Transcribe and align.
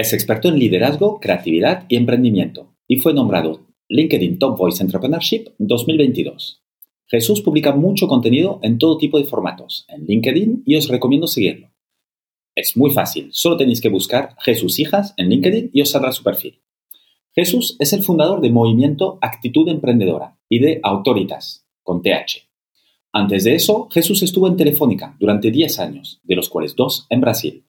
Es 0.00 0.14
experto 0.14 0.48
en 0.48 0.58
liderazgo, 0.58 1.20
creatividad 1.20 1.84
y 1.90 1.96
emprendimiento 1.96 2.74
y 2.88 2.96
fue 2.96 3.12
nombrado 3.12 3.66
LinkedIn 3.90 4.38
Top 4.38 4.56
Voice 4.56 4.82
Entrepreneurship 4.82 5.48
2022. 5.58 6.62
Jesús 7.06 7.42
publica 7.42 7.74
mucho 7.74 8.08
contenido 8.08 8.60
en 8.62 8.78
todo 8.78 8.96
tipo 8.96 9.18
de 9.18 9.26
formatos 9.26 9.84
en 9.88 10.06
LinkedIn 10.06 10.62
y 10.64 10.76
os 10.76 10.88
recomiendo 10.88 11.26
seguirlo. 11.26 11.68
Es 12.54 12.78
muy 12.78 12.92
fácil, 12.92 13.28
solo 13.32 13.58
tenéis 13.58 13.82
que 13.82 13.90
buscar 13.90 14.36
Jesús 14.40 14.78
Hijas 14.80 15.12
en 15.18 15.28
LinkedIn 15.28 15.68
y 15.74 15.82
os 15.82 15.90
saldrá 15.90 16.12
su 16.12 16.22
perfil. 16.22 16.62
Jesús 17.34 17.76
es 17.78 17.92
el 17.92 18.02
fundador 18.02 18.40
de 18.40 18.48
Movimiento 18.48 19.18
Actitud 19.20 19.68
Emprendedora 19.68 20.38
y 20.48 20.60
de 20.60 20.80
Autoritas, 20.82 21.66
con 21.82 22.00
TH. 22.00 22.48
Antes 23.12 23.44
de 23.44 23.54
eso, 23.54 23.90
Jesús 23.90 24.22
estuvo 24.22 24.48
en 24.48 24.56
Telefónica 24.56 25.14
durante 25.20 25.50
10 25.50 25.78
años, 25.78 26.22
de 26.22 26.36
los 26.36 26.48
cuales 26.48 26.74
dos 26.74 27.06
en 27.10 27.20
Brasil, 27.20 27.64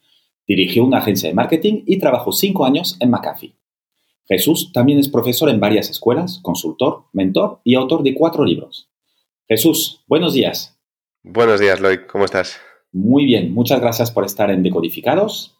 Dirigió 0.47 0.83
una 0.83 0.99
agencia 0.99 1.29
de 1.29 1.35
marketing 1.35 1.83
y 1.85 1.99
trabajó 1.99 2.31
cinco 2.31 2.65
años 2.65 2.97
en 2.99 3.09
McAfee. 3.09 3.55
Jesús 4.27 4.71
también 4.71 4.99
es 4.99 5.09
profesor 5.09 5.49
en 5.49 5.59
varias 5.59 5.89
escuelas, 5.89 6.39
consultor, 6.41 7.05
mentor 7.13 7.59
y 7.63 7.75
autor 7.75 8.03
de 8.03 8.13
cuatro 8.13 8.45
libros. 8.45 8.89
Jesús, 9.47 10.03
buenos 10.07 10.33
días. 10.33 10.79
Buenos 11.23 11.59
días, 11.59 11.79
Lloyd. 11.81 11.99
¿Cómo 12.09 12.25
estás? 12.25 12.59
Muy 12.91 13.25
bien, 13.25 13.53
muchas 13.53 13.79
gracias 13.79 14.11
por 14.11 14.25
estar 14.25 14.49
en 14.49 14.63
Decodificados. 14.63 15.57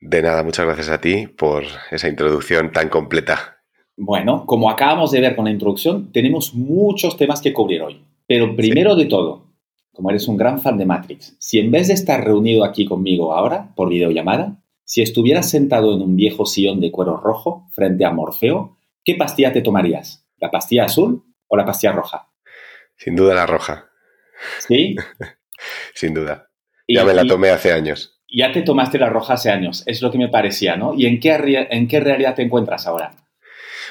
De 0.00 0.22
nada, 0.22 0.42
muchas 0.42 0.66
gracias 0.66 0.90
a 0.90 1.00
ti 1.00 1.26
por 1.26 1.64
esa 1.90 2.08
introducción 2.08 2.72
tan 2.72 2.88
completa. 2.88 3.58
Bueno, 3.96 4.44
como 4.46 4.70
acabamos 4.70 5.12
de 5.12 5.20
ver 5.20 5.36
con 5.36 5.44
la 5.44 5.50
introducción, 5.50 6.10
tenemos 6.12 6.54
muchos 6.54 7.16
temas 7.16 7.40
que 7.40 7.52
cubrir 7.52 7.82
hoy. 7.82 8.04
Pero 8.26 8.56
primero 8.56 8.96
de 8.96 9.06
todo, 9.06 9.43
como 9.94 10.10
eres 10.10 10.28
un 10.28 10.36
gran 10.36 10.60
fan 10.60 10.76
de 10.76 10.84
Matrix, 10.84 11.36
si 11.38 11.58
en 11.58 11.70
vez 11.70 11.88
de 11.88 11.94
estar 11.94 12.22
reunido 12.22 12.64
aquí 12.64 12.84
conmigo 12.84 13.32
ahora, 13.32 13.72
por 13.74 13.88
videollamada, 13.88 14.60
si 14.84 15.00
estuvieras 15.00 15.48
sentado 15.48 15.94
en 15.94 16.02
un 16.02 16.16
viejo 16.16 16.44
sillón 16.44 16.80
de 16.80 16.90
cuero 16.90 17.16
rojo 17.16 17.66
frente 17.72 18.04
a 18.04 18.10
Morfeo, 18.10 18.76
¿qué 19.04 19.14
pastilla 19.14 19.52
te 19.52 19.62
tomarías? 19.62 20.26
¿La 20.38 20.50
pastilla 20.50 20.84
azul 20.84 21.24
o 21.46 21.56
la 21.56 21.64
pastilla 21.64 21.92
roja? 21.92 22.28
Sin 22.96 23.16
duda 23.16 23.34
la 23.34 23.46
roja. 23.46 23.88
¿Sí? 24.58 24.96
Sin 25.94 26.12
duda. 26.12 26.50
Ya 26.86 27.04
me 27.04 27.14
la 27.14 27.24
tomé 27.24 27.50
hace 27.50 27.72
años. 27.72 28.20
Ya 28.28 28.52
te 28.52 28.62
tomaste 28.62 28.98
la 28.98 29.08
roja 29.08 29.34
hace 29.34 29.50
años, 29.50 29.84
es 29.86 30.02
lo 30.02 30.10
que 30.10 30.18
me 30.18 30.28
parecía, 30.28 30.76
¿no? 30.76 30.92
¿Y 30.94 31.06
en 31.06 31.20
qué, 31.20 31.66
en 31.70 31.86
qué 31.88 32.00
realidad 32.00 32.34
te 32.34 32.42
encuentras 32.42 32.86
ahora? 32.86 33.14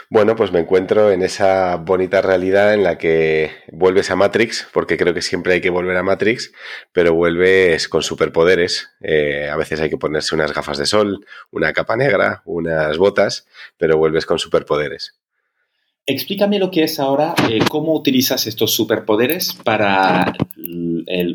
Bueno, 0.09 0.35
pues 0.35 0.51
me 0.51 0.59
encuentro 0.59 1.11
en 1.11 1.23
esa 1.23 1.77
bonita 1.77 2.21
realidad 2.21 2.73
en 2.73 2.83
la 2.83 2.97
que 2.97 3.51
vuelves 3.71 4.11
a 4.11 4.15
Matrix, 4.15 4.67
porque 4.73 4.97
creo 4.97 5.13
que 5.13 5.21
siempre 5.21 5.53
hay 5.53 5.61
que 5.61 5.69
volver 5.69 5.97
a 5.97 6.03
Matrix, 6.03 6.51
pero 6.91 7.13
vuelves 7.13 7.87
con 7.87 8.03
superpoderes. 8.03 8.89
Eh, 9.01 9.49
a 9.49 9.55
veces 9.55 9.79
hay 9.81 9.89
que 9.89 9.97
ponerse 9.97 10.35
unas 10.35 10.53
gafas 10.53 10.77
de 10.77 10.85
sol, 10.85 11.25
una 11.51 11.73
capa 11.73 11.95
negra, 11.95 12.41
unas 12.45 12.97
botas, 12.97 13.47
pero 13.77 13.97
vuelves 13.97 14.25
con 14.25 14.39
superpoderes. 14.39 15.15
Explícame 16.05 16.59
lo 16.59 16.69
que 16.69 16.83
es 16.83 16.99
ahora, 16.99 17.33
eh, 17.49 17.59
cómo 17.69 17.94
utilizas 17.95 18.45
estos 18.45 18.72
superpoderes 18.72 19.53
para 19.63 20.33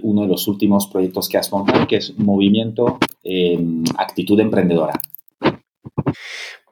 uno 0.03 0.22
de 0.22 0.28
los 0.28 0.47
últimos 0.47 0.87
proyectos 0.88 1.28
que 1.28 1.38
has 1.38 1.50
montado, 1.50 1.87
que 1.87 1.97
es 1.97 2.19
Movimiento 2.19 2.98
Actitud 3.97 4.38
Emprendedora. 4.41 5.00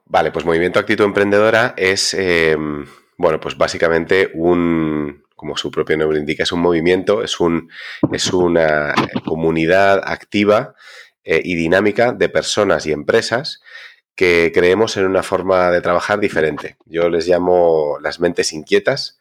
Vale, 0.09 0.31
pues 0.31 0.45
Movimiento 0.45 0.79
Actitud 0.79 1.03
Emprendedora 1.03 1.73
es, 1.75 2.13
em, 2.13 2.85
bueno, 3.17 3.41
pues 3.41 3.57
básicamente 3.57 4.31
un, 4.33 5.25
como 5.35 5.57
su 5.57 5.69
propio 5.69 5.97
nombre 5.97 6.17
indica, 6.17 6.43
es 6.43 6.51
un 6.53 6.61
movimiento, 6.61 7.23
es, 7.23 7.39
un, 7.41 7.69
es 8.13 8.31
una 8.31 8.93
comunidad 9.25 10.01
activa 10.05 10.75
eh, 11.25 11.41
y 11.43 11.55
dinámica 11.55 12.13
de 12.13 12.29
personas 12.29 12.85
y 12.85 12.93
empresas 12.93 13.61
que 14.15 14.51
creemos 14.53 14.95
en 14.95 15.05
una 15.05 15.23
forma 15.23 15.71
de 15.71 15.81
trabajar 15.81 16.19
diferente. 16.19 16.77
Yo 16.85 17.09
les 17.09 17.27
llamo 17.27 17.97
las 18.01 18.21
mentes 18.21 18.53
inquietas 18.53 19.19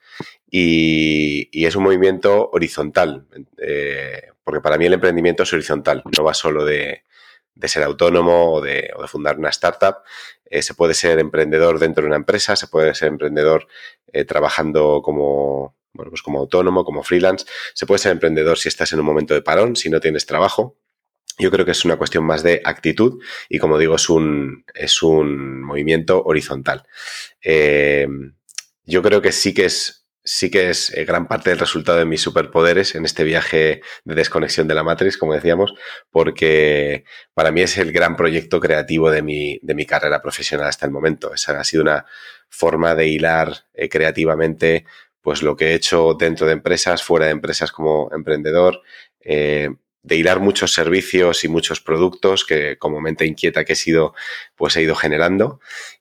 y, 0.48 1.66
es 1.66 1.74
un 1.74 1.82
movimiento 1.82 2.48
horizontal, 2.52 3.26
eh, 3.58 4.28
porque 4.44 4.60
para 4.60 4.78
mí 4.78 4.86
el 4.86 4.92
emprendimiento 4.92 5.42
es 5.42 5.52
horizontal, 5.52 6.04
no 6.16 6.22
va 6.22 6.32
solo 6.32 6.64
de, 6.64 7.02
de 7.56 7.68
ser 7.68 7.82
autónomo 7.82 8.52
o 8.52 8.60
de, 8.60 8.90
fundar 9.08 9.38
una 9.38 9.48
startup. 9.48 9.96
Eh, 10.44 10.62
se 10.62 10.74
puede 10.74 10.94
ser 10.94 11.18
emprendedor 11.18 11.80
dentro 11.80 12.02
de 12.02 12.08
una 12.08 12.16
empresa, 12.16 12.54
se 12.54 12.68
puede 12.68 12.94
ser 12.94 13.08
emprendedor 13.08 13.66
eh, 14.12 14.24
trabajando 14.24 15.00
como, 15.02 15.74
bueno, 15.92 16.10
pues 16.10 16.22
como 16.22 16.38
autónomo, 16.38 16.84
como 16.84 17.02
freelance. 17.02 17.46
Se 17.74 17.86
puede 17.86 17.98
ser 17.98 18.12
emprendedor 18.12 18.58
si 18.58 18.68
estás 18.68 18.92
en 18.92 19.00
un 19.00 19.06
momento 19.06 19.34
de 19.34 19.42
parón, 19.42 19.74
si 19.74 19.90
no 19.90 19.98
tienes 19.98 20.26
trabajo. 20.26 20.76
Yo 21.38 21.50
creo 21.50 21.66
que 21.66 21.72
es 21.72 21.84
una 21.84 21.96
cuestión 21.96 22.24
más 22.24 22.42
de 22.42 22.62
actitud 22.64 23.22
y, 23.48 23.58
como 23.58 23.78
digo, 23.78 23.96
es 23.96 24.08
un, 24.08 24.64
es 24.74 25.02
un 25.02 25.62
movimiento 25.62 26.22
horizontal. 26.24 26.84
Eh, 27.42 28.06
yo 28.84 29.02
creo 29.02 29.20
que 29.20 29.32
sí 29.32 29.52
que 29.52 29.66
es 29.66 30.05
sí 30.26 30.50
que 30.50 30.70
es 30.70 30.92
eh, 30.92 31.04
gran 31.04 31.28
parte 31.28 31.50
del 31.50 31.60
resultado 31.60 31.98
de 31.98 32.04
mis 32.04 32.20
superpoderes 32.20 32.96
en 32.96 33.04
este 33.04 33.22
viaje 33.22 33.80
de 34.04 34.14
desconexión 34.14 34.66
de 34.66 34.74
la 34.74 34.82
Matrix, 34.82 35.16
como 35.16 35.32
decíamos, 35.34 35.72
porque 36.10 37.04
para 37.32 37.52
mí 37.52 37.62
es 37.62 37.78
el 37.78 37.92
gran 37.92 38.16
proyecto 38.16 38.58
creativo 38.58 39.10
de 39.10 39.22
mi, 39.22 39.58
de 39.62 39.74
mi 39.74 39.86
carrera 39.86 40.20
profesional 40.20 40.66
hasta 40.66 40.84
el 40.84 40.92
momento. 40.92 41.32
Esa 41.32 41.58
ha 41.58 41.64
sido 41.64 41.84
una 41.84 42.04
forma 42.48 42.96
de 42.96 43.06
hilar 43.06 43.66
eh, 43.72 43.88
creativamente 43.88 44.84
pues 45.20 45.42
lo 45.42 45.56
que 45.56 45.68
he 45.68 45.74
hecho 45.74 46.14
dentro 46.14 46.46
de 46.46 46.54
empresas, 46.54 47.02
fuera 47.02 47.26
de 47.26 47.32
empresas 47.32 47.70
como 47.72 48.08
emprendedor, 48.12 48.82
eh, 49.20 49.70
de 50.02 50.16
hilar 50.16 50.40
muchos 50.40 50.72
servicios 50.72 51.44
y 51.44 51.48
muchos 51.48 51.80
productos 51.80 52.44
que 52.44 52.78
como 52.78 53.00
mente 53.00 53.26
inquieta 53.26 53.64
que 53.64 53.72
he 53.74 53.76
sido, 53.76 54.14
pues 54.56 54.76
he 54.76 54.82
ido 54.82 54.94
generando. 54.94 55.60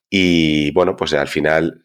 Y 0.10 0.72
bueno, 0.72 0.96
pues 0.96 1.14
al 1.14 1.28
final 1.28 1.85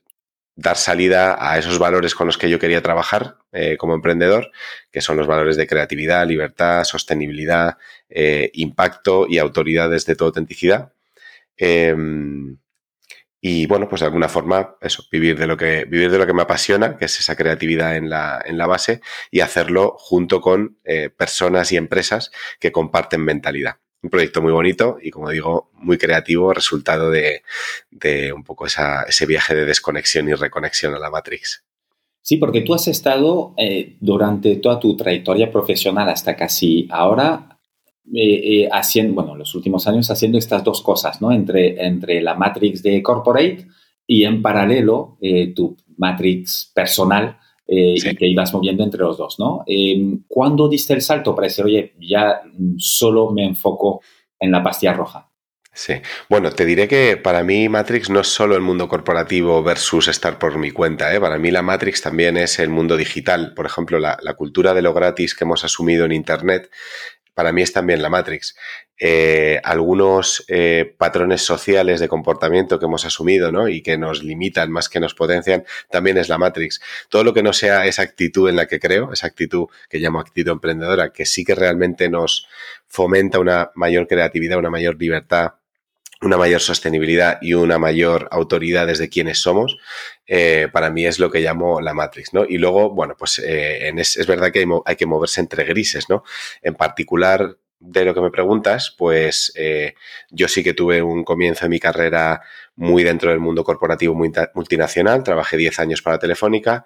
dar 0.57 0.77
salida 0.77 1.37
a 1.41 1.59
esos 1.59 1.79
valores 1.79 2.15
con 2.15 2.27
los 2.27 2.37
que 2.37 2.51
yo 2.51 2.59
quería 2.59 2.83
trabajar 2.83 3.37
eh, 3.53 3.77
como 3.79 3.95
emprendedor, 3.95 4.51
que 4.91 5.01
son 5.01 5.17
los 5.17 5.27
valores 5.27 5.57
de 5.57 5.67
creatividad, 5.67 6.27
libertad, 6.27 6.85
sostenibilidad, 6.85 7.79
eh, 8.09 8.51
impacto 8.55 9.27
y 9.29 9.39
autoridad 9.39 9.91
desde 9.91 10.17
tu 10.17 10.25
autenticidad. 10.25 10.93
Em, 11.57 12.59
y 13.41 13.67
bueno, 13.67 13.89
pues 13.89 14.01
de 14.01 14.07
alguna 14.07 14.29
forma, 14.29 14.77
eso, 14.81 15.05
vivir 15.11 15.39
de 15.39 15.47
lo 15.47 15.57
que, 15.57 15.87
vivir 15.87 16.11
de 16.11 16.19
lo 16.19 16.27
que 16.27 16.35
me 16.35 16.43
apasiona, 16.43 16.97
que 16.99 17.07
es 17.07 17.19
esa 17.21 17.37
creatividad 17.37 17.97
en 17.97 18.11
la, 18.11 18.43
en 18.45 18.59
la 18.59 18.67
base, 18.67 19.01
y 19.31 19.41
hacerlo 19.41 19.97
junto 19.99 20.41
con 20.41 20.79
eh, 20.85 21.11
personas 21.11 21.73
y 21.73 21.77
empresas 21.77 22.31
que 22.59 22.73
comparten 22.73 23.25
mentalidad 23.25 23.77
un 24.03 24.11
proyecto 24.11 24.41
muy 24.41 24.53
bonito 24.53 24.99
y, 25.01 25.11
como 25.11 25.31
digo, 25.31 25.71
muy 25.75 25.99
creativo, 25.99 26.53
resultado 26.53 27.11
de, 27.11 27.43
un 28.35 28.45
poco 28.45 28.67
ese 28.67 29.27
viaje 29.27 29.55
de 29.55 29.67
desconexión 29.67 30.29
y 30.29 30.35
reconexión 30.35 30.95
a 30.95 30.99
la 30.99 31.11
Matrix. 31.11 31.65
Sí, 32.23 32.37
porque 32.37 32.63
tú 32.63 32.75
has 32.75 32.87
estado 32.89 33.55
eh, 33.57 33.97
durante 34.01 34.57
toda 34.57 34.79
tu 34.79 34.97
trayectoria 34.97 35.51
profesional 35.51 36.09
hasta 36.09 36.37
casi 36.37 36.87
ahora 36.91 37.59
eh, 38.15 38.63
eh, 38.63 38.69
haciendo, 38.71 39.15
bueno, 39.15 39.37
los 39.37 39.55
últimos 39.55 39.87
años 39.87 40.11
haciendo 40.11 40.39
estas 40.39 40.63
dos 40.63 40.83
cosas, 40.83 41.21
¿no? 41.21 41.33
Entre, 41.33 41.85
entre 41.85 42.21
la 42.21 42.35
Matrix 42.35 42.83
de 42.83 43.03
Corporate 43.03 43.67
y 44.07 44.25
en 44.25 44.43
paralelo 44.43 45.19
tu 45.55 45.77
Matrix 45.97 46.73
personal 46.75 47.39
eh, 47.73 47.95
y 47.95 48.17
que 48.17 48.27
ibas 48.27 48.53
moviendo 48.53 48.83
entre 48.83 48.99
los 48.99 49.17
dos, 49.17 49.39
¿no? 49.39 49.63
Em, 49.65 50.25
¿Cuándo 50.27 50.69
diste 50.69 50.93
el 50.93 51.03
salto 51.03 51.37
para 51.37 51.47
decir, 51.47 51.65
oye, 51.65 51.95
ya 52.01 52.41
solo 52.79 53.31
me 53.31 53.45
enfoco 53.45 54.01
en 54.41 54.51
la 54.51 54.61
pastilla 54.61 54.93
roja? 54.93 55.31
Sí, 55.73 55.95
bueno, 56.29 56.51
te 56.51 56.67
diré 56.67 56.89
que 56.89 57.17
para 57.17 57.45
mí 57.45 57.69
Matrix 57.69 58.11
no 58.11 58.19
es 58.19 58.27
solo 58.27 58.57
el 58.57 58.61
mundo 58.61 58.89
corporativo 58.89 59.63
versus 59.63 60.09
estar 60.09 60.37
por 60.37 60.59
mi 60.59 60.73
cuenta, 60.73 61.15
¿eh? 61.15 61.21
para 61.21 61.39
mí 61.39 61.53
la 61.53 61.63
Matrix 61.63 62.03
también 62.03 62.37
es 62.37 62.59
el 62.59 62.71
mundo 62.71 62.97
digital, 62.97 63.55
por 63.55 63.67
ejemplo, 63.67 64.01
la, 64.01 64.19
la 64.21 64.35
cultura 64.35 64.75
de 64.75 64.83
lo 64.83 64.93
gratis 64.93 65.37
que 65.37 65.45
hemos 65.45 65.63
asumido 65.63 66.05
en 66.05 66.11
Internet 66.11 66.73
para 67.41 67.55
mí 67.55 67.63
es 67.63 67.73
también 67.73 68.03
la 68.03 68.11
Matrix. 68.11 68.55
Eh, 68.99 69.63
algunos 69.65 70.45
eh, 70.47 70.95
patrones 70.99 71.41
sociales 71.41 71.99
de 72.01 72.07
comportamiento 72.07 72.79
que 72.79 72.85
hemos 72.85 73.07
asumido 73.07 73.51
¿no? 73.51 73.67
y 73.67 73.81
que 73.81 73.97
nos 73.97 74.23
limitan 74.23 74.71
más 74.71 74.91
que 74.91 75.01
nos 75.01 75.15
potencian, 75.15 75.65
también 75.91 76.19
es 76.19 76.29
la 76.29 76.37
Matrix. 76.37 76.83
Todo 77.09 77.25
lo 77.25 77.33
que 77.33 77.43
no 77.43 77.55
sea 77.55 77.87
esa 77.87 78.03
actitud 78.03 78.51
en 78.51 78.57
la 78.57 78.67
que 78.67 78.79
creo, 78.79 79.11
esa 79.11 79.27
actitud 79.27 79.69
que 79.89 80.01
llamo 80.01 80.21
actitud 80.21 80.53
emprendedora, 80.53 81.15
que 81.15 81.25
sí 81.25 81.43
que 81.43 81.55
realmente 81.55 82.11
nos 82.11 82.47
fomenta 82.89 83.39
una 83.39 83.71
mayor 83.75 84.07
creatividad, 84.07 84.59
una 84.59 84.69
mayor 84.69 85.01
libertad, 85.01 85.53
una 86.23 86.37
mayor 86.37 86.61
sostenibilidad 86.61 87.39
y 87.41 87.55
una 87.55 87.79
mayor 87.79 88.29
autoridad 88.31 88.87
desde 88.87 89.09
quienes 89.09 89.39
somos, 89.39 89.79
eh, 90.27 90.69
para 90.73 90.91
mí 90.91 91.07
es 91.07 91.19
lo 91.19 91.31
que 91.31 91.41
llamo 91.41 91.81
la 91.81 91.95
Matrix, 91.95 92.35
¿no? 92.35 92.45
Y 92.47 92.59
luego, 92.59 92.91
bueno, 92.91 93.17
pues 93.19 93.39
eh, 93.39 93.91
es, 93.97 94.27
verdad 94.27 94.53
que 94.53 94.61
hay, 94.61 94.67
hay, 94.85 94.97
que 94.97 95.07
moverse 95.07 95.41
entre 95.41 95.65
grises, 95.65 96.09
¿no? 96.09 96.23
En 96.63 96.75
particular, 96.75 97.57
de 97.81 98.05
lo 98.05 98.15
que 98.15 98.21
me 98.21 98.31
preguntas, 98.31 98.95
pues 98.97 99.53
eh, 99.57 99.95
yo 100.31 100.49
sí 100.49 100.63
que 100.63 100.75
tuve 100.75 101.03
un 101.03 101.25
comienzo 101.25 101.65
de 101.65 101.71
mi 101.71 101.81
carrera 101.81 102.43
muy 102.77 103.03
dentro 103.03 103.31
del 103.31 103.41
mundo 103.41 103.65
corporativo 103.65 104.15
muy 104.15 104.31
multinacional, 104.55 105.25
trabajé 105.25 105.57
10 105.57 105.81
años 105.81 106.03
para 106.03 106.19
Telefónica, 106.19 106.85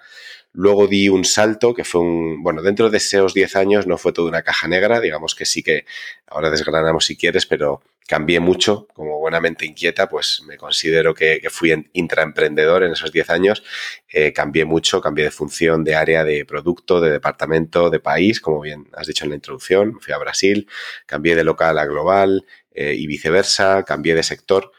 Luego 0.55 0.87
di 0.87 1.09
un 1.09 1.25
salto 1.25 1.75
que 1.75 1.83
fue 1.85 2.01
un, 2.01 2.43
bueno, 2.43 2.63
dentro 2.63 2.89
de 2.89 2.99
esos 2.99 3.35
10 3.35 3.57
años 3.57 3.87
no 3.89 3.99
fue 3.99 4.13
toda 4.13 4.29
una 4.29 4.43
caja 4.43 4.69
negra, 4.69 5.01
digamos 5.01 5.35
que 5.35 5.45
sí 5.45 5.65
que 5.65 5.85
ahora 6.29 6.49
desgranamos 6.49 7.07
si 7.07 7.17
quieres, 7.17 7.45
pero 7.45 7.83
cambié 8.07 8.39
mucho, 8.39 8.87
como 8.95 9.19
buenamente 9.19 9.67
inquieta, 9.67 10.09
pues 10.09 10.43
me 10.47 10.57
considero 10.57 11.13
que, 11.15 11.41
fui 11.51 11.89
intraemprendedor 11.95 12.85
en 12.85 12.93
esos 12.93 13.11
10 13.11 13.31
años, 13.31 13.65
eh, 14.09 14.33
cambié 14.33 14.65
mucho, 14.65 15.01
cambié 15.01 15.25
de 15.25 15.31
función, 15.31 15.83
de 15.83 15.97
área, 15.97 16.23
de 16.23 16.45
producto, 16.45 17.01
de 17.01 17.11
departamento, 17.11 17.91
de 17.91 18.01
país, 18.01 18.41
como 18.41 18.61
bien 18.61 18.87
has 18.93 19.07
dicho 19.07 19.25
en 19.25 19.31
la 19.31 19.37
introducción, 19.37 19.99
fui 20.01 20.13
a 20.13 20.19
Brasil, 20.19 20.69
cambié 21.07 21.35
de 21.35 21.45
local 21.45 21.79
a 21.79 21.85
global 21.87 22.45
eh, 22.75 22.95
y 22.97 23.07
viceversa, 23.07 23.85
cambié 23.85 24.15
de 24.15 24.23
sector. 24.23 24.73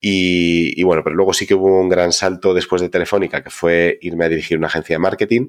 Y, 0.00 0.82
bueno, 0.82 1.02
pero 1.02 1.16
luego 1.16 1.32
sí 1.32 1.46
que 1.46 1.54
hubo 1.54 1.80
un 1.80 1.88
gran 1.88 2.12
salto 2.12 2.54
después 2.54 2.80
de 2.82 2.88
Telefónica, 2.88 3.42
que 3.42 3.50
fue 3.50 3.98
irme 4.02 4.26
a 4.26 4.28
dirigir 4.28 4.58
una 4.58 4.68
agencia 4.68 4.94
de 4.94 5.00
marketing, 5.00 5.48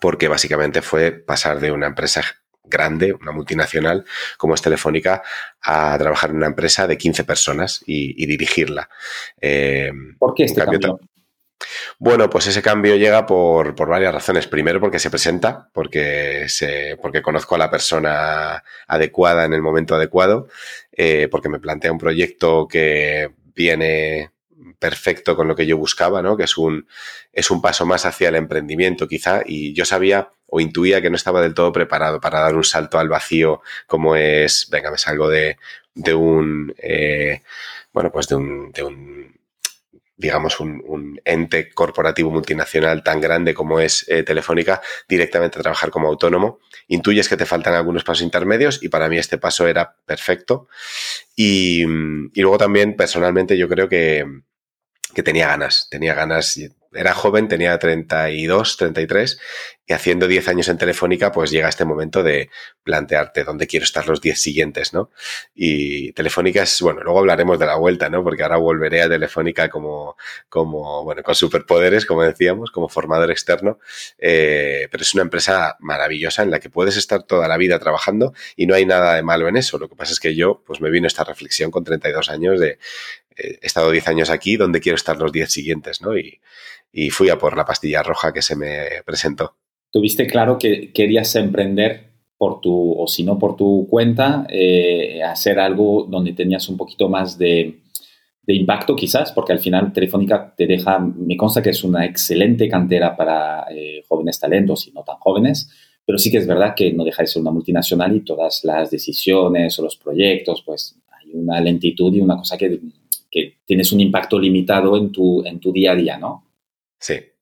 porque 0.00 0.28
básicamente 0.28 0.82
fue 0.82 1.12
pasar 1.12 1.60
de 1.60 1.72
una 1.72 1.86
empresa 1.86 2.22
grande, 2.64 3.12
una 3.12 3.32
multinacional 3.32 4.04
como 4.36 4.54
es 4.54 4.62
Telefónica, 4.62 5.22
a 5.62 5.96
trabajar 5.98 6.30
en 6.30 6.36
una 6.36 6.46
empresa 6.46 6.86
de 6.86 6.98
15 6.98 7.24
personas 7.24 7.82
y, 7.86 8.26
dirigirla. 8.26 8.88
Eh, 9.40 9.90
¿Por 10.18 10.34
qué 10.34 10.44
este 10.44 10.64
cambio? 10.64 11.00
Bueno, 12.00 12.30
pues 12.30 12.46
ese 12.46 12.62
cambio 12.62 12.94
llega 12.96 13.26
por, 13.26 13.74
por, 13.74 13.88
varias 13.88 14.14
razones. 14.14 14.46
Primero, 14.46 14.80
porque 14.80 15.00
se 15.00 15.10
presenta, 15.10 15.68
porque, 15.72 16.48
se, 16.48 16.96
porque 17.02 17.22
conozco 17.22 17.56
a 17.56 17.58
la 17.58 17.70
persona 17.70 18.62
adecuada 18.86 19.44
en 19.44 19.52
el 19.52 19.62
momento 19.62 19.96
adecuado, 19.96 20.48
eh, 20.92 21.26
porque 21.28 21.48
me 21.48 21.58
plantea 21.58 21.90
un 21.90 21.98
proyecto 21.98 22.68
que 22.68 23.32
viene 23.54 24.30
perfecto 24.78 25.34
con 25.36 25.48
lo 25.48 25.56
que 25.56 25.66
yo 25.66 25.76
buscaba, 25.76 26.22
¿no? 26.22 26.36
Que 26.36 26.44
es 26.44 26.56
un, 26.56 26.86
es 27.32 27.50
un 27.50 27.60
paso 27.60 27.84
más 27.84 28.06
hacia 28.06 28.28
el 28.28 28.36
emprendimiento, 28.36 29.08
quizá, 29.08 29.42
y 29.44 29.74
yo 29.74 29.84
sabía 29.84 30.30
o 30.46 30.60
intuía 30.60 31.02
que 31.02 31.10
no 31.10 31.16
estaba 31.16 31.42
del 31.42 31.54
todo 31.54 31.72
preparado 31.72 32.20
para 32.20 32.40
dar 32.40 32.54
un 32.54 32.64
salto 32.64 32.98
al 32.98 33.08
vacío 33.08 33.60
como 33.86 34.16
es, 34.16 34.68
venga, 34.70 34.90
me 34.90 34.98
salgo 34.98 35.28
de, 35.28 35.58
de 35.94 36.14
un, 36.14 36.74
eh, 36.78 37.42
bueno, 37.92 38.12
pues 38.12 38.28
de 38.28 38.36
un, 38.36 38.72
de 38.72 38.82
un 38.84 39.37
digamos, 40.18 40.60
un, 40.60 40.82
un, 40.84 41.20
ente 41.24 41.70
corporativo 41.70 42.30
multinacional 42.30 43.02
tan 43.02 43.20
grande 43.20 43.54
como 43.54 43.80
es 43.80 44.04
eh, 44.08 44.24
Telefónica, 44.24 44.82
directamente 45.08 45.58
a 45.58 45.62
trabajar 45.62 45.90
como 45.90 46.08
autónomo. 46.08 46.58
Intuyes 46.88 47.28
que 47.28 47.36
te 47.36 47.46
faltan 47.46 47.74
algunos 47.74 48.04
pasos 48.04 48.24
intermedios 48.24 48.82
y 48.82 48.88
para 48.88 49.08
mí 49.08 49.16
este 49.16 49.38
paso 49.38 49.66
era 49.66 49.96
perfecto. 50.04 50.68
Y, 51.36 51.82
y 51.84 52.40
luego 52.42 52.58
también, 52.58 52.96
personalmente, 52.96 53.56
yo 53.56 53.68
creo 53.68 53.88
que, 53.88 54.26
que 55.14 55.22
tenía 55.22 55.46
ganas, 55.46 55.86
tenía 55.88 56.14
ganas, 56.14 56.58
era 56.92 57.14
joven, 57.14 57.48
tenía 57.48 57.78
32, 57.78 58.76
33 58.76 59.38
y 59.86 59.92
haciendo 59.94 60.26
10 60.26 60.48
años 60.48 60.68
en 60.68 60.76
Telefónica, 60.76 61.32
pues 61.32 61.50
llega 61.50 61.68
este 61.68 61.84
momento 61.84 62.22
de 62.22 62.50
plantearte 62.82 63.44
dónde 63.44 63.66
quiero 63.66 63.84
estar 63.84 64.06
los 64.06 64.20
10 64.20 64.38
siguientes, 64.38 64.92
¿no? 64.92 65.10
Y 65.54 66.12
Telefónica 66.12 66.62
es, 66.62 66.80
bueno, 66.82 67.02
luego 67.02 67.20
hablaremos 67.20 67.58
de 67.58 67.66
la 67.66 67.76
vuelta, 67.76 68.10
¿no? 68.10 68.22
Porque 68.22 68.42
ahora 68.42 68.58
volveré 68.58 69.02
a 69.02 69.08
Telefónica 69.08 69.70
como, 69.70 70.16
como 70.48 71.04
bueno, 71.04 71.22
con 71.22 71.34
superpoderes, 71.34 72.04
como 72.04 72.22
decíamos, 72.22 72.70
como 72.70 72.88
formador 72.88 73.30
externo, 73.30 73.78
eh, 74.18 74.88
pero 74.90 75.02
es 75.02 75.14
una 75.14 75.22
empresa 75.22 75.76
maravillosa 75.80 76.42
en 76.42 76.50
la 76.50 76.60
que 76.60 76.68
puedes 76.68 76.96
estar 76.96 77.22
toda 77.22 77.48
la 77.48 77.56
vida 77.56 77.78
trabajando 77.78 78.34
y 78.56 78.66
no 78.66 78.74
hay 78.74 78.84
nada 78.84 79.14
de 79.14 79.22
malo 79.22 79.48
en 79.48 79.56
eso. 79.56 79.78
Lo 79.78 79.88
que 79.88 79.96
pasa 79.96 80.12
es 80.12 80.20
que 80.20 80.34
yo, 80.34 80.62
pues 80.66 80.80
me 80.80 80.90
vino 80.90 81.06
esta 81.06 81.24
reflexión 81.24 81.70
con 81.70 81.84
32 81.84 82.28
años 82.28 82.60
de, 82.60 82.78
eh, 83.38 83.58
he 83.62 83.66
estado 83.66 83.90
10 83.90 84.08
años 84.08 84.30
aquí, 84.30 84.56
¿dónde 84.56 84.80
quiero 84.80 84.96
estar 84.96 85.16
los 85.16 85.32
10 85.32 85.50
siguientes, 85.50 86.02
¿no? 86.02 86.12
Y 86.92 87.10
fui 87.10 87.28
a 87.30 87.38
por 87.38 87.56
la 87.56 87.64
pastilla 87.64 88.02
roja 88.02 88.32
que 88.32 88.42
se 88.42 88.56
me 88.56 89.02
presentó 89.04 89.54
tuviste 89.90 90.26
claro 90.26 90.58
que 90.58 90.92
querías 90.92 91.34
emprender 91.36 92.08
por 92.36 92.60
tu, 92.60 92.92
o 92.92 93.06
si 93.08 93.24
no 93.24 93.38
por 93.38 93.56
tu 93.56 93.86
cuenta, 93.90 94.46
eh, 94.48 95.22
hacer 95.22 95.58
algo 95.58 96.06
donde 96.08 96.32
tenías 96.32 96.68
un 96.68 96.76
poquito 96.76 97.08
más 97.08 97.36
de, 97.36 97.80
de, 98.42 98.54
impacto 98.54 98.94
quizás, 98.94 99.32
porque 99.32 99.52
al 99.52 99.58
final 99.58 99.92
Telefónica 99.92 100.54
te 100.56 100.66
deja, 100.66 101.00
me 101.00 101.36
consta 101.36 101.62
que 101.62 101.70
es 101.70 101.82
una 101.82 102.04
excelente 102.04 102.68
cantera 102.68 103.16
para 103.16 103.66
eh, 103.70 104.04
jóvenes 104.06 104.38
talentos 104.38 104.86
y 104.86 104.92
no 104.92 105.02
tan 105.02 105.16
jóvenes, 105.16 105.68
pero 106.06 106.16
sí 106.16 106.30
que 106.30 106.38
es 106.38 106.46
verdad 106.46 106.74
que 106.76 106.92
no 106.92 107.04
deja 107.04 107.22
de 107.22 107.26
ser 107.26 107.42
una 107.42 107.50
multinacional 107.50 108.14
y 108.14 108.20
todas 108.20 108.60
las 108.62 108.90
decisiones 108.90 109.76
o 109.78 109.82
los 109.82 109.96
proyectos, 109.96 110.62
pues 110.64 110.96
hay 111.10 111.32
una 111.34 111.60
lentitud 111.60 112.14
y 112.14 112.20
una 112.20 112.36
cosa 112.36 112.56
que, 112.56 112.78
que 113.28 113.58
tienes 113.66 113.90
un 113.90 114.00
impacto 114.00 114.38
limitado 114.38 114.96
en 114.96 115.10
tu, 115.10 115.44
en 115.44 115.58
tu 115.58 115.72
día 115.72 115.92
a 115.92 115.96
día, 115.96 116.16
¿no? 116.18 116.47
Sí, 116.98 117.32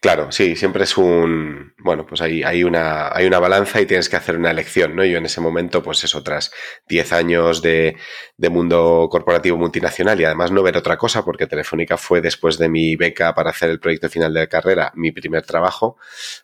Claro, 0.00 0.32
sí, 0.32 0.56
siempre 0.56 0.84
es 0.84 0.96
un, 0.96 1.74
bueno, 1.78 2.06
pues 2.06 2.20
hay, 2.20 2.42
hay, 2.42 2.64
una, 2.64 3.08
hay 3.14 3.26
una 3.26 3.38
balanza 3.38 3.80
y 3.80 3.86
tienes 3.86 4.08
que 4.08 4.16
hacer 4.16 4.36
una 4.36 4.50
elección, 4.50 4.94
¿no? 4.96 5.04
Yo 5.04 5.18
en 5.18 5.26
ese 5.26 5.40
momento, 5.40 5.82
pues 5.82 6.04
es 6.04 6.14
otras 6.14 6.50
10 6.88 7.12
años 7.12 7.60
de, 7.62 7.96
de, 8.36 8.48
mundo 8.50 9.08
corporativo 9.10 9.58
multinacional 9.58 10.20
y 10.20 10.24
además 10.24 10.52
no 10.52 10.62
ver 10.62 10.76
otra 10.76 10.96
cosa, 10.96 11.24
porque 11.24 11.46
Telefónica 11.46 11.96
fue 11.96 12.20
después 12.20 12.56
de 12.58 12.68
mi 12.68 12.96
beca 12.96 13.34
para 13.34 13.50
hacer 13.50 13.70
el 13.70 13.80
proyecto 13.80 14.08
final 14.08 14.32
de 14.32 14.40
la 14.40 14.46
carrera, 14.46 14.92
mi 14.94 15.12
primer 15.12 15.44
trabajo, 15.44 15.96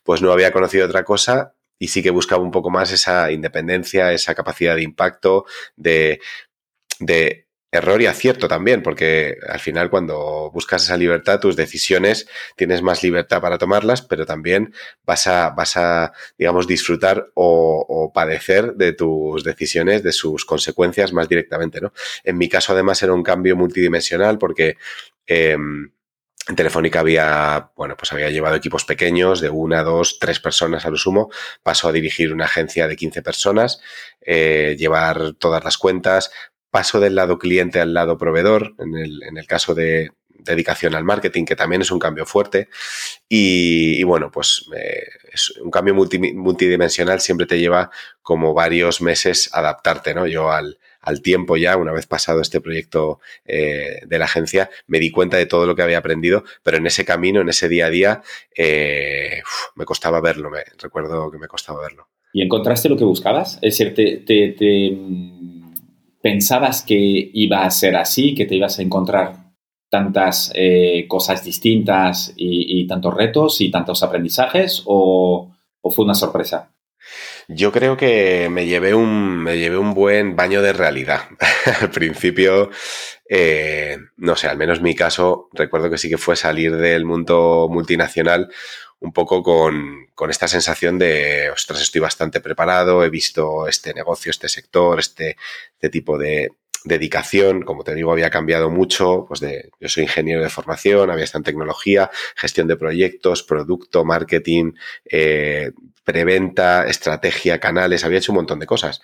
pues 0.02 0.22
no 0.22 0.32
había 0.32 0.52
conocido 0.52 0.86
otra 0.86 1.04
cosa 1.04 1.54
y 1.78 1.88
sí 1.88 2.02
que 2.02 2.10
buscaba 2.10 2.42
un 2.42 2.50
poco 2.50 2.70
más 2.70 2.92
esa 2.92 3.30
independencia, 3.32 4.12
esa 4.12 4.34
capacidad 4.34 4.74
de 4.76 4.82
impacto, 4.82 5.46
de, 5.76 6.20
de 7.00 7.45
error 7.72 8.00
y 8.00 8.06
acierto 8.06 8.48
también, 8.48 8.82
porque 8.82 9.36
al 9.48 9.60
final 9.60 9.90
cuando 9.90 10.50
buscas 10.52 10.84
esa 10.84 10.96
libertad, 10.96 11.40
tus 11.40 11.56
decisiones 11.56 12.26
tienes 12.56 12.82
más 12.82 13.02
libertad 13.02 13.40
para 13.40 13.58
tomarlas, 13.58 14.02
pero 14.02 14.24
también 14.24 14.72
vas 15.04 15.26
a, 15.26 15.50
vas 15.50 15.76
a 15.76 16.12
digamos, 16.38 16.66
disfrutar 16.66 17.28
o, 17.34 18.12
padecer 18.14 18.74
de 18.74 18.92
tus 18.92 19.44
decisiones, 19.44 20.02
de 20.02 20.12
sus 20.12 20.44
consecuencias 20.44 21.12
más 21.12 21.28
directamente, 21.28 21.80
¿no? 21.80 21.92
En 22.24 22.38
mi 22.38 22.48
caso, 22.48 22.72
además, 22.72 23.02
era 23.02 23.12
un 23.12 23.22
cambio 23.22 23.56
multidimensional 23.56 24.38
porque 24.38 24.76
em, 25.26 25.90
en 26.48 26.54
Telefónica 26.54 27.00
había, 27.00 27.72
bueno, 27.76 27.96
pues 27.96 28.12
había 28.12 28.30
llevado 28.30 28.54
equipos 28.54 28.84
pequeños 28.84 29.40
de 29.40 29.50
una, 29.50 29.82
dos, 29.82 30.18
tres 30.20 30.38
personas 30.38 30.86
a 30.86 30.90
lo 30.90 30.96
sumo. 30.96 31.28
Paso 31.62 31.88
a 31.88 31.92
dirigir 31.92 32.32
una 32.32 32.44
agencia 32.44 32.86
de 32.86 32.96
15 32.96 33.22
personas, 33.22 33.80
eh, 34.20 34.76
llevar 34.78 35.32
todas 35.34 35.64
las 35.64 35.76
cuentas, 35.76 36.30
paso 36.76 37.00
del 37.00 37.14
lado 37.14 37.38
cliente 37.38 37.80
al 37.80 37.94
lado 37.94 38.18
proveedor, 38.18 38.74
en 38.78 38.94
el, 38.96 39.22
en 39.22 39.38
el 39.38 39.46
caso 39.46 39.74
de 39.74 40.10
dedicación 40.28 40.94
al 40.94 41.04
marketing, 41.04 41.46
que 41.46 41.56
también 41.56 41.80
es 41.80 41.90
un 41.90 41.98
cambio 41.98 42.26
fuerte. 42.26 42.68
Y, 43.30 44.02
bueno, 44.02 44.30
pues 44.30 44.68
eh, 44.76 45.06
es 45.32 45.56
un 45.56 45.70
cambio 45.70 45.94
multidimensional 45.94 47.22
siempre 47.22 47.46
te 47.46 47.58
lleva 47.58 47.90
como 48.20 48.52
varios 48.52 49.00
meses 49.00 49.48
adaptarte, 49.54 50.12
¿no? 50.12 50.26
Yo 50.26 50.50
al, 50.50 50.78
al 51.00 51.22
tiempo 51.22 51.56
ya, 51.56 51.78
una 51.78 51.92
vez 51.92 52.06
pasado 52.06 52.42
este 52.42 52.60
proyecto 52.60 53.20
eh, 53.46 54.00
de 54.06 54.18
la 54.18 54.26
agencia, 54.26 54.68
me 54.86 54.98
di 54.98 55.10
cuenta 55.10 55.38
de 55.38 55.46
todo 55.46 55.64
lo 55.64 55.74
que 55.74 55.82
había 55.82 55.96
aprendido, 55.96 56.44
pero 56.62 56.76
en 56.76 56.86
ese 56.86 57.06
camino, 57.06 57.40
en 57.40 57.48
ese 57.48 57.70
día 57.70 57.86
a 57.86 57.90
día, 57.90 58.22
eh, 58.54 59.40
me 59.76 59.86
costaba 59.86 60.20
verlo, 60.20 60.50
me, 60.50 60.62
recuerdo 60.78 61.30
que 61.30 61.38
me 61.38 61.48
costaba 61.48 61.80
verlo. 61.80 62.06
¿Y 62.34 62.42
encontraste 62.42 62.90
lo 62.90 62.98
que 62.98 63.04
buscabas? 63.04 63.54
Es 63.62 63.78
decir, 63.78 63.94
te, 63.94 64.18
te, 64.18 64.90
pensabas 66.26 66.82
que 66.82 67.30
iba 67.34 67.64
a 67.64 67.70
ser 67.70 67.94
así, 67.94 68.34
que 68.34 68.46
te 68.46 68.56
ibas 68.56 68.80
a 68.80 68.82
encontrar 68.82 69.52
tantas 69.88 70.50
eh, 70.56 71.06
cosas 71.06 71.44
distintas 71.44 72.32
y, 72.36 72.84
tantos 72.88 73.14
retos 73.14 73.60
y 73.60 73.70
tantos 73.70 74.02
aprendizajes 74.02 74.82
o, 74.86 75.52
fue 75.88 76.04
una 76.04 76.16
sorpresa? 76.16 76.72
Yo 77.46 77.70
creo 77.70 77.96
que 77.96 78.48
me 78.50 78.66
llevé 78.66 78.92
un, 78.92 79.36
me 79.38 79.56
llevé 79.56 79.78
un 79.78 79.94
buen 79.94 80.34
baño 80.34 80.62
de 80.62 80.72
realidad. 80.72 81.20
Al 81.80 81.92
principio, 81.92 82.70
eh, 83.30 83.96
no 84.16 84.34
sé, 84.34 84.48
al 84.48 84.56
menos 84.56 84.82
mi 84.82 84.96
caso, 84.96 85.48
recuerdo 85.52 85.88
que 85.90 85.98
sí 85.98 86.08
que 86.08 86.18
fue 86.18 86.34
salir 86.34 86.76
del 86.76 87.04
mundo 87.04 87.68
multinacional 87.70 88.48
un 89.06 89.12
poco 89.12 89.42
con, 89.42 90.06
con, 90.14 90.30
esta 90.30 90.48
sensación 90.48 90.98
de, 90.98 91.50
ostras, 91.50 91.80
estoy 91.80 92.00
bastante 92.00 92.40
preparado, 92.40 93.04
he 93.04 93.10
visto 93.10 93.68
este 93.68 93.94
negocio, 93.94 94.30
este 94.30 94.48
sector, 94.48 94.98
este, 94.98 95.36
este 95.74 95.88
tipo 95.90 96.18
de, 96.18 96.50
dedicación, 96.86 97.62
como 97.62 97.82
te 97.82 97.94
digo, 97.94 98.12
había 98.12 98.30
cambiado 98.30 98.70
mucho, 98.70 99.24
pues 99.26 99.40
de, 99.40 99.70
yo 99.80 99.88
soy 99.88 100.04
ingeniero 100.04 100.42
de 100.42 100.48
formación, 100.48 101.10
había 101.10 101.24
estado 101.24 101.40
en 101.40 101.44
tecnología, 101.44 102.10
gestión 102.36 102.68
de 102.68 102.76
proyectos, 102.76 103.42
producto, 103.42 104.04
marketing, 104.04 104.72
eh, 105.04 105.72
preventa, 106.04 106.86
estrategia, 106.86 107.58
canales, 107.58 108.04
había 108.04 108.18
hecho 108.18 108.30
un 108.30 108.36
montón 108.36 108.60
de 108.60 108.66
cosas. 108.66 109.02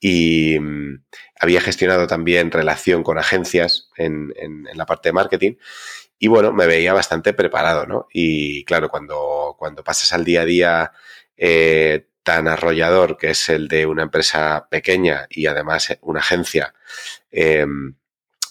Y 0.00 0.58
mm, 0.58 1.02
había 1.40 1.60
gestionado 1.60 2.06
también 2.06 2.50
relación 2.50 3.02
con 3.02 3.18
agencias 3.18 3.90
en, 3.96 4.32
en, 4.36 4.64
la 4.74 4.86
parte 4.86 5.10
de 5.10 5.12
marketing. 5.12 5.54
Y 6.18 6.28
bueno, 6.28 6.52
me 6.52 6.66
veía 6.66 6.92
bastante 6.92 7.32
preparado, 7.32 7.86
¿no? 7.86 8.08
Y 8.12 8.64
claro, 8.64 8.88
cuando, 8.88 9.56
cuando 9.58 9.84
pasas 9.84 10.12
al 10.12 10.24
día 10.24 10.42
a 10.42 10.44
día 10.44 10.92
eh, 11.36 12.06
tan 12.22 12.48
arrollador 12.48 13.16
que 13.16 13.30
es 13.30 13.48
el 13.48 13.68
de 13.68 13.86
una 13.86 14.02
empresa 14.02 14.68
pequeña 14.70 15.26
y 15.30 15.46
además 15.46 15.96
una 16.02 16.20
agencia 16.20 16.74
em, 17.30 17.94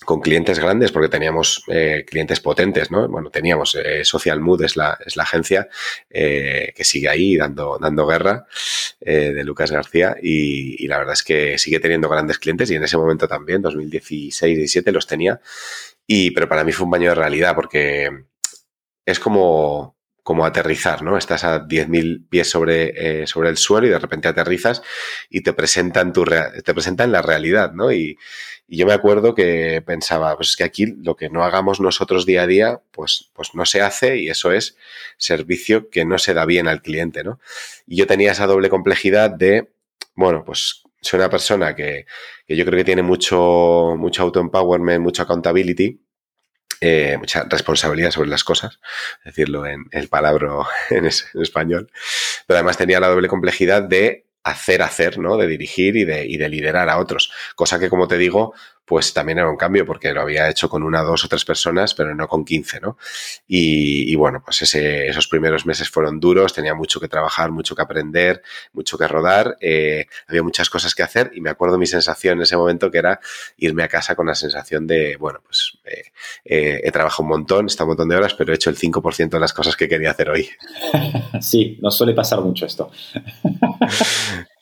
con 0.08 0.22
clientes 0.22 0.58
grandes, 0.58 0.94
porque 0.94 1.10
teníamos 1.10 1.66
eh, 1.68 2.06
clientes 2.08 2.40
potentes, 2.40 2.90
¿no? 2.92 3.10
Bueno, 3.10 3.30
teníamos 3.30 3.76
eh, 3.76 4.06
Social 4.06 4.40
Mood, 4.40 4.64
es 4.64 4.78
la, 4.78 4.98
es 5.06 5.18
la 5.18 5.24
agencia 5.24 5.68
eh, 6.10 6.72
que 6.74 6.86
sigue 6.86 7.10
ahí 7.10 7.36
dando, 7.36 7.78
dando 7.78 8.08
guerra 8.08 8.48
de 9.02 9.44
Lucas 9.44 9.70
García 9.70 10.16
y, 10.22 10.88
la 10.88 10.98
verdad 10.98 11.14
es 11.14 11.24
que 11.24 11.58
sigue 11.58 11.80
teniendo 11.82 12.08
grandes 12.08 12.40
clientes 12.40 12.72
y 12.72 12.76
en 12.76 12.84
ese 12.84 12.98
momento 12.98 13.28
también, 13.28 13.62
2016-17, 13.62 14.92
los 14.92 15.08
tenía. 15.08 15.42
Y, 16.08 16.32
pero 16.32 16.48
para 16.48 16.64
mí 16.64 16.72
fue 16.72 16.86
un 16.86 16.92
baño 16.92 17.10
de 17.10 17.16
realidad 17.16 17.54
porque 17.54 18.10
es 19.06 19.20
como, 19.20 19.98
como 20.24 20.46
aterrizar, 20.46 21.04
¿no? 21.04 21.18
Estás 21.18 21.44
a 21.44 21.66
10.000 21.66 22.28
pies 22.30 22.50
sobre, 22.50 23.22
eh, 23.22 23.28
sobre 23.28 23.50
el 23.50 23.58
suelo 23.58 23.88
y 23.88 23.92
de 23.92 24.00
repente 24.00 24.28
aterrizas 24.28 24.82
y 25.30 25.42
te 25.42 25.54
presentan, 25.54 26.12
tu 26.12 26.26
te 26.26 26.74
presentan 26.74 27.12
la 27.12 27.22
realidad, 27.22 27.72
¿no? 27.74 27.92
Y, 27.92 28.18
yo 28.70 28.86
me 28.86 28.92
acuerdo 28.92 29.34
que 29.34 29.82
pensaba, 29.86 30.36
pues 30.36 30.50
es 30.50 30.58
que 30.58 30.66
aquí 30.66 30.88
lo 30.88 31.16
que 31.16 31.30
no 31.30 31.46
hagamos 31.46 31.80
nosotros 31.80 32.26
día 32.26 32.42
a 32.42 32.48
día, 32.48 32.82
pues, 32.92 33.30
pues 33.32 33.56
no 33.56 33.66
se 33.66 33.82
hace 33.82 34.18
y 34.18 34.28
eso 34.28 34.52
es 34.52 34.76
servicio 35.16 35.90
que 35.90 36.04
no 36.04 36.18
se 36.18 36.34
da 36.34 36.44
bien 36.46 36.68
al 36.68 36.82
cliente, 36.82 37.24
¿no? 37.24 37.40
Y 37.86 37.96
yo 37.96 38.08
tenía 38.08 38.34
esa 38.34 38.46
doble 38.46 38.70
complejidad 38.70 39.30
de, 39.32 39.70
bueno, 40.16 40.44
pues 40.44 40.84
soy 41.02 41.20
una 41.20 41.30
persona 41.30 41.76
que, 41.76 42.06
que 42.46 42.56
yo 42.56 42.66
creo 42.66 42.78
que 42.78 42.84
tiene 42.84 43.04
mucho, 43.04 43.96
mucho 43.98 44.24
auto-empowerment, 44.24 45.02
mucho 45.02 45.24
accountability, 45.24 46.02
eh, 46.82 47.18
mucha 47.18 47.44
responsabilidad 47.44 48.12
sobre 48.12 48.30
las 48.30 48.44
cosas, 48.44 48.80
decirlo 49.26 49.66
en 49.66 49.86
el 49.92 50.10
palabra 50.10 50.52
en, 50.90 51.06
en, 51.06 51.42
español, 51.42 51.92
pero 52.46 52.58
además 52.58 52.78
tenía 52.78 53.00
la 53.00 53.08
doble 53.08 53.28
complejidad 53.28 53.84
de 53.84 54.28
hacer, 54.44 54.82
hacer, 54.82 55.18
¿no? 55.18 55.38
De 55.38 55.48
dirigir 55.48 55.96
y 55.98 56.06
de, 56.06 56.26
y 56.26 56.38
de 56.38 56.50
liderar 56.50 56.90
a 56.90 57.00
otros, 57.00 57.32
cosa 57.56 57.80
que, 57.80 57.90
como 57.90 58.08
te 58.08 58.18
digo, 58.18 58.54
pues 58.88 59.14
también 59.14 59.40
era 59.40 59.50
un 59.50 59.58
cambio 59.58 59.86
porque 59.86 60.14
lo 60.14 60.22
había 60.22 60.50
hecho 60.50 60.70
con 60.70 60.82
una, 60.82 61.04
dos 61.04 61.26
o 61.26 61.28
tres 61.28 61.44
personas, 61.44 61.94
pero 61.94 62.16
no 62.16 62.26
con 62.30 62.46
15, 62.46 62.80
¿no? 62.80 62.98
Y, 63.46 64.16
bueno, 64.16 64.42
pues 64.42 64.62
ese, 64.62 65.10
esos 65.10 65.28
primeros 65.28 65.66
meses 65.66 65.90
fueron 65.90 66.22
duros, 66.22 66.54
tenía 66.54 66.74
mucho 66.74 67.02
que 67.02 67.10
trabajar, 67.10 67.52
mucho 67.52 67.76
que 67.76 67.82
aprender, 67.82 68.42
mucho 68.72 68.98
que 68.98 69.06
rodar, 69.06 69.58
eh, 69.60 70.06
había 70.30 70.42
muchas 70.42 70.70
cosas 70.70 70.96
que 70.96 71.04
hacer 71.04 71.32
y 71.34 71.42
me 71.42 71.50
acuerdo 71.50 71.78
mi 71.78 71.86
sensación 71.86 72.38
en 72.38 72.44
ese 72.44 72.56
momento 72.56 72.90
que 72.90 73.00
era 73.00 73.20
irme 73.58 73.84
a 73.84 73.90
casa 73.90 74.16
con 74.16 74.28
la 74.28 74.36
sensación 74.36 74.88
de, 74.88 75.18
bueno, 75.18 75.42
pues 75.44 75.78
eh, 75.84 76.14
eh, 76.46 76.80
he 76.82 76.92
trabajado 76.92 77.24
un 77.24 77.30
montón, 77.30 77.66
he 77.66 77.68
estado 77.68 77.88
un 77.88 77.90
montón 77.90 78.08
de 78.08 78.16
horas, 78.16 78.36
pero 78.36 78.54
he 78.54 78.56
hecho 78.56 78.70
el 78.70 78.78
5% 78.78 79.32
de 79.32 79.40
las 79.42 79.52
cosas 79.52 79.76
que 79.76 79.90
quería 79.90 80.12
hacer 80.12 80.30
hoy. 80.30 80.50
Sí, 81.42 81.78
nos 81.82 81.96
suele 81.96 82.14
pasar 82.14 82.40
mucho 82.40 82.66
esto. 82.66 82.90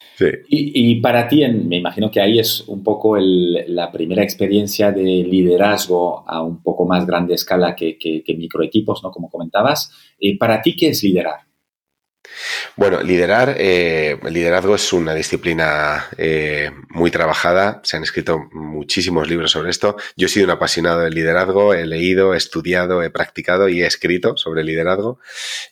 Y, 0.47 1.01
para 1.01 1.27
ti, 1.27 1.45
me 1.47 1.77
imagino 1.77 2.09
que 2.09 2.21
ahí 2.21 2.39
es 2.39 2.61
un 2.67 2.83
poco 2.83 3.17
la 3.17 3.91
primera 3.91 4.23
experiencia 4.23 4.91
de 4.91 5.03
liderazgo 5.03 6.23
a 6.27 6.41
un 6.41 6.61
poco 6.61 6.85
más 6.85 7.05
grande 7.05 7.33
escala 7.33 7.75
que, 7.75 7.97
que, 7.97 8.23
que 8.23 8.35
microequipos, 8.35 9.03
¿no? 9.03 9.11
Como 9.11 9.29
comentabas. 9.29 9.91
¿Y 10.19 10.35
para 10.37 10.61
ti 10.61 10.75
qué 10.75 10.89
es 10.89 11.03
liderar? 11.03 11.44
Bueno, 12.75 13.01
liderar, 13.01 13.55
eh, 13.57 14.17
liderazgo 14.29 14.75
es 14.75 14.93
una 14.93 15.13
disciplina 15.13 16.07
eh, 16.17 16.71
muy 16.89 17.11
trabajada. 17.11 17.81
Se 17.83 17.97
han 17.97 18.03
escrito 18.03 18.49
muchísimos 18.51 19.27
libros 19.29 19.51
sobre 19.51 19.69
esto. 19.69 19.95
Yo 20.15 20.27
he 20.27 20.29
sido 20.29 20.45
un 20.45 20.51
apasionado 20.51 21.01
del 21.01 21.13
liderazgo, 21.13 21.73
he 21.73 21.85
leído, 21.85 22.33
he 22.33 22.37
estudiado, 22.37 23.03
he 23.03 23.09
practicado 23.09 23.69
y 23.69 23.81
he 23.81 23.85
escrito 23.85 24.37
sobre 24.37 24.63
liderazgo. 24.63 25.19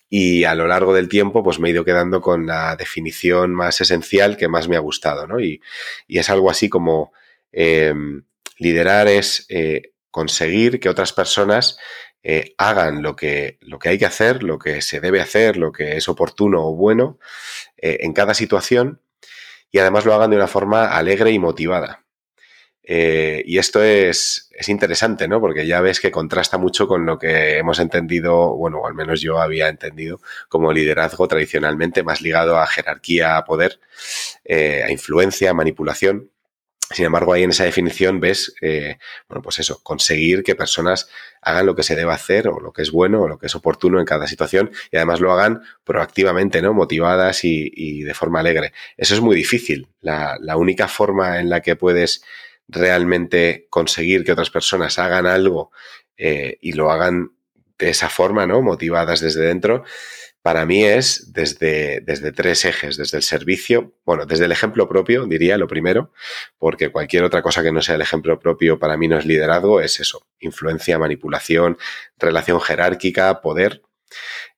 Y 0.10 0.44
a 0.44 0.56
lo 0.56 0.68
largo 0.68 0.94
del 0.94 1.10
tiempo, 1.10 1.44
pues 1.44 1.60
me 1.60 1.70
he 1.70 1.72
ido 1.72 1.86
quedando 1.86 2.22
con 2.22 2.46
la 2.46 2.76
definición 2.76 3.54
más 3.54 3.82
esencial 3.82 4.38
que 4.38 4.48
más 4.48 4.68
me 4.68 4.76
ha 4.76 4.80
gustado, 4.80 5.28
¿no? 5.28 5.40
Y, 5.40 5.62
es 6.08 6.30
algo 6.30 6.50
así 6.50 6.70
como 6.70 7.12
eh, 7.52 7.94
liderar 8.58 9.08
es 9.08 9.48
conseguir 10.14 10.80
que 10.80 10.90
otras 10.90 11.12
personas 11.12 11.78
eh, 12.26 12.56
hagan 12.58 13.02
lo 13.02 13.18
que, 13.18 13.58
lo 13.60 13.80
que 13.80 13.90
hay 13.90 13.98
que 13.98 14.06
hacer, 14.06 14.44
lo 14.44 14.58
que 14.58 14.82
se 14.82 15.02
debe 15.02 15.20
hacer, 15.20 15.58
lo 15.58 15.74
que 15.74 15.98
es 15.98 16.08
oportuno 16.08 16.66
o 16.66 16.74
bueno 16.74 17.20
eh, 17.78 17.98
en 18.02 18.14
cada 18.14 18.34
situación 18.34 19.02
y 19.72 19.80
además 19.80 20.06
lo 20.06 20.14
hagan 20.14 20.30
de 20.30 20.38
una 20.38 20.48
forma 20.48 20.86
alegre 20.86 21.32
y 21.32 21.40
motivada. 21.40 22.06
Eh, 22.86 23.44
y 23.46 23.58
esto 23.60 23.82
es, 23.82 24.50
es, 24.52 24.70
interesante, 24.70 25.28
¿no? 25.28 25.40
Porque 25.40 25.66
ya 25.66 25.80
ves 25.82 26.02
que 26.02 26.12
contrasta 26.12 26.58
mucho 26.58 26.88
con 26.88 27.06
lo 27.06 27.18
que 27.18 27.58
hemos 27.58 27.80
entendido, 27.80 28.56
bueno, 28.56 28.80
o 28.80 28.88
al 28.88 28.94
menos 28.94 29.22
yo 29.22 29.40
había 29.40 29.70
entendido 29.70 30.20
como 30.50 30.74
liderazgo 30.74 31.28
tradicionalmente 31.28 32.04
más 32.04 32.22
ligado 32.22 32.58
a 32.58 32.68
jerarquía, 32.68 33.38
a 33.38 33.46
poder, 33.46 33.80
a 34.50 34.92
influencia, 34.92 35.52
a 35.52 35.54
manipulación. 35.54 36.33
Sin 36.94 37.06
embargo, 37.06 37.34
ahí 37.34 37.44
en 37.44 37.50
esa 37.50 37.64
definición 37.64 38.20
ves, 38.20 38.54
eh, 38.62 38.98
bueno, 39.28 39.42
pues 39.42 39.60
eso, 39.60 39.82
conseguir 39.82 40.44
que 40.44 40.56
personas 40.56 41.10
hagan 41.42 41.66
lo 41.66 41.76
que 41.76 41.84
se 41.84 41.96
debe 41.96 42.14
hacer 42.14 42.48
o 42.48 42.60
lo 42.60 42.72
que 42.72 42.84
es 42.84 42.92
bueno 42.92 43.24
o 43.24 43.28
lo 43.28 43.40
que 43.40 43.48
es 43.48 43.56
oportuno 43.56 44.00
en 44.00 44.06
cada 44.06 44.28
situación 44.28 44.72
y 44.92 44.98
además 44.98 45.20
lo 45.20 45.34
hagan 45.34 45.64
proactivamente, 45.84 46.62
¿no? 46.62 46.74
Motivadas 46.74 47.44
y, 47.44 48.04
de 48.04 48.14
forma 48.14 48.42
alegre. 48.42 48.74
Eso 48.96 49.16
es 49.16 49.22
muy 49.22 49.36
difícil. 49.36 49.88
La, 50.02 50.38
única 50.56 50.88
forma 50.88 51.40
en 51.40 51.50
la 51.50 51.62
que 51.62 51.76
puedes 51.76 52.24
realmente 52.68 53.66
conseguir 53.70 54.24
que 54.24 54.32
otras 54.32 54.52
personas 54.52 55.00
hagan 55.00 55.26
algo 55.26 55.72
eh, 56.16 56.58
y 56.62 56.74
lo 56.74 56.92
hagan 56.92 57.32
de 57.80 57.90
esa 57.90 58.10
forma, 58.10 58.46
¿no? 58.46 58.62
Motivadas 58.62 59.20
desde 59.20 59.42
dentro, 59.42 59.84
para 60.44 60.66
mí 60.66 60.84
es 60.84 61.32
desde, 61.32 62.02
desde 62.02 62.34
tres 62.34 62.66
ejes, 62.66 62.98
desde 62.98 63.18
el 63.18 63.24
servicio, 63.24 63.94
bueno, 64.06 64.26
desde 64.26 64.44
el 64.44 64.52
ejemplo 64.52 64.90
propio, 64.90 65.26
diría 65.26 65.58
lo 65.58 65.68
primero, 65.68 66.12
porque 66.58 66.90
cualquier 66.90 67.24
otra 67.24 67.42
cosa 67.42 67.64
que 67.64 67.72
no 67.72 67.82
sea 67.82 67.96
el 67.96 68.02
ejemplo 68.02 68.38
propio 68.40 68.78
para 68.78 68.98
mí 68.98 69.08
no 69.08 69.18
es 69.18 69.26
liderazgo, 69.26 69.80
es 69.80 70.02
eso, 70.02 70.28
influencia, 70.40 71.00
manipulación, 71.00 71.78
relación 72.20 72.60
jerárquica, 72.60 73.40
poder. 73.40 73.84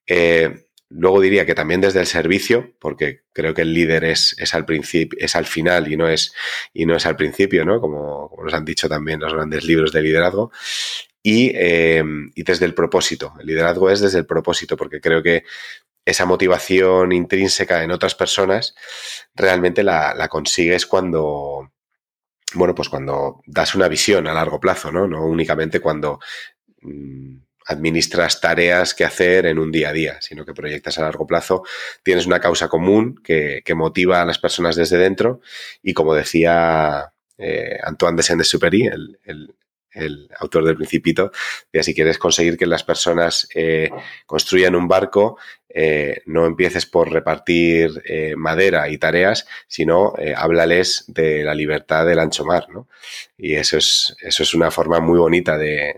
Eh, 0.08 0.66
luego 0.88 1.20
diría 1.20 1.46
que 1.46 1.54
también 1.54 1.80
desde 1.80 2.00
el 2.00 2.06
servicio, 2.06 2.74
porque 2.80 3.22
creo 3.32 3.54
que 3.54 3.62
el 3.62 3.72
líder 3.72 4.02
es, 4.04 4.34
es 4.40 4.54
al 4.54 4.64
principio, 4.64 5.16
es 5.22 5.36
al 5.36 5.46
final 5.46 5.90
y 5.92 5.96
no 5.96 6.08
es, 6.08 6.34
y 6.74 6.84
no 6.84 6.96
es 6.96 7.06
al 7.06 7.14
principio, 7.14 7.64
¿no? 7.64 7.80
Como, 7.80 8.28
como 8.28 8.42
nos 8.42 8.54
han 8.54 8.64
dicho 8.64 8.88
también 8.88 9.20
los 9.20 9.32
grandes 9.32 9.62
libros 9.62 9.92
de 9.92 10.02
liderazgo. 10.02 10.50
Em, 11.28 12.30
y, 12.36 12.44
desde 12.44 12.66
el 12.66 12.74
propósito. 12.74 13.34
El 13.40 13.46
liderazgo 13.46 13.90
es 13.90 14.00
desde 14.00 14.18
el 14.18 14.26
propósito, 14.26 14.76
porque 14.76 15.00
creo 15.00 15.22
que 15.24 15.44
esa 16.04 16.24
motivación 16.24 17.10
intrínseca 17.10 17.82
en 17.82 17.90
otras 17.90 18.14
personas 18.14 18.76
realmente 19.34 19.82
la, 19.82 20.28
consigues 20.30 20.86
cuando, 20.86 21.72
bueno, 22.54 22.76
pues 22.76 22.88
cuando 22.88 23.42
das 23.46 23.74
una 23.74 23.88
visión 23.88 24.28
a 24.28 24.34
largo 24.34 24.60
plazo, 24.60 24.92
¿no? 24.92 25.08
No 25.08 25.26
únicamente 25.26 25.80
cuando 25.80 26.20
mm, 26.82 27.38
administras 27.66 28.40
tareas 28.40 28.94
que 28.94 29.04
hacer 29.04 29.46
en 29.46 29.58
un 29.58 29.72
día 29.72 29.88
a 29.88 29.92
día, 29.92 30.18
sino 30.20 30.44
que 30.46 30.54
proyectas 30.54 30.98
a 30.98 31.02
largo 31.02 31.26
plazo, 31.26 31.64
tienes 32.04 32.26
una 32.26 32.38
causa 32.38 32.68
común 32.68 33.20
que, 33.24 33.62
motiva 33.74 34.22
a 34.22 34.24
las 34.24 34.38
personas 34.38 34.76
desde 34.76 34.96
dentro 34.96 35.40
y 35.82 35.92
como 35.92 36.14
decía 36.14 37.12
eh, 37.36 37.78
Antoine 37.82 38.16
de 38.16 38.22
Saint-Exupéry, 38.22 38.86
el, 38.86 39.18
el 39.24 39.54
autor 40.40 40.64
del 40.64 40.76
Principito, 40.76 41.30
de 41.72 41.82
si 41.82 41.94
quieres 41.94 42.18
conseguir 42.18 42.56
que 42.56 42.66
las 42.66 42.84
personas 42.84 43.48
eh, 43.54 43.90
construyan 44.26 44.74
un 44.74 44.88
barco, 44.88 45.38
eh, 45.68 46.22
no 46.26 46.46
empieces 46.46 46.86
por 46.86 47.10
repartir 47.10 48.02
eh, 48.06 48.34
madera 48.36 48.88
y 48.88 48.98
tareas, 48.98 49.46
sino 49.66 50.14
háblales 50.36 51.04
de 51.08 51.44
la 51.44 51.54
libertad 51.54 52.06
del 52.06 52.18
ancho 52.18 52.44
mar, 52.44 52.68
¿no? 52.70 52.88
Y 53.36 53.54
eso 53.54 53.76
es, 53.76 54.16
eso 54.22 54.42
es 54.42 54.54
una 54.54 54.70
forma 54.70 55.00
muy 55.00 55.18
bonita 55.18 55.58
de, 55.58 55.94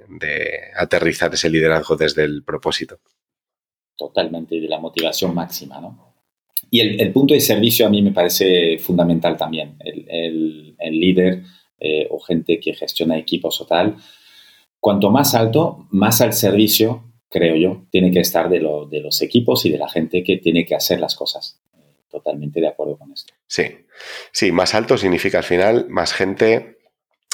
aterrizar 0.77 1.33
ese 1.33 1.51
liderazgo 1.51 1.97
desde 1.97 2.25
el 2.25 2.43
propósito. 2.43 2.99
Totalmente, 3.97 4.61
de 4.61 4.69
la 4.69 4.79
motivación 4.79 5.35
máxima, 5.35 5.81
¿no? 5.81 6.07
Y 6.71 6.81
el, 6.81 7.13
punto 7.13 7.35
de 7.35 7.41
servicio 7.41 7.87
a 7.87 7.89
mí 7.89 8.03
me 8.03 8.13
parece 8.13 8.79
fundamental 8.79 9.37
también. 9.37 9.77
el, 9.81 10.77
el 10.79 11.01
líder 11.01 11.43
eh, 11.79 12.07
o 12.11 12.21
gente 12.21 12.61
que 12.61 12.75
gestiona 12.75 13.19
equipos 13.19 13.61
o 13.61 13.67
tal, 13.67 13.97
cuanto 14.81 15.11
más 15.11 15.35
alto, 15.35 15.87
más 15.91 16.21
al 16.21 16.33
servicio, 16.33 17.05
creo 17.31 17.57
yo, 17.57 17.87
tiene 17.91 18.11
que 18.11 18.21
estar 18.21 18.49
de, 18.49 18.61
los 18.61 19.23
equipos 19.23 19.65
y 19.67 19.71
de 19.71 19.79
la 19.79 19.89
gente 19.89 20.23
que 20.23 20.39
tiene 20.39 20.65
que 20.65 20.75
hacer 20.75 21.01
las 21.01 21.15
cosas. 21.15 21.61
Totalmente 22.11 22.61
de 22.61 22.69
acuerdo 22.69 22.97
con 22.97 23.13
esto. 23.13 23.35
Sí, 23.47 23.65
sí, 24.33 24.51
más 24.51 24.75
alto 24.75 24.97
significa 24.97 25.39
al 25.39 25.45
final 25.45 25.87
más 25.91 26.15
gente 26.15 26.79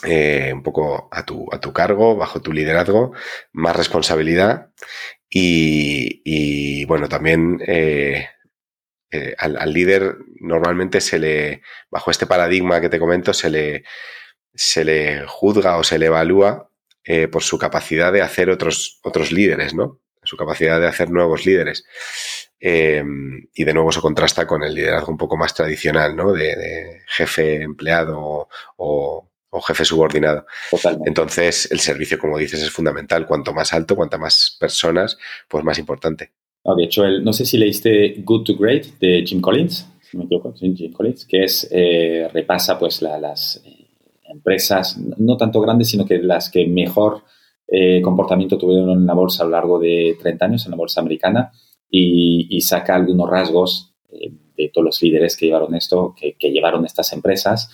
eh, 0.04 0.50
un 0.52 0.64
poco 0.64 1.08
a 1.12 1.24
tu, 1.24 1.46
a 1.52 1.60
tu 1.60 1.72
cargo, 1.72 2.16
bajo 2.16 2.42
tu 2.42 2.52
liderazgo, 2.52 3.12
más 3.52 3.76
responsabilidad 3.76 4.70
y, 5.36 6.84
bueno, 6.84 7.08
también 7.08 7.60
eh, 7.66 8.28
eh, 9.10 9.34
al, 9.36 9.72
líder 9.72 10.16
normalmente 10.40 11.00
se 11.00 11.18
le, 11.18 11.62
bajo 11.90 12.10
este 12.10 12.26
paradigma 12.26 12.80
que 12.80 12.88
te 12.88 13.00
comento, 13.00 13.32
se 13.34 13.50
le, 13.50 13.84
se 14.54 14.84
le 14.84 15.24
juzga 15.26 15.76
o 15.76 15.84
se 15.84 15.98
le 15.98 16.06
evalúa 16.06 16.70
por 17.30 17.42
su 17.42 17.58
capacidad 17.58 18.12
de 18.12 18.22
hacer 18.22 18.48
otros, 18.48 18.98
otros 19.02 19.30
líderes, 19.30 19.74
¿no? 19.74 20.00
Su 20.22 20.38
capacidad 20.38 20.80
de 20.80 20.86
hacer 20.86 21.10
nuevos 21.10 21.44
líderes. 21.44 21.84
y 22.58 23.64
de 23.64 23.74
nuevo 23.74 23.92
se 23.92 24.00
contrasta 24.00 24.46
con 24.46 24.62
el 24.62 24.74
liderazgo 24.74 25.12
un 25.12 25.18
poco 25.18 25.36
más 25.36 25.54
tradicional, 25.54 26.16
¿no? 26.16 26.32
De, 26.32 27.02
jefe 27.06 27.62
empleado 27.62 28.48
o, 28.76 29.28
o 29.54 29.60
jefe 29.60 29.84
subordinado. 29.84 30.46
Entonces, 31.06 31.70
el 31.70 31.78
servicio, 31.78 32.18
como 32.18 32.38
dices, 32.38 32.60
es 32.60 32.70
fundamental. 32.70 33.26
Cuanto 33.26 33.54
más 33.54 33.72
alto, 33.72 33.94
cuanto 33.94 34.18
más 34.18 34.56
personas, 34.58 35.16
pues 35.48 35.64
más 35.64 35.78
importante. 35.78 36.32
de 36.76 36.84
hecho, 36.84 37.04
el, 37.04 37.22
no 37.24 37.32
sé 37.32 37.46
si 37.46 37.56
leíste 37.56 38.16
Good 38.18 38.44
to 38.44 38.56
Great 38.56 38.86
de 38.98 39.24
Jim 39.24 39.40
Collins, 39.40 39.86
si 40.02 40.16
me 40.16 40.24
equivoco, 40.24 40.52
Jim 40.54 40.92
Collins, 40.92 41.24
que 41.24 41.44
es, 41.44 41.68
eh, 41.70 42.28
repasa 42.32 42.78
pues 42.78 43.00
las 43.00 43.62
eh, 43.64 43.73
empresas, 44.34 44.98
no 44.98 45.36
tanto 45.36 45.60
grandes, 45.60 45.88
sino 45.88 46.04
que 46.04 46.18
las 46.18 46.50
que 46.50 46.66
mejor 46.66 47.22
eh, 47.66 48.02
comportamiento 48.02 48.58
tuvieron 48.58 48.90
en 48.90 49.06
la 49.06 49.14
bolsa 49.14 49.42
a 49.42 49.46
lo 49.46 49.52
largo 49.52 49.78
de 49.78 50.16
30 50.20 50.44
años, 50.44 50.64
en 50.64 50.72
la 50.72 50.76
bolsa 50.76 51.00
americana, 51.00 51.52
y, 51.90 52.60
saca 52.60 52.94
algunos 52.94 53.30
rasgos 53.30 53.94
de 54.10 54.68
todos 54.72 54.84
los 54.84 55.02
líderes 55.02 55.36
que 55.36 55.46
llevaron 55.46 55.74
esto, 55.74 56.14
que, 56.18 56.34
que 56.38 56.50
llevaron 56.50 56.84
estas 56.84 57.12
empresas 57.12 57.70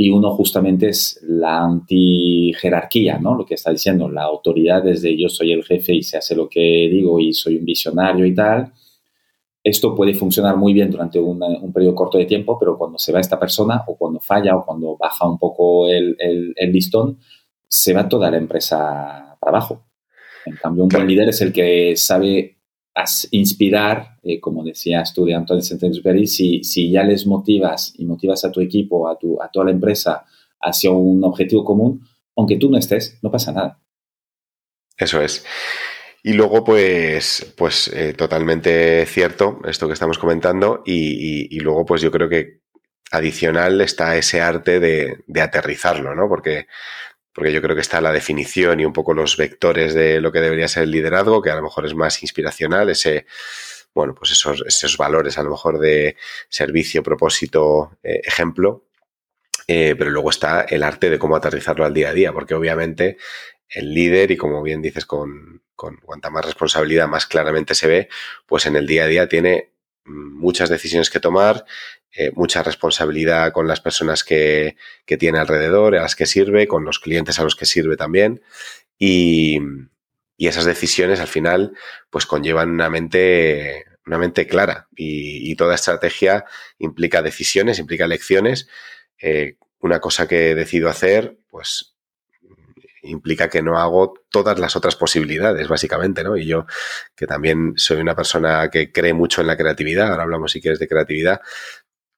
y 0.00 0.10
uno 0.10 0.30
justamente 0.30 0.90
es 0.90 1.18
la 1.26 1.64
anti-jerarquía, 1.64 3.18
¿no? 3.18 3.34
Lo 3.34 3.44
que 3.44 3.54
está 3.54 3.72
diciendo, 3.72 4.08
la 4.08 4.22
autoridad 4.22 4.80
desde 4.80 5.20
yo 5.20 5.28
soy 5.28 5.50
el 5.50 5.64
jefe 5.64 5.92
y 5.92 6.04
se 6.04 6.16
hace 6.16 6.36
lo 6.36 6.48
que 6.48 6.60
digo 6.88 7.18
y 7.18 7.32
soy 7.32 7.56
un 7.56 7.64
visionario 7.64 8.24
y 8.24 8.32
tal. 8.32 8.72
Esto 9.68 9.94
puede 9.94 10.14
funcionar 10.14 10.56
muy 10.56 10.72
bien 10.72 10.90
durante 10.90 11.20
un 11.20 11.72
periodo 11.74 11.94
corto 11.94 12.16
de 12.16 12.24
tiempo, 12.24 12.58
pero 12.58 12.78
cuando 12.78 12.96
se 12.96 13.12
va 13.12 13.20
esta 13.20 13.38
persona 13.38 13.84
o 13.86 13.96
cuando 13.96 14.18
falla 14.18 14.56
o 14.56 14.64
cuando 14.64 14.96
baja 14.96 15.28
un 15.28 15.38
poco 15.38 15.86
el, 15.88 16.16
el, 16.18 16.72
listón, 16.72 17.18
se 17.68 17.92
va 17.92 18.08
toda 18.08 18.30
la 18.30 18.38
empresa 18.38 19.36
para 19.38 19.58
abajo. 19.58 19.84
En 20.46 20.56
cambio, 20.56 20.84
un 20.84 20.88
buen 20.88 21.06
líder 21.06 21.28
es 21.28 21.42
el 21.42 21.52
que 21.52 21.94
sabe 21.96 22.56
inspirar, 23.32 24.16
eh, 24.22 24.40
como 24.40 24.64
decías 24.64 25.12
tú 25.12 25.26
de 25.26 25.34
Antonio 25.34 25.62
Sentensbury, 25.62 26.26
si, 26.26 26.64
si 26.64 26.90
ya 26.90 27.04
les 27.04 27.26
motivas 27.26 27.92
y 27.98 28.06
motivas 28.06 28.46
a 28.46 28.50
tu 28.50 28.62
equipo, 28.62 29.06
a, 29.06 29.18
tu, 29.18 29.40
a 29.42 29.50
toda 29.50 29.66
la 29.66 29.72
empresa 29.72 30.24
hacia 30.62 30.90
un 30.90 31.22
objetivo 31.24 31.62
común, 31.62 32.02
aunque 32.36 32.56
tú 32.56 32.70
no 32.70 32.78
estés, 32.78 33.18
no 33.20 33.30
pasa 33.30 33.52
nada. 33.52 33.78
Eso 34.96 35.20
es. 35.20 35.44
Y 36.22 36.32
luego, 36.32 36.64
pues, 36.64 37.54
pues 37.56 37.88
eh, 37.88 38.12
totalmente 38.14 39.06
cierto 39.06 39.60
esto 39.66 39.86
que 39.86 39.94
estamos 39.94 40.18
comentando. 40.18 40.82
Y, 40.84 41.54
y, 41.54 41.60
luego, 41.60 41.86
pues 41.86 42.02
yo 42.02 42.10
creo 42.10 42.28
que 42.28 42.60
adicional 43.10 43.80
está 43.80 44.16
ese 44.16 44.40
arte 44.40 44.80
de, 44.80 45.18
de 45.26 45.40
aterrizarlo, 45.40 46.14
¿no? 46.14 46.28
Porque 46.28 46.66
porque 47.38 47.52
yo 47.52 47.62
creo 47.62 47.76
que 47.76 47.82
está 47.82 48.00
la 48.00 48.10
definición 48.10 48.80
y 48.80 48.84
un 48.84 48.92
poco 48.92 49.14
los 49.14 49.36
vectores 49.36 49.94
de 49.94 50.20
lo 50.20 50.32
que 50.32 50.40
debería 50.40 50.66
ser 50.66 50.82
el 50.82 50.90
liderazgo, 50.90 51.40
que 51.40 51.50
a 51.50 51.54
lo 51.54 51.62
mejor 51.62 51.86
es 51.86 51.94
más 51.94 52.20
inspiracional, 52.20 52.90
ese, 52.90 53.26
bueno, 53.94 54.12
pues 54.12 54.32
esos, 54.32 54.64
esos 54.66 54.96
valores 54.96 55.38
a 55.38 55.44
lo 55.44 55.50
mejor 55.50 55.78
de 55.78 56.16
servicio, 56.48 57.00
propósito, 57.00 57.96
eh, 58.02 58.22
ejemplo, 58.24 58.86
eh, 59.68 59.94
pero 59.96 60.10
luego 60.10 60.30
está 60.30 60.62
el 60.62 60.82
arte 60.82 61.10
de 61.10 61.18
cómo 61.20 61.36
aterrizarlo 61.36 61.84
al 61.84 61.94
día 61.94 62.08
a 62.08 62.12
día, 62.12 62.32
porque 62.32 62.54
obviamente 62.54 63.18
el 63.70 63.92
líder, 63.94 64.30
y 64.30 64.36
como 64.36 64.62
bien 64.62 64.82
dices, 64.82 65.06
con, 65.06 65.62
con 65.74 65.96
cuanta 65.96 66.30
más 66.30 66.44
responsabilidad 66.44 67.08
más 67.08 67.26
claramente 67.26 67.74
se 67.74 67.86
ve, 67.86 68.08
pues 68.46 68.66
en 68.66 68.76
el 68.76 68.86
día 68.86 69.04
a 69.04 69.06
día 69.06 69.28
tiene 69.28 69.72
muchas 70.04 70.68
decisiones 70.68 71.10
que 71.10 71.20
tomar, 71.20 71.64
eh, 72.12 72.32
mucha 72.34 72.62
responsabilidad 72.62 73.52
con 73.52 73.68
las 73.68 73.80
personas 73.80 74.24
que, 74.24 74.76
tiene 75.18 75.38
alrededor, 75.38 75.94
a 75.96 76.02
las 76.02 76.16
que 76.16 76.26
sirve, 76.26 76.66
con 76.66 76.84
los 76.84 76.98
clientes 76.98 77.38
a 77.38 77.44
los 77.44 77.54
que 77.54 77.66
sirve 77.66 77.96
también. 77.96 78.42
Y, 78.98 79.60
esas 80.38 80.64
decisiones 80.64 81.18
al 81.20 81.26
final 81.26 81.72
pues 82.10 82.24
conllevan 82.24 82.70
una 82.70 82.88
mente, 82.88 83.84
una 84.06 84.18
mente 84.18 84.46
clara 84.46 84.88
y, 84.96 85.54
toda 85.56 85.74
estrategia 85.74 86.44
implica 86.78 87.22
decisiones, 87.22 87.78
implica 87.78 88.04
elecciones. 88.04 88.68
Eh, 89.20 89.56
una 89.80 90.00
cosa 90.00 90.26
que 90.28 90.54
decido 90.54 90.88
hacer, 90.88 91.38
pues 91.50 91.97
implica 93.02 93.48
que 93.48 93.62
no 93.62 93.78
hago 93.78 94.14
todas 94.30 94.58
las 94.58 94.76
otras 94.76 94.96
posibilidades, 94.96 95.68
básicamente, 95.68 96.24
¿no? 96.24 96.36
Y 96.36 96.46
yo, 96.46 96.66
que 97.16 97.26
también 97.26 97.74
soy 97.76 97.98
una 97.98 98.14
persona 98.14 98.68
que 98.70 98.92
cree 98.92 99.14
mucho 99.14 99.40
en 99.40 99.46
la 99.46 99.56
creatividad, 99.56 100.10
ahora 100.10 100.24
hablamos 100.24 100.52
si 100.52 100.60
quieres 100.60 100.78
de 100.78 100.88
creatividad, 100.88 101.40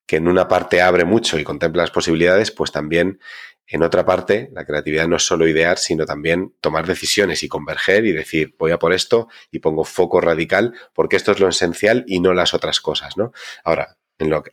que 0.06 0.16
en 0.16 0.26
una 0.26 0.48
parte 0.48 0.82
abre 0.82 1.04
mucho 1.04 1.38
y 1.38 1.44
contempla 1.44 1.82
las 1.82 1.92
posibilidades, 1.92 2.50
pues 2.50 2.72
también 2.72 3.20
en 3.68 3.84
otra 3.84 4.04
parte 4.04 4.50
la 4.52 4.64
creatividad 4.64 5.06
no 5.06 5.16
es 5.16 5.22
solo 5.22 5.46
idear, 5.46 5.78
sino 5.78 6.04
también 6.04 6.56
tomar 6.60 6.86
decisiones 6.86 7.44
y 7.44 7.48
converger 7.48 8.04
y 8.04 8.12
decir, 8.12 8.56
voy 8.58 8.72
a 8.72 8.78
por 8.78 8.92
esto 8.92 9.28
y 9.52 9.60
pongo 9.60 9.84
foco 9.84 10.20
radical 10.20 10.74
porque 10.92 11.14
esto 11.14 11.30
es 11.30 11.38
lo 11.38 11.48
esencial 11.48 12.04
y 12.08 12.18
no 12.18 12.34
las 12.34 12.52
otras 12.54 12.80
cosas, 12.80 13.16
¿no? 13.16 13.32
Ahora, 13.62 13.96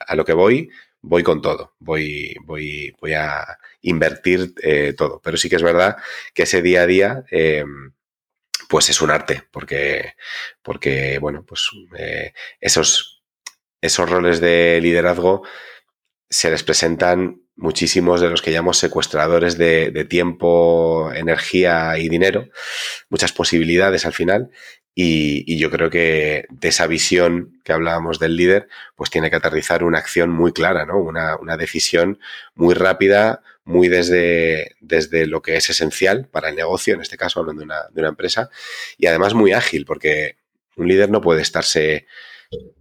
a 0.07 0.15
lo 0.15 0.25
que 0.25 0.33
voy, 0.33 0.69
voy 1.01 1.23
con 1.23 1.41
todo, 1.41 1.75
voy, 1.79 2.35
voy, 2.43 2.93
voy 2.99 3.13
a 3.13 3.57
invertir 3.81 4.53
eh, 4.61 4.93
todo. 4.97 5.21
Pero 5.23 5.37
sí 5.37 5.49
que 5.49 5.55
es 5.57 5.63
verdad 5.63 5.97
que 6.33 6.43
ese 6.43 6.61
día 6.61 6.83
a 6.83 6.87
día, 6.87 7.23
eh, 7.31 7.63
pues 8.69 8.89
es 8.89 9.01
un 9.01 9.11
arte, 9.11 9.43
porque, 9.51 10.13
porque 10.61 11.19
bueno, 11.19 11.45
pues 11.45 11.69
eh, 11.97 12.33
esos, 12.59 13.23
esos 13.81 14.09
roles 14.09 14.41
de 14.41 14.79
liderazgo 14.81 15.43
se 16.29 16.51
les 16.51 16.63
presentan 16.63 17.41
muchísimos 17.55 18.21
de 18.21 18.29
los 18.29 18.41
que 18.41 18.51
llamamos 18.51 18.77
secuestradores 18.77 19.57
de, 19.57 20.05
tiempo, 20.09 21.11
energía 21.13 21.97
y 21.97 22.07
dinero, 22.07 22.49
muchas 23.09 23.33
posibilidades 23.33 24.05
al 24.05 24.13
final, 24.13 24.51
y, 24.99 25.59
yo 25.59 25.69
creo 25.69 25.91
que 25.91 26.47
de 26.49 26.69
esa 26.69 26.87
visión 26.87 27.59
que 27.63 27.71
hablábamos 27.71 28.17
del 28.17 28.35
líder, 28.35 28.67
pues 28.95 29.11
tiene 29.11 29.29
que 29.29 29.35
aterrizar 29.35 29.83
una 29.83 29.99
acción 29.99 30.31
muy 30.31 30.53
clara, 30.53 30.87
¿no? 30.87 30.97
Una, 30.97 31.37
decisión 31.55 32.19
muy 32.55 32.73
rápida, 32.73 33.43
muy 33.63 33.89
desde, 33.89 34.75
desde 34.81 35.27
lo 35.27 35.43
que 35.43 35.55
es 35.55 35.69
esencial 35.69 36.27
para 36.31 36.49
el 36.49 36.55
negocio, 36.55 36.95
en 36.95 37.01
este 37.01 37.15
caso 37.15 37.39
hablando 37.39 37.59
de 37.59 37.65
una, 37.65 37.81
de 37.91 38.01
una 38.01 38.09
empresa, 38.09 38.49
y 38.97 39.05
además 39.05 39.35
muy 39.35 39.51
ágil, 39.53 39.85
porque 39.85 40.37
un 40.77 40.87
líder 40.87 41.11
no 41.11 41.21
puede 41.21 41.43
estarse, 41.43 42.07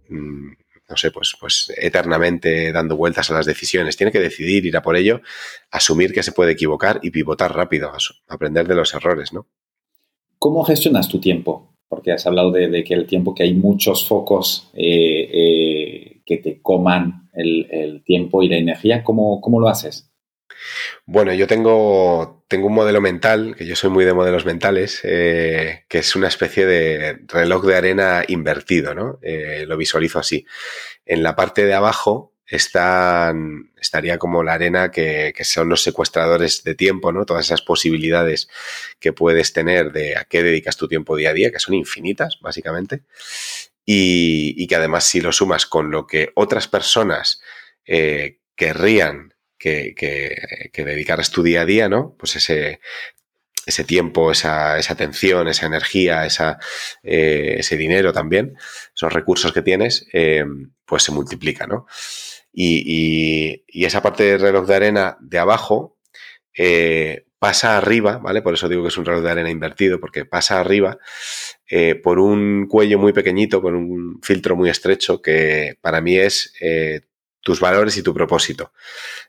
mm, 0.09 0.53
no 0.89 0.97
sé, 0.97 1.11
pues, 1.11 1.35
pues 1.39 1.71
eternamente 1.77 2.71
dando 2.71 2.97
vueltas 2.97 3.29
a 3.29 3.35
las 3.35 3.45
decisiones. 3.45 3.95
Tiene 3.95 4.11
que 4.11 4.19
decidir, 4.19 4.65
ir 4.65 4.75
a 4.75 4.81
por 4.81 4.95
ello, 4.95 5.21
asumir 5.69 6.13
que 6.13 6.23
se 6.23 6.31
puede 6.31 6.53
equivocar 6.53 6.99
y 7.03 7.11
pivotar 7.11 7.55
rápido, 7.55 7.91
aprender 8.27 8.67
de 8.67 8.73
los 8.73 8.95
errores, 8.95 9.33
¿no? 9.33 9.45
¿Cómo 10.39 10.63
gestionas 10.63 11.09
tu 11.09 11.19
tiempo? 11.19 11.76
Porque 11.87 12.11
has 12.11 12.25
hablado 12.25 12.51
de, 12.51 12.83
que 12.83 12.93
el 12.93 13.07
tiempo, 13.07 13.33
que 13.33 13.43
hay 13.43 13.53
muchos 13.53 14.07
focos 14.07 14.69
eh, 14.73 15.29
eh, 15.31 16.21
que 16.25 16.37
te 16.37 16.61
coman 16.61 17.29
el, 17.33 18.03
tiempo 18.05 18.43
y 18.43 18.49
la 18.49 18.57
energía, 18.57 19.03
¿cómo, 19.03 19.41
cómo 19.41 19.59
lo 19.59 19.67
haces? 19.67 20.11
Bueno, 21.05 21.33
yo 21.33 21.45
tengo, 21.45 22.43
tengo 22.47 22.67
un 22.67 22.73
modelo 22.73 23.01
mental, 23.01 23.55
que 23.55 23.65
yo 23.65 23.75
soy 23.75 23.89
muy 23.89 24.05
de 24.05 24.13
modelos 24.13 24.45
mentales, 24.45 25.01
eh, 25.03 25.83
que 25.87 25.99
es 25.99 26.15
una 26.15 26.27
especie 26.27 26.65
de 26.65 27.19
reloj 27.27 27.65
de 27.65 27.75
arena 27.75 28.23
invertido, 28.27 28.95
¿no? 28.95 29.19
lo 29.65 29.77
visualizo 29.77 30.19
así. 30.19 30.45
En 31.05 31.23
la 31.23 31.35
parte 31.35 31.65
de 31.65 31.73
abajo 31.73 32.33
están, 32.47 33.71
estaría 33.79 34.17
como 34.17 34.41
la 34.41 34.53
arena 34.53 34.89
que, 34.89 35.33
son 35.43 35.69
los 35.69 35.83
secuestradores 35.83 36.63
de 36.63 36.75
tiempo, 36.75 37.11
¿no? 37.11 37.25
Todas 37.25 37.45
esas 37.45 37.61
posibilidades 37.61 38.47
que 38.99 39.11
puedes 39.13 39.51
tener 39.53 39.91
de 39.91 40.15
a 40.15 40.23
qué 40.23 40.43
dedicas 40.43 40.77
tu 40.77 40.87
tiempo 40.87 41.17
día 41.17 41.31
a 41.31 41.33
día, 41.33 41.51
que 41.51 41.59
son 41.59 41.75
infinitas, 41.75 42.39
básicamente. 42.41 43.03
Y, 43.85 44.67
que 44.67 44.75
además 44.75 45.05
si 45.05 45.21
lo 45.21 45.31
sumas 45.31 45.65
con 45.65 45.91
lo 45.91 46.07
que 46.07 46.31
otras 46.35 46.67
personas 46.67 47.41
eh, 47.85 48.39
querrían 48.55 49.33
que, 49.57 49.93
dedicaras 50.73 51.31
tu 51.31 51.43
día 51.43 51.61
a 51.61 51.65
día, 51.65 51.89
¿no? 51.89 52.15
Pues 52.17 52.35
ese, 52.37 52.79
ese 53.65 53.83
tiempo, 53.83 54.31
esa, 54.31 54.77
esa 54.77 54.93
atención, 54.93 55.47
esa 55.47 55.65
energía, 55.65 56.25
esa, 56.25 56.59
eh, 57.03 57.55
ese 57.59 57.75
dinero 57.75 58.13
también, 58.13 58.57
esos 58.95 59.11
recursos 59.11 59.51
que 59.51 59.61
tienes, 59.61 60.07
eh, 60.13 60.45
pues 60.85 61.03
se 61.03 61.11
multiplica, 61.11 61.67
¿no? 61.67 61.87
Y, 62.59 63.85
esa 63.85 64.01
parte 64.01 64.23
del 64.23 64.41
reloj 64.41 64.65
de 64.65 64.75
arena 64.75 65.17
de 65.21 65.37
abajo 65.37 65.99
eh, 66.57 67.27
pasa 67.37 67.77
arriba, 67.77 68.17
¿vale? 68.17 68.41
Por 68.41 68.55
eso 68.55 68.67
digo 68.67 68.81
que 68.81 68.87
es 68.87 68.97
un 68.97 69.05
reloj 69.05 69.23
de 69.23 69.29
arena 69.29 69.51
invertido, 69.51 69.99
porque 69.99 70.25
pasa 70.25 70.59
arriba 70.59 70.97
eh, 71.69 71.93
por 71.93 72.17
un 72.17 72.65
cuello 72.67 72.97
muy 72.97 73.13
pequeñito, 73.13 73.61
con 73.61 73.75
un 73.75 74.19
filtro 74.23 74.55
muy 74.55 74.71
estrecho, 74.71 75.21
que 75.21 75.77
para 75.81 76.01
mí 76.01 76.17
es 76.17 76.55
eh, 76.59 77.01
tus 77.41 77.59
valores 77.59 77.95
y 77.95 78.01
tu 78.01 78.11
propósito. 78.11 78.73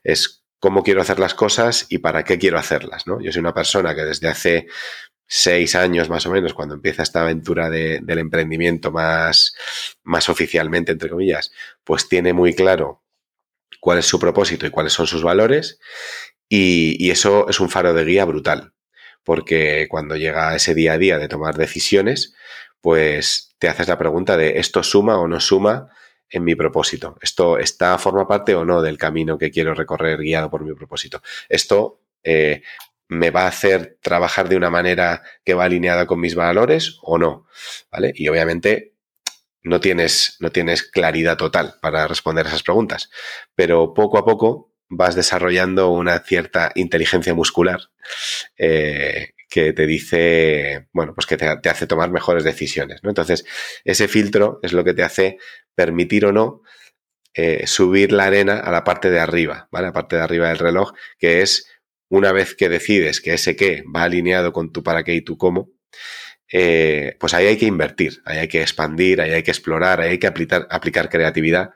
Es 0.03 0.43
cómo 0.57 0.81
quiero 0.81 1.01
hacer 1.01 1.19
las 1.19 1.35
cosas 1.35 1.85
y 1.87 1.99
para 1.99 2.23
qué 2.23 2.39
quiero 2.39 2.57
hacerlas, 2.57 3.05
¿no? 3.05 3.21
Yo 3.21 3.31
soy 3.31 3.41
una 3.41 3.53
persona 3.53 3.93
que 3.93 4.05
desde 4.05 4.27
hace 4.27 4.67
seis 5.27 5.75
años 5.75 6.09
más 6.09 6.25
o 6.25 6.31
menos, 6.31 6.55
cuando 6.55 6.73
empieza 6.73 7.03
esta 7.03 7.21
aventura 7.21 7.69
del 7.69 8.17
emprendimiento 8.17 8.91
más, 8.91 9.53
más 10.01 10.29
oficialmente, 10.29 10.91
entre 10.93 11.11
comillas, 11.11 11.51
pues 11.83 12.09
tiene 12.09 12.33
muy 12.33 12.55
claro 12.55 13.03
cuál 13.79 13.99
es 13.99 14.05
su 14.05 14.19
propósito 14.19 14.65
y 14.65 14.71
cuáles 14.71 14.93
son 14.93 15.07
sus 15.07 15.23
valores 15.23 15.79
y, 16.49 17.11
eso 17.11 17.47
es 17.47 17.59
un 17.59 17.69
faro 17.69 17.93
de 17.93 18.03
guía 18.03 18.25
brutal, 18.25 18.73
porque 19.23 19.87
cuando 19.89 20.15
llega 20.17 20.55
ese 20.55 20.73
día 20.73 20.93
a 20.93 20.97
día 20.97 21.19
de 21.19 21.27
tomar 21.27 21.55
decisiones, 21.55 22.33
pues 22.81 23.55
te 23.59 23.69
haces 23.69 23.87
la 23.87 23.97
pregunta 23.99 24.35
de 24.35 24.59
esto 24.59 24.81
suma 24.81 25.19
o 25.19 25.27
no 25.27 25.39
suma 25.39 25.89
en 26.29 26.43
mi 26.43 26.55
propósito. 26.55 27.17
Esto 27.21 27.59
está, 27.59 27.97
forma 27.99 28.27
parte 28.27 28.55
o 28.55 28.65
no 28.65 28.81
del 28.81 28.97
camino 28.97 29.37
que 29.37 29.51
quiero 29.51 29.73
recorrer 29.75 30.19
guiado 30.19 30.49
por 30.49 30.63
mi 30.63 30.73
propósito. 30.73 31.21
Esto 31.49 32.01
eh, 32.23 32.63
me 33.07 33.31
va 33.31 33.43
a 33.43 33.47
hacer 33.47 33.97
trabajar 34.01 34.49
de 34.49 34.57
una 34.57 34.69
manera 34.69 35.23
que 35.43 35.53
va 35.53 35.65
alineada 35.65 36.05
con 36.07 36.19
mis 36.19 36.35
valores 36.35 36.97
o 37.01 37.17
no, 37.17 37.47
¿vale? 37.91 38.11
Y 38.15 38.27
obviamente 38.27 38.93
no 39.63 39.79
tienes, 39.79 40.37
no 40.39 40.51
tienes 40.51 40.83
claridad 40.83 41.37
total 41.37 41.75
para 41.81 42.07
responder 42.07 42.47
esas 42.47 42.63
preguntas, 42.63 43.09
pero 43.55 43.93
poco 43.93 44.17
a 44.17 44.25
poco 44.25 44.73
vas 44.89 45.15
desarrollando 45.15 45.91
una 45.91 46.19
cierta 46.19 46.71
inteligencia 46.75 47.33
muscular 47.33 47.79
eh, 48.57 49.33
que 49.49 49.73
te 49.73 49.85
dice, 49.85 50.87
bueno, 50.93 51.13
pues 51.13 51.25
que 51.27 51.37
te, 51.37 51.69
hace 51.69 51.87
tomar 51.87 52.11
mejores 52.11 52.43
decisiones, 52.43 53.03
¿no? 53.03 53.09
Entonces, 53.09 53.45
ese 53.83 54.07
filtro 54.07 54.59
es 54.63 54.73
lo 54.73 54.83
que 54.83 54.93
te 54.93 55.03
hace 55.03 55.37
permitir 55.75 56.25
o 56.25 56.31
no 56.31 56.61
eh, 57.33 57.67
subir 57.67 58.11
la 58.11 58.25
arena 58.25 58.59
a 58.59 58.71
la 58.71 58.83
parte 58.83 59.09
de 59.09 59.19
arriba, 59.19 59.67
¿vale? 59.71 59.87
La 59.87 59.93
parte 59.93 60.15
de 60.15 60.23
arriba 60.23 60.49
del 60.49 60.59
reloj, 60.59 60.93
que 61.17 61.41
es 61.41 61.67
una 62.09 62.31
vez 62.31 62.55
que 62.55 62.69
decides 62.69 63.21
que 63.21 63.33
ese 63.33 63.55
qué 63.55 63.83
va 63.95 64.03
alineado 64.03 64.51
con 64.51 64.71
tu 64.71 64.83
para 64.83 65.03
qué 65.03 65.13
y 65.13 65.21
tu 65.21 65.37
cómo, 65.37 65.71
eh, 66.51 67.15
pues 67.19 67.33
ahí 67.33 67.45
hay 67.45 67.57
que 67.57 67.65
invertir, 67.65 68.21
ahí 68.25 68.39
hay 68.39 68.47
que 68.47 68.61
expandir, 68.61 69.21
ahí 69.21 69.31
hay 69.31 69.43
que 69.43 69.51
explorar, 69.51 70.01
ahí 70.01 70.11
hay 70.11 70.17
que 70.17 70.27
aplicar, 70.27 71.09
creatividad, 71.09 71.71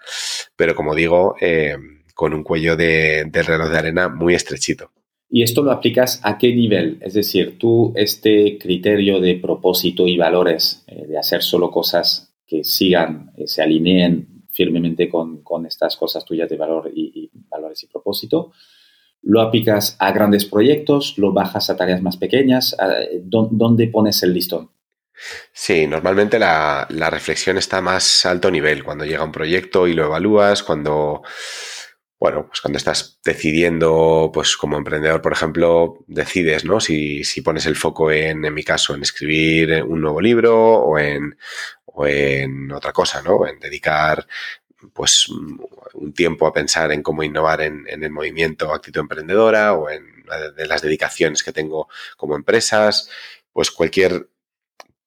pero 0.56 0.76
como 0.76 0.96
digo, 0.96 1.36
eh, 1.40 1.76
con 2.16 2.34
un 2.34 2.44
cuello 2.44 2.76
de, 2.76 3.30
reloj 3.32 3.70
de 3.70 3.78
arena 3.78 4.10
muy 4.10 4.34
estrechito. 4.34 4.92
¿Y 5.30 5.42
esto 5.42 5.64
lo 5.64 5.72
aplicas 5.72 6.20
a 6.24 6.38
qué 6.38 6.54
nivel? 6.54 7.00
Es 7.02 7.14
decir, 7.14 7.58
tú 7.58 7.94
este 7.96 8.58
criterio 8.60 9.20
de 9.20 9.36
propósito 9.36 10.08
y 10.08 10.18
valores, 10.18 10.84
eh, 10.88 11.06
de 11.08 11.18
hacer 11.18 11.42
solo 11.42 11.72
cosas 11.72 12.36
que 12.46 12.64
sigan, 12.64 13.32
se 13.46 13.62
alineen 13.62 14.44
firmemente 14.52 15.10
con, 15.10 15.42
estas 15.66 15.98
cosas 15.98 16.24
tuyas 16.26 16.50
de 16.50 16.58
valor 16.58 16.92
y 16.94 17.32
valores 17.50 17.82
y 17.84 17.88
propósito, 17.88 18.52
lo 19.24 19.42
aplicas 19.42 19.96
a 20.00 20.12
grandes 20.12 20.46
proyectos, 20.46 21.16
lo 21.18 21.32
bajas 21.32 21.70
a 21.70 21.78
tareas 21.78 22.02
más 22.02 22.18
pequeñas, 22.18 22.76
¿dónde 23.24 23.88
pones 23.88 24.22
el 24.24 24.34
listón? 24.34 24.70
Sí, 25.54 25.88
normalmente 25.88 26.40
la, 26.40 26.88
reflexión 27.10 27.58
está 27.58 27.82
más 27.82 28.26
alto 28.26 28.52
nivel, 28.52 28.84
cuando 28.84 29.06
llega 29.06 29.24
un 29.24 29.32
proyecto 29.32 29.88
y 29.88 29.94
lo 29.94 30.06
evalúas, 30.06 30.64
cuando, 30.64 31.22
bueno, 32.20 32.48
pues 32.48 32.62
cuando 32.62 32.78
estás 32.78 33.20
decidiendo, 33.24 34.32
pues 34.34 34.58
como 34.58 34.78
emprendedor, 34.78 35.22
por 35.22 35.34
ejemplo, 35.34 36.04
decides, 36.08 36.66
¿no? 36.66 36.80
Si, 36.80 37.24
si 37.24 37.42
pones 37.42 37.66
el 37.66 37.76
foco 37.76 38.12
en, 38.12 38.44
en 38.44 38.54
mi 38.54 38.64
caso, 38.64 38.96
en 38.96 39.04
escribir 39.04 39.84
un 39.84 40.02
nuevo 40.02 40.20
libro 40.20 40.56
o 40.56 40.98
en, 41.00 41.38
o 41.86 42.08
en 42.08 42.72
otra 42.72 42.92
cosa, 42.92 43.22
¿no? 43.22 43.48
En 43.48 43.60
dedicar 43.60 44.28
pues 44.94 45.30
un 45.30 46.14
tiempo 46.14 46.48
a 46.48 46.54
pensar 46.54 46.92
en 46.92 47.02
cómo 47.02 47.24
innovar 47.24 47.62
en, 47.62 47.86
el 47.88 48.12
movimiento 48.12 48.74
actitud 48.74 49.02
emprendedora 49.02 49.74
o 49.74 49.90
en 49.90 50.14
de 50.56 50.68
las 50.68 50.82
dedicaciones 50.82 51.44
que 51.44 51.52
tengo 51.52 51.88
como 52.18 52.36
empresas, 52.36 53.10
pues 53.52 53.72
cualquier 53.72 54.30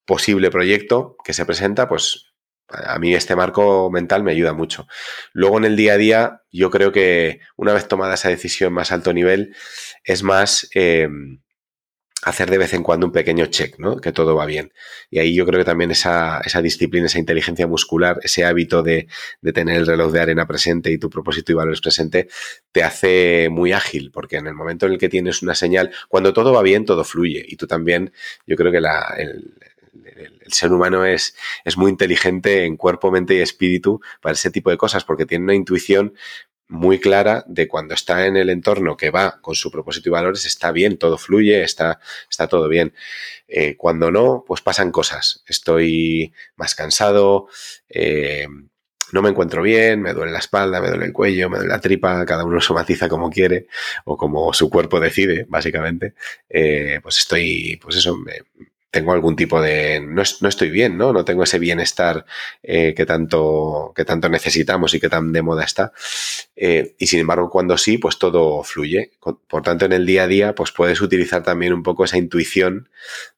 posible 0.05 0.51
proyecto 0.51 1.17
que 1.25 1.33
se 1.33 1.45
presenta, 1.45 1.89
pues 1.89 2.33
a 2.69 2.99
mí 2.99 3.15
este 3.15 3.37
marco 3.37 3.91
mental 3.91 4.23
me 4.23 4.33
ayuda 4.33 4.53
mucho. 4.53 4.87
Luego 5.33 5.59
en 5.59 5.65
el 5.65 5.77
día 5.77 5.95
a 5.95 5.97
día, 5.97 6.43
yo 6.51 6.71
creo 6.71 6.93
que 6.93 7.41
una 7.57 7.73
vez 7.73 7.89
tomada 7.89 8.15
esa 8.15 8.29
decisión 8.29 8.73
más 8.73 8.93
alto 8.93 9.13
nivel, 9.13 9.55
es 10.05 10.23
más 10.23 10.69
eh, 10.75 11.09
hacer 12.23 12.51
de 12.51 12.59
vez 12.59 12.73
en 12.75 12.83
cuando 12.83 13.07
un 13.07 13.13
pequeño 13.13 13.47
check, 13.47 13.79
¿no? 13.79 13.99
Que 13.99 14.13
todo 14.13 14.35
va 14.35 14.47
bien. 14.47 14.73
Y 15.11 15.19
ahí 15.19 15.35
yo 15.35 15.47
creo 15.47 15.61
que 15.61 15.65
también 15.65 15.91
esa, 15.91 16.41
esa 16.41 16.63
disciplina, 16.63 17.07
esa 17.07 17.19
inteligencia 17.19 17.67
muscular, 17.67 18.19
ese 18.23 18.45
hábito 18.45 18.83
de, 18.83 19.07
de, 19.43 19.53
tener 19.53 19.77
el 19.77 19.87
reloj 19.87 20.13
de 20.13 20.21
arena 20.21 20.47
presente 20.47 20.91
y 20.91 20.99
tu 20.99 21.11
propósito 21.11 21.53
y 21.53 21.55
valores 21.55 21.81
presente, 21.81 22.29
te 22.73 22.83
hace 22.83 23.49
muy 23.51 23.73
ágil, 23.73 24.11
porque 24.11 24.37
en 24.37 24.47
el 24.47 24.55
momento 24.55 24.87
en 24.87 24.93
el 24.93 24.99
que 24.99 25.09
tienes 25.09 25.43
una 25.43 25.55
señal, 25.55 25.93
cuando 26.09 26.33
todo 26.33 26.53
va 26.53 26.63
bien, 26.63 26.85
todo 26.85 27.05
fluye. 27.05 27.45
Y 27.47 27.57
tú 27.57 27.67
también, 27.67 28.13
yo 28.47 28.57
creo 28.57 28.73
que 28.73 28.79
el, 28.79 28.87
el, 30.05 30.53
ser 30.53 30.73
humano 30.73 31.05
es, 31.05 31.37
es 31.65 31.77
muy 31.77 31.91
inteligente 31.91 32.65
en 32.65 32.77
cuerpo, 32.77 33.11
mente 33.11 33.35
y 33.35 33.41
espíritu 33.41 34.01
para 34.21 34.33
ese 34.35 34.51
tipo 34.51 34.71
de 34.71 34.77
cosas, 34.77 35.05
porque 35.05 35.27
tiene 35.27 35.45
una 35.45 35.55
intuición 35.55 36.15
muy 36.69 37.01
clara 37.01 37.45
de 37.47 37.69
cuando 37.69 37.95
está 37.95 38.27
en 38.27 38.37
el 38.37 38.51
entorno 38.51 38.97
que 38.97 39.11
va 39.11 39.41
con 39.41 39.55
su 39.55 39.71
propósito 39.71 40.09
y 40.09 40.13
valores, 40.13 40.45
está 40.47 40.73
bien, 40.73 40.99
todo 40.99 41.19
fluye, 41.19 41.63
está, 41.63 42.01
está 42.29 42.49
todo 42.49 42.69
bien. 42.69 42.93
Eh, 43.49 43.77
cuando 43.77 44.11
no, 44.11 44.45
pues 44.47 44.61
pasan 44.63 44.91
cosas. 44.91 45.43
Estoy 45.47 46.33
más 46.57 46.75
cansado, 46.75 47.49
eh, 47.89 48.47
no 49.13 49.23
me 49.23 49.29
encuentro 49.31 49.63
bien, 49.63 50.03
me 50.03 50.13
duele 50.13 50.33
la 50.33 50.41
espalda, 50.41 50.81
me 50.81 50.89
duele 50.89 51.07
el 51.07 51.13
cuello, 51.13 51.49
me 51.49 51.59
duele 51.59 51.73
la 51.73 51.81
tripa, 51.81 52.25
cada 52.27 52.45
uno 52.45 52.61
somatiza 52.61 53.09
como 53.09 53.31
quiere 53.31 53.69
o 54.05 54.17
como 54.17 54.53
su 54.53 54.69
cuerpo 54.71 55.01
decide, 55.01 55.47
básicamente. 55.49 56.15
Eh, 56.49 57.01
pues 57.03 57.19
estoy, 57.19 57.79
pues 57.83 57.97
eso, 57.97 58.17
me, 58.17 58.41
tengo 58.97 59.13
algún 59.13 59.37
tipo 59.37 59.61
de... 59.61 60.01
No, 60.01 60.23
estoy 60.23 60.71
bien, 60.71 60.97
¿no? 60.97 61.13
No 61.13 61.23
tengo 61.23 61.43
ese 61.43 61.59
bienestar 61.59 62.25
eh, 62.63 62.95
que, 62.97 63.05
tanto, 63.05 63.93
que 63.95 64.07
tanto 64.07 64.31
necesitamos 64.31 64.95
y 64.95 65.01
que 65.01 65.11
tan 65.11 65.35
de 65.35 65.43
moda 65.43 65.65
está. 65.65 65.93
Eh, 66.57 66.95
y 66.99 67.07
sin 67.07 67.21
embargo, 67.21 67.51
cuando 67.51 67.77
sí, 67.77 67.99
pues 67.99 68.19
todo 68.19 68.63
fluye. 68.63 69.11
Por 69.21 69.63
tanto, 69.63 69.85
en 69.85 69.93
el 69.93 70.07
día 70.07 70.23
a 70.23 70.27
día, 70.27 70.55
pues 70.55 70.73
puedes 70.73 71.03
utilizar 71.03 71.43
también 71.43 71.75
un 71.75 71.83
poco 71.83 72.07
esa 72.07 72.17
intuición 72.17 72.89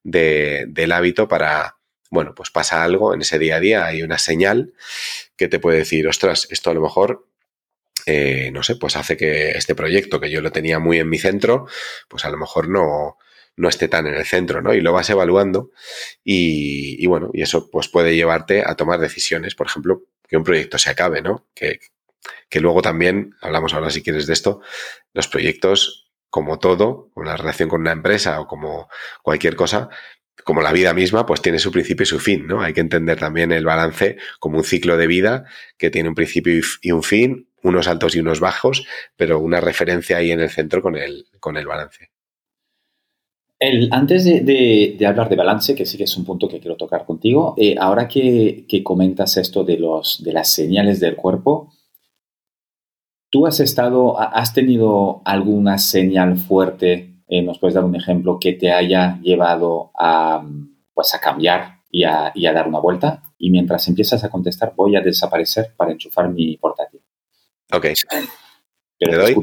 del 0.04 0.92
hábito 0.92 1.26
para, 1.26 1.78
bueno, 2.08 2.36
pues 2.36 2.50
pasa 2.50 2.84
algo 2.84 3.12
en 3.12 3.22
ese 3.22 3.40
día 3.40 3.56
a 3.56 3.60
día, 3.60 3.84
hay 3.84 4.02
una 4.02 4.18
señal 4.18 4.74
que 5.36 5.48
te 5.48 5.58
puede 5.58 5.78
decir, 5.78 6.06
ostras, 6.06 6.46
esto 6.50 6.70
a 6.70 6.74
lo 6.74 6.82
mejor 6.82 7.26
eh, 8.06 8.50
no 8.52 8.62
sé, 8.62 8.76
pues 8.76 8.94
hace 8.94 9.16
que 9.16 9.50
este 9.50 9.74
proyecto 9.74 10.20
que 10.20 10.30
yo 10.30 10.40
lo 10.40 10.52
tenía 10.52 10.78
muy 10.78 10.98
en 10.98 11.10
mi 11.10 11.18
centro, 11.18 11.66
pues 12.08 12.24
a 12.24 12.30
lo 12.30 12.38
mejor 12.38 12.68
no, 12.68 13.18
no 13.58 13.68
esté 13.68 13.88
tan 13.88 14.06
en 14.06 14.14
el 14.14 14.24
centro, 14.24 14.62
¿no? 14.62 14.72
Y 14.72 14.80
lo 14.80 14.92
vas 14.92 15.10
evaluando 15.10 15.72
y, 16.24 17.04
bueno, 17.06 17.30
y 17.34 17.42
eso 17.42 17.68
pues 17.70 17.88
puede 17.88 18.14
llevarte 18.14 18.62
a 18.64 18.76
tomar 18.76 19.00
decisiones, 19.00 19.54
por 19.54 19.66
ejemplo, 19.66 20.04
que 20.26 20.36
un 20.36 20.44
proyecto 20.44 20.78
se 20.78 20.90
acabe, 20.90 21.20
¿no? 21.20 21.48
Que, 21.54 21.80
que 22.48 22.60
luego 22.60 22.82
también, 22.82 23.34
hablamos 23.40 23.74
ahora 23.74 23.90
si 23.90 24.02
quieres 24.02 24.26
de 24.26 24.32
esto, 24.32 24.60
los 25.12 25.28
proyectos, 25.28 26.10
como 26.30 26.58
todo, 26.58 27.10
una 27.14 27.36
relación 27.36 27.68
con 27.68 27.80
una 27.80 27.92
empresa 27.92 28.40
o 28.40 28.46
como 28.46 28.88
cualquier 29.22 29.56
cosa, 29.56 29.88
como 30.44 30.62
la 30.62 30.72
vida 30.72 30.94
misma, 30.94 31.26
pues 31.26 31.42
tiene 31.42 31.58
su 31.58 31.72
principio 31.72 32.04
y 32.04 32.06
su 32.06 32.20
fin, 32.20 32.46
¿no? 32.46 32.62
Hay 32.62 32.72
que 32.72 32.80
entender 32.80 33.18
también 33.18 33.50
el 33.50 33.64
balance 33.64 34.18
como 34.38 34.58
un 34.58 34.64
ciclo 34.64 34.96
de 34.96 35.08
vida 35.08 35.44
que 35.76 35.90
tiene 35.90 36.08
un 36.08 36.14
principio 36.14 36.60
y 36.80 36.92
un 36.92 37.02
fin, 37.02 37.50
unos 37.62 37.88
altos 37.88 38.14
y 38.14 38.20
unos 38.20 38.38
bajos, 38.38 38.86
pero 39.16 39.40
una 39.40 39.60
referencia 39.60 40.18
ahí 40.18 40.30
en 40.30 40.40
el 40.40 40.50
centro 40.50 40.80
con 40.80 40.96
el, 40.96 41.26
con 41.40 41.56
el 41.56 41.66
balance 41.66 42.10
antes 43.90 44.24
de, 44.24 44.98
hablar 45.06 45.28
de 45.28 45.36
balance, 45.36 45.74
que 45.74 45.84
sí 45.84 45.98
que 45.98 46.04
es 46.04 46.16
un 46.16 46.24
punto 46.24 46.48
que 46.48 46.60
quiero 46.60 46.76
tocar 46.76 47.04
contigo, 47.04 47.54
eh, 47.56 47.74
ahora 47.78 48.06
que, 48.06 48.64
comentas 48.84 49.36
esto 49.36 49.64
de, 49.64 49.78
los, 49.78 50.22
de 50.22 50.32
las 50.32 50.48
señales 50.48 51.00
del 51.00 51.16
cuerpo, 51.16 51.72
¿tú 53.30 53.46
has 53.46 53.58
estado, 53.60 54.18
has 54.18 54.54
tenido 54.54 55.22
alguna 55.24 55.78
señal 55.78 56.36
fuerte, 56.36 57.16
eh, 57.26 57.42
nos 57.42 57.58
puedes 57.58 57.74
dar 57.74 57.84
un 57.84 57.96
ejemplo, 57.96 58.38
que 58.40 58.52
te 58.52 58.72
haya 58.72 59.18
llevado 59.22 59.90
a, 59.98 60.46
pues 60.94 61.14
a 61.14 61.20
cambiar 61.20 61.80
y 61.90 62.04
a, 62.04 62.32
dar 62.34 62.68
una 62.68 62.78
vuelta? 62.78 63.24
Y 63.38 63.50
mientras 63.50 63.88
empiezas 63.88 64.22
a 64.22 64.30
contestar, 64.30 64.72
voy 64.76 64.94
a 64.94 65.00
desaparecer 65.00 65.74
para 65.76 65.90
enchufar 65.90 66.28
mi 66.28 66.56
portátil. 66.58 67.00
Ok. 67.72 67.86
¿Te 68.98 69.16
doy? 69.16 69.34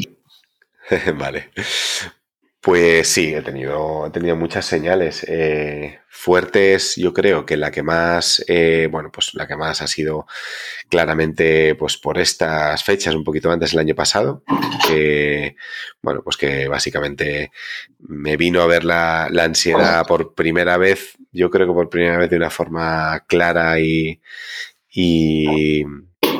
vale. 1.18 1.50
Pues 2.66 3.10
sí, 3.10 3.32
he 3.32 3.44
tenido, 3.44 4.08
he 4.08 4.10
tenido 4.10 4.36
muchas 4.36 4.66
señales 4.66 5.24
eh, 5.28 6.00
fuertes. 6.10 6.96
Yo 6.96 7.14
creo 7.14 7.46
que 7.46 7.58
la 7.58 7.70
que 7.70 7.84
más, 7.84 8.44
eh, 8.48 8.88
bueno, 8.92 9.12
pues 9.12 9.36
la 9.36 9.46
que 9.46 9.56
más 9.56 9.84
ha 9.84 9.88
sido 9.88 10.26
claramente, 10.90 11.76
pues 11.76 11.98
por 11.98 12.18
estas 12.18 12.84
fechas, 12.84 13.14
un 13.14 13.24
poquito 13.24 13.52
antes 13.52 13.70
del 13.70 13.82
año 13.82 13.94
pasado, 13.94 14.42
que, 14.88 15.58
bueno, 16.02 16.24
pues 16.24 16.38
que 16.38 16.68
básicamente 16.68 17.52
me 18.00 18.36
vino 18.36 18.64
a 18.64 18.66
ver 18.66 18.84
la, 18.84 19.28
la 19.30 19.44
ansiedad 19.44 20.04
por 20.08 20.34
primera 20.34 20.78
vez, 20.78 21.14
yo 21.32 21.52
creo 21.52 21.68
que 21.68 21.74
por 21.74 21.90
primera 21.90 22.18
vez 22.18 22.32
de 22.32 22.38
una 22.38 22.50
forma 22.50 23.26
clara 23.28 23.80
y 23.80 24.20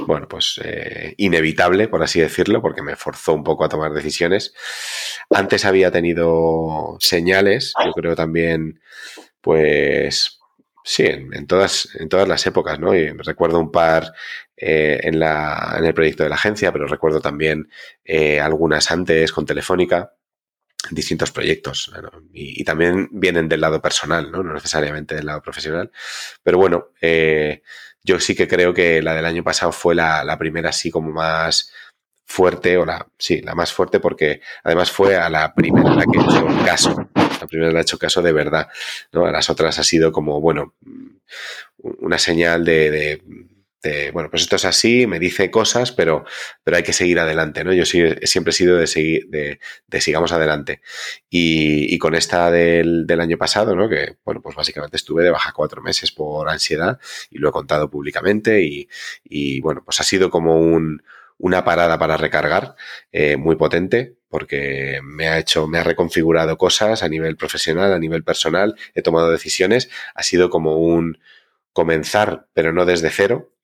bueno, 0.06 0.28
pues 0.28 0.60
eh, 0.64 1.14
inevitable, 1.18 1.88
por 1.88 2.04
así 2.04 2.20
decirlo, 2.20 2.62
porque 2.62 2.82
me 2.82 2.96
forzó 2.96 3.34
un 3.34 3.44
poco 3.44 3.66
a 3.66 3.70
tomar 3.70 3.94
decisiones. 3.94 4.54
Antes 5.30 5.66
había 5.66 5.92
tenido 5.92 6.98
señales, 7.00 7.74
yo 7.84 7.92
creo 7.92 8.16
también, 8.16 8.80
pues, 9.42 10.40
sí, 10.84 11.06
en, 11.06 11.48
todas, 11.48 11.90
en 12.00 12.10
todas 12.10 12.28
las 12.28 12.46
épocas, 12.46 12.80
¿no? 12.80 12.96
Y 12.96 13.10
recuerdo 13.10 13.60
un 13.60 13.72
par 13.72 14.14
eh, 14.58 15.00
en, 15.04 15.20
la, 15.20 15.76
en 15.78 15.86
el 15.86 15.94
proyecto 15.94 16.24
de 16.24 16.30
la 16.30 16.36
agencia, 16.36 16.72
pero 16.72 16.88
recuerdo 16.88 17.22
también 17.22 17.70
eh, 18.04 18.40
algunas 18.40 18.92
antes 18.92 19.32
con 19.32 19.46
Telefónica 19.46 20.14
distintos 20.92 21.32
proyectos 21.32 21.92
y, 22.34 22.64
también 22.64 23.10
vienen 23.12 23.48
del 23.48 23.62
lado 23.62 23.82
personal, 23.82 24.32
¿no? 24.32 24.44
no 24.44 24.54
necesariamente 24.54 25.16
del 25.16 25.26
lado 25.26 25.42
profesional. 25.42 25.92
Pero 26.44 26.58
bueno, 26.58 26.90
eh, 27.02 27.62
yo 28.04 28.20
sí 28.20 28.36
que 28.36 28.48
creo 28.48 28.74
que 28.74 29.02
la 29.02 29.16
del 29.16 29.26
año 29.26 29.44
pasado 29.44 29.72
fue 29.72 29.96
la, 29.96 30.36
primera 30.38 30.70
así 30.70 30.92
como 30.92 31.12
más 31.12 31.72
fuerte, 32.26 32.78
o 32.78 32.86
la, 32.86 33.08
sí, 33.18 33.42
la 33.42 33.56
más 33.56 33.72
fuerte 33.72 34.00
porque 34.00 34.42
además 34.64 34.92
fue 34.92 35.16
a 35.16 35.30
la 35.30 35.54
primera 35.54 35.94
la 35.94 36.06
que 36.06 36.18
he 36.18 36.22
hecho 36.22 36.48
caso, 36.66 37.10
la 37.16 37.48
primera 37.48 37.72
la 37.72 37.80
he 37.80 37.82
hecho 37.84 38.00
caso 38.00 38.22
de 38.22 38.34
verdad, 38.34 38.68
¿no? 39.12 39.26
A 39.26 39.32
las 39.32 39.50
otras 39.50 39.78
ha 39.80 39.84
sido 39.84 40.12
como, 40.12 40.42
bueno, 40.42 40.76
una 41.78 42.18
señal 42.18 42.66
de 42.66 43.22
bueno, 44.14 44.30
pues 44.30 44.44
esto 44.44 44.56
es 44.56 44.66
así, 44.66 45.06
me 45.08 45.20
dice 45.20 45.52
cosas, 45.52 45.92
pero, 45.92 46.26
pero 46.64 46.78
hay 46.78 46.84
que 46.84 46.94
seguir 46.94 47.20
adelante, 47.20 47.64
¿no? 47.64 47.74
Yo 47.74 47.86
siempre 47.86 48.20
he 48.24 48.54
sido 48.54 48.78
de 48.78 48.88
seguir, 48.88 49.28
de, 49.30 49.60
sigamos 50.02 50.32
adelante. 50.32 50.82
Y, 51.30 51.98
con 52.00 52.16
esta 52.16 52.52
del, 52.52 53.06
año 53.20 53.38
pasado, 53.38 53.76
¿no? 53.76 53.88
Que, 53.90 54.18
bueno, 54.26 54.42
pues 54.42 54.56
básicamente 54.56 54.98
estuve 54.98 55.24
de 55.24 55.32
baja 55.32 55.54
cuatro 55.54 55.82
meses 55.82 56.12
por 56.12 56.50
ansiedad 56.50 57.00
y 57.30 57.38
lo 57.38 57.50
he 57.50 57.52
contado 57.52 57.90
públicamente 57.90 58.62
y, 58.64 59.62
bueno, 59.62 59.84
pues 59.84 60.00
ha 60.00 60.04
sido 60.04 60.30
como 60.30 60.60
un, 60.60 61.04
una 61.38 61.64
parada 61.64 62.00
para 62.00 62.18
recargar 62.18 62.76
eh, 63.12 63.38
muy 63.38 63.56
potente 63.56 64.16
porque 64.30 65.00
me 65.02 65.30
ha 65.30 65.40
hecho, 65.40 65.66
me 65.68 65.78
ha 65.78 65.84
reconfigurado 65.84 66.58
cosas 66.58 67.04
a 67.04 67.08
nivel 67.08 67.38
profesional, 67.38 67.94
a 67.94 68.00
nivel 68.00 68.24
personal, 68.24 68.76
he 68.94 69.02
tomado 69.02 69.32
decisiones, 69.32 69.90
ha 70.14 70.24
sido 70.24 70.50
como 70.50 70.78
un 70.78 71.20
comenzar, 71.72 72.48
pero 72.54 72.74
no 72.74 72.86
desde 72.86 73.12
cero, 73.12 73.55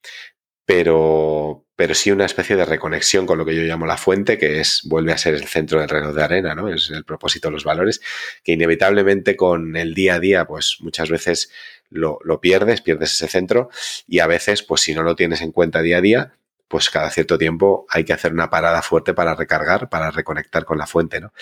pero, 0.66 1.66
pero 1.76 1.94
sí 1.94 2.12
una 2.12 2.26
especie 2.26 2.56
de 2.56 2.64
reconexión 2.64 3.26
con 3.26 3.38
lo 3.38 3.46
que 3.46 3.56
yo 3.56 3.62
llamo 3.64 3.86
la 3.86 3.98
fuente, 3.98 4.38
que 4.38 4.62
es, 4.62 4.84
vuelve 4.86 5.12
a 5.12 5.18
ser 5.18 5.34
el 5.34 5.46
centro 5.46 5.80
del 5.80 5.90
reloj 5.90 6.16
de 6.16 6.24
arena, 6.24 6.56
¿no? 6.56 6.74
Es 6.74 6.90
el 6.92 7.04
propósito 7.04 7.50
de 7.50 7.54
los 7.54 7.64
valores, 7.64 8.00
que 8.44 8.54
inevitablemente 8.54 9.36
con 9.36 9.76
el 9.76 9.94
día 9.94 10.16
a 10.16 10.20
día, 10.20 10.46
pues 10.46 10.78
muchas 10.80 11.10
veces 11.10 11.52
lo, 11.90 12.20
pierdes, 12.40 12.82
pierdes 12.82 13.12
ese 13.12 13.28
centro, 13.28 13.70
y 14.08 14.20
a 14.20 14.28
veces, 14.28 14.64
pues 14.64 14.80
si 14.80 14.94
no 14.94 15.04
lo 15.04 15.16
tienes 15.16 15.42
en 15.42 15.52
cuenta 15.52 15.82
día 15.82 15.98
a 15.98 16.02
día, 16.02 16.34
pues 16.70 16.90
cada 16.90 17.10
cierto 17.10 17.38
tiempo 17.38 17.86
hay 17.90 18.06
que 18.06 18.14
hacer 18.14 18.32
una 18.32 18.50
parada 18.50 18.82
fuerte 18.82 19.14
para 19.14 19.36
recargar, 19.36 19.90
para 19.90 20.10
reconectar 20.10 20.64
con 20.64 20.78
la 20.78 20.88
fuente, 20.88 21.20
¿no? 21.20 21.34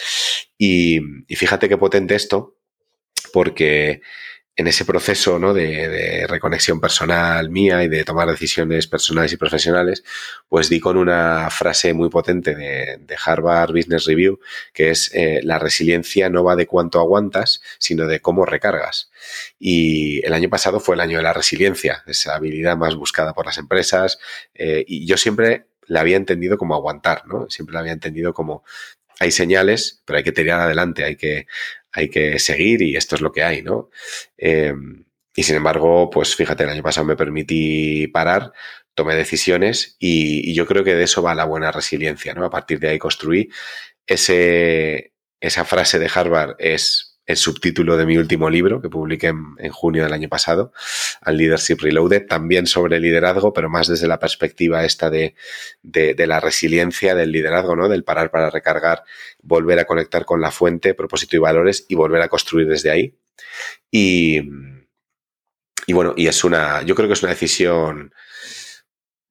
Y 0.58 1.02
fíjate 1.30 1.70
qué 1.70 1.78
potente 1.78 2.16
esto, 2.16 2.56
porque 3.32 4.02
en 4.60 4.68
ese 4.68 4.84
proceso 4.84 5.40
¿no? 5.40 5.54
de, 5.54 6.28
reconexión 6.28 6.82
personal 6.82 7.50
mía 7.50 7.82
y 7.82 7.88
de 7.88 8.04
tomar 8.04 8.28
decisiones 8.28 8.88
personales 8.88 9.32
y 9.32 9.38
profesionales, 9.38 10.04
pues 10.50 10.68
di 10.68 10.82
con 10.82 10.98
una 10.98 11.50
frase 11.50 11.94
muy 11.94 12.10
potente 12.10 12.56
de, 12.56 13.00
Harvard 13.26 13.72
Business 13.72 14.04
Review, 14.04 14.42
que 14.74 14.92
es 14.92 15.16
eh, 15.16 15.40
la 15.44 15.60
resiliencia 15.60 16.30
no 16.30 16.44
va 16.44 16.58
de 16.58 16.68
cuánto 16.68 17.00
aguantas, 17.00 17.62
sino 17.78 18.06
de 18.06 18.20
cómo 18.20 18.46
recargas. 18.46 19.10
Y 19.60 20.26
el 20.26 20.34
año 20.34 20.50
pasado 20.50 20.82
fue 20.82 20.96
el 20.96 21.02
año 21.02 21.18
de 21.18 21.24
la 21.24 21.32
resiliencia, 21.32 22.04
esa 22.06 22.36
habilidad 22.36 22.76
más 22.76 22.96
buscada 22.96 23.34
por 23.34 23.46
las 23.46 23.58
empresas, 23.60 24.20
eh, 24.54 24.84
y 24.86 25.06
yo 25.06 25.16
siempre 25.16 25.68
la 25.88 26.02
había 26.02 26.18
entendido 26.18 26.58
como 26.58 26.76
aguantar, 26.76 27.26
¿no? 27.28 27.50
Siempre 27.50 27.74
la 27.74 27.80
había 27.80 27.94
entendido 27.94 28.34
como 28.34 28.64
hay 29.20 29.32
señales, 29.32 30.02
pero 30.06 30.18
hay 30.18 30.24
que 30.24 30.32
tirar 30.32 30.62
adelante, 30.62 31.04
hay 31.04 31.16
que, 31.16 31.46
hay 31.92 32.10
que 32.10 32.40
seguir 32.40 32.82
y 32.82 32.96
esto 32.96 33.16
es 33.16 33.22
lo 33.22 33.32
que 33.32 33.44
hay, 33.44 33.62
¿no? 33.62 33.90
Eh, 34.38 34.74
y 35.36 35.44
sin 35.44 35.56
embargo, 35.56 36.10
pues 36.10 36.36
fíjate, 36.36 36.64
el 36.64 36.70
año 36.70 36.84
pasado 36.84 37.06
me 37.06 37.16
permití 37.16 38.08
parar, 38.08 38.52
tomé 38.94 39.16
decisiones 39.16 39.96
y, 40.00 40.54
yo 40.54 40.66
creo 40.66 40.84
que 40.84 40.96
de 40.96 41.04
eso 41.04 41.22
va 41.22 41.36
la 41.36 41.46
buena 41.46 41.72
resiliencia, 41.72 42.34
¿no? 42.34 42.46
A 42.46 42.50
partir 42.50 42.80
de 42.80 42.90
ahí 42.90 43.00
construí 43.00 43.50
ese, 44.08 45.14
esa 45.40 45.66
frase 45.66 46.00
de 46.00 46.10
Harvard 46.14 46.56
es 46.60 47.09
el 47.30 47.38
subtítulo 47.38 47.96
de 47.96 48.08
mi 48.08 48.18
último 48.18 48.50
libro 48.50 48.82
que 48.82 48.90
publiqué 48.90 49.28
en, 49.28 49.70
junio 49.70 50.04
del 50.04 50.14
año 50.14 50.28
pasado, 50.30 50.74
al 51.22 51.38
Leadership 51.38 51.78
Reloaded, 51.80 52.26
también 52.26 52.66
sobre 52.66 53.00
liderazgo, 53.00 53.54
pero 53.54 53.70
más 53.70 53.88
desde 53.88 54.08
la 54.08 54.18
perspectiva 54.18 54.84
esta 54.84 55.12
de, 55.12 55.36
de, 55.84 56.26
la 56.26 56.40
resiliencia 56.40 57.14
del 57.14 57.32
liderazgo, 57.32 57.76
¿no? 57.76 57.88
Del 57.88 58.04
parar 58.04 58.32
para 58.32 58.50
recargar, 58.50 59.04
volver 59.44 59.78
a 59.78 59.86
conectar 59.86 60.26
con 60.26 60.42
la 60.42 60.50
fuente, 60.50 60.96
propósito 60.96 61.36
y 61.36 61.40
valores 61.40 61.86
y 61.88 61.94
volver 61.94 62.24
a 62.24 62.30
construir 62.30 62.68
desde 62.68 62.90
ahí. 62.90 63.16
Y, 63.92 64.42
y 65.86 65.94
bueno, 65.94 66.16
y 66.18 66.26
es 66.26 66.44
una, 66.44 66.82
yo 66.82 66.96
creo 66.96 67.08
que 67.08 67.14
es 67.14 67.22
una 67.22 67.34
decisión, 67.34 68.12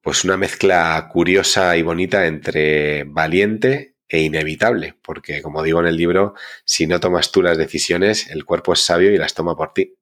pues 0.02 0.22
una 0.22 0.36
mezcla 0.36 1.08
curiosa 1.10 1.76
y 1.76 1.82
bonita 1.82 2.28
entre 2.28 3.02
valiente 3.02 3.97
e 4.08 4.22
inevitable, 4.22 4.94
porque 5.02 5.42
como 5.42 5.62
digo 5.62 5.80
en 5.80 5.86
el 5.86 5.96
libro, 5.96 6.34
si 6.64 6.86
no 6.86 7.00
tomas 7.00 7.30
tú 7.30 7.42
las 7.42 7.58
decisiones, 7.58 8.30
el 8.30 8.44
cuerpo 8.44 8.72
es 8.72 8.80
sabio 8.80 9.12
y 9.12 9.18
las 9.18 9.34
toma 9.34 9.54
por 9.54 9.72
ti. 9.74 9.94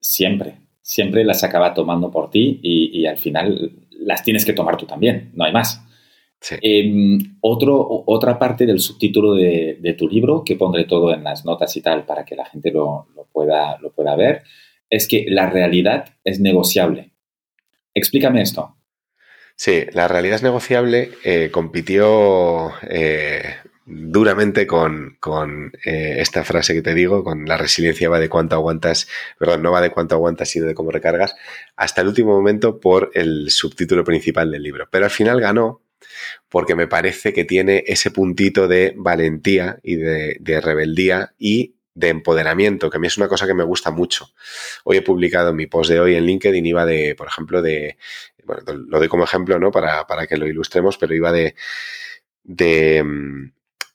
Siempre, 0.00 0.56
siempre 0.80 1.24
las 1.24 1.44
acaba 1.44 1.72
tomando 1.72 2.10
por 2.10 2.30
ti 2.30 2.58
y, 2.62 3.06
al 3.06 3.18
final 3.18 3.72
las 4.00 4.24
tienes 4.24 4.44
que 4.44 4.52
tomar 4.52 4.76
tú 4.76 4.86
también, 4.86 5.30
no 5.34 5.44
hay 5.44 5.52
más. 5.52 5.80
Em, 6.60 7.36
otro, 7.40 8.02
otra 8.06 8.36
parte 8.36 8.66
del 8.66 8.80
subtítulo 8.80 9.34
de, 9.34 9.94
tu 9.96 10.08
libro, 10.08 10.42
que 10.44 10.56
pondré 10.56 10.84
todo 10.84 11.14
en 11.14 11.22
las 11.22 11.44
notas 11.44 11.76
y 11.76 11.82
tal 11.82 12.04
para 12.04 12.24
que 12.24 12.34
la 12.34 12.46
gente 12.46 12.72
lo, 12.72 13.06
pueda, 13.32 13.78
lo 13.78 13.92
pueda 13.92 14.16
ver, 14.16 14.42
es 14.90 15.06
que 15.06 15.24
la 15.28 15.48
realidad 15.48 16.06
es 16.24 16.40
negociable. 16.40 17.12
Explícame 17.94 18.42
esto. 18.42 18.74
Sí, 19.56 19.86
la 19.92 20.08
realidad 20.08 20.36
es 20.36 20.42
negociable. 20.42 21.12
Eh, 21.24 21.50
compitió 21.52 22.72
eh, 22.88 23.56
duramente 23.84 24.66
con, 24.66 25.18
eh, 25.84 26.16
esta 26.18 26.44
frase 26.44 26.74
que 26.74 26.82
te 26.82 26.94
digo, 26.94 27.24
con 27.24 27.44
la 27.46 27.56
resiliencia 27.56 28.08
va 28.08 28.20
de 28.20 28.28
cuánto 28.28 28.56
aguantas, 28.56 29.08
perdón, 29.38 29.62
no 29.62 29.72
va 29.72 29.80
de 29.80 29.90
cuánto 29.90 30.14
aguantas, 30.14 30.48
sino 30.48 30.66
de 30.66 30.74
cómo 30.74 30.90
recargas, 30.90 31.34
hasta 31.76 32.00
el 32.00 32.08
último 32.08 32.32
momento 32.32 32.80
por 32.80 33.10
el 33.14 33.50
subtítulo 33.50 34.04
principal 34.04 34.50
del 34.50 34.62
libro. 34.62 34.88
Pero 34.90 35.04
al 35.04 35.10
final 35.10 35.40
ganó 35.40 35.82
porque 36.48 36.74
me 36.74 36.88
parece 36.88 37.32
que 37.32 37.44
tiene 37.44 37.84
ese 37.86 38.10
puntito 38.10 38.68
de 38.68 38.94
valentía 38.96 39.78
y 39.82 39.96
de, 39.96 40.36
de 40.40 40.60
rebeldía 40.60 41.34
y 41.38 41.76
de 41.94 42.08
empoderamiento, 42.08 42.90
que 42.90 42.96
a 42.96 43.00
mí 43.00 43.06
es 43.06 43.18
una 43.18 43.28
cosa 43.28 43.46
que 43.46 43.54
me 43.54 43.64
gusta 43.64 43.90
mucho. 43.90 44.30
Hoy 44.84 44.96
he 44.96 45.02
publicado 45.02 45.52
mi 45.52 45.66
post 45.66 45.90
de 45.90 46.00
hoy 46.00 46.14
en 46.14 46.24
LinkedIn, 46.24 46.64
iba 46.64 46.86
de, 46.86 47.14
por 47.14 47.28
ejemplo, 47.28 47.60
de, 47.60 47.98
bueno, 48.44 48.62
lo 48.72 48.98
doy 48.98 49.08
como 49.08 49.24
ejemplo, 49.24 49.58
¿no? 49.58 49.70
Para, 49.70 50.06
para 50.06 50.26
que 50.26 50.36
lo 50.36 50.46
ilustremos, 50.46 50.98
pero 50.98 51.14
iba 51.14 51.32
de, 51.32 51.54
de, 52.42 53.04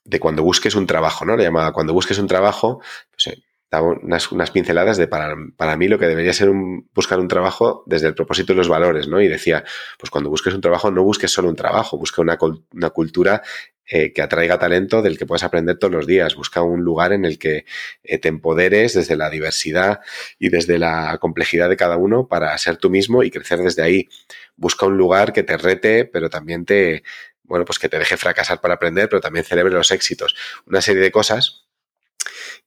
de, 0.04 0.20
cuando 0.20 0.44
busques 0.44 0.76
un 0.76 0.88
trabajo, 0.88 1.26
¿no? 1.26 1.36
Le 1.36 1.44
llamaba 1.44 1.74
cuando 1.74 1.94
busques 1.94 2.20
un 2.20 2.28
trabajo, 2.28 2.82
pues, 3.12 3.28
eh, 3.28 3.44
daba 3.70 3.88
unas, 3.88 4.32
unas, 4.32 4.52
pinceladas 4.52 4.98
de 4.98 5.08
para, 5.08 5.36
para, 5.58 5.76
mí 5.76 5.88
lo 5.88 6.00
que 6.00 6.08
debería 6.08 6.32
ser 6.34 6.50
buscar 6.94 7.20
un 7.20 7.28
trabajo 7.28 7.84
desde 7.86 8.08
el 8.08 8.16
propósito 8.16 8.54
y 8.54 8.56
los 8.56 8.70
valores, 8.70 9.08
¿no? 9.08 9.22
Y 9.22 9.28
decía, 9.28 9.64
pues 10.00 10.10
cuando 10.10 10.30
busques 10.30 10.54
un 10.54 10.62
trabajo, 10.62 10.92
no 10.92 11.04
busques 11.04 11.32
solo 11.32 11.50
un 11.50 11.56
trabajo, 11.56 11.98
busca 11.98 12.22
una, 12.22 12.38
una 12.72 12.90
cultura 12.92 13.42
eh, 13.90 14.12
que 14.14 14.22
atraiga 14.22 14.60
talento 14.60 15.02
del 15.02 15.18
que 15.18 15.26
puedes 15.26 15.44
aprender 15.44 15.78
todos 15.78 15.94
los 15.94 16.08
días. 16.08 16.36
Busca 16.36 16.62
un 16.62 16.84
lugar 16.84 17.14
en 17.14 17.26
el 17.26 17.40
que 17.40 17.66
eh, 18.04 18.18
te 18.18 18.28
empoderes 18.28 18.94
desde 18.94 19.16
la 19.16 19.30
diversidad 19.30 20.02
y 20.38 20.50
desde 20.50 20.78
la 20.78 21.18
complejidad 21.20 21.70
de 21.70 21.78
cada 21.78 21.98
uno 21.98 22.28
para 22.28 22.58
ser 22.58 22.78
tú 22.78 22.90
mismo 22.90 23.24
y 23.24 23.32
crecer 23.32 23.60
desde 23.60 23.84
ahí. 23.84 24.10
Busca 24.56 24.86
un 24.86 24.98
lugar 24.98 25.34
que 25.34 25.44
te 25.44 25.58
rete, 25.58 26.06
pero 26.06 26.30
también 26.30 26.66
te, 26.66 27.04
bueno, 27.44 27.66
pues 27.66 27.80
que 27.80 27.90
te 27.90 27.98
deje 27.98 28.18
fracasar 28.18 28.60
para 28.62 28.76
aprender, 28.76 29.10
pero 29.10 29.22
también 29.22 29.46
celebre 29.46 29.74
los 29.74 29.92
éxitos. 29.92 30.36
Una 30.66 30.82
serie 30.82 31.02
de 31.02 31.12
cosas. 31.12 31.68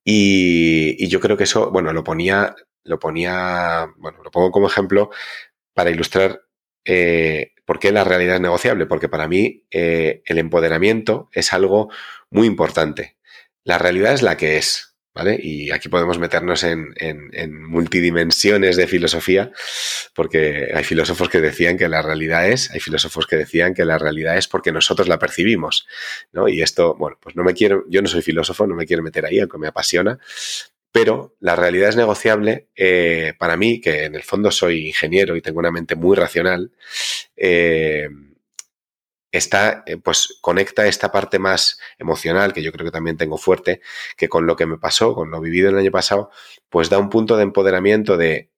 Y, 0.05 0.97
y 1.05 1.09
yo 1.09 1.21
creo 1.21 1.37
que 1.37 1.45
eso, 1.45 1.71
bueno, 1.71 1.93
lo 1.93 2.03
ponía, 2.05 2.55
lo 2.85 2.99
ponía, 2.99 3.93
bueno, 3.99 4.23
lo 4.23 4.31
pongo 4.31 4.51
como 4.51 4.69
ejemplo 4.69 5.11
para 5.75 5.91
ilustrar 5.91 6.43
eh, 6.85 7.53
¿Por 7.71 7.79
qué 7.79 7.93
la 7.93 8.03
realidad 8.03 8.35
es 8.35 8.41
negociable? 8.41 8.87
Porque 8.87 9.09
para 9.09 9.29
mí 9.29 9.63
eh, 9.71 10.23
el 10.25 10.39
empoderamiento 10.39 11.29
es 11.33 11.53
algo 11.53 11.89
muy 12.29 12.49
importante. 12.49 13.17
La 13.63 13.79
realidad 13.79 14.13
es 14.13 14.23
la 14.23 14.37
que 14.37 14.57
es, 14.57 14.97
¿vale? 15.15 15.39
Y 15.41 15.71
aquí 15.71 15.89
podemos 15.89 16.19
meternos 16.19 16.65
en, 16.65 16.97
multidimensiones 17.69 18.77
de 18.77 18.89
filosofía, 18.89 19.53
porque 20.17 20.73
hay 20.75 20.83
filósofos 20.83 21.29
que 21.29 21.41
decían 21.41 21.79
que 21.79 21.87
la 21.89 22.03
realidad 22.03 22.49
es, 22.49 22.73
hay 22.73 22.81
filósofos 22.81 23.29
que 23.29 23.37
decían 23.37 23.73
que 23.73 23.85
la 23.85 23.99
realidad 23.99 24.37
es 24.37 24.49
porque 24.49 24.73
nosotros 24.73 25.07
la 25.07 25.21
percibimos, 25.21 25.87
¿no? 26.33 26.49
Y 26.49 26.63
esto, 26.63 26.97
bueno, 26.97 27.19
pues 27.21 27.37
no 27.37 27.45
me 27.45 27.55
quiero, 27.55 27.85
yo 27.89 28.03
no 28.03 28.09
soy 28.09 28.23
filósofo, 28.23 28.67
no 28.67 28.75
me 28.75 28.85
quiero 28.85 29.05
meter 29.05 29.27
ahí, 29.27 29.39
aunque 29.39 29.59
me 29.59 29.69
apasiona, 29.69 30.19
pero 30.93 31.37
la 31.41 31.57
realidad 31.57 31.91
es 31.91 31.97
negociable 31.97 32.69
eh, 32.75 33.35
para 33.39 33.57
mí, 33.57 33.81
que 33.81 34.05
en 34.05 34.15
el 34.15 34.23
fondo 34.23 34.51
soy 34.51 34.89
ingeniero 34.89 35.37
y 35.37 35.43
tengo 35.43 35.61
una 35.61 35.71
mente 35.71 35.95
muy 35.95 36.17
racional. 36.17 36.73
Eh, 37.37 38.09
está, 39.33 39.85
eh, 39.87 39.97
pues 39.97 40.39
conecta 40.41 40.87
esta 40.87 41.13
parte 41.13 41.39
más 41.39 41.79
emocional, 41.99 42.53
que 42.53 42.63
yo 42.63 42.73
creo 42.73 42.87
que 42.87 42.93
también 42.93 43.17
tengo 43.17 43.39
fuerte, 43.39 43.81
que 44.17 44.29
con 44.29 44.47
lo 44.47 44.57
que 44.57 44.67
me 44.67 44.79
pasó, 44.79 45.15
con 45.15 45.31
lo 45.31 45.41
vivido 45.41 45.71
el 45.71 45.79
año 45.79 45.91
pasado, 45.91 46.31
pues 46.69 46.91
da 46.91 46.99
un 46.99 47.11
punto 47.11 47.37
de 47.37 47.45
empoderamiento 47.45 48.17
de, 48.17 48.51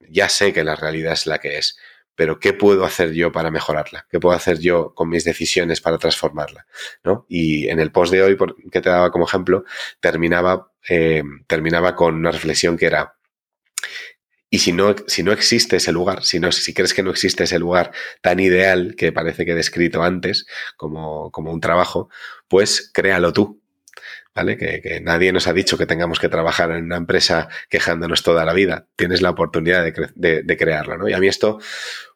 ya 0.00 0.28
sé 0.28 0.52
que 0.52 0.64
la 0.64 0.76
realidad 0.76 1.14
es 1.14 1.26
la 1.26 1.38
que 1.38 1.58
es, 1.58 1.78
pero 2.18 2.40
¿qué 2.40 2.52
puedo 2.52 2.84
hacer 2.84 3.12
yo 3.12 3.30
para 3.30 3.52
mejorarla? 3.52 4.04
¿Qué 4.10 4.18
puedo 4.18 4.34
hacer 4.34 4.58
yo 4.58 4.92
con 4.92 5.08
mis 5.08 5.22
decisiones 5.22 5.80
para 5.80 5.98
transformarla? 5.98 6.66
¿no? 7.04 7.26
Y 7.28 7.68
en 7.68 7.78
el 7.78 7.92
post 7.92 8.10
de 8.10 8.24
hoy, 8.24 8.36
que 8.72 8.80
te 8.80 8.90
daba 8.90 9.12
como 9.12 9.24
ejemplo, 9.24 9.62
terminaba, 10.00 10.72
eh, 10.88 11.22
terminaba 11.46 11.94
con 11.94 12.16
una 12.16 12.32
reflexión 12.32 12.76
que 12.76 12.86
era, 12.86 13.14
y 14.50 14.58
si 14.58 14.72
no, 14.72 14.96
si 15.06 15.22
no 15.22 15.30
existe 15.30 15.76
ese 15.76 15.92
lugar, 15.92 16.24
si, 16.24 16.40
no, 16.40 16.50
si 16.50 16.74
crees 16.74 16.92
que 16.92 17.04
no 17.04 17.10
existe 17.10 17.44
ese 17.44 17.60
lugar 17.60 17.92
tan 18.20 18.40
ideal 18.40 18.96
que 18.96 19.12
parece 19.12 19.44
que 19.44 19.52
he 19.52 19.54
descrito 19.54 20.02
antes 20.02 20.44
como, 20.76 21.30
como 21.30 21.52
un 21.52 21.60
trabajo, 21.60 22.10
pues 22.48 22.90
créalo 22.92 23.32
tú. 23.32 23.57
¿Vale? 24.38 24.56
Que, 24.56 25.00
nadie 25.02 25.32
nos 25.32 25.48
ha 25.48 25.52
dicho 25.52 25.76
que 25.76 25.84
tengamos 25.84 26.20
que 26.20 26.28
trabajar 26.28 26.70
en 26.70 26.84
una 26.84 26.96
empresa 26.96 27.48
quejándonos 27.68 28.22
toda 28.22 28.44
la 28.44 28.52
vida. 28.52 28.86
Tienes 28.94 29.20
la 29.20 29.30
oportunidad 29.30 29.84
de, 29.84 30.42
de 30.44 30.56
crearlo, 30.56 30.96
¿no? 30.96 31.08
Y 31.08 31.12
a 31.12 31.18
mí 31.18 31.26
esto, 31.26 31.58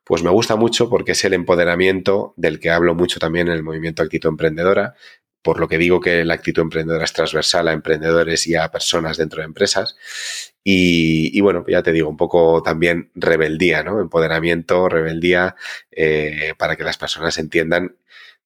pues 0.04 0.22
me 0.22 0.30
gusta 0.30 0.54
mucho 0.54 0.88
porque 0.88 1.12
es 1.12 1.24
el 1.24 1.32
empoderamiento 1.32 2.32
del 2.36 2.60
que 2.60 2.70
hablo 2.70 2.94
mucho 2.94 3.18
también 3.18 3.48
en 3.48 3.54
el 3.54 3.64
movimiento 3.64 4.04
Actitud 4.04 4.28
Emprendedora, 4.28 4.94
por 5.42 5.58
lo 5.58 5.68
que 5.68 5.78
digo 5.78 6.00
que 6.00 6.24
la 6.24 6.34
actitud 6.34 6.62
emprendedora 6.62 7.04
es 7.04 7.12
transversal 7.12 7.66
a 7.68 7.72
emprendedores 7.72 8.46
y 8.46 8.54
a 8.54 8.70
personas 8.70 9.16
dentro 9.16 9.40
de 9.40 9.46
empresas. 9.46 9.96
Y, 10.64 11.40
bueno, 11.40 11.64
ya 11.66 11.82
te 11.82 11.90
digo, 11.90 12.08
un 12.08 12.16
poco 12.16 12.62
también 12.62 13.10
rebeldía, 13.16 13.82
¿no? 13.82 14.00
Empoderamiento, 14.00 14.88
rebeldía, 14.88 15.56
eh, 15.90 16.54
para 16.56 16.76
que 16.76 16.84
las 16.84 16.96
personas 16.96 17.36
entiendan 17.38 17.96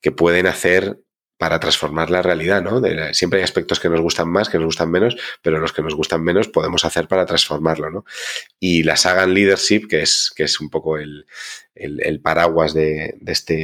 que 0.01 0.13
pueden 0.13 0.47
hacer 0.47 0.99
para 1.39 1.61
transformar 1.61 2.11
la 2.11 2.23
realidad, 2.23 2.63
¿no? 2.63 2.81
siempre 3.13 3.41
hay 3.41 3.45
aspectos 3.45 3.79
que 3.79 3.91
nos 3.91 4.01
gustan 4.01 4.29
más, 4.29 4.49
que 4.49 4.57
nos 4.57 4.67
gustan 4.67 4.91
menos, 4.91 5.17
pero 5.43 5.59
los 5.59 5.73
que 5.73 5.83
nos 5.83 5.95
gustan 5.95 6.23
menos 6.23 6.49
podemos 6.49 6.85
hacer 6.85 7.09
para 7.09 7.27
transformarlo, 7.27 7.91
¿no? 7.91 8.05
Y 8.59 8.85
la 8.85 8.97
saga 8.97 9.25
en 9.25 9.35
leadership, 9.35 9.87
que 9.87 10.01
es, 10.01 10.33
que 10.35 10.45
es 10.45 10.61
un 10.61 10.71
poco 10.71 10.97
el, 10.97 11.27
el, 11.75 12.21
paraguas 12.21 12.73
de, 12.73 13.15
de, 13.21 13.33
este, 13.33 13.55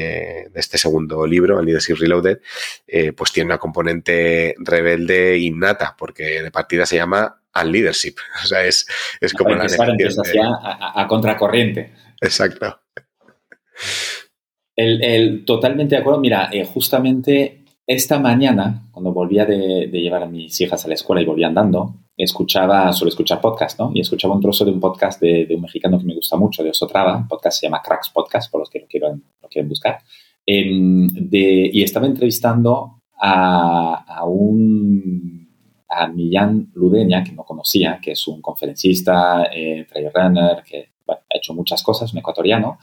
de 0.53 0.61
este 0.61 0.79
segundo 0.79 1.27
libro, 1.27 1.59
el 1.59 1.67
Leadership 1.67 1.95
Reloaded, 1.95 2.41
eh, 2.87 3.13
pues 3.13 3.33
tiene 3.33 3.47
una 3.47 3.59
componente 3.59 4.55
rebelde 4.59 5.39
innata, 5.39 5.97
porque 5.99 6.43
de 6.43 6.51
partida 6.51 6.87
se 6.87 6.97
llama 6.97 7.43
al 7.53 7.73
leadership. 7.73 8.17
O 8.45 8.47
sea, 8.47 8.65
es, 8.65 8.87
es 9.21 9.33
como 9.33 9.55
la 9.55 9.65
a, 9.65 11.03
a, 11.03 11.09
contracorriente. 11.09 11.93
Exacto. 12.21 12.81
El, 14.77 15.03
el, 15.03 15.45
totalmente 15.45 15.95
de 15.95 16.01
acuerdo. 16.01 16.21
Mira, 16.21 16.51
eh, 16.53 16.65
justamente 16.65 17.62
esta 17.87 18.19
mañana, 18.19 18.89
cuando 18.93 19.13
volvía 19.13 19.45
de, 19.45 19.89
llevar 19.89 20.23
a 20.23 20.29
mis 20.29 20.61
hijas 20.61 20.85
a 20.85 20.89
la 20.89 20.95
escuela 20.95 21.21
y 21.21 21.25
volvía 21.25 21.49
andando, 21.49 21.97
escuchaba, 22.17 22.93
suelo 22.93 23.09
escuchar 23.09 23.41
podcast, 23.41 23.79
¿no? 23.81 23.91
Y 23.95 24.01
escuchaba 24.01 24.35
un 24.35 24.41
trozo 24.41 24.65
de 24.65 24.71
un 24.71 24.81
podcast 24.81 25.21
de, 25.21 25.49
un 25.55 25.63
mexicano 25.63 25.99
que 25.99 26.05
me 26.05 26.15
gusta 26.15 26.37
mucho, 26.37 26.63
de 26.63 26.71
Osotrava, 26.71 27.19
el 27.19 27.27
podcast 27.27 27.61
se 27.61 27.67
llama 27.67 27.83
Cracks 27.83 28.11
Podcast, 28.11 28.51
por 28.51 28.61
los 28.61 28.71
que 28.71 28.81
lo 28.81 28.87
quieren, 28.87 29.23
lo 29.43 29.49
quieren 29.49 29.69
buscar. 29.69 29.99
Em, 30.47 31.09
y 31.31 31.83
estaba 31.83 32.07
entrevistando 32.07 33.03
a, 33.21 34.25
un 34.27 35.49
a 35.89 36.07
Millán 36.09 36.71
Ludeña, 36.75 37.23
que 37.23 37.33
no 37.33 37.45
conocía, 37.45 37.99
que 38.01 38.13
es 38.13 38.27
un 38.29 38.41
conferencista, 38.41 39.51
eh, 39.53 39.87
trail 39.89 40.11
runner, 40.15 40.63
que 40.63 40.93
ha 41.09 41.37
hecho 41.37 41.53
muchas 41.53 41.83
cosas, 41.83 42.13
un 42.13 42.21
ecuatoriano. 42.21 42.79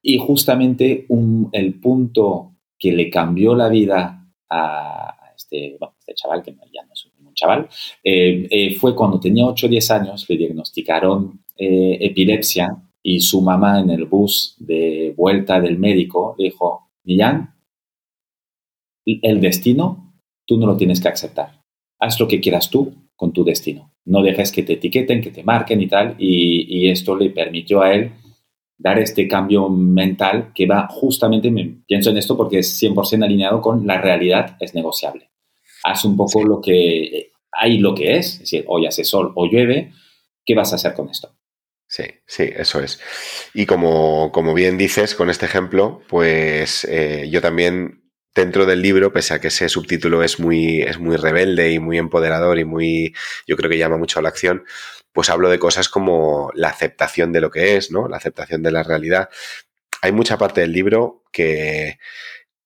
Y 0.00 0.18
justamente 0.18 1.04
un, 1.08 1.48
el 1.52 1.74
punto 1.80 2.57
que 2.78 2.92
le 2.92 3.10
cambió 3.10 3.54
la 3.54 3.68
vida 3.68 4.26
a 4.48 5.18
este, 5.36 5.78
este 5.98 6.14
chaval, 6.14 6.42
que 6.42 6.52
ya 6.72 6.84
no 6.84 6.92
es 6.92 7.06
un 7.06 7.34
chaval, 7.34 7.68
eh, 8.02 8.46
eh, 8.50 8.74
fue 8.76 8.94
cuando 8.94 9.20
tenía 9.20 9.46
8 9.46 9.66
o 9.66 9.68
10 9.68 9.90
años, 9.90 10.26
le 10.28 10.36
diagnosticaron 10.36 11.44
eh, 11.56 11.98
epilepsia 12.00 12.68
y 13.02 13.20
su 13.20 13.40
mamá 13.40 13.80
en 13.80 13.90
el 13.90 14.06
bus 14.06 14.56
de 14.58 15.14
vuelta 15.16 15.60
del 15.60 15.78
médico 15.78 16.34
dijo, 16.36 16.90
Millán, 17.04 17.54
el 19.04 19.40
destino 19.40 20.14
tú 20.44 20.58
no 20.58 20.66
lo 20.66 20.76
tienes 20.76 21.00
que 21.00 21.08
aceptar. 21.08 21.62
Haz 22.00 22.18
lo 22.20 22.28
que 22.28 22.40
quieras 22.40 22.68
tú 22.68 22.92
con 23.16 23.32
tu 23.32 23.44
destino. 23.44 23.92
No 24.04 24.22
dejes 24.22 24.52
que 24.52 24.62
te 24.62 24.74
etiqueten, 24.74 25.22
que 25.22 25.30
te 25.30 25.42
marquen 25.42 25.80
y 25.80 25.88
tal. 25.88 26.16
y 26.18 26.88
esto 26.88 27.16
le 27.16 27.30
permitió 27.30 27.80
a 27.80 27.94
él 27.94 28.12
dar 28.78 28.98
este 28.98 29.26
cambio 29.26 29.68
mental 29.68 30.52
que 30.54 30.66
va 30.66 30.86
justamente, 30.88 31.50
me, 31.50 31.82
pienso 31.86 32.10
en 32.10 32.18
esto 32.18 32.36
porque 32.36 32.60
es 32.60 32.80
100% 32.80 33.24
alineado 33.24 33.60
con 33.60 33.86
la 33.86 34.00
realidad 34.00 34.56
es 34.60 34.74
negociable. 34.74 35.30
Haz 35.84 36.04
un 36.04 36.16
poco 36.16 36.44
lo 36.44 36.60
que 36.60 37.32
hay, 37.52 37.78
lo 37.78 37.94
que 37.94 38.16
es, 38.16 38.34
es 38.34 38.40
decir, 38.40 38.64
hoy 38.68 38.86
hace 38.86 39.04
sol 39.04 39.32
o 39.34 39.46
llueve, 39.46 39.92
¿qué 40.44 40.54
vas 40.54 40.72
a 40.72 40.76
hacer 40.76 40.94
con 40.94 41.08
esto? 41.08 41.34
Sí, 41.88 42.04
sí, 42.26 42.44
eso 42.54 42.80
es. 42.80 43.00
Y 43.54 43.66
como, 43.66 44.30
como 44.30 44.54
bien 44.54 44.76
dices 44.76 45.14
con 45.14 45.30
este 45.30 45.46
ejemplo, 45.46 46.02
pues 46.08 46.84
eh, 46.84 47.28
yo 47.30 47.40
también 47.40 48.07
dentro 48.34 48.66
del 48.66 48.82
libro, 48.82 49.12
pese 49.12 49.34
a 49.34 49.40
que 49.40 49.48
ese 49.48 49.68
subtítulo 49.68 50.22
es 50.22 50.38
muy, 50.40 50.82
es 50.82 50.98
muy 50.98 51.16
rebelde 51.16 51.72
y 51.72 51.78
muy 51.78 51.98
empoderador 51.98 52.58
y 52.58 52.64
muy, 52.64 53.14
yo 53.46 53.56
creo 53.56 53.70
que 53.70 53.78
llama 53.78 53.96
mucho 53.96 54.18
a 54.18 54.22
la 54.22 54.28
acción, 54.28 54.64
pues 55.12 55.30
hablo 55.30 55.50
de 55.50 55.58
cosas 55.58 55.88
como 55.88 56.50
la 56.54 56.68
aceptación 56.68 57.32
de 57.32 57.40
lo 57.40 57.50
que 57.50 57.76
es, 57.76 57.90
¿no? 57.90 58.08
La 58.08 58.18
aceptación 58.18 58.62
de 58.62 58.70
la 58.70 58.82
realidad. 58.82 59.28
Hay 60.02 60.12
mucha 60.12 60.38
parte 60.38 60.60
del 60.60 60.72
libro 60.72 61.24
que, 61.32 61.98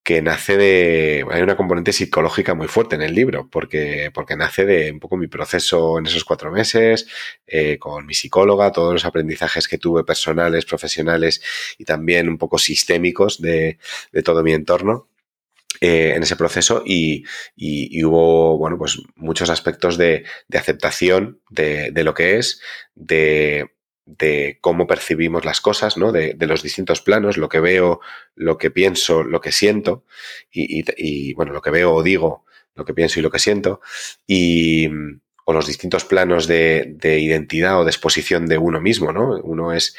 que 0.02 0.20
nace 0.20 0.56
de. 0.56 1.24
Hay 1.30 1.42
una 1.42 1.56
componente 1.56 1.92
psicológica 1.92 2.54
muy 2.54 2.68
fuerte 2.68 2.96
en 2.96 3.02
el 3.02 3.14
libro, 3.14 3.48
porque, 3.50 4.10
porque 4.12 4.36
nace 4.36 4.64
de 4.66 4.92
un 4.92 5.00
poco 5.00 5.16
mi 5.16 5.28
proceso 5.28 5.98
en 5.98 6.06
esos 6.06 6.24
cuatro 6.24 6.50
meses, 6.50 7.06
eh, 7.46 7.78
con 7.78 8.06
mi 8.06 8.14
psicóloga, 8.14 8.72
todos 8.72 8.92
los 8.92 9.04
aprendizajes 9.04 9.68
que 9.68 9.78
tuve 9.78 10.04
personales, 10.04 10.66
profesionales 10.66 11.42
y 11.78 11.84
también 11.84 12.28
un 12.28 12.38
poco 12.38 12.58
sistémicos 12.58 13.40
de, 13.40 13.78
de 14.12 14.22
todo 14.22 14.42
mi 14.42 14.52
entorno. 14.52 15.08
Eh, 15.80 16.12
en 16.14 16.22
ese 16.22 16.36
proceso 16.36 16.82
y, 16.84 17.24
hubo, 18.04 18.58
bueno, 18.58 18.78
pues 18.78 18.98
muchos 19.16 19.50
aspectos 19.50 19.96
de, 19.96 20.24
aceptación 20.52 21.40
de, 21.50 21.90
lo 22.04 22.14
que 22.14 22.38
es, 22.38 22.60
de, 22.94 23.68
cómo 24.60 24.86
percibimos 24.86 25.44
las 25.44 25.60
cosas, 25.60 25.96
¿no? 25.96 26.12
De, 26.12 26.36
los 26.38 26.62
distintos 26.62 27.00
planos, 27.00 27.36
lo 27.36 27.48
que 27.48 27.60
veo, 27.60 28.00
lo 28.34 28.58
que 28.58 28.70
pienso, 28.70 29.24
lo 29.24 29.40
que 29.40 29.50
siento 29.50 30.04
y, 30.52 31.34
bueno, 31.34 31.52
lo 31.52 31.62
que 31.62 31.70
veo 31.70 31.94
o 31.94 32.02
digo, 32.02 32.44
lo 32.74 32.84
que 32.84 32.94
pienso 32.94 33.18
y 33.18 33.22
lo 33.22 33.30
que 33.30 33.38
siento 33.38 33.80
y 34.26 34.88
o 35.44 35.52
los 35.52 35.66
distintos 35.66 36.04
planos 36.04 36.46
de, 36.46 36.96
identidad 37.02 37.80
o 37.80 37.84
de 37.84 37.90
exposición 37.90 38.46
de 38.46 38.58
uno 38.58 38.80
mismo, 38.80 39.12
¿no? 39.12 39.40
Uno 39.42 39.72
es, 39.72 39.96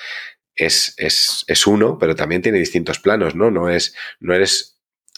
es, 0.56 0.94
es, 0.98 1.44
es 1.48 1.68
uno, 1.68 1.98
pero 1.98 2.16
también 2.16 2.42
tiene 2.42 2.60
distintos 2.60 3.00
planos, 3.00 3.36
¿no? 3.36 3.52
No 3.52 3.70
es, 3.70 3.94
no 4.22 4.34
eres 4.34 4.73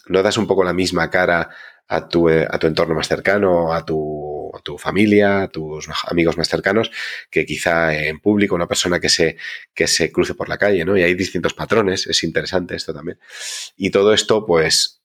no 0.08 0.24
das 0.24 0.38
un 0.38 0.48
poco 0.48 0.64
la 0.64 0.74
misma 0.74 1.10
cara 1.10 1.50
a 1.88 2.08
tu, 2.08 2.30
eh, 2.30 2.48
a 2.50 2.58
tu 2.58 2.68
entorno 2.68 2.96
más 2.96 3.08
cercano, 3.08 3.74
a 3.74 3.86
tu, 3.86 4.52
a 4.56 4.60
tu, 4.62 4.78
familia, 4.78 5.44
a 5.44 5.48
tus 5.48 5.88
amigos 6.08 6.38
más 6.38 6.48
cercanos, 6.48 6.92
que 7.30 7.46
quizá 7.46 7.96
en 7.96 8.20
público, 8.20 8.56
una 8.56 8.68
persona 8.68 9.00
que 9.00 9.10
se, 9.10 9.38
que 9.74 9.88
se 9.88 10.12
cruce 10.12 10.34
por 10.34 10.50
la 10.50 10.58
calle, 10.58 10.86
¿no? 10.86 10.98
Y 10.98 11.04
hay 11.04 11.14
distintos 11.14 11.54
patrones, 11.54 12.08
es 12.08 12.24
interesante 12.24 12.76
esto 12.76 12.94
también. 12.94 13.20
Y 13.78 13.92
todo 13.92 14.14
esto, 14.14 14.46
pues, 14.46 15.02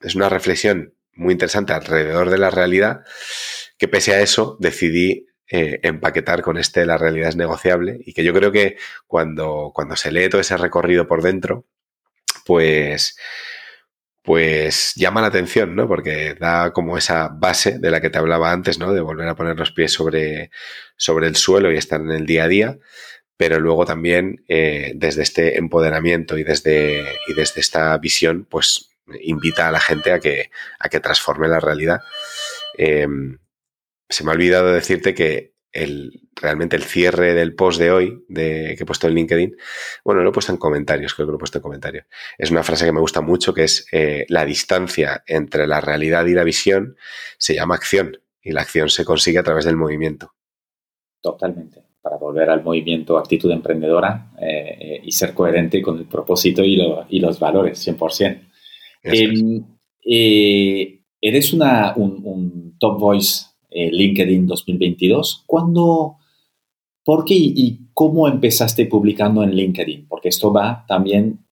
es 0.00 0.14
una 0.14 0.28
reflexión 0.28 0.94
muy 1.14 1.32
interesante 1.32 1.72
alrededor 1.72 2.30
de 2.30 2.38
la 2.38 2.50
realidad, 2.50 3.04
que 3.78 3.88
pese 3.88 4.14
a 4.14 4.20
eso 4.20 4.56
decidí 4.60 5.26
eh, 5.52 5.80
empaquetar 5.82 6.42
con 6.42 6.58
este 6.58 6.86
La 6.86 6.96
realidad 6.96 7.28
es 7.28 7.34
negociable 7.34 7.98
y 8.06 8.12
que 8.12 8.22
yo 8.22 8.32
creo 8.32 8.52
que 8.52 8.76
cuando, 9.08 9.72
cuando 9.74 9.96
se 9.96 10.12
lee 10.12 10.28
todo 10.28 10.40
ese 10.40 10.56
recorrido 10.56 11.08
por 11.08 11.22
dentro, 11.22 11.66
pues 12.46 13.16
pues 14.22 14.92
llama 14.96 15.22
la 15.22 15.28
atención, 15.28 15.74
¿no? 15.74 15.88
Porque 15.88 16.34
da 16.34 16.72
como 16.72 16.98
esa 16.98 17.28
base 17.28 17.78
de 17.78 17.90
la 17.90 18.00
que 18.00 18.10
te 18.10 18.18
hablaba 18.18 18.52
antes, 18.52 18.78
¿no? 18.78 18.92
De 18.92 19.00
volver 19.00 19.28
a 19.28 19.34
poner 19.34 19.58
los 19.58 19.72
pies 19.72 19.92
sobre, 19.92 20.50
sobre 20.96 21.26
el 21.26 21.36
suelo 21.36 21.72
y 21.72 21.76
estar 21.76 22.00
en 22.00 22.10
el 22.10 22.26
día 22.26 22.44
a 22.44 22.48
día, 22.48 22.78
pero 23.36 23.58
luego 23.58 23.86
también 23.86 24.44
eh, 24.48 24.92
desde 24.96 25.22
este 25.22 25.58
empoderamiento 25.58 26.36
y 26.36 26.44
desde, 26.44 27.00
y 27.26 27.34
desde 27.34 27.60
esta 27.60 27.96
visión, 27.98 28.46
pues 28.48 28.90
invita 29.22 29.68
a 29.68 29.72
la 29.72 29.80
gente 29.80 30.12
a 30.12 30.20
que, 30.20 30.50
a 30.78 30.88
que 30.88 31.00
transforme 31.00 31.48
la 31.48 31.60
realidad. 31.60 32.00
Em, 32.76 33.38
se 34.08 34.24
me 34.24 34.30
ha 34.30 34.34
olvidado 34.34 34.72
decirte 34.72 35.14
que 35.14 35.54
el, 35.72 36.28
realmente 36.34 36.76
el 36.76 36.82
cierre 36.82 37.34
del 37.34 37.54
post 37.54 37.78
de 37.78 37.90
hoy 37.90 38.24
de, 38.28 38.74
que 38.76 38.82
he 38.82 38.86
puesto 38.86 39.06
en 39.06 39.14
LinkedIn, 39.14 39.56
bueno, 40.04 40.22
lo 40.22 40.30
he 40.30 40.32
puesto 40.32 40.52
en 40.52 40.58
comentarios, 40.58 41.14
creo 41.14 41.26
que 41.26 41.32
lo 41.32 41.36
he 41.36 41.38
puesto 41.38 41.58
en 41.58 41.62
comentarios. 41.62 42.06
Es 42.38 42.50
una 42.50 42.62
frase 42.62 42.86
que 42.86 42.92
me 42.92 43.00
gusta 43.00 43.20
mucho 43.20 43.54
que 43.54 43.64
es 43.64 43.86
eh, 43.92 44.26
la 44.28 44.44
distancia 44.44 45.22
entre 45.26 45.66
la 45.66 45.80
realidad 45.80 46.26
y 46.26 46.34
la 46.34 46.44
visión 46.44 46.96
se 47.38 47.54
llama 47.54 47.74
acción 47.74 48.18
y 48.42 48.52
la 48.52 48.62
acción 48.62 48.88
se 48.88 49.04
consigue 49.04 49.38
a 49.38 49.42
través 49.42 49.64
del 49.64 49.76
movimiento. 49.76 50.32
Totalmente. 51.22 51.82
para 52.00 52.16
volver 52.16 52.48
al 52.48 52.62
movimiento 52.62 53.18
actitud 53.18 53.50
emprendedora 53.50 54.32
eh, 54.40 55.02
y 55.04 55.12
ser 55.12 55.34
coherente 55.34 55.82
con 55.82 55.98
el 55.98 56.06
propósito 56.06 56.64
y, 56.64 56.76
los 57.20 57.38
valores, 57.38 57.86
100%. 57.86 58.48
Em, 59.02 59.62
eh, 60.02 61.02
eres 61.20 61.52
una, 61.52 61.94
un, 61.96 62.76
Top 62.78 62.98
Voice 62.98 63.49
eh, 63.70 63.90
LinkedIn 63.90 64.46
2022. 64.46 65.44
¿Cuándo, 65.46 66.16
por 67.04 67.24
qué 67.24 67.34
y, 67.34 67.80
cómo 67.94 68.28
empezaste 68.28 68.86
publicando 68.86 69.42
en 69.42 69.54
LinkedIn? 69.54 70.06
Porque 70.08 70.28
esto 70.28 70.52
va 70.52 70.84
también 70.88 71.44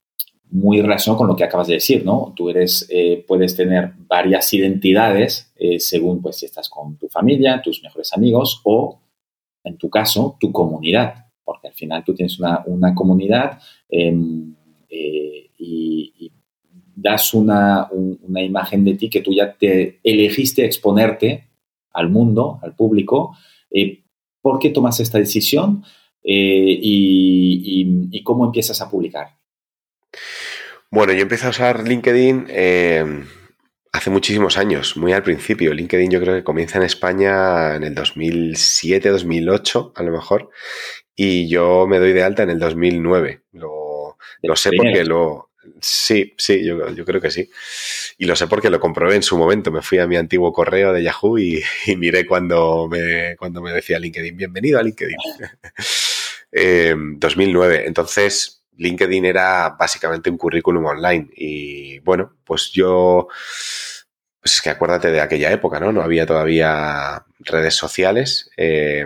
muy 0.51 0.81
relacionado 0.81 1.19
con 1.19 1.29
lo 1.29 1.37
que 1.37 1.45
acabas 1.45 1.67
de 1.67 1.75
decir, 1.75 2.05
¿no? 2.07 2.33
Tú 2.35 2.49
eres, 2.49 2.89
puedes 3.27 3.55
tener 3.55 3.93
varias 4.09 4.55
identidades 4.55 5.53
según, 5.79 6.23
pues, 6.23 6.39
si 6.39 6.47
estás 6.47 6.71
con 6.71 6.97
tu 6.97 7.07
familia, 7.09 7.61
tus 7.61 7.83
mejores 7.83 8.15
amigos 8.15 8.63
o 8.65 8.99
en 9.65 9.77
tu 9.77 9.91
caso, 9.91 10.37
tu 10.41 10.51
comunidad, 10.53 11.27
porque 11.45 11.69
al 11.69 11.75
final 11.75 12.05
tú 12.05 12.15
tienes 12.15 12.39
una, 12.39 12.95
comunidad 12.95 13.59
em, 13.89 14.55
eh, 14.89 15.51
y, 15.59 16.33
das 17.01 17.33
una, 17.33 17.89
imagen 18.27 18.85
de 18.85 18.95
ti 18.95 19.09
que 19.09 19.21
tú 19.21 19.33
ya 19.33 19.57
te 19.57 20.01
elegiste 20.03 20.65
exponerte 20.65 21.48
al 21.93 22.09
mundo, 22.09 22.59
al 22.63 22.75
público. 22.75 23.37
Eh, 23.71 24.05
¿Por 24.41 24.59
qué 24.59 24.71
tomas 24.71 25.01
esta 25.01 25.19
decisión 25.19 25.85
eh, 26.23 26.79
y, 26.81 28.23
cómo 28.23 28.45
empiezas 28.45 28.81
a 28.83 28.91
publicar? 28.91 29.37
Bueno, 30.91 31.13
yo 31.13 31.23
empecé 31.23 31.47
a 31.47 31.51
usar 31.51 31.87
LinkedIn 31.87 32.47
hace 33.93 34.11
muchísimos 34.11 34.59
años, 34.59 34.97
muy 34.97 35.13
al 35.13 35.23
principio. 35.23 35.73
LinkedIn 35.73 36.11
yo 36.11 36.21
creo 36.21 36.35
que 36.35 36.45
comienza 36.45 36.79
en 36.79 36.85
España 36.85 37.75
en 37.77 37.85
el 37.85 37.95
2007, 37.95 39.09
2008 39.09 39.93
a 39.97 40.03
lo 40.03 40.13
mejor, 40.13 40.51
y 41.17 41.49
yo 41.49 41.87
me 41.87 41.99
doy 41.99 42.13
de 42.13 42.23
alta 42.23 42.43
en 42.43 42.51
el 42.51 42.59
2009. 42.59 43.43
Lo, 43.53 44.17
lo 44.43 44.57
sé 44.57 44.71
porque 44.77 45.05
lo... 45.05 45.51
Sí, 45.81 46.35
sí, 46.39 46.65
yo, 46.65 47.05
creo 47.05 47.21
que 47.21 47.31
sí. 47.31 47.51
Y 48.21 48.27
lo 48.27 48.35
sé 48.35 48.49
porque 48.49 48.69
lo 48.69 48.81
comprobé 48.81 49.15
en 49.15 49.23
su 49.23 49.39
momento. 49.39 49.71
Me 49.71 49.81
fui 49.81 49.99
a 49.99 50.09
mi 50.09 50.17
antiguo 50.17 50.53
correo 50.53 50.93
de 50.93 51.05
Yahoo 51.05 51.39
y, 51.39 51.63
miré 51.97 52.27
cuando 52.27 52.89
me, 52.89 53.37
cuando 53.37 53.63
me 53.63 53.73
decía 53.73 54.01
LinkedIn, 54.01 54.37
bienvenido 54.37 54.81
a 54.81 54.83
LinkedIn. 54.83 55.17
2009. 57.19 57.77
Eh, 57.81 57.87
Entonces, 57.87 58.65
LinkedIn 58.77 59.25
era 59.25 59.77
básicamente 59.79 60.31
un 60.31 60.37
currículum 60.37 60.85
online. 60.87 61.29
Y 61.37 62.01
bueno, 62.01 62.35
pues 62.45 62.73
yo 62.73 63.29
pues 64.41 64.55
es 64.55 64.63
que 64.63 64.71
acuérdate 64.71 65.11
de 65.11 65.21
aquella 65.21 65.53
época, 65.53 65.79
¿no? 65.79 65.93
No 65.93 66.03
había 66.03 66.27
todavía 66.27 67.25
redes 67.39 67.75
sociales. 67.75 68.51
Eh, 68.57 69.05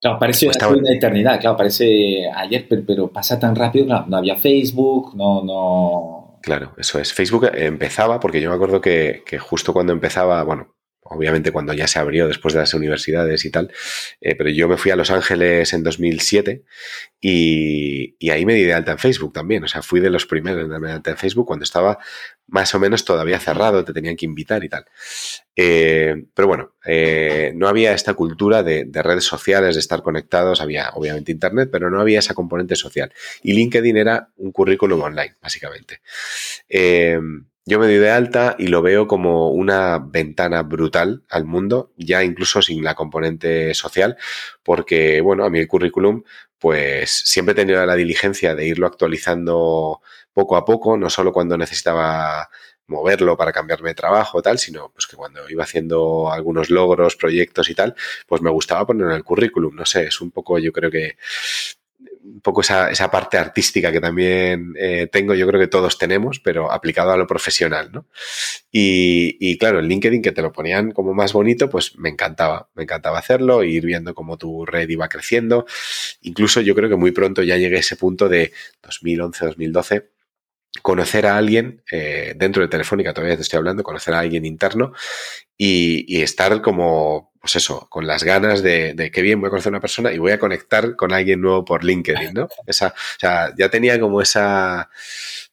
claro, 0.00 0.18
parece 0.18 0.48
una 0.48 0.92
eternidad, 0.92 1.40
claro, 1.40 1.56
parece 1.56 2.28
ayer, 2.34 2.66
pero, 2.68 3.08
pasa 3.08 3.38
tan 3.38 3.54
rápido, 3.54 3.86
no 4.06 4.16
había 4.16 4.36
Facebook, 4.36 5.14
no, 5.14 5.42
no... 5.44 6.25
Claro, 6.42 6.74
eso 6.78 6.98
es. 7.00 7.12
Facebook 7.12 7.50
empezaba, 7.54 8.20
porque 8.20 8.40
yo 8.40 8.50
me 8.50 8.56
acuerdo 8.56 8.80
que, 8.80 9.22
que 9.26 9.38
justo 9.38 9.72
cuando 9.72 9.92
empezaba, 9.92 10.42
bueno, 10.44 10.75
obviamente 11.10 11.52
cuando 11.52 11.72
ya 11.72 11.86
se 11.86 11.98
abrió 11.98 12.28
después 12.28 12.54
de 12.54 12.60
las 12.60 12.74
universidades 12.74 13.44
y 13.44 13.50
tal, 13.50 13.72
eh, 14.20 14.34
pero 14.34 14.50
yo 14.50 14.68
me 14.68 14.76
fui 14.76 14.90
a 14.90 14.96
Los 14.96 15.10
Ángeles 15.10 15.72
en 15.72 15.82
2007 15.82 16.64
y, 17.20 18.16
y, 18.18 18.30
ahí 18.30 18.44
me 18.44 18.54
di 18.54 18.62
de 18.62 18.74
alta 18.74 18.92
en 18.92 18.98
Facebook 18.98 19.32
también, 19.32 19.64
o 19.64 19.68
sea, 19.68 19.82
fui 19.82 20.00
de 20.00 20.10
los 20.10 20.26
primeros 20.26 20.64
en 20.64 20.70
darme 20.70 20.88
de 20.88 20.94
alta 20.94 21.10
en 21.10 21.16
Facebook 21.16 21.46
cuando 21.46 21.64
estaba 21.64 21.98
más 22.48 22.74
o 22.74 22.78
menos 22.78 23.04
todavía 23.04 23.40
cerrado, 23.40 23.84
te 23.84 23.92
tenían 23.92 24.16
que 24.16 24.24
invitar 24.24 24.62
y 24.62 24.68
tal. 24.68 24.84
Eh, 25.56 26.14
pero 26.34 26.48
bueno, 26.48 26.74
eh, 26.84 27.52
no 27.54 27.66
había 27.68 27.92
esta 27.92 28.14
cultura 28.14 28.62
de, 28.62 28.84
de, 28.84 29.02
redes 29.02 29.24
sociales, 29.24 29.74
de 29.74 29.80
estar 29.80 30.02
conectados, 30.02 30.60
había 30.60 30.90
obviamente 30.90 31.32
Internet, 31.32 31.70
pero 31.72 31.90
no 31.90 32.00
había 32.00 32.20
esa 32.20 32.34
componente 32.34 32.76
social. 32.76 33.12
Y 33.42 33.54
LinkedIn 33.54 33.96
era 33.96 34.28
un 34.36 34.52
currículum 34.52 35.00
online, 35.00 35.34
básicamente. 35.40 36.00
Yo 37.68 37.80
me 37.80 37.86
doy 37.86 37.96
de 37.96 38.10
alta 38.10 38.54
y 38.60 38.68
lo 38.68 38.80
veo 38.80 39.08
como 39.08 39.50
una 39.50 39.98
ventana 39.98 40.62
brutal 40.62 41.24
al 41.28 41.44
mundo, 41.44 41.92
ya 41.96 42.22
incluso 42.22 42.62
sin 42.62 42.84
la 42.84 42.94
componente 42.94 43.74
social, 43.74 44.16
porque, 44.62 45.20
bueno, 45.20 45.44
a 45.44 45.50
mí 45.50 45.58
el 45.58 45.66
currículum, 45.66 46.22
pues 46.60 47.10
siempre 47.24 47.52
he 47.52 47.56
tenido 47.56 47.84
la 47.84 47.96
diligencia 47.96 48.54
de 48.54 48.66
irlo 48.66 48.86
actualizando 48.86 50.00
poco 50.32 50.56
a 50.56 50.64
poco, 50.64 50.96
no 50.96 51.10
solo 51.10 51.32
cuando 51.32 51.58
necesitaba 51.58 52.48
moverlo 52.86 53.36
para 53.36 53.52
cambiarme 53.52 53.88
de 53.90 53.94
trabajo 53.96 54.40
tal, 54.42 54.58
sino 54.58 54.90
pues 54.92 55.08
que 55.08 55.16
cuando 55.16 55.50
iba 55.50 55.64
haciendo 55.64 56.30
algunos 56.30 56.70
logros, 56.70 57.16
proyectos 57.16 57.68
y 57.68 57.74
tal, 57.74 57.96
pues 58.28 58.42
me 58.42 58.50
gustaba 58.50 58.86
ponerlo 58.86 59.10
en 59.10 59.16
el 59.16 59.24
currículum. 59.24 59.74
No 59.74 59.84
sé, 59.86 60.04
es 60.04 60.20
un 60.20 60.30
poco, 60.30 60.60
yo 60.60 60.72
creo 60.72 60.90
que 60.90 61.16
un 62.26 62.40
poco 62.40 62.60
esa, 62.60 62.90
esa, 62.90 63.10
parte 63.10 63.38
artística 63.38 63.92
que 63.92 64.00
también 64.00 64.74
eh, 64.78 65.08
tengo, 65.10 65.34
yo 65.34 65.46
creo 65.46 65.60
que 65.60 65.68
todos 65.68 65.98
tenemos, 65.98 66.40
pero 66.40 66.72
aplicado 66.72 67.12
a 67.12 67.16
lo 67.16 67.26
profesional, 67.26 67.90
¿no? 67.92 68.06
Y, 68.70 69.36
y, 69.40 69.56
claro, 69.58 69.78
el 69.78 69.88
LinkedIn 69.88 70.22
que 70.22 70.32
te 70.32 70.42
lo 70.42 70.52
ponían 70.52 70.92
como 70.92 71.14
más 71.14 71.32
bonito, 71.32 71.70
pues 71.70 71.96
me 71.98 72.08
encantaba, 72.08 72.68
me 72.74 72.82
encantaba 72.82 73.18
hacerlo, 73.18 73.62
ir 73.62 73.84
viendo 73.84 74.14
cómo 74.14 74.36
tu 74.36 74.66
red 74.66 74.88
iba 74.88 75.08
creciendo. 75.08 75.66
Incluso 76.22 76.60
yo 76.60 76.74
creo 76.74 76.88
que 76.88 76.96
muy 76.96 77.12
pronto 77.12 77.42
ya 77.42 77.56
llegué 77.56 77.76
a 77.76 77.80
ese 77.80 77.96
punto 77.96 78.28
de 78.28 78.52
2011, 78.82 79.46
2012 79.46 80.10
conocer 80.82 81.24
a 81.26 81.38
alguien 81.38 81.82
eh, 81.90 82.34
dentro 82.36 82.62
de 82.62 82.68
Telefónica, 82.68 83.14
todavía 83.14 83.36
te 83.36 83.42
estoy 83.42 83.56
hablando, 83.56 83.82
conocer 83.82 84.12
a 84.12 84.18
alguien 84.18 84.44
interno 84.44 84.92
y, 85.56 86.04
y 86.06 86.20
estar 86.20 86.60
como 86.60 87.32
pues 87.46 87.62
eso, 87.62 87.86
con 87.88 88.08
las 88.08 88.24
ganas 88.24 88.60
de, 88.60 88.92
de 88.94 89.12
qué 89.12 89.22
bien 89.22 89.40
voy 89.40 89.46
a 89.46 89.50
conocer 89.50 89.70
a 89.70 89.74
una 89.74 89.80
persona 89.80 90.12
y 90.12 90.18
voy 90.18 90.32
a 90.32 90.38
conectar 90.40 90.96
con 90.96 91.12
alguien 91.12 91.40
nuevo 91.40 91.64
por 91.64 91.84
LinkedIn, 91.84 92.34
¿no? 92.34 92.48
Esa, 92.66 92.88
o 92.88 93.20
sea, 93.20 93.54
ya 93.56 93.68
tenía 93.68 94.00
como 94.00 94.20
esa, 94.20 94.90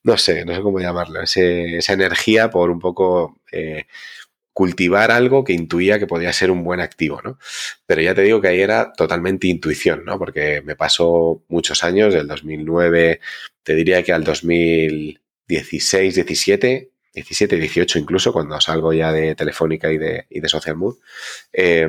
no 0.01 0.17
sé, 0.17 0.43
no 0.43 0.55
sé 0.55 0.61
cómo 0.63 0.79
llamarlo, 0.79 1.21
esa 1.21 1.93
energía 1.93 2.49
por 2.49 2.71
un 2.71 2.79
poco 2.79 3.39
eh, 3.51 3.85
cultivar 4.53 5.11
algo 5.11 5.43
que 5.43 5.53
intuía 5.53 5.99
que 5.99 6.07
podía 6.07 6.33
ser 6.33 6.49
un 6.49 6.63
buen 6.63 6.79
activo, 6.79 7.21
¿no? 7.23 7.37
Pero 7.85 8.01
ya 8.01 8.15
te 8.15 8.23
digo 8.23 8.41
que 8.41 8.47
ahí 8.47 8.61
era 8.61 8.91
totalmente 8.93 9.45
intuición, 9.45 10.03
¿no? 10.03 10.17
Porque 10.17 10.63
me 10.65 10.75
pasó 10.75 11.43
muchos 11.47 11.83
años, 11.83 12.11
del 12.11 12.27
2009, 12.27 13.19
te 13.61 13.75
diría 13.75 14.01
que 14.01 14.13
al 14.13 14.23
2016, 14.23 16.15
17, 16.15 16.92
17, 17.13 17.57
18 17.57 17.99
incluso, 17.99 18.33
cuando 18.33 18.59
salgo 18.59 18.93
ya 18.93 19.11
de 19.11 19.35
Telefónica 19.35 19.91
y 19.91 19.97
de, 19.97 20.25
y 20.29 20.39
de 20.39 20.49
Social 20.49 20.75
Mood, 20.75 20.97
eh, 21.51 21.87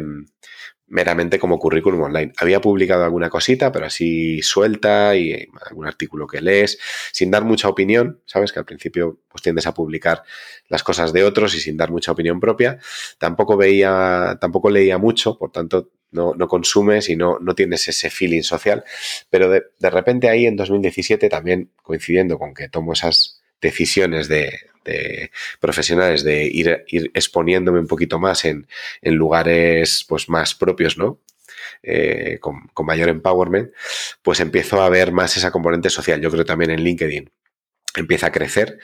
meramente 0.87 1.39
como 1.39 1.59
currículum 1.59 2.03
online. 2.03 2.33
Había 2.37 2.61
publicado 2.61 3.05
alguna 3.05 3.31
cosita, 3.31 3.73
pero 3.73 3.87
así 3.87 4.43
suelta 4.43 5.17
y 5.17 5.49
algún 5.67 5.87
artículo 5.87 6.27
que 6.27 6.41
lees, 6.41 6.79
sin 7.13 7.31
dar 7.31 7.45
mucha 7.45 7.69
opinión, 7.69 8.21
¿sabes? 8.27 8.53
Que 8.53 8.59
al 8.59 8.65
principio 8.65 9.19
pues 9.29 9.43
tiendes 9.43 9.67
a 9.67 9.75
publicar 9.75 10.23
las 10.69 10.83
cosas 10.83 11.13
de 11.13 11.25
otros 11.25 11.55
y 11.55 11.61
sin 11.61 11.77
dar 11.77 11.91
mucha 11.91 12.13
opinión 12.13 12.39
propia. 12.39 12.79
Tampoco 13.19 13.57
veía, 13.57 14.37
tampoco 14.41 14.71
leía 14.71 14.99
mucho, 14.99 15.39
por 15.39 15.51
tanto 15.51 15.91
no, 16.11 16.35
no 16.35 16.47
consumes 16.47 17.09
y 17.09 17.17
no, 17.17 17.39
no 17.41 17.55
tienes 17.55 17.89
ese 17.89 18.11
feeling 18.11 18.43
social. 18.43 18.85
Pero 19.31 19.49
de, 19.51 19.65
de 19.79 19.91
repente 19.91 20.29
ahí 20.29 20.47
en 20.47 20.55
2017, 20.55 21.29
también 21.29 21.71
coincidiendo 21.83 22.39
con 22.39 22.55
que 22.55 22.69
tomo 22.69 22.93
esas 22.93 23.43
decisiones 23.61 24.29
de, 24.29 24.71
profesionales 25.61 26.25
de 26.25 26.45
ir, 26.45 26.85
exponiéndome 27.15 27.81
un 27.81 27.87
poquito 27.87 28.19
más 28.19 28.45
en, 28.45 28.67
lugares 29.03 30.05
pues 30.09 30.29
más 30.29 30.55
propios, 30.55 30.99
¿no? 30.99 31.21
Eh, 31.83 32.39
con, 32.41 32.71
mayor 32.85 33.09
empowerment, 33.09 33.73
pues 34.23 34.41
empiezo 34.41 34.83
a 34.83 34.89
ver 34.89 35.13
más 35.13 35.37
esa 35.37 35.51
componente 35.51 35.91
social. 35.91 36.21
Yo 36.21 36.31
creo 36.31 36.45
también 36.45 36.71
en 36.71 36.83
LinkedIn 36.83 37.31
empieza 37.97 38.27
a 38.27 38.33
crecer, 38.33 38.79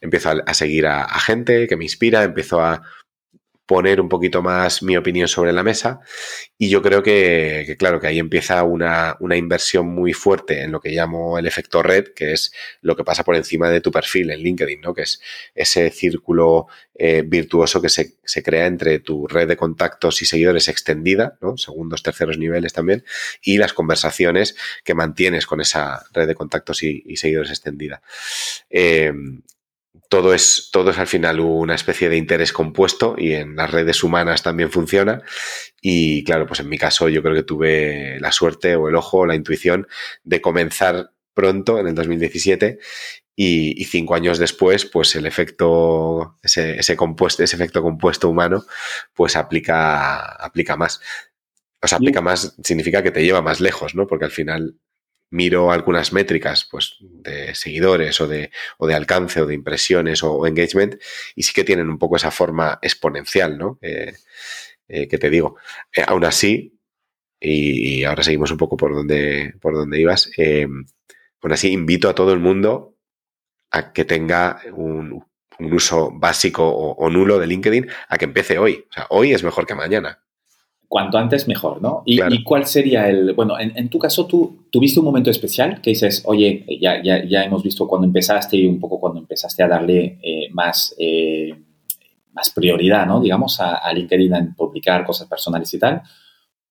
empiezo 0.00 0.42
a, 0.44 0.54
seguir 0.54 0.86
a, 0.86 1.06
gente 1.20 1.66
que 1.66 1.76
me 1.76 1.84
inspira, 1.84 2.24
empiezo 2.24 2.60
a 2.60 2.82
poner 3.66 4.00
un 4.00 4.08
poquito 4.08 4.42
más 4.42 4.82
mi 4.82 4.96
opinión 4.96 5.26
sobre 5.28 5.52
la 5.52 5.62
mesa 5.62 6.00
y 6.56 6.70
yo 6.70 6.80
creo 6.80 7.02
que, 7.02 7.76
claro, 7.78 8.00
que 8.00 8.06
ahí 8.06 8.18
empieza 8.18 8.62
una, 8.62 9.16
una, 9.20 9.36
inversión 9.36 9.88
muy 9.88 10.12
fuerte 10.12 10.62
en 10.62 10.72
lo 10.72 10.80
que 10.80 10.90
llamo 10.90 11.38
el 11.38 11.46
efecto 11.46 11.82
red, 11.82 12.14
que 12.14 12.32
es 12.32 12.52
lo 12.80 12.96
que 12.96 13.04
pasa 13.04 13.24
por 13.24 13.36
encima 13.36 13.68
de 13.68 13.80
tu 13.80 13.90
perfil 13.90 14.30
en 14.30 14.40
LinkedIn, 14.40 14.80
¿no? 14.80 14.94
Que 14.94 15.02
es 15.02 15.20
ese 15.54 15.90
círculo 15.90 16.68
eh, 16.94 17.22
virtuoso 17.26 17.82
que 17.82 17.88
se, 17.88 18.14
se, 18.24 18.42
crea 18.42 18.66
entre 18.66 19.00
tu 19.00 19.26
red 19.26 19.48
de 19.48 19.56
contactos 19.56 20.22
y 20.22 20.26
seguidores 20.26 20.68
extendida, 20.68 21.36
¿no? 21.42 21.58
Segundos, 21.58 22.02
terceros 22.02 22.38
niveles 22.38 22.72
también, 22.72 23.04
y 23.42 23.58
las 23.58 23.72
conversaciones 23.72 24.56
que 24.84 24.94
mantienes 24.94 25.46
con 25.46 25.60
esa 25.60 26.06
red 26.12 26.26
de 26.26 26.34
contactos 26.34 26.82
y, 26.82 27.02
y 27.04 27.16
seguidores 27.16 27.50
extendida. 27.50 28.00
Eh, 28.70 29.12
todo 30.08 30.34
es, 30.34 30.70
todo 30.72 30.90
es 30.90 30.98
al 30.98 31.06
final 31.06 31.40
una 31.40 31.74
especie 31.74 32.08
de 32.08 32.16
interés 32.16 32.52
compuesto 32.52 33.14
y 33.18 33.32
en 33.34 33.56
las 33.56 33.70
redes 33.70 34.02
humanas 34.02 34.42
también 34.42 34.70
funciona. 34.70 35.22
Y 35.80 36.24
claro, 36.24 36.46
pues 36.46 36.60
en 36.60 36.68
mi 36.68 36.78
caso 36.78 37.08
yo 37.08 37.22
creo 37.22 37.34
que 37.34 37.42
tuve 37.42 38.18
la 38.20 38.32
suerte 38.32 38.76
o 38.76 38.88
el 38.88 38.96
ojo 38.96 39.18
o 39.18 39.26
la 39.26 39.34
intuición 39.34 39.86
de 40.24 40.40
comenzar 40.40 41.12
pronto, 41.34 41.78
en 41.78 41.86
el 41.86 41.94
2017, 41.94 42.78
y, 43.36 43.80
y 43.80 43.84
cinco 43.84 44.14
años 44.14 44.38
después, 44.38 44.86
pues 44.86 45.14
el 45.14 45.26
efecto, 45.26 46.38
ese, 46.42 46.78
ese, 46.78 46.96
compuesto, 46.96 47.42
ese 47.44 47.56
efecto 47.56 47.82
compuesto 47.82 48.30
humano, 48.30 48.64
pues 49.14 49.36
aplica, 49.36 50.16
aplica 50.16 50.76
más. 50.76 51.00
O 51.82 51.86
sea, 51.86 51.98
aplica 51.98 52.22
más, 52.22 52.56
significa 52.64 53.02
que 53.02 53.10
te 53.10 53.22
lleva 53.22 53.42
más 53.42 53.60
lejos, 53.60 53.94
¿no? 53.94 54.06
Porque 54.06 54.24
al 54.24 54.30
final 54.30 54.76
miro 55.36 55.70
algunas 55.70 56.12
métricas 56.12 56.66
pues, 56.68 56.96
de 57.00 57.54
seguidores 57.54 58.20
o 58.20 58.26
de, 58.26 58.50
o 58.78 58.86
de 58.86 58.94
alcance 58.94 59.40
o 59.40 59.46
de 59.46 59.54
impresiones 59.54 60.22
o, 60.22 60.46
engagement 60.46 60.96
y 61.34 61.42
sí 61.42 61.52
que 61.52 61.62
tienen 61.62 61.88
un 61.88 61.98
poco 61.98 62.16
esa 62.16 62.30
forma 62.30 62.78
exponencial, 62.82 63.58
¿no? 63.58 63.78
Eh, 63.82 64.14
eh, 64.88 65.06
que 65.06 65.18
te 65.18 65.30
digo. 65.30 65.56
Eh, 65.94 66.02
aún 66.06 66.24
así, 66.24 66.78
y, 67.38 68.04
ahora 68.04 68.22
seguimos 68.22 68.50
un 68.50 68.56
poco 68.56 68.76
por 68.76 68.94
donde, 68.94 69.54
por 69.60 69.74
donde 69.74 70.00
ibas, 70.00 70.30
aún 70.38 71.52
así 71.52 71.70
invito 71.70 72.08
a 72.08 72.14
todo 72.14 72.32
el 72.32 72.40
mundo 72.40 72.96
a 73.70 73.92
que 73.92 74.04
tenga 74.04 74.60
un, 74.72 75.24
uso 75.58 76.10
básico 76.12 76.66
o, 76.66 76.92
o, 76.96 77.10
nulo 77.10 77.38
de 77.38 77.46
LinkedIn, 77.46 77.88
a 78.08 78.18
que 78.18 78.26
empiece 78.26 78.58
hoy. 78.58 78.86
O 78.90 78.92
sea, 78.92 79.06
hoy 79.10 79.32
es 79.32 79.42
mejor 79.42 79.66
que 79.66 79.74
mañana 79.74 80.25
cuanto 80.96 81.18
antes 81.18 81.46
mejor, 81.46 81.82
¿no? 81.82 82.02
¿Y, 82.06 82.42
cuál 82.42 82.64
sería 82.64 83.10
el, 83.10 83.34
bueno, 83.34 83.60
en, 83.60 83.90
tu 83.90 83.98
caso 83.98 84.24
tú 84.24 84.64
tuviste 84.70 84.98
un 84.98 85.04
momento 85.04 85.30
especial 85.30 85.82
que 85.82 85.90
dices, 85.90 86.22
oye, 86.24 86.64
ya, 86.80 87.02
ya, 87.02 87.22
ya 87.22 87.44
hemos 87.44 87.62
visto 87.62 87.86
cuando 87.86 88.06
empezaste 88.06 88.56
y 88.56 88.64
un 88.64 88.80
poco 88.80 88.98
cuando 88.98 89.20
empezaste 89.20 89.62
a 89.62 89.68
darle 89.68 90.18
eh, 90.22 90.48
más, 90.52 90.94
eh, 90.98 91.54
más 92.32 92.48
prioridad, 92.48 93.04
¿no? 93.04 93.20
Digamos, 93.20 93.60
a, 93.60 93.92
LinkedIn 93.92 94.34
en 94.34 94.54
publicar 94.54 95.04
cosas 95.04 95.28
personales 95.28 95.74
y 95.74 95.78
tal. 95.78 96.00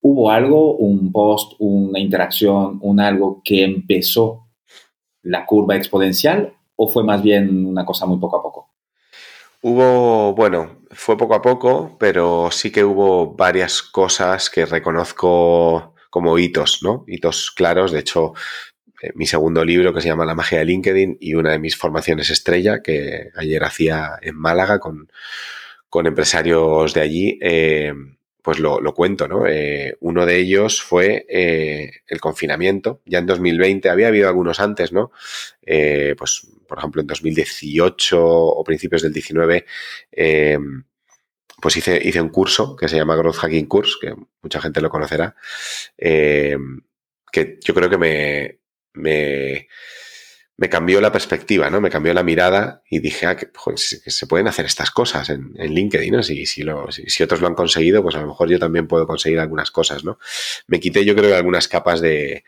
¿Hubo 0.02 0.32
algo, 0.32 0.76
un 0.76 1.12
post, 1.12 1.54
una 1.60 2.00
interacción, 2.00 2.80
un 2.82 3.00
algo 3.00 3.44
que 3.44 3.64
empezó 3.64 4.48
la 5.22 5.46
curva 5.46 5.76
exponencial 5.76 6.52
o 6.76 6.88
fue 6.88 7.04
más 7.04 7.22
bien 7.22 7.64
una 7.64 7.86
cosa 7.86 8.08
muy 8.08 8.18
poco 8.18 8.38
a 8.38 8.42
poco? 8.42 8.65
Hubo, 9.68 10.36
bueno, 10.36 10.86
fue 10.92 11.18
poco 11.18 11.34
a 11.34 11.42
poco, 11.42 11.98
pero 12.00 12.50
sí 12.52 12.72
que 12.72 12.84
hubo 12.84 13.34
varias 13.34 13.82
cosas 13.82 14.52
que 14.52 14.64
reconozco 14.64 15.96
como 16.12 16.38
hitos, 16.38 16.84
¿no? 16.84 17.04
Hitos 17.08 17.50
claros. 17.50 17.92
De 17.92 17.98
hecho, 18.02 18.34
eh, 19.02 19.10
mi 19.16 19.26
segundo 19.26 19.66
libro 19.66 19.92
que 19.92 20.02
se 20.02 20.08
llama 20.08 20.24
La 20.24 20.36
magia 20.36 20.60
de 20.60 20.66
LinkedIn 20.66 21.18
y 21.20 21.34
una 21.34 21.54
de 21.54 21.58
mis 21.58 21.76
formaciones 21.78 22.30
estrella 22.30 22.84
que 22.84 23.32
ayer 23.36 23.64
hacía 23.64 24.20
en 24.22 24.36
Málaga 24.38 24.80
con, 24.80 25.08
empresarios 26.06 26.94
de 26.94 27.02
allí, 27.02 27.40
eh, 27.42 27.92
pues 28.46 28.60
lo, 28.60 28.80
cuento, 28.94 29.28
¿no? 29.28 29.46
Eh, 29.46 29.98
uno 30.00 30.26
de 30.26 30.38
ellos 30.38 30.82
fue 30.82 31.26
el 31.28 32.22
confinamiento. 32.22 33.02
Ya 33.06 33.20
en 33.20 33.26
2020, 33.26 33.90
había 33.90 34.08
habido 34.08 34.30
algunos 34.30 34.62
antes, 34.62 34.94
¿no? 34.94 35.12
pues 36.18 36.48
por 36.66 36.78
ejemplo, 36.78 37.02
en 37.02 37.08
2018 37.08 38.22
o 38.22 38.64
principios 38.64 39.02
del 39.02 39.14
19, 39.14 39.66
eh, 40.12 40.58
pues 41.62 41.78
hice, 41.78 42.00
hice 42.04 42.22
un 42.22 42.30
curso 42.30 42.76
que 42.76 42.88
se 42.88 42.98
llama 42.98 43.16
Growth 43.16 43.38
Hacking 43.38 43.68
Course, 43.68 43.94
que 44.02 44.14
mucha 44.42 44.62
gente 44.62 44.82
lo 44.82 44.90
conocerá, 44.90 45.36
eh, 45.98 46.58
que 47.32 47.60
yo 47.64 47.74
creo 47.74 47.90
que 47.90 47.98
me, 47.98 48.60
me, 48.94 49.68
cambió 50.70 51.02
la 51.02 51.12
perspectiva, 51.12 51.70
¿no? 51.70 51.82
Me 51.82 51.90
cambió 51.90 52.14
la 52.14 52.24
mirada 52.24 52.82
y 52.90 53.00
dije, 53.00 53.26
ah, 53.26 53.36
que, 53.36 53.50
se 53.76 54.28
pueden 54.28 54.48
hacer 54.48 54.66
estas 54.66 54.90
cosas 54.90 55.30
en, 55.30 55.54
LinkedIn, 55.56 56.14
¿no? 56.14 56.24
Si, 56.24 56.46
si, 56.46 56.64
si, 57.08 57.24
otros 57.24 57.42
lo 57.42 57.48
han 57.48 57.56
conseguido, 57.56 58.02
pues 58.02 58.16
a 58.16 58.22
lo 58.22 58.28
mejor 58.28 58.50
yo 58.50 58.58
también 58.58 58.88
puedo 58.88 59.06
conseguir 59.06 59.40
algunas 59.40 59.72
cosas, 59.72 60.06
¿no? 60.06 60.18
Me 60.68 60.80
quité 60.80 61.04
yo 61.04 61.16
creo 61.16 61.36
algunas 61.36 61.68
capas 61.68 62.00
de, 62.00 62.46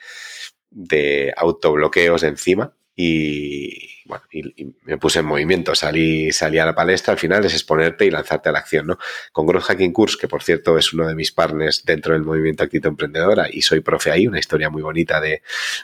de 0.69 1.33
autobloqueos 1.35 2.21
de 2.21 2.27
encima 2.29 2.73
y, 2.95 3.96
bueno, 4.07 4.23
y, 4.31 4.73
me 4.83 4.97
puse 4.97 5.19
en 5.19 5.25
movimiento, 5.25 5.75
salí, 5.75 6.31
salí 6.31 6.57
a 6.59 6.65
la 6.65 6.73
palestra, 6.73 7.13
al 7.13 7.19
final 7.19 7.45
es 7.45 7.53
exponerte 7.53 8.05
y 8.05 8.09
lanzarte 8.09 8.49
a 8.49 8.51
la 8.51 8.59
acción, 8.59 8.87
¿no? 8.87 8.97
Con 9.31 9.45
Growth 9.45 9.63
Hacking 9.63 9.93
Course, 9.93 10.17
que 10.19 10.27
por 10.27 10.43
cierto 10.43 10.77
es 10.77 10.93
uno 10.93 11.07
de 11.07 11.15
mis 11.15 11.31
partners 11.31 11.83
dentro 11.85 12.13
del 12.13 12.23
movimiento 12.23 12.63
Actitud 12.63 12.89
Emprendedora 12.89 13.47
y 13.51 13.61
soy 13.61 13.81
profe 13.81 14.11
ahí, 14.11 14.27
una 14.27 14.39
historia 14.39 14.69
muy 14.69 14.81
bonita 14.81 15.19
de, 15.19 15.41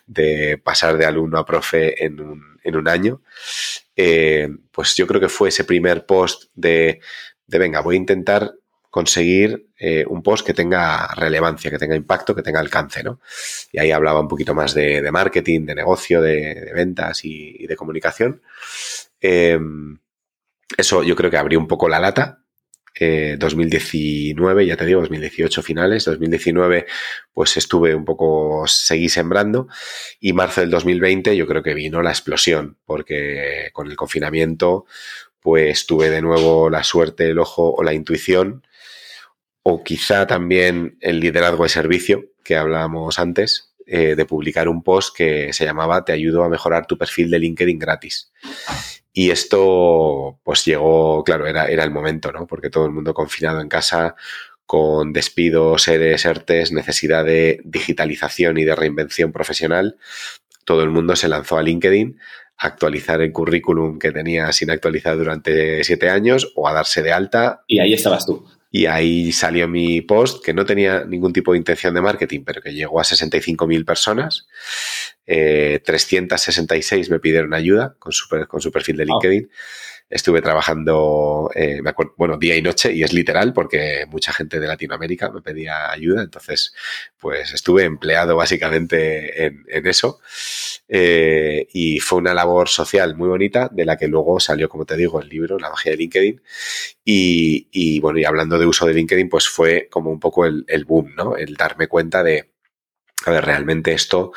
de 0.07 0.59
pasar 0.63 0.97
de 0.97 1.05
alumno 1.05 1.37
a 1.37 1.45
profe 1.45 2.03
en 2.03 2.19
un, 2.19 2.59
en 2.63 2.75
un 2.75 2.87
año, 2.87 3.21
eh, 3.95 4.49
pues 4.71 4.95
yo 4.95 5.05
creo 5.05 5.21
que 5.21 5.29
fue 5.29 5.49
ese 5.49 5.65
primer 5.65 6.05
post 6.05 6.45
de, 6.55 6.99
de 7.45 7.59
venga, 7.59 7.81
voy 7.81 7.95
a 7.95 7.99
intentar 7.99 8.53
conseguir 8.93 9.71
eh, 9.79 10.05
un 10.07 10.21
post 10.21 10.45
que 10.45 10.53
tenga 10.53 11.07
relevancia, 11.15 11.71
que 11.71 11.79
tenga 11.79 11.95
impacto, 11.95 12.35
que 12.35 12.43
tenga 12.43 12.59
alcance, 12.59 13.01
¿no? 13.01 13.21
Y 13.71 13.79
ahí 13.79 13.89
hablaba 13.89 14.19
un 14.19 14.27
poquito 14.27 14.53
más 14.53 14.75
de, 14.75 15.01
marketing, 15.11 15.65
de 15.65 15.73
negocio, 15.73 16.21
de, 16.21 16.71
ventas 16.75 17.25
y, 17.25 17.65
de 17.65 17.75
comunicación. 17.75 18.43
Em, 19.19 19.97
eso 20.77 21.01
yo 21.01 21.15
creo 21.15 21.31
que 21.31 21.37
abrió 21.37 21.57
un 21.57 21.67
poco 21.67 21.89
la 21.89 21.99
lata. 21.99 22.43
2019, 22.99 24.61
eh, 24.61 24.67
ya 24.67 24.77
te 24.77 24.85
digo, 24.85 25.01
2018 25.01 25.63
finales, 25.63 26.05
2019 26.05 26.85
pues 27.33 27.57
estuve 27.57 27.95
un 27.95 28.05
poco, 28.05 28.67
seguí 28.67 29.09
sembrando 29.09 29.67
y 30.19 30.33
marzo 30.33 30.61
del 30.61 30.69
2020 30.69 31.35
yo 31.35 31.47
creo 31.47 31.63
que 31.63 31.73
vino 31.73 32.03
la 32.03 32.11
explosión 32.11 32.77
porque 32.85 33.71
con 33.73 33.87
el 33.87 33.95
confinamiento 33.95 34.85
pues 35.39 35.87
tuve 35.87 36.11
de 36.11 36.21
nuevo 36.21 36.69
la 36.69 36.83
suerte, 36.83 37.31
el 37.31 37.39
ojo 37.39 37.73
o 37.73 37.81
la 37.81 37.93
intuición 37.93 38.61
o 39.63 39.83
quizá 39.83 40.27
también 40.27 40.97
el 40.99 41.19
liderazgo 41.19 41.63
de 41.63 41.69
servicio 41.69 42.25
que 42.43 42.57
hablábamos 42.57 43.17
antes, 43.17 43.73
eh, 43.85 44.15
de 44.15 44.25
publicar 44.25 44.67
un 44.67 44.83
post 44.83 45.15
que 45.15 45.51
se 45.53 45.65
llamaba 45.65 46.05
Te 46.05 46.11
ayudo 46.11 46.43
a 46.43 46.49
mejorar 46.49 46.85
tu 46.85 46.97
perfil 46.97 47.31
de 47.31 47.39
LinkedIn 47.39 47.79
gratis. 47.79 48.31
Y 49.13 49.31
esto, 49.31 50.39
pues 50.43 50.65
llegó, 50.65 51.23
claro, 51.23 51.47
era, 51.47 51.67
era 51.67 51.83
el 51.83 51.91
momento, 51.91 52.31
¿no? 52.31 52.47
Porque 52.47 52.69
todo 52.69 52.85
el 52.85 52.91
mundo 52.91 53.13
confinado 53.13 53.61
en 53.61 53.69
casa, 53.69 54.15
con 54.65 55.13
despidos, 55.13 55.83
seres, 55.83 56.25
ERTES, 56.25 56.71
necesidad 56.71 57.23
de 57.23 57.61
digitalización 57.63 58.57
y 58.57 58.65
de 58.65 58.75
reinvención 58.75 59.31
profesional, 59.31 59.97
todo 60.65 60.83
el 60.83 60.89
mundo 60.89 61.15
se 61.15 61.27
lanzó 61.27 61.57
a 61.57 61.63
LinkedIn 61.63 62.17
a 62.57 62.67
actualizar 62.67 63.21
el 63.21 63.31
currículum 63.31 63.99
que 63.99 64.11
tenía 64.11 64.51
sin 64.51 64.71
actualizar 64.71 65.17
durante 65.17 65.83
siete 65.83 66.09
años 66.09 66.51
o 66.55 66.67
a 66.67 66.73
darse 66.73 67.03
de 67.03 67.11
alta. 67.11 67.63
Y 67.67 67.79
ahí 67.79 67.93
estabas 67.93 68.25
tú. 68.25 68.45
Y 68.75 68.87
ahí 68.87 69.31
salió 69.31 69.67
mi 69.67 70.01
post, 70.01 70.43
que 70.43 70.51
no 70.51 70.65
tenía 70.65 71.05
ningún 71.05 71.31
tipo 71.31 71.51
de 71.51 71.59
intención 71.59 71.93
de 71.93 72.01
marketing, 72.01 72.41
pero 72.43 72.59
que 72.59 72.73
llegó 72.73 72.99
a 72.99 73.03
65.000 73.03 73.85
personas. 73.85 74.47
366 75.25 77.07
eh, 77.07 77.11
me 77.11 77.19
pidieron 77.19 77.53
ayuda 77.53 77.95
con 77.99 78.11
su, 78.11 78.25
con 78.47 78.61
su 78.61 78.71
perfil 78.71 78.97
de 78.97 79.05
LinkedIn 79.05 79.49
estuve 80.13 80.41
trabajando, 80.41 81.49
eh, 81.55 81.81
bueno, 82.17 82.37
día 82.37 82.55
y 82.55 82.61
noche, 82.61 82.93
y 82.93 83.03
es 83.03 83.13
literal 83.13 83.51
porque 83.51 84.05
mucha 84.09 84.31
gente 84.31 84.59
de 84.59 84.67
Latinoamérica 84.67 85.31
me 85.31 85.41
pedía 85.41 85.91
ayuda, 85.91 86.21
entonces, 86.21 86.73
pues 87.17 87.51
estuve 87.51 87.83
empleado 87.83 88.35
básicamente 88.35 89.45
en, 89.45 89.87
eso. 89.87 90.19
Eh, 90.87 91.67
y 91.73 91.99
fue 91.99 92.19
una 92.19 92.35
labor 92.35 92.69
social 92.69 93.15
muy 93.15 93.27
bonita, 93.27 93.69
de 93.71 93.85
la 93.85 93.97
que 93.97 94.07
luego 94.07 94.39
salió, 94.39 94.69
como 94.69 94.85
te 94.85 94.95
digo, 94.95 95.19
el 95.19 95.29
libro, 95.29 95.57
La 95.57 95.71
magia 95.71 95.91
de 95.91 95.97
LinkedIn. 95.97 96.41
Y, 97.03 97.99
bueno, 97.99 98.19
y 98.19 98.25
hablando 98.25 98.59
de 98.59 98.67
uso 98.67 98.85
de 98.85 98.93
LinkedIn, 98.93 99.29
pues 99.29 99.49
fue 99.49 99.87
como 99.89 100.11
un 100.11 100.19
poco 100.19 100.45
el, 100.45 100.63
el 100.67 100.85
boom, 100.85 101.15
¿no? 101.15 101.35
El 101.35 101.55
darme 101.55 101.87
cuenta 101.87 102.23
de, 102.23 102.51
a 103.25 103.31
ver, 103.31 103.45
realmente 103.45 103.93
esto 103.93 104.31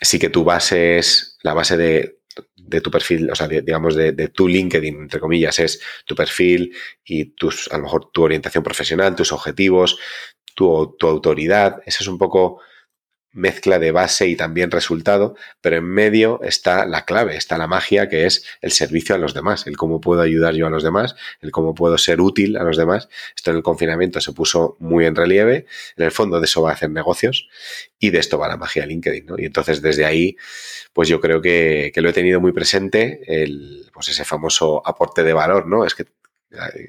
sí 0.00 0.18
que 0.18 0.30
tu 0.30 0.44
base 0.44 0.98
es 0.98 1.38
la 1.42 1.54
base 1.54 1.76
de 1.76 2.18
de 2.66 2.80
tu 2.80 2.90
perfil, 2.90 3.30
o 3.30 3.34
sea, 3.34 3.48
digamos, 3.48 3.94
de, 3.94 4.28
tu 4.28 4.48
LinkedIn, 4.48 5.02
entre 5.02 5.20
comillas, 5.20 5.58
es 5.58 5.80
tu 6.04 6.14
perfil 6.14 6.74
y 7.04 7.26
tus, 7.26 7.68
a 7.72 7.76
lo 7.78 7.84
mejor 7.84 8.10
tu 8.12 8.22
orientación 8.22 8.64
profesional, 8.64 9.14
tus 9.14 9.32
objetivos, 9.32 9.98
tu, 10.54 10.96
tu 10.98 11.06
autoridad. 11.06 11.82
Ese 11.86 12.02
es 12.02 12.08
un 12.08 12.18
poco 12.18 12.60
mezcla 13.36 13.78
de 13.78 13.92
base 13.92 14.26
y 14.28 14.34
también 14.34 14.70
resultado, 14.70 15.36
pero 15.60 15.76
en 15.76 15.84
medio 15.84 16.40
está 16.42 16.86
la 16.86 17.04
clave, 17.04 17.36
está 17.36 17.58
la 17.58 17.66
magia 17.66 18.08
que 18.08 18.24
es 18.24 18.44
el 18.62 18.72
servicio 18.72 19.14
a 19.14 19.18
los 19.18 19.34
demás, 19.34 19.66
el 19.66 19.76
cómo 19.76 20.00
puedo 20.00 20.22
ayudar 20.22 20.54
yo 20.54 20.66
a 20.66 20.70
los 20.70 20.82
demás, 20.82 21.14
el 21.42 21.50
cómo 21.50 21.74
puedo 21.74 21.98
ser 21.98 22.20
útil 22.20 22.56
a 22.56 22.64
los 22.64 22.78
demás. 22.78 23.08
Esto 23.36 23.50
en 23.50 23.58
el 23.58 23.62
confinamiento 23.62 24.20
se 24.22 24.32
puso 24.32 24.76
muy 24.80 25.04
en 25.04 25.14
relieve, 25.14 25.66
en 25.96 26.04
el 26.04 26.12
fondo 26.12 26.40
de 26.40 26.46
eso 26.46 26.62
va 26.62 26.70
a 26.70 26.72
hacer 26.72 26.90
negocios 26.90 27.46
y 27.98 28.08
de 28.08 28.18
esto 28.18 28.38
va 28.38 28.48
la 28.48 28.56
magia 28.56 28.82
de 28.82 28.88
LinkedIn, 28.88 29.26
¿no? 29.26 29.34
Y 29.38 29.44
entonces 29.44 29.82
desde 29.82 30.06
ahí, 30.06 30.36
pues 30.96 31.10
yo 31.10 31.20
creo 31.20 31.42
que, 31.42 31.92
que 31.92 32.00
lo 32.00 32.08
he 32.08 32.14
tenido 32.14 32.40
muy 32.40 32.52
presente, 32.52 33.20
el, 33.26 33.90
pues 33.92 34.08
ese 34.08 34.24
famoso 34.24 34.80
aporte 34.82 35.22
de 35.22 35.34
valor, 35.34 35.66
¿no? 35.66 35.84
Es 35.84 35.94
que 35.94 36.06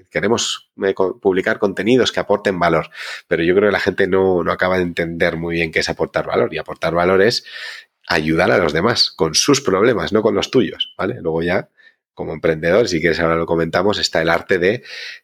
queremos 0.10 0.72
eh, 0.82 0.95
publicar 1.20 1.60
contenidos 1.60 2.14
que 2.14 2.22
aporten 2.22 2.58
valor, 2.58 2.89
pero 3.28 3.43
yo 3.43 3.53
creo 3.53 3.68
que 3.68 3.74
la 3.74 3.82
gente 3.82 4.08
no, 4.08 4.49
acaba 4.49 4.78
de 4.78 4.84
entender 4.84 5.36
muy 5.36 5.55
bien 5.55 5.74
qué 5.74 5.80
es 5.80 5.89
aportar 5.89 6.26
valor 6.26 6.53
y 6.53 6.58
aportar 6.58 6.93
valor 6.95 7.22
es 7.22 7.43
ayudar 8.08 8.49
a 8.49 8.60
los 8.60 8.72
demás 8.72 9.12
con 9.12 9.36
sus 9.36 9.60
problemas, 9.60 10.14
no 10.14 10.22
con 10.22 10.36
los 10.36 10.51
tuyos, 10.51 10.93
¿vale? 10.97 11.20
Luego 11.22 11.43
ya, 11.43 11.68
como 12.14 12.32
emprendedor, 12.32 12.88
si 12.88 13.01
quieres 13.01 13.20
ahora 13.20 13.36
lo 13.36 13.45
comentamos, 13.45 13.99
está 13.99 14.22
el 14.22 14.30
arte 14.30 14.58
de, 14.58 14.84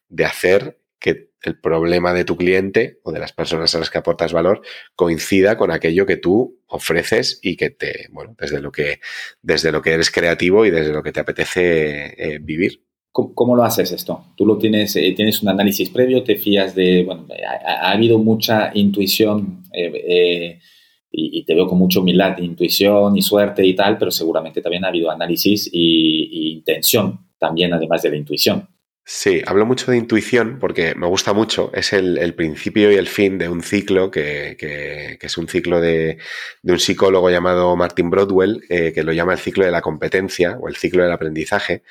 de 0.10 0.26
hacer 0.26 0.78
que 1.00 1.30
el 1.44 1.60
problema 1.60 2.14
de 2.14 2.26
tu 2.26 2.38
cliente 2.38 3.00
o 3.04 3.12
de 3.12 3.20
las 3.20 3.34
personas 3.34 3.74
a 3.76 3.80
las 3.80 3.90
que 3.90 3.98
aportas 3.98 4.34
valor 4.34 4.62
coincida 4.96 5.58
con 5.58 5.72
aquello 5.72 6.06
que 6.06 6.18
tú 6.18 6.62
ofreces 6.68 7.40
y 7.42 7.56
que 7.56 7.70
te, 7.70 8.08
bueno, 8.12 8.36
desde 8.40 8.62
lo 8.62 8.72
que, 8.72 9.00
desde 9.42 9.72
lo 9.72 9.82
que 9.82 9.92
eres 9.92 10.12
creativo 10.12 10.66
y 10.66 10.72
desde 10.72 10.94
lo 10.94 11.04
que 11.04 11.12
te 11.12 11.20
apetece 11.20 12.14
eh, 12.18 12.40
vivir. 12.40 12.84
¿Cómo, 13.14 13.56
lo 13.56 13.64
haces 13.64 13.92
esto? 13.92 14.26
¿Tú 14.36 14.44
lo 14.44 14.58
tienes, 14.58 14.96
eh, 14.96 15.14
tienes 15.16 15.44
un 15.44 15.50
análisis 15.50 15.88
previo? 15.92 16.24
¿Te 16.24 16.36
fías 16.36 16.74
de, 16.74 17.04
bueno, 17.04 17.28
ha, 17.64 17.92
habido 17.92 18.18
mucha 18.18 18.72
intuición 18.74 19.62
eh, 19.72 19.92
eh, 19.94 20.60
y, 21.12 21.46
te 21.46 21.54
veo 21.54 21.68
con 21.68 21.78
mucha 21.78 22.00
humildad, 22.00 22.36
intuición 22.40 23.16
y 23.16 23.22
suerte 23.22 23.64
y 23.64 23.76
tal, 23.76 24.00
pero 24.00 24.10
seguramente 24.10 24.62
también 24.64 24.84
ha 24.84 24.88
habido 24.88 25.12
análisis 25.12 25.70
y, 25.72 26.54
intención 26.54 27.28
también, 27.38 27.72
además 27.72 28.02
de 28.02 28.10
la 28.10 28.18
intuición. 28.18 28.68
Sí, 29.06 29.42
hablo 29.46 29.66
mucho 29.66 29.92
de 29.92 29.98
intuición 29.98 30.60
porque 30.60 30.96
me 30.96 31.08
gusta 31.08 31.34
mucho. 31.34 31.72
Es 31.74 31.92
el, 31.92 32.34
principio 32.36 32.92
y 32.92 32.96
el 32.96 33.08
fin 33.08 33.38
de 33.38 33.50
un 33.50 33.62
ciclo 33.62 34.10
que, 34.10 35.18
es 35.22 35.38
un 35.38 35.48
ciclo 35.50 35.82
de, 35.82 36.18
un 36.64 36.80
psicólogo 36.80 37.30
llamado 37.30 37.76
Martin 37.76 38.10
Broadwell, 38.10 38.64
que 38.70 39.04
lo 39.04 39.12
llama 39.12 39.34
el 39.34 39.40
ciclo 39.40 39.66
de 39.66 39.72
la 39.72 39.82
competencia 39.82 40.58
o 40.60 40.70
el 40.70 40.78
ciclo 40.78 41.04
del 41.04 41.12
aprendizaje. 41.12 41.84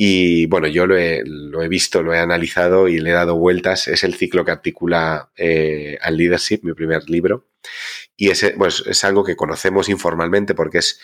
Y 0.00 0.46
bueno, 0.46 0.68
yo 0.68 0.86
lo 0.86 0.96
he, 0.96 1.22
lo 1.26 1.60
he, 1.60 1.66
visto, 1.68 2.04
lo 2.04 2.14
he 2.14 2.20
analizado 2.20 2.86
y 2.86 3.00
le 3.00 3.10
he 3.10 3.12
dado 3.12 3.36
vueltas. 3.36 3.88
Es 3.88 4.04
el 4.04 4.14
ciclo 4.14 4.44
que 4.44 4.52
articula 4.52 5.30
eh, 5.36 5.98
al 6.00 6.16
leadership, 6.16 6.60
mi 6.62 6.72
primer 6.72 7.10
libro. 7.10 7.48
Y 8.16 8.30
ese, 8.30 8.50
pues, 8.52 8.84
es 8.86 9.02
algo 9.02 9.24
que 9.24 9.34
conocemos 9.34 9.88
informalmente 9.88 10.54
porque 10.54 10.78
es, 10.78 11.00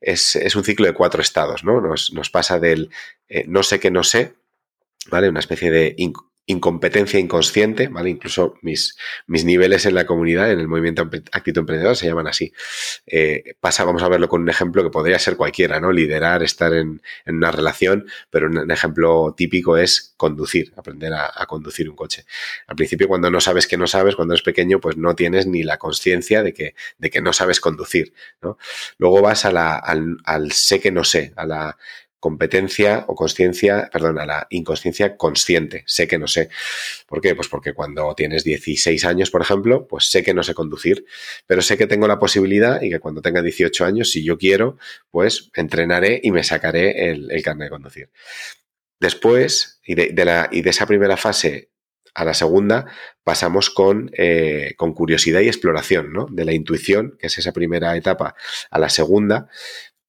es, 0.00 0.34
es 0.36 0.56
un 0.56 0.64
ciclo 0.64 0.86
de 0.86 0.94
cuatro 0.94 1.20
estados, 1.20 1.62
¿no? 1.62 1.82
Nos, 1.82 2.14
nos 2.14 2.30
pasa 2.30 2.58
del 2.58 2.88
eh, 3.28 3.44
no 3.46 3.62
sé 3.62 3.78
que 3.78 3.90
no 3.90 4.02
sé, 4.02 4.36
¿vale? 5.10 5.28
Una 5.28 5.40
especie 5.40 5.70
de 5.70 5.94
incompetencia 6.48 7.20
inconsciente, 7.20 7.88
¿vale? 7.88 8.08
Incluso 8.08 8.54
mis, 8.62 8.96
mis 9.26 9.44
niveles 9.44 9.84
en 9.84 9.94
la 9.94 10.06
comunidad, 10.06 10.50
en 10.50 10.58
el 10.58 10.66
movimiento 10.66 11.02
actitud 11.02 11.60
emprendedor, 11.60 11.94
se 11.94 12.06
llaman 12.06 12.26
así. 12.26 12.52
Eh, 13.06 13.54
pasa, 13.60 13.84
vamos 13.84 14.02
a 14.02 14.08
verlo 14.08 14.28
con 14.28 14.40
un 14.40 14.48
ejemplo 14.48 14.82
que 14.82 14.88
podría 14.88 15.18
ser 15.18 15.36
cualquiera, 15.36 15.78
¿no? 15.78 15.92
Liderar, 15.92 16.42
estar 16.42 16.72
en, 16.72 17.02
una 17.26 17.52
relación, 17.52 18.06
pero 18.30 18.46
un, 18.46 18.70
ejemplo 18.70 19.34
típico 19.36 19.76
es 19.76 20.14
conducir, 20.16 20.72
aprender 20.76 21.12
a, 21.12 21.46
conducir 21.46 21.88
un 21.90 21.96
coche. 21.96 22.24
Al 22.66 22.76
principio, 22.76 23.08
cuando 23.08 23.30
no 23.30 23.40
sabes 23.42 23.66
que 23.66 23.76
no 23.76 23.86
sabes, 23.86 24.16
cuando 24.16 24.32
eres 24.32 24.42
pequeño, 24.42 24.80
pues 24.80 24.96
no 24.96 25.14
tienes 25.14 25.46
ni 25.46 25.62
la 25.62 25.76
conciencia 25.76 26.42
de 26.42 26.54
que, 26.54 26.74
de 26.96 27.10
que 27.10 27.20
no 27.20 27.34
sabes 27.34 27.60
conducir, 27.60 28.14
¿no? 28.40 28.56
Luego 28.96 29.20
vas 29.20 29.44
a 29.44 29.52
la, 29.52 29.76
al 29.76 30.52
sé 30.52 30.80
que 30.80 30.90
no 30.90 31.04
sé, 31.04 31.34
a 31.36 31.44
la 31.44 31.76
competencia 32.20 33.04
o 33.06 33.14
conciencia, 33.14 33.88
perdón, 33.92 34.18
a 34.18 34.26
la 34.26 34.46
inconsciencia 34.50 35.16
consciente. 35.16 35.84
Sé 35.86 36.08
que 36.08 36.18
no 36.18 36.26
sé. 36.26 36.48
¿Por 37.06 37.20
qué? 37.20 37.34
Pues 37.34 37.48
porque 37.48 37.74
cuando 37.74 38.14
tienes 38.14 38.44
16 38.44 39.04
años, 39.04 39.30
por 39.30 39.42
ejemplo, 39.42 39.86
pues 39.86 40.10
sé 40.10 40.22
que 40.22 40.34
no 40.34 40.42
sé 40.42 40.54
conducir, 40.54 41.04
pero 41.46 41.62
sé 41.62 41.76
que 41.76 41.86
tengo 41.86 42.08
la 42.08 42.18
posibilidad 42.18 42.82
y 42.82 42.90
que 42.90 43.00
cuando 43.00 43.22
tenga 43.22 43.42
18 43.42 43.84
años, 43.84 44.10
si 44.10 44.24
yo 44.24 44.36
quiero, 44.36 44.78
pues 45.10 45.50
entrenaré 45.54 46.20
y 46.22 46.30
me 46.32 46.42
sacaré 46.42 47.10
el, 47.10 47.30
carnet 47.42 47.66
de 47.66 47.70
conducir. 47.70 48.10
Después, 49.00 49.80
y 49.84 49.94
de, 49.94 50.24
la, 50.24 50.48
y 50.50 50.62
de 50.62 50.70
esa 50.70 50.86
primera 50.86 51.16
fase 51.16 51.70
a 52.14 52.24
la 52.24 52.34
segunda 52.34 52.86
pasamos 53.22 53.70
con, 53.70 54.10
eh, 54.16 54.74
con, 54.76 54.92
curiosidad 54.92 55.40
y 55.40 55.46
exploración, 55.46 56.12
¿no? 56.12 56.26
De 56.30 56.44
la 56.44 56.52
intuición, 56.52 57.16
que 57.18 57.28
es 57.28 57.38
esa 57.38 57.52
primera 57.52 57.96
etapa, 57.96 58.34
a 58.70 58.78
la 58.78 58.88
segunda, 58.88 59.48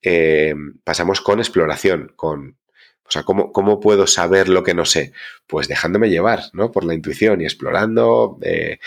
eh, 0.01 0.53
pasamos 0.83 1.21
con 1.21 1.39
exploración, 1.39 2.13
con, 2.15 2.57
o 3.09 3.11
sea, 3.11 3.23
¿cómo, 3.23 3.51
¿cómo, 3.51 3.79
puedo 3.79 4.05
saber 4.05 4.49
lo 4.49 4.61
que 4.63 4.75
no 4.75 4.85
sé? 4.85 5.13
Pues 5.47 5.67
dejándome 5.67 6.11
llevar, 6.11 6.43
¿no? 6.53 6.71
Por 6.71 6.83
la 6.83 6.93
intuición 6.93 7.41
y 7.41 7.45
explorando, 7.45 8.37
eh, 8.43 8.77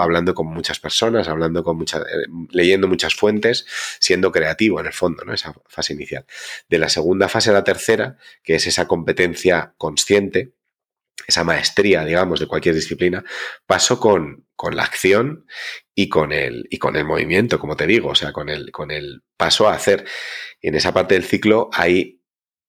hablando 0.00 0.34
con 0.34 0.48
muchas 0.48 0.80
personas, 0.80 1.28
hablando 1.28 1.62
con 1.62 1.76
muchas, 1.76 2.02
eh, 2.02 2.26
leyendo 2.50 2.88
muchas 2.88 3.14
fuentes, 3.14 3.64
siendo 4.00 4.32
creativo 4.32 4.80
en 4.80 4.86
el 4.86 4.92
fondo, 4.92 5.24
¿no? 5.24 5.32
Esa 5.32 5.54
fase 5.68 5.92
inicial. 5.92 6.26
De 6.68 6.78
la 6.78 6.88
segunda 6.88 7.28
fase 7.28 7.50
a 7.50 7.52
la 7.52 7.62
tercera, 7.62 8.16
que 8.42 8.56
es 8.56 8.66
esa 8.66 8.88
competencia 8.88 9.74
consciente, 9.78 10.50
esa 11.26 11.44
maestría, 11.44 12.04
digamos, 12.04 12.40
de 12.40 12.46
cualquier 12.46 12.74
disciplina, 12.74 13.24
paso 13.66 13.98
con, 13.98 14.46
con 14.54 14.76
la 14.76 14.84
acción 14.84 15.46
y 15.94 16.08
con 16.08 16.32
el, 16.32 16.66
y 16.70 16.78
con 16.78 16.96
el 16.96 17.04
movimiento, 17.04 17.58
como 17.58 17.76
te 17.76 17.86
digo, 17.86 18.10
o 18.10 18.14
sea, 18.14 18.32
con 18.32 18.48
el, 18.48 18.70
con 18.70 18.90
el 18.90 19.22
paso 19.36 19.68
a 19.68 19.74
hacer. 19.74 20.04
En 20.60 20.74
esa 20.74 20.92
parte 20.92 21.14
del 21.14 21.24
ciclo 21.24 21.68
hay 21.72 22.20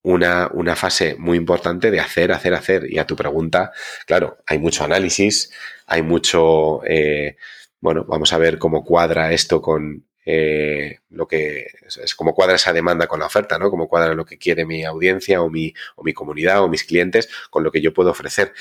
una, 0.03 0.49
una, 0.53 0.75
fase 0.75 1.15
muy 1.17 1.37
importante 1.37 1.91
de 1.91 1.99
hacer, 1.99 2.31
hacer, 2.31 2.53
hacer. 2.53 2.91
Y 2.91 2.97
a 2.97 3.05
tu 3.05 3.15
pregunta, 3.15 3.71
claro, 4.05 4.37
hay 4.47 4.59
mucho 4.59 4.83
análisis, 4.83 5.51
hay 5.85 6.01
mucho, 6.01 6.81
eh, 6.85 7.37
bueno, 7.81 8.05
vamos 8.07 8.31
a 8.33 8.37
ver 8.37 8.57
cómo 8.57 8.83
cuadra 8.83 9.33
esto 9.33 9.61
con, 9.61 10.06
eh, 10.29 10.99
lo 11.09 11.25
que 11.25 11.67
es, 12.03 12.13
como 12.13 12.33
cuadra 12.33 12.57
esa 12.57 12.73
demanda 12.73 13.07
con 13.07 13.21
la 13.21 13.27
oferta, 13.27 13.57
¿no? 13.57 13.69
Como 13.69 13.87
cuadra 13.87 14.13
lo 14.13 14.25
que 14.25 14.37
quiere 14.37 14.65
mi 14.65 14.83
audiencia 14.83 15.41
o 15.41 15.49
mi, 15.49 15.73
o 15.95 16.03
mi 16.03 16.11
comunidad 16.11 16.61
o 16.61 16.67
mis 16.67 16.83
clientes 16.83 17.29
con 17.49 17.63
lo 17.63 17.71
que 17.71 17.79
yo 17.81 17.93
puedo 17.93 18.11
ofrecer. 18.11 18.51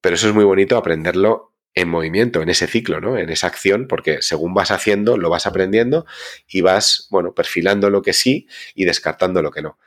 Pero 0.00 0.14
eso 0.14 0.26
es 0.28 0.34
muy 0.34 0.44
bonito 0.44 0.78
aprenderlo 0.78 1.52
en 1.74 1.90
movimiento, 1.90 2.40
en 2.40 2.48
ese 2.48 2.66
ciclo, 2.66 3.02
¿no? 3.02 3.18
En 3.18 3.28
esa 3.28 3.46
acción, 3.46 3.88
porque 3.88 4.22
según 4.22 4.54
vas 4.54 4.70
haciendo, 4.70 5.18
lo 5.18 5.28
vas 5.28 5.46
aprendiendo 5.46 6.06
y 6.48 6.62
vas, 6.62 7.08
bueno, 7.10 7.34
perfilando 7.34 7.90
lo 7.90 8.00
que 8.00 8.14
sí 8.14 8.46
y 8.74 8.86
descartando 8.86 9.42
lo 9.42 9.50
que 9.50 9.60
no. 9.60 9.78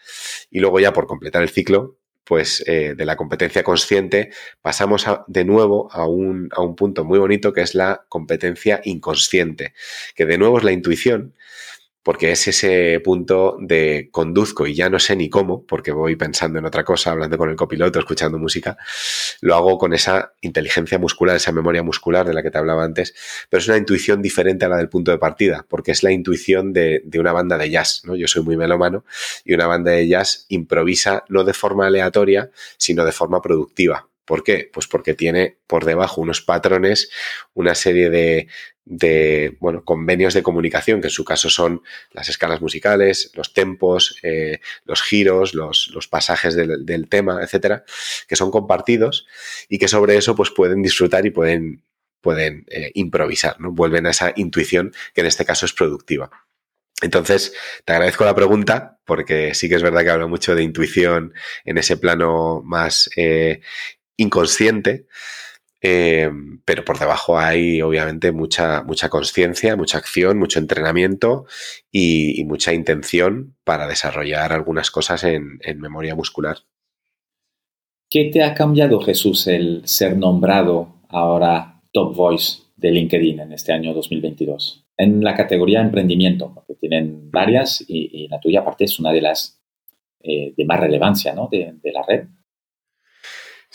Y 0.51 0.59
luego 0.59 0.79
ya 0.79 0.93
por 0.93 1.07
completar 1.07 1.41
el 1.41 1.49
ciclo, 1.49 1.97
pues 2.25 2.63
eh, 2.67 2.95
de 2.97 3.05
la 3.05 3.15
competencia 3.15 3.63
consciente 3.63 4.31
pasamos 4.61 5.05
de 5.27 5.45
nuevo 5.45 5.89
a 5.91 6.07
un, 6.07 6.49
a 6.51 6.61
un 6.61 6.75
punto 6.75 7.05
muy 7.05 7.19
bonito 7.19 7.53
que 7.53 7.61
es 7.61 7.75
la 7.75 8.03
competencia 8.09 8.81
inconsciente, 8.83 9.73
que 10.15 10.25
de 10.25 10.37
nuevo 10.37 10.57
es 10.57 10.63
la 10.63 10.71
intuición, 10.71 11.35
porque 12.05 12.31
es 12.31 12.47
ese 12.47 13.01
punto 13.03 13.57
de 13.59 14.09
conduzco 14.11 14.67
y 14.67 14.75
ya 14.75 14.91
no 14.91 14.99
sé 14.99 15.15
ni 15.15 15.27
cómo, 15.27 15.65
porque 15.65 15.91
voy 15.91 16.15
pensando 16.15 16.59
en 16.59 16.65
otra 16.65 16.83
cosa, 16.83 17.09
hablando 17.09 17.35
con 17.35 17.49
el 17.49 17.55
copiloto, 17.55 17.97
escuchando 17.97 18.37
música, 18.37 18.77
lo 19.41 19.55
hago 19.55 19.79
con 19.79 19.91
esa 19.91 20.33
inteligencia 20.41 20.99
muscular, 20.99 21.35
esa 21.35 21.51
memoria 21.51 21.81
muscular 21.81 22.27
de 22.27 22.35
la 22.35 22.43
que 22.43 22.51
te 22.51 22.59
hablaba 22.59 22.83
antes, 22.83 23.15
pero 23.49 23.59
es 23.59 23.67
una 23.67 23.77
intuición 23.77 24.21
diferente 24.21 24.65
a 24.65 24.69
la 24.69 24.77
del 24.77 24.87
punto 24.87 25.09
de 25.09 25.17
partida, 25.17 25.65
porque 25.67 25.93
es 25.93 26.03
la 26.03 26.11
intuición 26.11 26.73
de, 26.73 27.01
una 27.17 27.31
banda 27.31 27.57
de 27.57 27.71
jazz, 27.71 28.03
¿no? 28.05 28.15
Yo 28.15 28.27
soy 28.27 28.43
muy 28.43 28.55
melómano 28.55 29.03
y 29.43 29.55
una 29.55 29.65
banda 29.65 29.89
de 29.89 30.07
jazz 30.07 30.45
improvisa 30.49 31.23
no 31.27 31.43
de 31.43 31.53
forma 31.53 31.87
aleatoria, 31.87 32.51
sino 32.77 33.03
de 33.03 33.13
forma 33.13 33.41
productiva. 33.41 34.07
¿Por 34.25 34.43
qué? 34.43 34.69
Pues 34.73 34.87
porque 34.87 35.13
tiene 35.13 35.57
por 35.67 35.85
debajo 35.85 36.19
unos 36.19 36.41
patrones, 36.41 37.09
una 37.53 37.75
serie 37.75 38.09
de, 38.09 38.47
de 38.85 39.55
bueno, 39.59 39.83
convenios 39.83 40.33
de 40.33 40.43
comunicación, 40.43 41.01
que 41.01 41.07
en 41.07 41.11
su 41.11 41.23
caso 41.23 41.49
son 41.49 41.81
las 42.11 42.29
escalas 42.29 42.61
musicales, 42.61 43.31
los 43.35 43.53
tempos, 43.53 44.17
eh, 44.23 44.59
los 44.85 45.01
giros, 45.01 45.53
los, 45.53 45.91
los 45.93 46.07
pasajes 46.07 46.55
del, 46.55 46.85
del, 46.85 47.09
tema, 47.09 47.41
etcétera, 47.43 47.83
que 48.27 48.35
son 48.35 48.51
compartidos 48.51 49.27
y 49.69 49.77
que 49.77 49.87
sobre 49.87 50.17
eso 50.17 50.35
pues 50.35 50.51
pueden 50.51 50.81
disfrutar 50.81 51.25
y 51.25 51.31
pueden, 51.31 51.83
pueden 52.21 52.65
eh, 52.69 52.91
improvisar, 52.95 53.59
¿no? 53.59 53.71
Vuelven 53.71 54.07
a 54.07 54.11
esa 54.11 54.33
intuición 54.35 54.93
que 55.13 55.21
en 55.21 55.27
este 55.27 55.45
caso 55.45 55.65
es 55.65 55.73
productiva. 55.73 56.31
Entonces, 57.01 57.53
te 57.83 57.91
agradezco 57.91 58.23
la 58.23 58.35
pregunta, 58.35 58.99
porque 59.05 59.53
sí 59.53 59.67
que 59.67 59.75
es 59.75 59.83
verdad 59.83 60.03
que 60.03 60.11
hablo 60.11 60.29
mucho 60.29 60.55
de 60.55 60.63
intuición 60.63 61.33
en 61.65 61.77
ese 61.77 61.97
plano 61.97 62.61
más 62.63 63.09
eh, 63.17 63.61
inconsciente, 64.17 65.07
eh, 65.87 66.31
pero 66.65 66.83
por 66.83 66.97
debajo 66.97 67.37
hay 67.37 67.79
obviamente 67.81 68.31
mucha, 68.31 68.81
mucha 68.83 69.09
conciencia, 69.09 69.75
mucha 69.75 69.99
acción, 69.99 70.39
mucho 70.39 70.57
entrenamiento 70.57 71.45
y, 71.91 72.43
mucha 72.45 72.73
intención 72.73 73.55
para 73.63 73.87
desarrollar 73.87 74.51
algunas 74.51 74.89
cosas 74.89 75.23
en, 75.23 75.59
memoria 75.77 76.15
muscular. 76.15 76.57
¿Qué 78.09 78.31
te 78.33 78.43
ha 78.43 78.55
cambiado, 78.55 78.99
Jesús, 78.99 79.45
el 79.45 79.81
ser 79.85 80.17
nombrado 80.17 81.01
ahora 81.09 81.81
Top 81.91 82.15
Voice 82.15 82.63
de 82.75 82.91
LinkedIn 82.91 83.41
en 83.41 83.51
este 83.51 83.71
año 83.71 83.93
2022? 83.93 84.87
En 84.97 85.23
la 85.23 85.35
categoría 85.35 85.81
emprendimiento, 85.81 86.51
porque 86.55 86.73
tienen 86.75 87.29
varias 87.29 87.83
y, 87.87 88.27
la 88.29 88.39
tuya 88.39 88.61
aparte 88.61 88.85
es 88.85 88.99
una 88.99 89.11
de 89.11 89.21
las 89.21 89.61
eh, 90.23 90.53
de 90.57 90.65
más 90.65 90.79
relevancia 90.79 91.35
¿no? 91.35 91.47
de 91.51 91.91
la 91.91 92.01
red. 92.07 92.27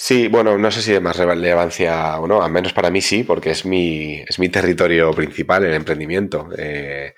Sí, 0.03 0.28
bueno, 0.28 0.57
no 0.57 0.70
sé 0.70 0.80
si 0.80 0.92
de 0.92 1.01
más 1.01 1.18
relevancia 1.18 2.18
o 2.18 2.26
no, 2.26 2.42
al 2.42 2.51
menos 2.51 2.72
para 2.72 2.90
mí 2.90 3.03
sí, 3.03 3.22
porque 3.22 3.51
es 3.51 3.66
mi, 3.66 4.14
es 4.26 4.38
mi 4.38 4.48
territorio 4.48 5.12
principal, 5.12 5.62
el 5.62 5.74
emprendimiento. 5.74 6.48
Eh, 6.57 7.14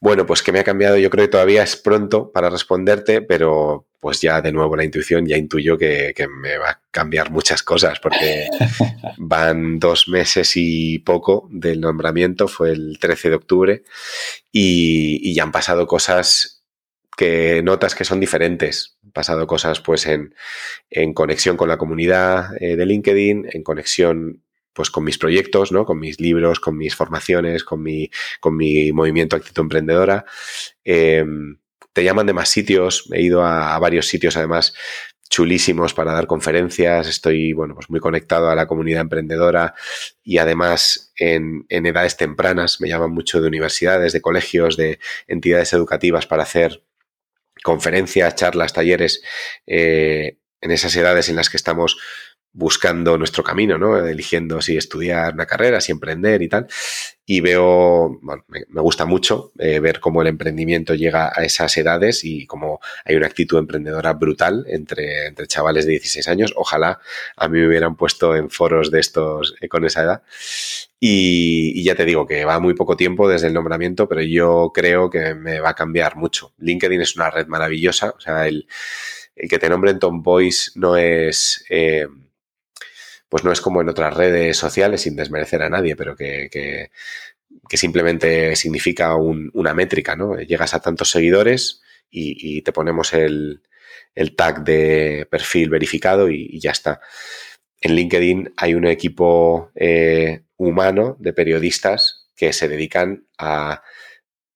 bueno, 0.00 0.26
pues 0.26 0.42
que 0.42 0.50
me 0.50 0.58
ha 0.58 0.64
cambiado, 0.64 0.96
yo 0.96 1.08
creo 1.08 1.26
que 1.26 1.30
todavía 1.30 1.62
es 1.62 1.76
pronto 1.76 2.32
para 2.32 2.50
responderte, 2.50 3.22
pero 3.22 3.86
pues 4.00 4.20
ya 4.20 4.42
de 4.42 4.50
nuevo 4.50 4.74
la 4.74 4.84
intuición 4.84 5.24
ya 5.24 5.36
intuyo 5.36 5.78
que, 5.78 6.12
me 6.42 6.58
va 6.58 6.70
a 6.70 6.80
cambiar 6.90 7.30
muchas 7.30 7.62
cosas, 7.62 8.00
porque 8.00 8.48
van 9.16 9.78
dos 9.78 10.08
meses 10.08 10.54
y 10.56 10.98
poco 10.98 11.48
del 11.52 11.80
nombramiento, 11.80 12.48
fue 12.48 12.72
el 12.72 12.98
13 13.00 13.30
de 13.30 13.36
octubre, 13.36 13.82
y, 14.50 15.30
y 15.30 15.32
ya 15.32 15.44
han 15.44 15.52
pasado 15.52 15.86
cosas 15.86 16.60
que 17.16 17.62
notas 17.62 17.94
que 17.94 18.04
son 18.04 18.18
diferentes. 18.18 18.96
Pasado 19.12 19.46
cosas 19.46 19.80
pues 19.80 20.06
en, 20.06 20.34
en 20.90 21.14
conexión 21.14 21.56
con 21.56 21.68
la 21.68 21.78
comunidad 21.78 22.50
eh, 22.60 22.76
de 22.76 22.86
LinkedIn, 22.86 23.48
en 23.52 23.62
conexión 23.62 24.42
pues 24.72 24.90
con 24.90 25.04
mis 25.04 25.18
proyectos, 25.18 25.72
¿no? 25.72 25.84
Con 25.84 25.98
mis 25.98 26.20
libros, 26.20 26.60
con 26.60 26.76
mis 26.76 26.94
formaciones, 26.94 27.64
con 27.64 27.82
mi, 27.82 28.10
con 28.40 28.56
mi 28.56 28.92
movimiento 28.92 29.36
actitud 29.36 29.62
emprendedora. 29.62 30.24
Em, 30.84 31.58
te 31.92 32.04
llaman 32.04 32.26
de 32.26 32.32
más 32.32 32.48
sitios, 32.48 33.08
he 33.12 33.22
ido 33.22 33.44
a, 33.44 33.78
varios 33.78 34.06
sitios 34.06 34.36
además 34.36 34.74
chulísimos 35.28 35.94
para 35.94 36.12
dar 36.12 36.26
conferencias, 36.26 37.06
estoy, 37.08 37.52
bueno, 37.52 37.74
pues 37.74 37.88
muy 37.88 38.00
conectado 38.00 38.50
a 38.50 38.54
la 38.56 38.66
comunidad 38.66 39.02
emprendedora 39.02 39.74
y 40.24 40.38
además 40.38 41.12
en, 41.16 41.66
edades 41.68 42.16
tempranas 42.16 42.80
me 42.80 42.88
llaman 42.88 43.12
mucho 43.12 43.40
de 43.40 43.48
universidades, 43.48 44.12
de 44.12 44.20
colegios, 44.20 44.76
de 44.76 44.98
entidades 45.28 45.72
educativas 45.72 46.26
para 46.26 46.42
hacer 46.42 46.82
conferencias, 47.62 48.34
charlas, 48.34 48.72
talleres 48.72 49.22
eh, 49.66 50.38
en 50.60 50.70
esas 50.70 50.94
edades 50.96 51.28
en 51.28 51.36
las 51.36 51.50
que 51.50 51.56
estamos 51.56 51.98
buscando 52.52 53.16
nuestro 53.16 53.44
camino, 53.44 53.78
¿no? 53.78 54.04
Eligiendo 54.04 54.60
si 54.60 54.76
estudiar 54.76 55.34
una 55.34 55.46
carrera, 55.46 55.80
si 55.80 55.92
emprender 55.92 56.42
y 56.42 56.48
tal. 56.48 56.66
Y 57.24 57.40
veo, 57.40 58.18
bueno, 58.22 58.44
me, 58.48 58.80
gusta 58.80 59.04
mucho 59.04 59.52
eh, 59.58 59.78
ver 59.78 60.00
cómo 60.00 60.20
el 60.20 60.28
emprendimiento 60.28 60.94
llega 60.94 61.30
a 61.32 61.44
esas 61.44 61.76
edades 61.76 62.24
y 62.24 62.46
cómo 62.46 62.80
hay 63.04 63.14
una 63.14 63.28
actitud 63.28 63.56
emprendedora 63.56 64.14
brutal 64.14 64.64
entre, 64.68 65.28
entre 65.28 65.46
chavales 65.46 65.86
de 65.86 65.92
16 65.92 66.26
años. 66.26 66.52
Ojalá 66.56 66.98
a 67.36 67.48
mí 67.48 67.60
me 67.60 67.68
hubieran 67.68 67.94
puesto 67.96 68.34
en 68.34 68.50
foros 68.50 68.90
de 68.90 68.98
estos 68.98 69.54
eh, 69.60 69.68
con 69.68 69.84
esa 69.84 70.02
edad. 70.02 70.22
Y, 70.98 71.82
ya 71.84 71.94
te 71.94 72.04
digo 72.04 72.26
que 72.26 72.44
va 72.44 72.58
muy 72.58 72.74
poco 72.74 72.96
tiempo 72.96 73.28
desde 73.28 73.46
el 73.46 73.54
nombramiento, 73.54 74.08
pero 74.08 74.22
yo 74.22 74.72
creo 74.74 75.08
que 75.08 75.34
me 75.34 75.60
va 75.60 75.70
a 75.70 75.74
cambiar 75.74 76.16
mucho. 76.16 76.52
LinkedIn 76.58 77.00
es 77.00 77.14
una 77.14 77.30
red 77.30 77.46
maravillosa, 77.46 78.10
o 78.16 78.20
sea, 78.20 78.48
el, 78.48 78.66
el 79.36 79.48
que 79.48 79.58
te 79.58 79.68
nombren 79.68 80.00
Tom 80.00 80.22
Boys 80.22 80.72
no 80.74 80.96
es... 80.96 81.64
Eh, 81.70 82.08
pues 83.30 83.44
no 83.44 83.52
es 83.52 83.60
como 83.60 83.80
en 83.80 83.88
otras 83.88 84.12
redes 84.12 84.56
sociales, 84.58 85.02
sin 85.02 85.16
desmerecer 85.16 85.62
a 85.62 85.70
nadie, 85.70 85.96
pero 85.96 86.16
que, 86.16 86.90
simplemente 87.70 88.56
significa 88.56 89.14
una 89.14 89.72
métrica, 89.72 90.16
¿no? 90.16 90.36
Llegas 90.36 90.74
a 90.74 90.80
tantos 90.80 91.10
seguidores 91.10 91.80
y, 92.10 92.60
te 92.62 92.72
ponemos 92.72 93.14
el, 93.14 93.62
tag 94.36 94.64
de 94.64 95.28
perfil 95.30 95.70
verificado 95.70 96.28
y, 96.28 96.58
ya 96.58 96.72
está. 96.72 97.00
En 97.80 97.94
LinkedIn 97.94 98.52
hay 98.56 98.74
un 98.74 98.86
equipo 98.86 99.70
eh, 99.76 100.42
humano 100.56 101.16
de 101.20 101.32
periodistas 101.32 102.28
que 102.36 102.52
se 102.52 102.68
dedican 102.68 103.28
a 103.38 103.82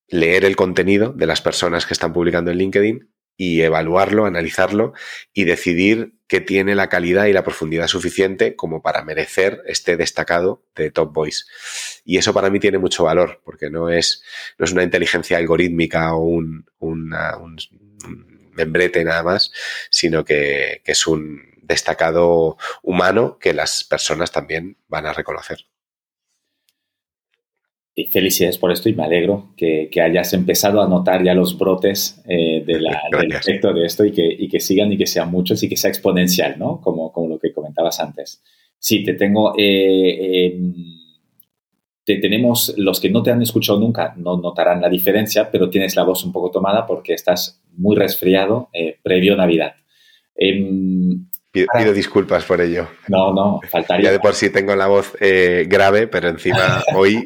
leer 0.08 0.44
el 0.44 0.56
contenido 0.56 1.12
de 1.12 1.26
las 1.26 1.40
personas 1.40 1.86
que 1.86 1.94
están 1.94 2.12
publicando 2.12 2.50
en 2.50 2.58
LinkedIn 2.58 3.13
y 3.36 3.62
evaluarlo, 3.62 4.26
analizarlo 4.26 4.92
y 5.32 5.44
decidir 5.44 6.14
que 6.26 6.40
tiene 6.40 6.74
la 6.74 6.88
calidad 6.88 7.26
y 7.26 7.32
la 7.32 7.44
profundidad 7.44 7.88
suficiente 7.88 8.56
como 8.56 8.82
para 8.82 9.04
merecer 9.04 9.62
este 9.66 9.96
destacado 9.96 10.64
de 10.74 10.90
Top 10.90 11.12
Voice. 11.12 11.44
Y 12.04 12.18
eso 12.18 12.32
para 12.32 12.50
mí 12.50 12.60
tiene 12.60 12.78
mucho 12.78 13.04
valor, 13.04 13.42
porque 13.44 13.70
no 13.70 13.90
es, 13.90 14.22
no 14.58 14.64
es 14.64 14.72
una 14.72 14.82
inteligencia 14.82 15.36
algorítmica 15.36 16.14
o 16.14 16.24
un, 16.24 16.64
membrete 18.52 19.04
nada 19.04 19.22
más, 19.22 19.50
sino 19.90 20.24
que 20.24 20.82
es 20.84 21.06
un 21.06 21.42
destacado 21.62 22.56
humano 22.82 23.38
que 23.38 23.52
las 23.52 23.84
personas 23.84 24.30
también 24.30 24.76
van 24.86 25.06
a 25.06 25.12
reconocer 25.12 25.66
felicidades 28.10 28.58
por 28.58 28.72
esto 28.72 28.88
y 28.88 28.94
me 28.94 29.04
alegro 29.04 29.50
que, 29.56 29.88
hayas 30.02 30.32
empezado 30.32 30.82
a 30.82 30.88
notar 30.88 31.22
ya 31.22 31.32
los 31.32 31.56
brotes 31.56 32.20
eh, 32.28 32.64
de 32.66 32.80
la, 32.80 33.00
del 33.20 33.32
efecto 33.32 33.72
de 33.72 33.86
esto 33.86 34.04
y 34.04 34.10
que, 34.10 34.26
y 34.26 34.48
que, 34.48 34.58
sigan 34.60 34.92
y 34.92 34.96
que 34.96 35.06
sean 35.06 35.30
muchos 35.30 35.62
y 35.62 35.68
que 35.68 35.76
sea 35.76 35.90
exponencial, 35.90 36.58
¿no? 36.58 36.80
Como, 36.80 37.12
como 37.12 37.28
lo 37.28 37.38
que 37.38 37.52
comentabas 37.52 38.00
antes. 38.00 38.42
Sí, 38.78 39.04
te 39.04 39.14
tengo... 39.14 39.54
Eh, 39.56 40.46
em, 40.46 40.74
te 42.06 42.16
tenemos, 42.18 42.74
los 42.76 43.00
que 43.00 43.08
no 43.08 43.22
te 43.22 43.30
han 43.30 43.40
escuchado 43.40 43.80
nunca 43.80 44.12
no 44.18 44.36
notarán 44.36 44.82
la 44.82 44.90
diferencia, 44.90 45.50
pero 45.50 45.70
tienes 45.70 45.96
la 45.96 46.02
voz 46.02 46.22
un 46.22 46.32
poco 46.32 46.50
tomada 46.50 46.86
porque 46.86 47.14
estás 47.14 47.62
muy 47.78 47.96
resfriado 47.96 48.68
eh, 48.74 48.98
previo 49.02 49.36
Navidad. 49.36 49.76
Pido, 51.54 51.92
disculpas 51.92 52.44
por 52.44 52.60
ello. 52.60 52.88
No, 53.06 53.32
no, 53.32 53.60
faltaría. 53.70 54.06
Ya 54.06 54.12
de 54.12 54.18
por 54.18 54.34
sí 54.34 54.50
tengo 54.50 54.74
la 54.74 54.88
voz 54.88 55.16
eh, 55.20 55.66
grave, 55.68 56.08
pero 56.08 56.28
encima 56.28 56.82
hoy. 56.96 57.24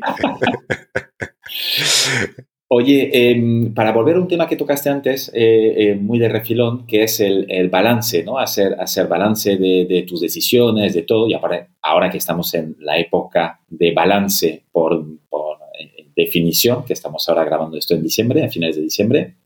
Oye, 2.70 3.30
em, 3.30 3.72
para 3.72 3.92
volver 3.92 4.16
a 4.16 4.20
un 4.20 4.28
tema 4.28 4.46
que 4.46 4.56
tocaste 4.56 4.90
antes, 4.90 5.30
eh, 5.34 5.74
eh, 5.78 5.94
muy 5.94 6.18
de 6.18 6.28
refilón, 6.28 6.86
que 6.86 7.04
es 7.04 7.20
el, 7.20 7.70
balance, 7.70 8.22
¿no? 8.22 8.38
Hacer, 8.38 8.76
hacer 8.78 9.08
balance 9.08 9.56
de, 9.56 10.04
tus 10.06 10.20
decisiones, 10.20 10.92
de 10.92 11.02
todo, 11.02 11.26
y 11.26 11.32
ahora, 11.32 11.66
ahora, 11.80 12.10
que 12.10 12.18
estamos 12.18 12.52
en 12.52 12.76
la 12.80 12.98
época 12.98 13.60
de 13.66 13.94
balance 13.94 14.64
por, 14.70 15.02
por 15.30 15.56
definición, 16.14 16.84
que 16.84 16.92
estamos 16.92 17.26
ahora 17.30 17.44
grabando 17.44 17.78
esto 17.78 17.94
en 17.94 18.02
diciembre, 18.02 18.44
a 18.44 18.50
finales 18.50 18.76
de 18.76 18.82
diciembre, 18.82 19.36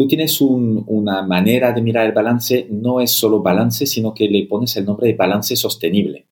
tú 0.00 0.08
tienes 0.08 0.40
una 0.40 1.20
manera 1.20 1.72
de 1.72 1.82
mirar 1.82 2.06
el 2.06 2.12
balance, 2.12 2.66
no 2.70 3.02
es 3.02 3.10
solo 3.10 3.42
balance, 3.42 3.84
sino 3.84 4.14
que 4.14 4.30
le 4.30 4.46
pones 4.46 4.74
el 4.78 4.86
nombre 4.86 5.08
de 5.08 5.12
balance 5.12 5.54
sostenible. 5.56 6.26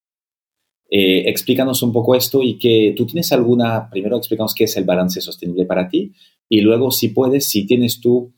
Eh, 0.89 1.29
explícanos 1.29 1.83
un 1.83 1.93
poco 1.93 2.15
esto 2.15 2.43
y 2.43 2.59
que 2.59 2.95
tú 2.97 3.05
tienes 3.05 3.31
alguna, 3.31 3.91
primero 3.91 4.17
explícanos 4.17 4.55
qué 4.55 4.65
es 4.65 4.75
el 4.79 4.85
balance 4.85 5.21
sostenible 5.21 5.67
para 5.67 5.87
ti 5.87 6.15
y 6.49 6.63
luego 6.63 6.91
si 6.91 7.11
puedes, 7.11 7.45
si 7.45 7.67
tienes 7.67 8.01
tú 8.01 8.33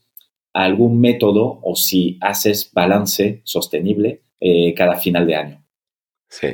algún 0.52 1.00
método 1.00 1.60
o 1.62 1.76
si 1.76 2.18
haces 2.20 2.72
balance 2.72 3.40
sostenible 3.44 4.24
eh, 4.40 4.74
cada 4.74 4.96
final 4.96 5.28
de 5.28 5.36
año. 5.36 5.64
Sí, 6.28 6.48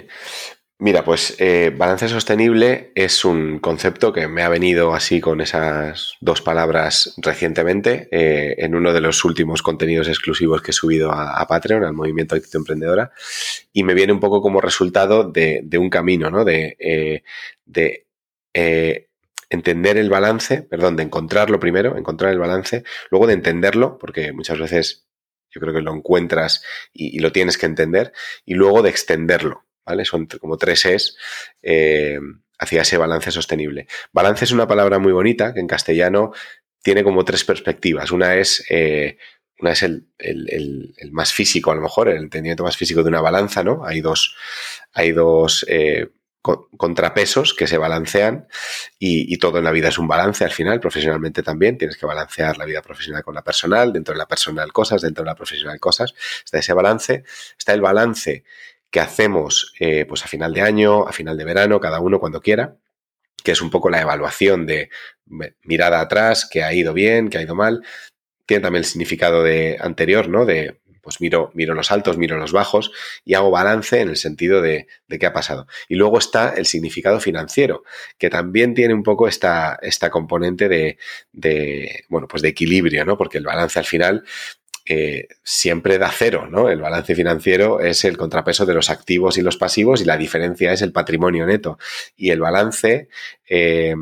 Mira, 0.79 1.05
pues 1.05 1.35
eh, 1.39 1.73
balance 1.75 2.07
sostenible 2.07 2.93
es 2.95 3.25
un 3.25 3.61
concepto 3.61 4.13
que 4.13 4.29
me 4.29 4.43
ha 4.43 4.51
venido 4.51 4.93
así 4.93 5.23
con 5.23 5.41
esas 5.41 6.17
dos 6.21 6.43
palabras 6.43 7.15
recientemente 7.17 8.09
eh, 8.11 8.57
en 8.59 8.75
uno 8.75 8.93
de 8.93 9.01
los 9.01 9.25
últimos 9.25 9.63
contenidos 9.63 10.07
exclusivos 10.09 10.61
que 10.61 10.73
he 10.73 10.75
subido 10.75 11.13
a, 11.13 11.47
Patreon, 11.47 11.83
al 11.83 11.95
Movimiento 11.95 12.35
Actitud 12.35 12.59
Emprendedora, 12.59 13.11
y 13.73 13.85
me 13.85 13.95
viene 13.95 14.13
un 14.13 14.21
poco 14.21 14.43
como 14.43 14.61
resultado 14.61 15.25
de, 15.25 15.67
un 15.79 15.89
camino, 15.89 16.31
¿no? 16.31 16.45
De, 16.45 16.77
eh, 16.79 17.23
de 17.65 18.07
entender 19.49 19.97
el 19.97 20.11
balance, 20.11 20.61
perdón, 20.63 20.97
de 20.97 21.05
encontrarlo 21.05 21.59
primero, 21.59 21.97
encontrar 21.97 22.33
el 22.33 22.39
balance, 22.39 22.85
luego 23.11 23.27
de 23.27 23.33
entenderlo, 23.35 23.97
porque 23.97 24.33
muchas 24.35 24.59
veces 24.59 25.07
yo 25.51 25.61
creo 25.63 25.73
que 25.73 25.81
lo 25.81 25.95
encuentras 25.95 26.63
y 26.93 27.19
lo 27.21 27.33
tienes 27.33 27.57
que 27.57 27.65
entender, 27.65 28.13
y 28.45 28.55
luego 28.55 28.83
de 28.83 28.91
extenderlo. 28.91 29.66
Son 30.05 30.27
como 30.27 30.57
tres 30.57 30.85
es 30.87 31.17
eh, 31.63 32.19
hacia 32.59 32.83
ese 32.83 32.97
balance 32.97 33.31
sostenible. 33.31 33.87
Balance 34.13 34.45
es 34.45 34.53
una 34.53 34.67
palabra 34.67 34.99
muy 34.99 35.13
bonita 35.13 35.55
que 35.55 35.61
en 35.61 35.67
castellano 35.67 36.33
tiene 36.83 37.05
como 37.05 37.25
tres 37.25 37.45
perspectivas. 37.45 38.11
Una 38.11 38.37
es, 38.37 38.65
eh, 38.71 39.19
una 39.61 39.73
es 39.73 39.83
el, 39.83 40.09
más 41.11 41.33
físico, 41.33 41.71
a 41.71 41.75
lo 41.75 41.83
mejor, 41.83 42.09
el 42.09 42.19
entendimiento 42.19 42.65
más 42.65 42.77
físico 42.77 43.03
de 43.03 43.09
una 43.09 43.21
balanza, 43.21 43.63
¿no? 43.63 43.85
Hay 43.85 44.01
dos, 44.01 44.35
hay 44.93 45.13
dos 45.13 45.65
eh, 45.69 46.09
contrapesos 46.43 47.55
que 47.55 47.67
se 47.67 47.77
balancean 47.79 48.47
y, 48.99 49.37
todo 49.39 49.59
en 49.59 49.65
la 49.65 49.73
vida 49.73 49.89
es 49.89 49.99
un 49.99 50.07
balance 50.07 50.45
al 50.45 50.53
final, 50.53 50.79
profesionalmente 50.81 51.43
también, 51.43 51.77
tienes 51.77 51.97
que 51.97 52.07
balancear 52.07 52.57
la 52.57 52.65
vida 52.65 52.83
profesional 52.83 53.25
con 53.25 53.35
la 53.35 53.43
personal, 53.43 53.93
dentro 53.93 54.15
de 54.15 54.19
la 54.19 54.29
personal 54.29 54.73
cosas, 54.73 55.03
dentro 55.03 55.25
de 55.25 55.31
la 55.31 55.35
profesional 55.35 55.81
cosas, 55.81 56.15
está 56.45 56.59
ese 56.59 56.73
balance, 56.73 57.25
está 57.59 57.75
el 57.75 57.81
balance 57.81 58.45
que 58.91 59.01
hacemos 59.01 59.75
eh, 59.81 60.05
pues 60.07 60.25
a 60.25 60.29
final 60.29 60.53
de 60.53 60.63
año, 60.63 61.07
a 61.07 61.13
final 61.13 61.37
de 61.37 61.45
verano, 61.45 61.81
cada 61.81 62.01
uno 62.01 62.21
cuando 62.21 62.41
quiera, 62.41 62.77
que 63.43 63.53
es 63.53 63.61
un 63.61 63.71
poco 63.71 63.91
la 63.91 64.01
evaluación 64.01 64.67
de 64.67 64.91
mirada 65.63 66.01
atrás, 66.01 66.49
que 66.51 66.63
ha 66.63 66.73
ido 66.73 66.93
bien, 66.93 67.29
que 67.29 67.39
ha 67.39 67.43
ido 67.43 67.55
mal. 67.55 67.83
Tiene 68.45 68.63
también 68.63 68.81
el 68.81 68.87
significado 68.87 69.43
de 69.43 69.77
anterior, 69.81 70.29
¿no? 70.29 70.45
De 70.45 70.81
pues 71.07 71.21
miro, 71.21 71.53
miro 71.55 71.73
los 71.73 71.93
altos, 71.93 72.19
miro 72.19 72.37
los 72.37 72.51
bajos 72.51 72.91
y 73.25 73.35
hago 73.35 73.53
balance 73.53 74.01
en 74.01 74.09
el 74.09 74.17
sentido 74.17 74.61
de, 74.61 74.89
de, 75.07 75.19
qué 75.21 75.27
ha 75.27 75.33
pasado. 75.33 75.69
Y 75.89 75.95
luego 75.95 76.19
está 76.19 76.55
el 76.57 76.67
significado 76.67 77.21
financiero, 77.21 77.85
que 78.19 78.29
también 78.29 78.75
tiene 78.75 78.93
un 78.93 79.05
poco 79.05 79.29
esta, 79.29 79.79
esta 79.83 80.11
componente 80.11 80.69
de, 80.69 80.99
de, 81.31 82.07
bueno, 82.09 82.27
pues 82.27 82.43
de 82.43 82.49
equilibrio, 82.49 83.05
¿no? 83.05 83.17
Porque 83.17 83.39
el 83.39 83.45
balance 83.45 83.79
al 83.79 83.85
final 83.85 84.25
eh, 84.87 85.29
siempre 85.43 85.99
da 85.99 86.11
cero, 86.11 86.47
¿no? 86.51 86.69
El 86.69 86.81
balance 86.81 87.15
financiero 87.15 87.81
es 87.81 88.05
el 88.05 88.17
contrapeso 88.17 88.65
de 88.67 88.75
los 88.75 88.89
activos 88.89 89.37
y 89.37 89.43
los 89.43 89.57
pasivos 89.57 90.01
y 90.01 90.05
la 90.05 90.17
diferencia 90.17 90.73
es 90.73 90.83
el 90.83 90.93
patrimonio 90.93 91.45
neto. 91.45 91.79
Y 92.17 92.31
el 92.31 92.41
balance 92.41 93.09
eh, 93.49 93.95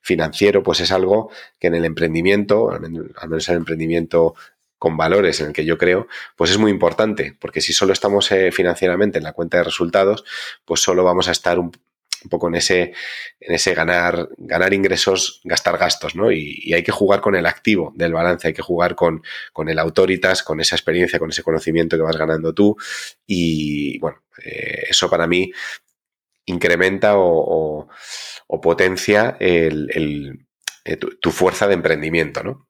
financiero, 0.00 0.62
pues 0.62 0.80
es 0.80 0.92
algo 0.92 1.30
que 1.58 1.66
en 1.66 1.74
el 1.74 1.84
emprendimiento, 1.84 2.70
al 2.70 2.80
menos 2.80 3.48
en 3.48 3.54
el 3.54 3.58
emprendimiento 3.58 4.34
con 4.78 4.96
valores 4.96 5.40
en 5.40 5.48
el 5.48 5.52
que 5.52 5.66
yo 5.66 5.76
creo, 5.76 6.08
pues 6.36 6.50
es 6.50 6.58
muy 6.58 6.70
importante, 6.70 7.36
porque 7.38 7.60
si 7.60 7.74
solo 7.74 7.92
estamos 7.92 8.32
eh, 8.32 8.50
financieramente 8.50 9.18
en 9.18 9.24
la 9.24 9.34
cuenta 9.34 9.58
de 9.58 9.64
resultados, 9.64 10.24
pues 10.64 10.80
solo 10.80 11.04
vamos 11.04 11.28
a 11.28 11.32
estar 11.32 11.58
un, 11.58 11.70
un 12.22 12.30
poco 12.30 12.48
en 12.48 12.56
ese, 12.56 12.92
en 13.40 13.54
ese 13.54 13.74
ganar, 13.74 14.28
ganar 14.36 14.74
ingresos, 14.74 15.40
gastar 15.44 15.78
gastos, 15.78 16.14
¿no? 16.14 16.30
Y, 16.32 16.72
hay 16.72 16.82
que 16.82 16.92
jugar 16.92 17.20
con 17.20 17.34
el 17.34 17.46
activo 17.46 17.92
del 17.96 18.12
balance, 18.12 18.48
hay 18.48 18.54
que 18.54 18.62
jugar 18.62 18.94
con, 18.94 19.22
con 19.52 19.68
el 19.68 19.78
autoritas, 19.78 20.42
con 20.42 20.60
esa 20.60 20.76
experiencia, 20.76 21.18
con 21.18 21.30
ese 21.30 21.42
conocimiento 21.42 21.96
que 21.96 22.02
vas 22.02 22.16
ganando 22.16 22.52
tú. 22.54 22.76
Y 23.26 23.98
bueno, 23.98 24.22
eh, 24.44 24.84
eso 24.88 25.08
para 25.08 25.26
mí 25.26 25.50
incrementa 26.46 27.12
o, 27.16 27.88
potencia 28.62 29.36
el, 29.40 30.46
eh, 30.84 30.96
tu, 30.96 31.30
fuerza 31.30 31.66
de 31.66 31.74
emprendimiento, 31.74 32.42
¿no? 32.42 32.69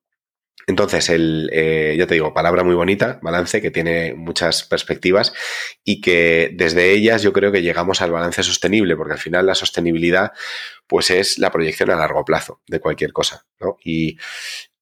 Entonces, 0.71 1.11
el, 1.11 1.51
eh, 1.53 1.97
ya 1.99 2.07
te 2.07 2.15
digo, 2.15 2.33
palabra 2.33 2.63
muy 2.63 2.75
bonita, 2.75 3.19
balance, 3.23 3.61
que 3.61 3.73
tiene 3.73 4.15
muchas 4.15 4.63
perspectivas 4.63 5.33
y 5.85 6.01
que 6.01 6.53
desde 6.55 6.93
ellas 6.93 7.23
yo 7.23 7.33
creo 7.33 7.51
que 7.51 7.61
llegamos 7.63 8.01
al 8.01 8.13
balance 8.13 8.43
sostenible, 8.45 8.97
porque 8.97 9.15
al 9.15 9.19
final 9.19 9.47
la 9.47 9.57
sostenibilidad 9.57 10.33
pues 10.87 11.11
es 11.11 11.39
la 11.39 11.51
proyección 11.51 11.91
a 11.91 11.97
largo 11.97 12.25
plazo 12.25 12.63
de 12.69 12.79
cualquier 12.81 13.13
cosa, 13.13 13.47
¿no? 13.59 13.79
Y, 13.85 14.17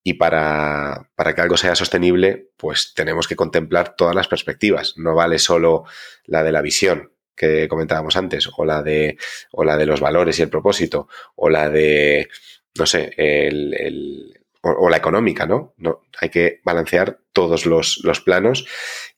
y 0.03 0.13
para, 0.13 1.09
para, 1.15 1.33
que 1.33 1.41
algo 1.41 1.57
sea 1.57 1.75
sostenible, 1.75 2.51
pues 2.55 2.93
tenemos 2.93 3.27
que 3.27 3.35
contemplar 3.35 3.95
todas 3.95 4.15
las 4.15 4.27
perspectivas. 4.27 4.93
No 4.97 5.15
vale 5.15 5.39
solo 5.39 5.85
la 6.25 6.43
de 6.43 6.51
la 6.51 6.61
visión 6.61 7.13
que 7.35 7.67
comentábamos 7.67 8.15
antes, 8.15 8.47
o 8.55 8.65
la 8.65 8.83
de, 8.83 9.17
o 9.51 9.63
la 9.63 9.77
de 9.77 9.85
los 9.85 10.01
valores 10.01 10.37
y 10.37 10.43
el 10.43 10.49
propósito, 10.49 11.07
o 11.35 11.49
la 11.49 11.69
de, 11.69 12.29
no 12.77 12.85
sé, 12.85 13.13
el 13.17 14.38
o, 14.61 14.89
la 14.89 14.97
económica, 14.97 15.45
¿no? 15.45 15.73
¿no? 15.77 16.01
Hay 16.19 16.29
que 16.29 16.59
balancear 16.63 17.19
todos 17.31 17.65
los, 17.65 18.01
planos 18.23 18.65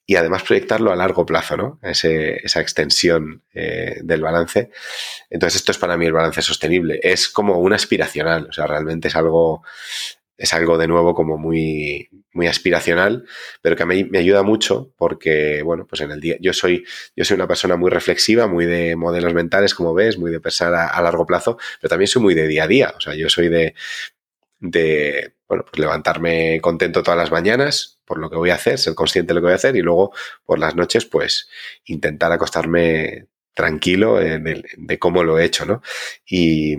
y 0.05 0.15
además 0.15 0.43
proyectarlo 0.43 0.91
a 0.91 0.95
largo 0.95 1.25
plazo, 1.25 1.57
¿no? 1.57 1.79
esa 1.81 2.61
extensión 2.61 3.43
eh, 3.53 3.99
del 4.03 4.21
balance. 4.21 4.69
Entonces, 5.29 5.61
esto 5.61 5.71
es 5.71 5.77
para 5.77 5.97
mí 5.97 6.05
el 6.05 6.13
balance 6.13 6.41
sostenible. 6.41 6.99
Es 7.01 7.29
como 7.29 7.57
un 7.57 7.73
aspiracional, 7.73 8.47
o 8.49 8.53
sea, 8.53 8.67
realmente 8.67 9.07
es 9.07 9.15
algo, 9.15 9.63
es 10.37 10.53
algo 10.53 10.77
de 10.77 10.87
nuevo 10.87 11.15
como 11.15 11.37
muy, 11.37 12.09
muy 12.33 12.47
aspiracional, 12.47 13.25
pero 13.61 13.75
que 13.75 13.83
a 13.83 13.87
mí 13.87 14.03
me 14.03 14.19
ayuda 14.19 14.43
mucho 14.43 14.93
porque, 14.97 15.63
bueno, 15.63 15.87
pues 15.87 16.01
en 16.01 16.11
el 16.11 16.19
día, 16.19 16.35
yo 16.39 16.53
soy, 16.53 16.85
yo 17.15 17.25
soy 17.25 17.35
una 17.35 17.47
persona 17.47 17.77
muy 17.77 17.89
reflexiva, 17.89 18.47
muy 18.47 18.65
de 18.65 18.95
modelos 18.95 19.33
mentales, 19.33 19.73
como 19.73 19.93
ves, 19.93 20.19
muy 20.19 20.29
de 20.29 20.39
pensar 20.39 20.73
a 20.75 21.01
largo 21.01 21.25
plazo, 21.25 21.57
pero 21.79 21.89
también 21.89 22.07
soy 22.07 22.21
muy 22.21 22.35
de 22.35 22.47
día 22.47 22.65
a 22.65 22.67
día, 22.67 22.93
o 22.95 22.99
sea, 22.99 23.15
yo 23.15 23.29
soy 23.29 23.49
de, 23.49 23.73
de 24.61 25.33
bueno, 25.49 25.65
pues 25.65 25.79
levantarme 25.79 26.61
contento 26.61 27.03
todas 27.03 27.17
las 27.17 27.31
mañanas 27.31 27.99
por 28.05 28.19
lo 28.19 28.29
que 28.29 28.37
voy 28.37 28.51
a 28.51 28.55
hacer, 28.55 28.79
ser 28.79 28.95
consciente 28.95 29.33
de 29.33 29.35
lo 29.35 29.41
que 29.41 29.47
voy 29.47 29.53
a 29.53 29.55
hacer 29.55 29.75
y 29.75 29.81
luego 29.81 30.13
por 30.45 30.59
las 30.59 30.75
noches 30.75 31.05
pues 31.05 31.49
intentar 31.85 32.31
acostarme 32.31 33.27
tranquilo 33.53 34.15
de, 34.15 34.99
cómo 34.99 35.23
lo 35.23 35.37
he 35.37 35.43
hecho, 35.43 35.65
¿no? 35.65 35.81
Y, 36.25 36.77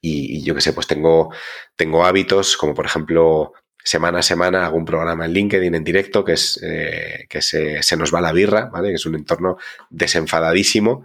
y, 0.00 0.44
yo 0.44 0.54
qué 0.54 0.60
sé, 0.60 0.72
pues 0.72 0.86
tengo, 0.86 1.32
tengo 1.74 2.04
hábitos 2.04 2.56
como 2.56 2.74
por 2.74 2.86
ejemplo 2.86 3.54
semana 3.82 4.18
a 4.18 4.22
semana 4.22 4.66
hago 4.66 4.76
un 4.76 4.84
programa 4.84 5.24
en 5.24 5.32
LinkedIn 5.32 5.74
en 5.74 5.82
directo 5.82 6.24
que 6.24 6.34
es 6.34 6.60
eh, 6.62 7.26
que 7.28 7.40
se, 7.42 7.82
se, 7.82 7.96
nos 7.96 8.14
va 8.14 8.20
la 8.20 8.32
birra, 8.32 8.66
¿vale? 8.66 8.90
Que 8.90 8.96
es 8.96 9.06
un 9.06 9.14
entorno 9.14 9.56
desenfadadísimo, 9.90 11.04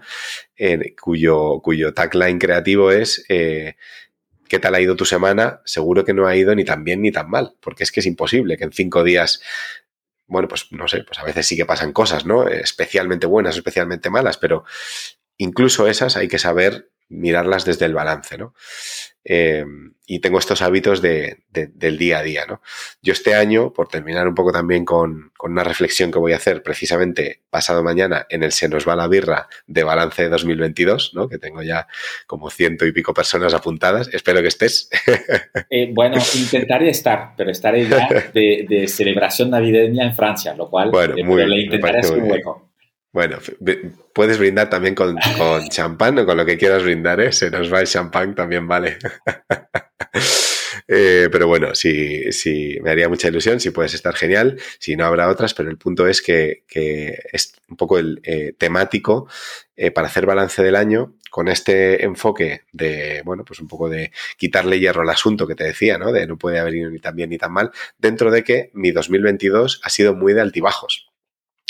eh, 0.58 0.94
cuyo, 1.02 1.62
cuyo 1.62 1.94
tagline 1.94 2.40
creativo 2.40 2.92
es 2.92 3.26
eh, 3.30 3.76
¿Qué 4.54 4.60
tal 4.60 4.76
ha 4.76 4.82
ido 4.82 4.96
tu 4.96 5.04
semana? 5.04 5.62
Seguro 5.66 6.06
que 6.06 6.14
no 6.14 6.28
ha 6.28 6.36
ido 6.36 6.54
ni 6.54 6.64
tan 6.64 6.84
bien 6.84 7.02
ni 7.02 7.12
tan 7.12 7.28
mal, 7.28 7.56
porque 7.60 7.82
es 7.82 7.92
que 7.92 8.02
es 8.02 8.06
imposible 8.06 8.56
que 8.56 8.66
en 8.66 8.72
cinco 8.72 9.04
días, 9.04 9.42
bueno, 10.28 10.48
pues 10.48 10.72
no 10.72 10.88
sé, 10.88 11.04
pues 11.04 11.18
a 11.18 11.24
veces 11.24 11.48
sí 11.48 11.58
que 11.58 11.66
pasan 11.66 11.92
cosas, 11.92 12.28
¿no? 12.28 12.48
Especialmente 12.48 13.26
buenas, 13.26 13.56
especialmente 13.56 14.12
malas, 14.12 14.38
pero 14.38 14.64
incluso 15.38 15.88
esas 15.88 16.18
hay 16.18 16.28
que 16.28 16.38
saber 16.38 16.92
mirarlas 17.10 17.66
desde 17.66 17.86
el 17.86 17.94
balance, 17.94 18.38
¿no? 18.38 18.54
Eh, 19.26 19.64
y 20.06 20.20
tengo 20.20 20.38
estos 20.38 20.62
hábitos 20.62 21.02
de, 21.02 21.44
del 21.50 21.98
día 21.98 22.20
a 22.20 22.24
día, 22.24 22.46
¿no? 22.46 22.62
Yo 23.02 23.14
este 23.14 23.36
año, 23.36 23.72
por 23.72 23.88
terminar 23.88 24.28
un 24.28 24.36
poco 24.36 24.52
también 24.52 24.84
con, 24.84 25.32
una 25.42 25.64
reflexión 25.64 26.12
que 26.12 26.20
voy 26.20 26.34
a 26.34 26.38
hacer 26.38 26.62
precisamente 26.62 27.42
pasado 27.50 27.84
mañana 27.84 28.26
en 28.30 28.44
el 28.44 28.52
Se 28.52 28.68
nos 28.68 28.88
va 28.88 28.98
la 28.98 29.08
birra 29.08 29.48
de 29.66 29.84
balance 29.84 30.24
de 30.24 30.30
2022, 30.30 31.12
¿no? 31.14 31.30
Que 31.30 31.38
tengo 31.38 31.64
ya 31.64 31.88
como 32.28 32.50
ciento 32.50 32.86
y 32.86 32.92
pico 32.92 33.14
personas 33.14 33.54
apuntadas. 33.54 34.10
Espero 34.14 34.42
que 34.42 34.48
estés. 34.50 34.90
Eh, 35.70 35.90
bueno, 35.92 36.18
intentaré 36.36 36.90
estar, 36.90 37.34
pero 37.36 37.50
estaré 37.50 37.88
ya 37.88 38.08
de, 38.34 38.86
celebración 38.88 39.50
navideña 39.50 40.04
en 40.04 40.14
Francia, 40.14 40.54
lo 40.54 40.70
cual 40.70 40.92
bueno, 40.92 41.16
eh, 41.18 41.24
muy, 41.24 41.46
le 41.46 41.62
intentaré 41.62 42.00
hacer 42.00 42.18
un 42.18 42.30
hueco. 42.30 42.73
Bueno, 43.14 43.38
puedes 44.12 44.40
brindar 44.40 44.72
también 44.72 44.96
con, 44.96 45.16
con 45.38 45.62
champán 45.70 46.18
o 46.18 46.26
con 46.26 46.36
lo 46.36 46.46
que 46.46 46.58
quieras 46.58 46.84
brindar, 46.84 47.22
¿eh? 47.22 47.32
Se 47.32 47.52
nos 47.52 47.72
va 47.72 47.80
el 47.80 47.88
champán, 47.88 48.36
también 48.36 48.68
vale. 48.68 48.98
Eh, 50.88 51.30
pero 51.32 51.48
bueno, 51.48 51.74
sí, 51.76 52.32
sí, 52.34 52.78
me 52.82 52.92
haría 52.92 53.08
mucha 53.08 53.30
ilusión, 53.30 53.60
si 53.60 53.70
puedes 53.70 53.94
estar 53.94 54.16
genial, 54.16 54.60
si 54.80 54.96
no 54.98 55.06
habrá 55.06 55.30
otras, 55.30 55.54
pero 55.54 55.70
el 55.70 55.78
punto 55.78 56.08
es 56.08 56.22
que, 56.22 56.66
es 57.32 57.54
un 57.70 57.78
poco 57.78 57.98
el 57.98 58.20
eh, 58.24 58.54
temático 58.58 59.30
eh, 59.78 59.92
para 59.92 60.08
hacer 60.08 60.26
balance 60.26 60.62
del 60.62 60.76
año 60.76 61.16
con 61.30 61.48
este 61.48 62.04
enfoque 62.04 62.64
de, 62.74 63.22
bueno, 63.24 63.46
pues 63.46 63.60
un 63.60 63.68
poco 63.68 63.88
de 63.88 64.12
quitarle 64.38 64.80
hierro 64.80 65.04
al 65.04 65.10
asunto 65.10 65.48
que 65.48 65.56
te 65.56 65.64
decía, 65.64 65.98
¿no? 65.98 66.12
De 66.12 66.28
no 66.28 66.38
puede 66.38 66.60
haber 66.60 66.76
ido 66.76 66.90
ni 66.90 67.00
tan 67.00 67.16
bien 67.16 67.30
ni 67.30 67.38
tan 67.38 67.54
mal, 67.54 67.72
dentro 67.98 68.30
de 68.30 68.44
que 68.44 68.70
mi 68.74 68.92
2022 68.92 69.80
ha 69.84 69.90
sido 69.90 70.14
muy 70.14 70.34
de 70.34 70.42
altibajos. 70.42 71.13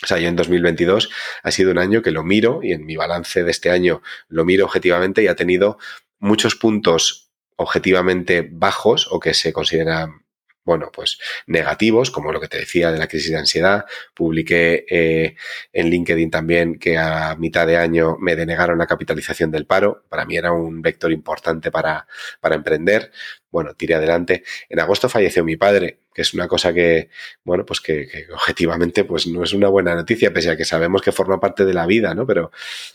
O 0.04 0.08
sea, 0.08 0.20
yo 0.20 0.28
en 0.28 0.36
2022 0.36 1.10
ha 1.44 1.52
sido 1.52 1.72
un 1.72 1.78
año 1.78 2.02
que 2.02 2.12
lo 2.12 2.24
miro 2.24 2.60
y 2.62 2.74
en 2.74 2.86
mi 2.86 2.96
balance 2.96 3.44
de 3.44 3.52
este 3.52 3.70
año 3.70 4.02
lo 4.28 4.46
miro 4.46 4.66
objetivamente 4.66 5.24
y 5.24 5.28
ha 5.28 5.36
tenido 5.36 5.78
muchos 6.20 6.56
puntos 6.56 7.32
objetivamente 7.56 8.48
bajos 8.52 9.08
o 9.10 9.20
que 9.20 9.34
se 9.34 9.54
consideran 9.54 10.24
bueno, 10.66 10.92
pues 10.94 11.20
negativos, 11.46 12.10
como 12.10 12.32
lo 12.32 12.40
que 12.40 12.48
te 12.48 12.58
decía 12.58 12.92
de 12.92 12.98
la 12.98 13.08
crisis 13.08 13.32
de 13.32 13.38
ansiedad. 13.38 13.86
Publiqué 14.14 14.86
eh, 14.90 15.36
en 15.74 15.90
LinkedIn 15.90 16.32
también 16.32 16.80
que 16.80 16.98
a 16.98 17.36
mitad 17.36 17.68
de 17.68 17.78
año 17.78 18.18
me 18.20 18.36
denegaron 18.36 18.78
la 18.78 18.88
capitalización 18.88 19.52
del 19.52 19.66
paro. 19.66 20.06
Para 20.08 20.26
mí 20.26 20.38
era 20.38 20.54
un 20.54 20.82
vector 20.82 21.12
importante 21.12 21.70
para, 21.70 22.08
para 22.40 22.56
emprender. 22.56 23.12
Bueno, 23.54 23.76
tiré 23.76 23.94
adelante. 23.94 24.44
En 24.68 24.80
agosto 24.80 25.08
falleció 25.08 25.44
mi 25.44 25.58
padre 25.58 26.00
que 26.14 26.22
es 26.22 26.34
una 26.34 26.48
cosa 26.48 26.74
que, 26.74 27.10
bueno, 27.44 27.66
pues 27.66 27.82
que, 27.82 28.28
objetivamente 28.32 29.04
pues 29.04 29.28
no 29.28 29.44
es 29.44 29.54
una 29.54 29.68
buena 29.68 29.96
noticia, 29.96 30.32
pese 30.32 30.52
a 30.52 30.58
que 30.58 30.66
sabemos 30.66 31.02
que 31.02 31.12
forma 31.12 31.40
parte 31.40 31.66
de 31.66 31.74
la 31.74 31.86
vida, 31.86 32.14
¿no? 32.14 32.26
Pero, 32.28 32.52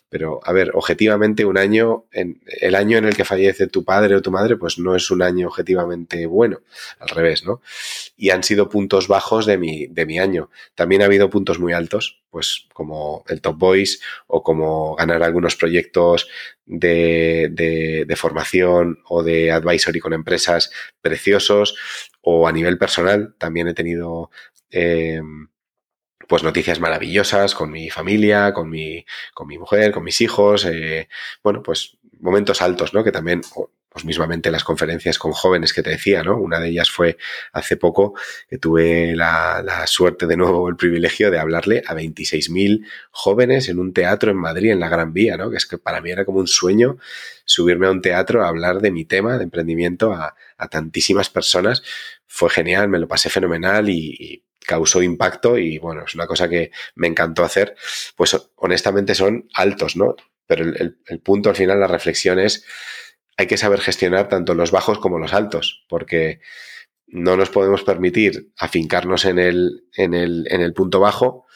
pero 0.09 0.41
a 0.45 0.53
ver, 0.53 0.71
objetivamente 0.75 1.45
un 1.45 1.59
año, 1.59 2.05
en, 2.13 2.41
el 2.47 2.75
año 2.75 2.99
en 2.99 3.07
el 3.07 3.17
que 3.17 3.25
fallece 3.25 3.67
tu 3.67 3.85
padre 3.85 4.15
o 4.15 4.23
tu 4.23 4.31
madre, 4.31 4.57
pues 4.57 4.79
no 4.79 4.95
es 4.95 5.11
un 5.11 5.23
año 5.23 5.49
objetivamente 5.49 6.27
bueno, 6.27 6.61
al 7.01 7.09
revés, 7.09 7.45
¿no? 7.45 7.61
Y 8.17 8.31
han 8.31 8.45
sido 8.45 8.69
puntos 8.69 9.09
bajos 9.09 9.47
de 9.47 9.59
mi, 9.59 9.87
de 9.89 10.07
mi 10.07 10.19
año. 10.19 10.51
También 10.75 11.03
ha 11.03 11.07
habido 11.07 11.29
puntos 11.29 11.59
muy 11.59 11.73
altos, 11.73 12.23
pues 12.39 12.69
como 12.73 13.25
el 13.27 13.41
Top 13.41 13.59
Boys 13.59 14.01
o 14.29 14.45
como 14.45 14.95
ganar 14.95 15.25
algunos 15.25 15.57
proyectos 15.57 16.29
de, 16.67 17.49
de, 17.51 18.05
de 18.07 18.17
formación 18.17 19.01
o 19.09 19.25
de 19.25 19.51
advisory 19.51 19.99
con 19.99 20.13
empresas 20.13 20.71
preciosos 21.01 21.75
o 22.21 22.47
a 22.47 22.53
nivel 22.53 22.79
personal 22.79 23.35
también 23.39 23.67
he 23.67 23.75
tenido 23.75 24.31
eh, 24.71 25.21
pues 26.29 26.45
noticias 26.45 26.79
maravillosas 26.79 27.57
con 27.57 27.73
mi 27.73 27.91
familia, 27.91 28.53
con 28.53 28.71
mi, 28.71 29.05
con 29.35 29.49
mi 29.49 29.59
mujer, 29.59 29.91
con 29.91 30.05
mis 30.05 30.21
hijos, 30.21 30.65
eh, 30.65 31.09
bueno, 31.43 31.61
pues 31.65 31.99
momentos 32.21 32.63
altos, 32.63 32.95
¿no? 32.95 33.03
Que 33.03 33.11
también, 33.11 33.41
pues 33.89 34.05
mismamente 34.05 34.51
las 34.51 34.65
conferencias 34.65 35.19
con 35.19 35.33
jóvenes 35.33 35.73
que 35.73 35.83
te 35.83 35.91
decía, 35.91 36.23
¿no? 36.23 36.37
Una 36.37 36.61
de 36.61 36.69
ellas 36.69 36.91
fue 36.91 37.17
hace 37.53 37.77
poco 37.77 38.15
que 38.49 38.59
tuve 38.59 39.17
la, 39.17 39.63
la 39.65 39.87
suerte 39.87 40.27
de 40.27 40.37
nuevo, 40.37 40.69
el 40.69 40.77
privilegio 40.77 41.31
de 41.31 41.39
hablarle 41.39 41.83
a 41.87 41.95
26.000 41.95 42.87
jóvenes 43.11 43.69
en 43.69 43.79
un 43.79 43.93
teatro 43.93 44.31
en 44.31 44.37
Madrid, 44.37 44.71
en 44.73 44.81
la 44.81 44.89
Gran 44.89 45.13
Vía, 45.13 45.37
¿no? 45.37 45.51
Que 45.51 45.57
es 45.57 45.67
que 45.67 45.79
para 45.79 46.01
mí 46.01 46.11
era 46.11 46.25
como 46.25 46.39
un 46.39 46.49
sueño 46.49 46.99
subirme 47.45 47.87
a 47.87 47.91
un 47.91 48.03
teatro 48.03 48.45
a 48.45 48.49
hablar 48.49 48.81
de 48.81 48.91
mi 48.91 49.05
tema 49.05 49.39
de 49.39 49.45
emprendimiento 49.45 50.13
a, 50.13 50.37
a 50.59 50.69
tantísimas 50.69 51.31
personas 51.31 51.83
fue 52.29 52.51
genial, 52.51 52.89
me 52.89 52.99
lo 52.99 53.09
pasé 53.09 53.31
fenomenal 53.31 53.89
y, 53.89 54.45
causó 54.67 55.03
impacto 55.03 55.57
y 55.57 55.79
bueno, 55.79 56.05
es 56.07 56.15
una 56.15 56.27
cosa 56.27 56.47
que 56.47 56.71
me 56.95 57.07
encantó 57.07 57.43
hacer. 57.43 57.75
Pues 58.17 58.37
honestamente 58.57 59.15
son 59.15 59.49
altos, 59.55 59.97
¿no? 59.97 60.15
Pero 60.47 60.63
el, 60.65 61.21
punto 61.21 61.49
al 61.49 61.57
final, 61.57 61.81
la 61.81 61.87
reflexión 61.87 62.39
es, 62.39 62.67
hay 63.39 63.47
que 63.47 63.57
saber 63.57 63.81
gestionar 63.81 64.29
tanto 64.29 64.53
los 64.55 64.73
bajos 64.73 64.99
como 64.99 65.19
los 65.19 65.33
altos, 65.33 65.87
porque 65.89 66.41
no 67.07 67.37
nos 67.37 67.49
podemos 67.49 67.85
permitir 67.85 68.51
afincarnos 68.59 69.25
en 69.25 69.39
el, 69.39 69.85
en 69.97 70.13
el, 70.13 70.47
en 70.51 70.61
el 70.61 70.75
punto 70.75 71.01
bajo 71.01 71.47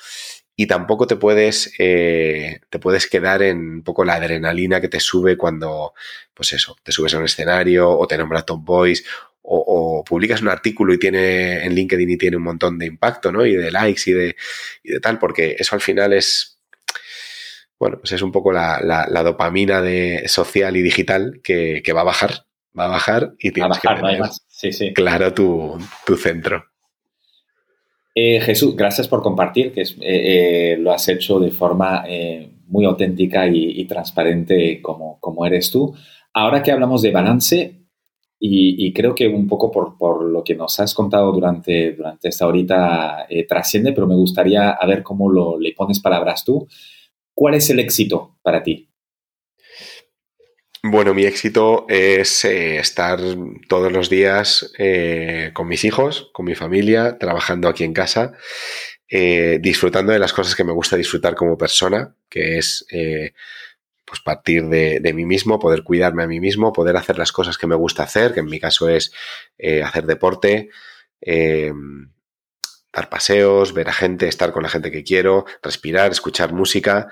y 0.54 0.66
tampoco 0.66 1.08
te 1.08 1.16
puedes, 1.16 1.74
eh, 1.78 2.60
te 2.70 2.78
puedes 2.78 3.08
quedar 3.08 3.42
en 3.42 3.58
un 3.58 3.82
poco 3.82 4.04
la 4.04 4.14
adrenalina 4.14 4.80
que 4.80 4.88
te 4.88 5.00
sube 5.00 5.36
cuando, 5.36 5.92
pues 6.32 6.52
eso, 6.52 6.76
te 6.84 6.92
subes 6.92 7.14
a 7.14 7.18
un 7.18 7.24
escenario 7.24 7.90
o 7.90 8.06
te 8.06 8.16
nombra 8.16 8.42
Top 8.42 8.64
Boys 8.64 9.04
o, 9.42 10.04
publicas 10.06 10.40
un 10.40 10.48
artículo 10.48 10.94
y 10.94 10.98
tiene 10.98 11.64
en 11.64 11.74
LinkedIn 11.74 12.10
y 12.10 12.16
tiene 12.16 12.36
un 12.36 12.44
montón 12.44 12.78
de 12.78 12.86
impacto, 12.86 13.32
¿no? 13.32 13.44
Y 13.44 13.56
de 13.56 13.72
likes 13.72 14.02
y 14.06 14.12
de, 14.12 14.36
y 14.84 14.92
de 14.92 15.00
tal, 15.00 15.18
porque 15.18 15.56
eso 15.58 15.74
al 15.74 15.80
final 15.80 16.12
es, 16.12 16.60
bueno, 17.82 17.98
pues 17.98 18.12
es 18.12 18.22
un 18.22 18.30
poco 18.30 18.52
la, 18.52 18.78
la, 18.80 19.22
dopamina 19.24 19.82
de 19.82 20.28
social 20.28 20.76
y 20.76 20.82
digital 20.82 21.40
que, 21.42 21.82
que, 21.84 21.92
va 21.92 22.02
a 22.02 22.04
bajar, 22.04 22.44
va 22.78 22.84
a 22.84 22.90
bajar 22.90 23.34
y 23.40 23.50
tienes 23.50 23.80
que 23.80 23.88
tener 23.88 24.92
claro 24.94 25.34
tu, 25.34 25.76
tu 26.06 26.16
centro. 26.16 26.64
Eh, 28.14 28.40
Jesús, 28.40 28.76
gracias 28.76 29.08
por 29.08 29.20
compartir, 29.20 29.72
que 29.72 29.80
es, 29.80 29.96
eh, 30.00 30.74
eh, 30.74 30.76
lo 30.78 30.92
has 30.92 31.08
hecho 31.08 31.40
de 31.40 31.50
forma 31.50 32.04
muy 32.68 32.84
auténtica 32.84 33.48
y, 33.48 33.80
y 33.80 33.84
transparente 33.86 34.80
como, 34.80 35.18
como 35.18 35.44
eres 35.44 35.72
tú. 35.72 35.92
Ahora 36.32 36.62
que 36.62 36.70
hablamos 36.70 37.02
de 37.02 37.10
balance, 37.10 37.80
y, 38.38 38.92
creo 38.92 39.12
que 39.12 39.26
un 39.26 39.48
poco 39.48 39.72
por, 39.72 40.22
lo 40.24 40.44
que 40.44 40.54
nos 40.54 40.78
has 40.78 40.94
contado 40.94 41.32
durante, 41.32 41.94
durante 41.94 42.28
esta 42.28 42.46
horita 42.46 43.26
trasciende, 43.48 43.92
pero 43.92 44.06
me 44.06 44.14
gustaría 44.14 44.78
ver 44.86 45.02
cómo 45.02 45.28
lo, 45.28 45.58
le 45.58 45.72
pones 45.72 45.98
palabras 45.98 46.44
tú. 46.44 46.68
¿Cuál 47.34 47.54
es 47.54 47.70
el 47.70 47.80
éxito 47.80 48.38
para 48.42 48.62
ti? 48.62 48.88
Bueno, 50.84 51.14
mi 51.14 51.24
éxito 51.24 51.86
es 51.88 52.44
eh, 52.44 52.78
estar 52.78 53.20
todos 53.68 53.92
los 53.92 54.10
días 54.10 54.72
eh, 54.78 55.50
con 55.54 55.68
mis 55.68 55.84
hijos, 55.84 56.30
con 56.32 56.44
mi 56.44 56.54
familia, 56.54 57.18
trabajando 57.18 57.68
aquí 57.68 57.84
en 57.84 57.92
casa, 57.92 58.32
disfrutando 59.60 60.12
de 60.12 60.18
las 60.18 60.32
cosas 60.32 60.56
que 60.56 60.64
me 60.64 60.72
gusta 60.72 60.96
disfrutar 60.96 61.34
como 61.34 61.58
persona, 61.58 62.16
que 62.30 62.56
es 62.56 62.86
pues 64.12 64.20
partir 64.20 64.68
de, 64.68 65.12
mí 65.14 65.24
mismo, 65.24 65.58
poder 65.58 65.84
cuidarme 65.84 66.22
a 66.22 66.26
mí 66.26 66.38
mismo, 66.38 66.70
poder 66.74 66.98
hacer 66.98 67.16
las 67.16 67.32
cosas 67.32 67.56
que 67.56 67.66
me 67.66 67.74
gusta 67.74 68.02
hacer, 68.02 68.34
que 68.34 68.40
en 68.40 68.46
mi 68.46 68.60
caso 68.60 68.90
es 68.90 69.10
eh, 69.56 69.82
hacer 69.82 70.04
deporte, 70.04 70.68
dar 72.93 73.09
paseos, 73.09 73.72
ver 73.74 73.88
a 73.88 73.93
gente, 73.93 74.28
estar 74.28 74.53
con 74.53 74.62
la 74.62 74.68
gente 74.68 74.90
que 74.90 75.05
quiero, 75.05 75.47
respirar, 75.62 76.12
escuchar 76.12 76.53
música, 76.53 77.09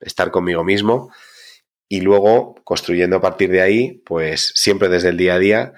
estar 0.00 0.30
conmigo 0.30 0.64
mismo 0.64 1.10
y 1.88 2.02
luego 2.02 2.54
construyendo 2.64 3.16
a 3.16 3.20
partir 3.20 3.50
de 3.50 3.62
ahí, 3.62 4.02
pues 4.04 4.52
siempre 4.54 4.88
desde 4.88 5.08
el 5.08 5.16
día 5.16 5.34
a 5.34 5.38
día, 5.38 5.72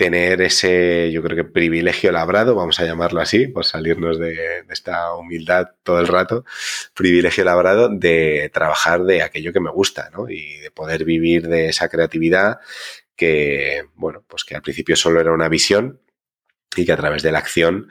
tener 0.00 0.40
ese, 0.40 1.10
yo 1.12 1.22
creo 1.22 1.36
que 1.36 1.44
privilegio 1.44 2.10
labrado, 2.10 2.54
vamos 2.54 2.80
a 2.80 2.86
llamarlo 2.86 3.20
así, 3.20 3.48
por 3.48 3.66
salirnos 3.66 4.18
de, 4.18 4.64
esta 4.70 5.14
humildad 5.14 5.72
todo 5.82 6.00
el 6.00 6.08
rato, 6.08 6.46
privilegio 6.94 7.44
labrado 7.44 7.90
de 7.90 8.50
trabajar 8.50 9.04
de 9.04 9.22
aquello 9.22 9.52
que 9.52 9.60
me 9.60 9.70
gusta, 9.70 10.08
¿no? 10.10 10.30
Y 10.30 10.56
de 10.60 10.70
poder 10.70 11.04
vivir 11.04 11.48
de 11.48 11.68
esa 11.68 11.90
creatividad 11.90 12.60
que, 13.14 13.84
bueno, 13.94 14.24
pues 14.26 14.44
que 14.44 14.56
al 14.56 14.62
principio 14.62 14.96
solo 14.96 15.20
era 15.20 15.32
una 15.32 15.50
visión 15.50 16.00
y 16.74 16.86
que 16.86 16.92
a 16.92 16.96
través 16.96 17.22
de 17.22 17.32
la 17.32 17.38
acción, 17.40 17.90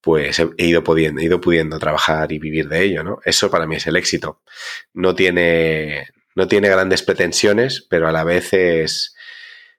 pues 0.00 0.38
he 0.38 0.66
ido 0.66 0.82
pudiendo, 0.82 1.20
he 1.20 1.24
ido 1.24 1.40
pudiendo 1.40 1.78
trabajar 1.78 2.32
y 2.32 2.38
vivir 2.38 2.68
de 2.68 2.82
ello, 2.84 3.04
¿no? 3.04 3.20
Eso 3.24 3.50
para 3.50 3.66
mí 3.66 3.76
es 3.76 3.86
el 3.86 3.96
éxito. 3.96 4.42
No 4.94 5.14
tiene, 5.14 6.08
no 6.34 6.48
tiene 6.48 6.68
grandes 6.68 7.02
pretensiones, 7.02 7.86
pero 7.88 8.08
a 8.08 8.12
la 8.12 8.24
vez 8.24 8.52
es, 8.52 9.14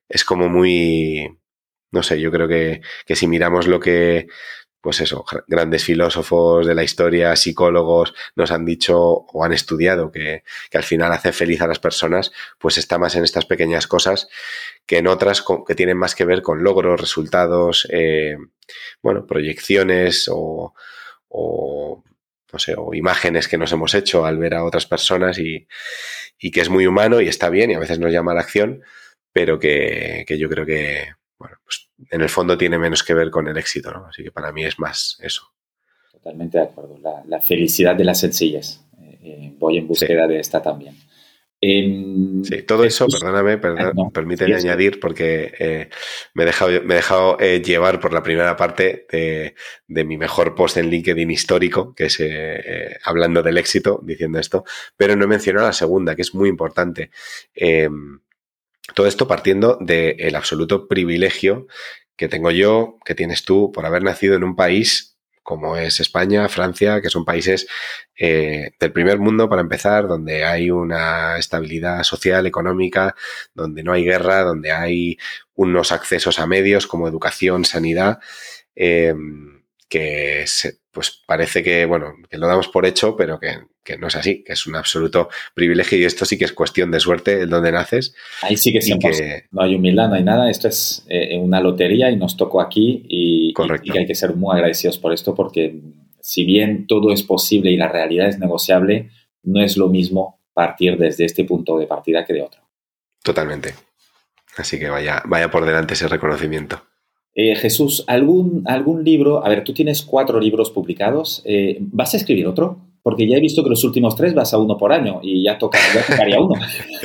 es 0.08 0.24
como 0.26 0.50
muy, 0.50 1.40
no 1.92 2.04
sé, 2.04 2.20
yo 2.20 2.32
creo 2.32 2.48
que, 2.48 2.82
si 3.16 3.28
miramos 3.28 3.68
lo 3.68 3.80
que, 3.80 4.28
pues 4.82 5.02
eso, 5.02 5.26
grandes 5.48 5.84
filósofos 5.84 6.66
de 6.66 6.76
la 6.76 6.84
historia, 6.84 7.36
psicólogos, 7.36 8.14
nos 8.36 8.52
han 8.52 8.66
dicho 8.66 9.00
o 9.00 9.44
han 9.44 9.54
estudiado 9.54 10.12
que, 10.12 10.44
al 10.74 10.84
final 10.84 11.12
hace 11.12 11.34
feliz 11.34 11.62
a 11.62 11.68
las 11.68 11.80
personas, 11.80 12.32
pues 12.60 12.78
está 12.78 12.98
más 12.98 13.16
en 13.16 13.24
estas 13.24 13.46
pequeñas 13.46 13.88
cosas 13.88 14.28
que 14.86 14.98
en 14.98 15.08
otras 15.08 15.44
que 15.68 15.76
tienen 15.76 15.98
más 15.98 16.16
que 16.16 16.26
ver 16.26 16.42
con 16.42 16.64
logros, 16.64 17.00
resultados, 17.00 17.88
eh, 17.92 18.38
bueno, 19.02 19.26
proyecciones 19.26 20.30
o, 20.32 20.74
o, 21.30 22.04
no 22.52 22.60
sé, 22.60 22.76
o 22.78 22.94
imágenes 22.94 23.48
que 23.48 23.58
nos 23.58 23.72
hemos 23.72 23.94
hecho 23.94 24.26
al 24.26 24.38
ver 24.38 24.54
a 24.54 24.64
otras 24.64 24.86
personas 24.86 25.38
y, 25.40 25.68
y 26.40 26.52
que 26.52 26.62
es 26.62 26.70
muy 26.70 26.88
humano 26.88 27.22
y 27.22 27.28
está 27.28 27.50
bien 27.50 27.72
y 27.72 27.76
a 27.76 27.80
veces 27.80 28.00
nos 28.00 28.12
llama 28.12 28.32
a 28.32 28.36
la 28.36 28.42
acción, 28.42 28.82
pero 29.32 29.60
que, 29.60 30.26
que 30.28 30.38
yo 30.38 30.50
creo 30.50 30.66
que, 30.66 31.14
bueno, 31.38 31.58
pues 31.64 31.90
en 32.10 32.22
el 32.22 32.30
fondo 32.30 32.58
tiene 32.58 32.78
menos 32.78 33.04
que 33.04 33.14
ver 33.14 33.30
con 33.30 33.48
el 33.48 33.58
éxito, 33.58 33.92
¿no? 33.92 34.08
Así 34.08 34.24
que 34.24 34.32
para 34.32 34.52
mí 34.52 34.66
es 34.66 34.80
más 34.80 35.18
eso. 35.22 35.52
Totalmente 36.12 36.58
de 36.58 36.64
acuerdo. 36.66 37.00
La, 37.26 37.42
felicidad 37.42 37.96
de 37.96 38.04
las 38.04 38.20
sencillas. 38.20 38.86
Eh, 39.00 39.20
eh, 39.24 39.54
voy 39.58 39.78
en 39.78 39.88
búsqueda 39.88 40.28
de 40.28 40.40
esta 40.40 40.62
también. 40.62 40.96
Em, 41.64 42.44
sí, 42.44 42.64
todo 42.64 42.84
eso, 42.84 43.06
perdóname, 43.08 43.60
ah, 43.78 43.92
permíteme 44.12 44.56
añadir, 44.56 45.00
porque 45.00 45.54
eh, 45.60 45.90
me 46.34 46.44
he 46.44 46.46
dejado, 46.48 46.72
me 46.84 46.96
he 46.96 46.98
dejado 46.98 47.38
llevar 47.38 48.00
por 48.00 48.14
la 48.14 48.24
primera 48.24 48.58
parte 48.58 49.06
de, 49.12 50.04
mi 50.04 50.18
mejor 50.18 50.56
post 50.56 50.78
en 50.78 50.90
LinkedIn 50.90 51.30
histórico, 51.30 51.94
que 51.94 52.06
es 52.06 52.20
hablando 53.04 53.44
del 53.44 53.60
éxito, 53.60 54.02
diciendo 54.04 54.40
esto, 54.40 54.64
pero 54.98 55.16
no 55.16 55.26
he 55.26 55.28
mencionado 55.28 55.68
la 55.68 55.74
segunda, 55.74 56.16
que 56.16 56.24
es 56.24 56.34
muy 56.34 56.50
importante. 56.50 57.12
Em, 57.54 58.22
todo 58.96 59.08
esto 59.08 59.28
partiendo 59.28 59.78
del 59.80 60.36
absoluto 60.36 60.88
privilegio 60.88 61.68
que 62.16 62.28
tengo 62.28 62.52
yo, 62.52 62.98
que 63.06 63.16
tienes 63.16 63.46
tú, 63.46 63.72
por 63.72 63.86
haber 63.86 64.04
nacido 64.04 64.36
en 64.36 64.44
un 64.44 64.56
país 64.56 65.11
como 65.44 65.76
es 65.78 66.00
España, 66.00 66.48
Francia, 66.50 67.02
que 67.02 67.10
son 67.10 67.26
países 67.26 67.68
eh, 68.18 68.72
del 68.80 68.92
primer 68.92 69.20
mundo 69.20 69.50
para 69.50 69.62
empezar, 69.62 70.08
donde 70.08 70.44
hay 70.46 70.72
una 70.72 71.38
estabilidad 71.38 72.04
social, 72.04 72.46
económica, 72.46 73.16
donde 73.54 73.84
no 73.84 73.94
hay 73.94 74.04
guerra, 74.04 74.44
donde 74.44 74.72
hay 74.72 75.18
unos 75.56 75.92
accesos 75.92 76.40
a 76.40 76.48
medios 76.48 76.88
como 76.88 77.08
educación, 77.08 77.66
sanidad. 77.66 78.20
Eh, 78.76 79.14
que 79.92 80.46
pues 80.92 81.22
parece 81.26 81.64
que, 81.64 81.86
bueno, 81.86 82.14
que 82.30 82.38
lo 82.38 82.48
damos 82.48 82.68
por 82.68 82.86
hecho, 82.86 83.16
pero 83.16 83.40
que, 83.40 83.58
no 83.98 84.08
es 84.08 84.16
así, 84.16 84.44
que 84.44 84.54
es 84.54 84.68
un 84.68 84.76
absoluto 84.76 85.30
privilegio 85.54 85.98
y 85.98 86.04
esto 86.04 86.26
sí 86.26 86.38
que 86.38 86.46
es 86.46 86.54
cuestión 86.54 86.92
de 86.92 87.00
suerte 87.00 87.42
el 87.42 87.50
donde 87.50 87.72
naces. 87.72 88.14
Ahí 88.42 88.58
sí 88.58 88.72
que, 88.72 88.80
que 88.80 89.46
no 89.52 89.62
hay 89.62 89.76
humildad, 89.76 90.10
no 90.10 90.16
hay 90.16 90.24
nada, 90.24 90.50
esto 90.50 90.68
es 90.68 91.06
eh, 91.10 91.38
una 91.38 91.62
lotería 91.62 92.12
y 92.12 92.18
nos 92.18 92.38
tocó 92.38 92.62
aquí 92.62 93.06
y, 93.08 93.54
y, 93.84 93.98
hay 93.98 94.06
que 94.06 94.16
ser 94.16 94.36
muy 94.36 94.56
agradecidos 94.56 94.98
por 94.98 95.14
esto 95.14 95.34
porque 95.34 95.80
si 96.20 96.46
bien 96.46 96.88
todo 96.88 97.12
es 97.12 97.24
posible 97.24 97.72
y 97.72 97.78
la 97.78 97.88
realidad 97.88 98.28
es 98.28 98.38
negociable, 98.38 99.10
no 99.44 99.62
es 99.64 99.78
lo 99.78 99.88
mismo 99.88 100.42
partir 100.54 100.98
desde 100.98 101.26
este 101.26 101.46
punto 101.46 101.78
de 101.78 101.88
partida 101.88 102.26
que 102.26 102.34
de 102.34 102.42
otro. 102.42 102.62
Totalmente. 103.24 103.74
Así 104.58 104.78
que 104.78 104.90
vaya, 104.90 105.24
vaya 105.26 105.50
por 105.50 105.66
delante 105.66 105.94
ese 105.94 106.08
reconocimiento. 106.08 106.84
Eh, 107.34 107.56
Jesús, 107.56 108.04
¿algún, 108.08 108.64
¿algún 108.66 109.04
libro? 109.04 109.46
A 109.46 109.50
ver, 109.50 109.64
tú 109.64 109.74
tienes 109.74 110.02
cuatro 110.02 110.40
libros 110.40 110.72
publicados. 110.72 111.42
Eh, 111.46 111.78
¿Vas 111.80 112.14
a 112.14 112.18
escribir 112.18 112.48
otro? 112.48 112.80
Porque 113.04 113.28
ya 113.28 113.38
he 113.38 113.40
visto 113.40 113.64
que 113.64 113.70
los 113.70 113.84
últimos 113.84 114.16
tres 114.16 114.36
vas 114.36 114.54
a 114.54 114.60
uno 114.60 114.78
por 114.78 114.94
año 114.94 115.22
y 115.24 115.44
ya, 115.44 115.58
toca, 115.58 115.80
ya 115.94 116.06
tocaría 116.06 116.40
uno. 116.40 116.54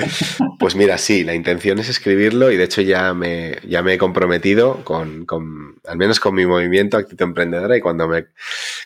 pues 0.59 0.77
mira, 0.77 0.99
sí, 0.99 1.24
la 1.24 1.35
intención 1.35 1.79
es 1.79 1.89
escribirlo 1.89 2.51
y 2.51 2.57
de 2.57 2.64
hecho 2.64 2.83
ya 2.83 3.14
me, 3.14 3.57
ya 3.66 3.83
me 3.83 3.95
he 3.95 3.99
comprometido 3.99 4.85
con, 4.85 5.24
con, 5.24 5.77
al 5.87 5.97
menos 5.97 6.20
con 6.20 6.35
mi 6.35 6.45
movimiento 6.45 6.99
Actitud 6.99 7.24
Emprendedora 7.24 7.79
y 7.79 7.81
cuando 7.81 8.09
me, 8.09 8.27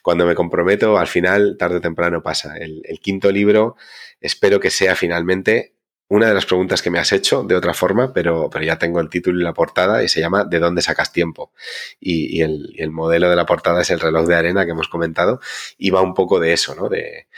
cuando 0.02 0.24
me 0.24 0.36
comprometo, 0.36 0.98
al 0.98 1.08
final, 1.08 1.56
tarde 1.58 1.78
o 1.78 1.80
temprano 1.80 2.22
pasa. 2.22 2.54
el 2.58 3.00
quinto 3.00 3.32
libro 3.32 3.74
espero 4.20 4.60
que 4.60 4.70
sea 4.70 4.94
finalmente 4.94 5.74
una 6.10 6.26
de 6.26 6.34
las 6.34 6.44
preguntas 6.44 6.82
que 6.82 6.90
me 6.90 6.98
has 6.98 7.12
hecho 7.12 7.44
de 7.44 7.54
otra 7.54 7.72
forma, 7.72 8.12
pero, 8.12 8.50
pero 8.50 8.64
ya 8.64 8.78
tengo 8.78 8.98
el 9.00 9.08
título 9.08 9.38
y 9.40 9.44
la 9.44 9.54
portada 9.54 10.02
y 10.02 10.08
se 10.08 10.18
llama 10.18 10.44
¿De 10.44 10.58
dónde 10.58 10.82
sacas 10.82 11.12
tiempo? 11.12 11.52
Y, 12.00 12.42
el, 12.42 12.90
modelo 12.90 13.30
de 13.30 13.36
la 13.36 13.46
portada 13.46 13.82
es 13.82 13.90
el 13.90 14.00
reloj 14.00 14.26
de 14.26 14.34
arena 14.34 14.64
que 14.64 14.72
hemos 14.72 14.88
comentado 14.88 15.40
y 15.78 15.90
va 15.90 16.02
un 16.02 16.12
poco 16.12 16.40
de 16.40 16.52
eso, 16.52 16.74
¿no? 16.74 16.88
De, 16.88 17.28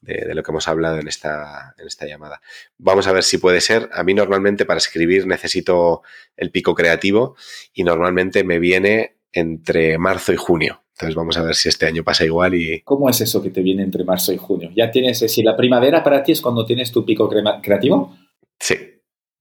de, 0.00 0.34
lo 0.34 0.42
que 0.42 0.50
hemos 0.50 0.66
hablado 0.68 0.98
en 0.98 1.06
esta, 1.06 1.74
en 1.76 1.86
esta 1.86 2.06
llamada. 2.06 2.40
Vamos 2.78 3.06
a 3.06 3.12
ver 3.12 3.24
si 3.24 3.36
puede 3.36 3.60
ser. 3.60 3.90
A 3.92 4.02
mí 4.04 4.14
normalmente 4.14 4.64
para 4.64 4.78
escribir 4.78 5.26
necesito 5.26 6.02
el 6.38 6.50
pico 6.50 6.74
creativo 6.74 7.36
y 7.74 7.84
normalmente 7.84 8.42
me 8.42 8.58
viene 8.58 9.13
entre 9.34 9.98
marzo 9.98 10.32
y 10.32 10.36
junio. 10.36 10.82
Entonces 10.94 11.16
vamos 11.16 11.36
a 11.36 11.42
ver 11.42 11.56
si 11.56 11.68
este 11.68 11.86
año 11.86 12.04
pasa 12.04 12.24
igual 12.24 12.54
y... 12.54 12.80
¿Cómo 12.82 13.10
es 13.10 13.20
eso 13.20 13.42
que 13.42 13.50
te 13.50 13.62
viene 13.62 13.82
entre 13.82 14.04
marzo 14.04 14.32
y 14.32 14.36
junio? 14.36 14.70
¿Ya 14.76 14.90
tienes, 14.90 15.18
si 15.18 15.42
la 15.42 15.56
primavera 15.56 16.04
para 16.04 16.22
ti 16.22 16.32
es 16.32 16.40
cuando 16.40 16.64
tienes 16.64 16.92
tu 16.92 17.04
pico 17.04 17.28
creativo? 17.28 18.16
Sí. 18.60 18.76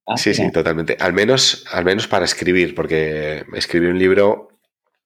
Ah, 0.06 0.18
sí, 0.18 0.34
sí, 0.34 0.52
totalmente. 0.52 0.98
Al 1.00 1.14
menos, 1.14 1.66
al 1.72 1.86
menos 1.86 2.08
para 2.08 2.26
escribir, 2.26 2.76
porque 2.76 3.46
escribir 3.54 3.90
un 3.90 4.00
libro 4.00 4.50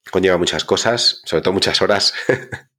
conlleva 0.10 0.38
muchas 0.38 0.64
cosas, 0.64 1.22
sobre 1.26 1.44
todo 1.44 1.54
muchas 1.54 1.82
horas. 1.82 2.14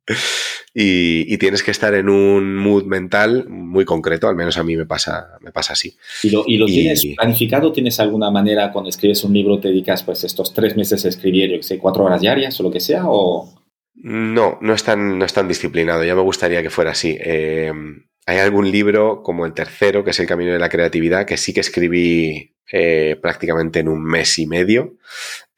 y, 0.75 1.37
tienes 1.39 1.63
que 1.63 1.71
estar 1.71 1.95
en 1.95 2.09
un 2.09 2.57
mood 2.57 2.85
mental 2.85 3.49
muy 3.49 3.85
concreto, 3.85 4.29
al 4.29 4.37
menos 4.37 4.59
a 4.59 4.65
mí 4.65 4.77
me 4.77 4.87
pasa, 4.87 5.39
me 5.41 5.53
pasa 5.53 5.73
así. 5.73 5.97
¿Y 6.23 6.31
lo, 6.57 6.67
tienes 6.67 7.07
planificado? 7.17 7.73
¿Tienes 7.73 8.01
alguna 8.01 8.31
manera 8.31 8.73
cuando 8.73 8.91
escribes 8.91 9.25
un 9.25 9.33
libro 9.33 9.61
te 9.61 9.69
dedicas 9.69 10.03
pues 10.03 10.25
estos 10.25 10.53
tres 10.55 10.77
meses 10.77 11.05
a 11.05 11.09
escribir, 11.09 11.51
yo 11.51 11.57
que 11.57 11.63
sé, 11.63 11.79
cuatro 11.79 12.05
horas 12.05 12.21
diarias 12.21 12.59
o 12.61 12.63
lo 12.63 12.71
que 12.71 12.81
sea? 12.81 13.05
O... 13.07 13.53
No, 13.95 14.59
no 14.61 14.75
es, 14.75 14.85
tan, 14.85 15.19
no 15.19 15.25
es 15.25 15.33
tan 15.33 15.49
disciplinado. 15.49 16.05
Ya 16.05 16.15
me 16.15 16.23
gustaría 16.23 16.63
que 16.63 16.71
fuera 16.71 16.93
así. 16.93 17.17
Eh, 17.21 17.73
hay 18.27 18.39
algún 18.39 18.71
libro 18.71 19.23
como 19.23 19.47
el 19.47 19.55
tercero, 19.55 20.05
que 20.05 20.11
es 20.11 20.21
El 20.21 20.27
Camino 20.27 20.53
de 20.53 20.59
la 20.59 20.69
Creatividad, 20.69 21.27
que 21.27 21.37
sí 21.37 21.53
que 21.53 21.61
escribí 21.61 22.55
eh, 22.71 23.17
prácticamente 23.21 23.81
en 23.81 23.89
un 23.89 24.05
mes 24.05 24.39
y 24.39 24.47
medio 24.47 24.97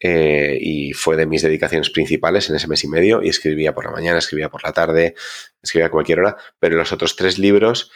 eh, 0.01 0.59
y 0.61 0.92
fue 0.92 1.16
de 1.16 1.26
mis 1.26 1.42
dedicaciones 1.42 1.90
principales 1.90 2.48
en 2.51 2.57
ese 2.57 2.68
mes 2.68 2.82
y 2.84 2.88
medio 2.88 3.22
y 3.22 3.28
escribía 3.28 3.74
por 3.74 3.84
la 3.84 3.92
mañana, 3.92 4.18
escribía 4.18 4.48
por 4.48 4.64
la 4.64 4.72
tarde, 4.72 5.14
escribía 5.62 5.86
a 5.86 5.90
cualquier 5.90 6.20
hora, 6.20 6.36
pero 6.59 6.76
los 6.76 6.92
otros 6.92 7.16
tres 7.16 7.38
libros 7.38 7.90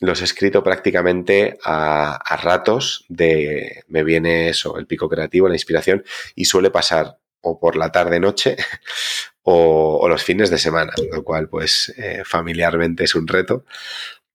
los 0.00 0.20
he 0.20 0.24
escrito 0.24 0.62
prácticamente 0.62 1.58
a, 1.64 2.36
ratos 2.42 3.04
de, 3.08 3.84
me 3.88 4.04
viene 4.04 4.48
eso, 4.48 4.78
el 4.78 4.86
pico 4.86 5.08
creativo, 5.08 5.48
la 5.48 5.54
inspiración 5.54 6.04
y 6.34 6.44
suele 6.44 6.70
pasar 6.70 7.18
o 7.40 7.58
por 7.58 7.76
la 7.76 7.92
tarde-noche 7.92 8.56
o, 9.42 10.06
los 10.08 10.22
fines 10.22 10.50
de 10.50 10.58
semana, 10.58 10.92
lo 11.12 11.22
cual 11.24 11.48
pues 11.48 11.94
eh, 11.96 12.22
familiarmente 12.24 13.04
es 13.04 13.14
un 13.14 13.26
reto, 13.26 13.64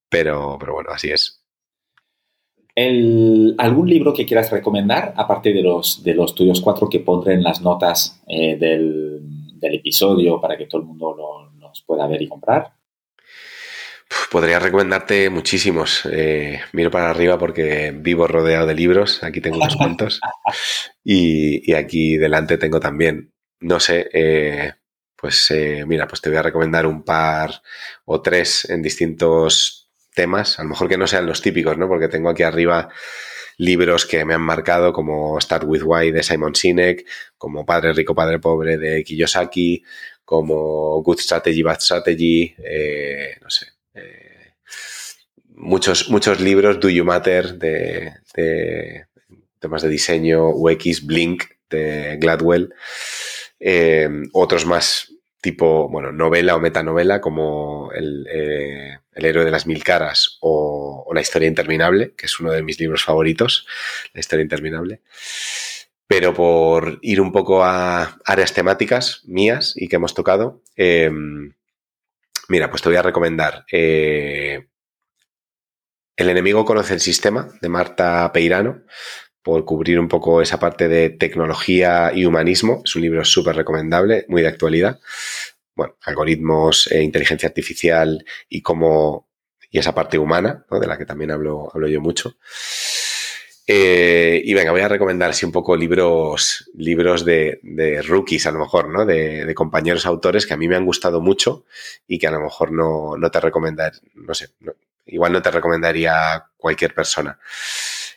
pero, 0.10 0.58
pero 0.60 0.74
bueno, 0.74 0.92
así 0.92 1.12
es. 1.12 1.41
¿Algún 2.76 3.90
libro 3.90 4.14
que 4.14 4.26
quieras 4.26 4.50
recomendar, 4.52 5.14
aparte 5.18 5.52
de 5.52 5.62
los, 5.62 6.04
de 6.04 6.14
los 6.14 6.34
tuyos 6.34 6.62
cuatro 6.62 6.88
que 6.88 7.00
pondré 7.00 7.34
en 7.34 7.44
las 7.44 7.62
notas 7.62 8.22
eh, 8.28 8.56
del, 8.58 9.20
episodio 9.62 10.42
para 10.42 10.58
que 10.58 10.66
todo 10.66 10.82
el 10.82 10.88
mundo 10.88 11.52
los 11.60 11.82
pueda 11.84 12.08
ver 12.08 12.22
y 12.22 12.28
comprar? 12.28 12.74
Podría 14.32 14.60
recomendarte 14.60 15.30
muchísimos. 15.30 16.08
Eh, 16.12 16.60
miro 16.74 16.90
para 16.90 17.12
arriba 17.12 17.38
porque 17.38 17.94
vivo 17.96 18.26
rodeado 18.28 18.66
de 18.66 18.74
libros. 18.74 19.24
Aquí 19.24 19.40
tengo 19.42 19.58
unos 19.58 19.76
cuantos. 19.78 20.20
Y, 21.04 21.74
aquí 21.74 22.18
delante 22.18 22.58
tengo 22.58 22.80
también. 22.80 23.34
No 23.60 23.80
sé, 23.80 24.10
eh, 24.14 24.74
pues 25.16 25.54
mira, 25.86 26.08
pues 26.08 26.22
te 26.22 26.30
voy 26.30 26.40
a 26.40 26.44
recomendar 26.44 26.88
un 26.88 27.04
par 27.04 27.62
o 28.06 28.22
tres 28.22 28.68
en 28.70 28.82
distintos 28.82 29.81
temas. 30.22 30.60
A 30.60 30.64
lo 30.64 30.70
mejor 30.70 30.88
que 30.88 30.98
no 30.98 31.08
sean 31.08 31.26
los 31.26 31.42
típicos, 31.42 31.80
¿no? 31.80 31.88
Porque 31.88 32.08
tengo 32.08 32.30
aquí 32.30 32.44
arriba 32.44 32.90
libros 33.58 34.06
que 34.06 34.24
me 34.24 34.36
han 34.36 34.42
marcado 34.42 34.94
como 34.94 35.40
Start 35.42 35.64
with 35.66 35.82
Why 35.84 36.12
de 36.12 36.22
Simon 36.22 36.54
Sinek, 36.54 37.08
como 37.38 37.66
Padre 37.66 37.94
Rico, 37.94 38.14
Padre 38.14 38.38
Pobre 38.38 38.78
de 38.78 39.04
Kiyosaki, 39.04 39.84
como 40.24 41.02
Good 41.02 41.20
Strategy, 41.20 41.64
Bad 41.64 41.80
Strategy, 41.80 42.56
no 43.42 43.50
sé, 43.50 43.66
eh, 43.96 44.54
muchos, 45.50 46.10
muchos 46.10 46.40
libros, 46.40 46.80
Do 46.80 46.90
You 46.90 47.04
Matter, 47.04 47.56
de, 47.56 48.14
temas 49.60 49.82
de 49.82 49.90
diseño, 49.90 50.50
UX, 50.50 51.06
Blink, 51.06 51.46
de 51.70 52.18
Gladwell, 52.18 52.74
eh, 53.60 54.10
otros 54.34 54.66
más 54.66 55.11
tipo, 55.42 55.90
bueno, 55.90 56.12
novela 56.12 56.56
o 56.56 56.60
metanovela 56.60 57.20
como 57.20 57.92
el, 57.94 58.28
eh, 58.32 59.00
el, 59.12 59.26
héroe 59.26 59.44
de 59.44 59.52
las 59.52 59.68
mil 59.68 59.84
caras 59.84 60.38
o, 60.40 61.12
La 61.14 61.22
historia 61.22 61.50
interminable, 61.50 62.14
que 62.16 62.28
es 62.28 62.40
uno 62.40 62.52
de 62.52 62.64
mis 62.64 62.80
libros 62.80 63.04
favoritos, 63.04 63.68
La 64.14 64.22
historia 64.22 64.44
interminable. 64.44 65.02
Pero 66.08 66.34
por 66.34 67.00
ir 67.02 67.20
un 67.20 67.32
poco 67.32 67.64
a 67.64 68.18
áreas 68.26 68.54
temáticas 68.54 69.22
mías 69.26 69.74
y 69.76 69.88
que 69.88 69.98
hemos 69.98 70.14
tocado, 70.14 70.62
Mira, 72.52 72.70
pues 72.70 72.82
te 72.82 72.90
voy 72.90 72.98
a 72.98 73.02
recomendar 73.02 73.66
eh, 73.72 74.68
El 76.18 76.30
enemigo 76.30 76.66
conoce 76.66 76.94
el 76.94 77.00
sistema 77.00 77.48
de 77.62 77.70
Marta 77.70 78.30
Peirano 78.34 78.82
por 79.44 79.66
cubrir 79.66 80.00
un 80.00 80.08
poco 80.08 80.42
esa 80.42 80.60
parte 80.60 80.88
de 80.88 81.10
tecnología 81.10 82.12
y 82.14 82.26
humanismo. 82.26 82.82
Es 82.86 82.96
un 82.96 83.02
libro 83.02 83.26
súper 83.26 83.56
recomendable, 83.56 84.26
muy 84.28 84.42
de 84.42 84.48
actualidad. 84.48 85.00
Bueno, 85.76 85.96
algoritmos, 86.02 86.92
e 86.92 87.02
inteligencia 87.02 87.48
artificial 87.48 88.26
y 88.50 88.62
cómo 88.62 89.32
y 89.72 89.80
esa 89.80 89.96
parte 89.96 90.20
humana, 90.20 90.66
de 90.70 90.86
la 90.86 90.98
que 90.98 91.06
también 91.06 91.32
hablo, 91.32 91.72
hablo 91.74 91.88
yo 91.88 92.02
mucho. 92.02 92.36
Eh, 93.66 94.42
y 94.44 94.54
venga, 94.54 94.72
voy 94.72 94.82
a 94.82 94.90
recomendar 94.90 95.30
así 95.30 95.46
un 95.46 95.54
poco 95.54 95.78
libros, 95.78 96.70
libros 96.74 97.24
de, 97.24 97.60
rookies, 98.06 98.46
a 98.48 98.52
lo 98.52 98.60
mejor, 98.60 98.90
¿no? 98.90 99.06
De, 99.06 99.54
compañeros 99.56 100.06
autores 100.06 100.46
que 100.46 100.54
a 100.54 100.58
mí 100.58 100.68
me 100.68 100.76
han 100.76 100.86
gustado 100.86 101.22
mucho 101.22 101.64
y 102.06 102.20
que 102.20 102.28
a 102.28 102.32
lo 102.32 102.42
mejor 102.42 102.74
no, 102.74 103.16
te 103.32 103.40
recomendar, 103.40 103.94
no 104.14 104.34
sé, 104.34 104.50
igual 105.06 105.32
no 105.32 105.42
te 105.42 105.52
recomendaría 105.52 106.48
cualquier 106.58 106.94
persona. 106.94 107.40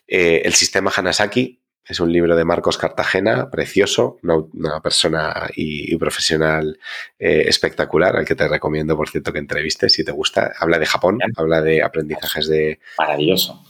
Eh, 0.07 0.43
el 0.45 0.55
sistema 0.55 0.93
Hanasaki 0.95 1.61
es 1.87 2.01
un 2.01 2.13
libro 2.13 2.35
de 2.35 2.45
Marcos 2.45 2.79
Cartagena, 2.79 3.51
precioso, 3.51 4.19
una, 4.23 4.81
persona 4.81 5.51
y, 5.55 5.95
profesional 5.97 6.79
eh, 7.19 7.45
espectacular, 7.47 8.17
al 8.17 8.25
que 8.25 8.35
te 8.35 8.49
recomiendo, 8.49 8.97
por 8.97 9.11
cierto, 9.11 9.33
que 9.33 9.39
entrevistes 9.39 9.93
si 9.93 10.05
te 10.05 10.13
gusta. 10.13 10.53
Habla 10.59 10.79
de 10.79 10.87
Japón, 10.87 11.19
habla 11.37 11.61
de 11.61 11.83
aprendizajes 11.83 12.49
de... 12.49 12.81
Maravilloso 12.99 13.63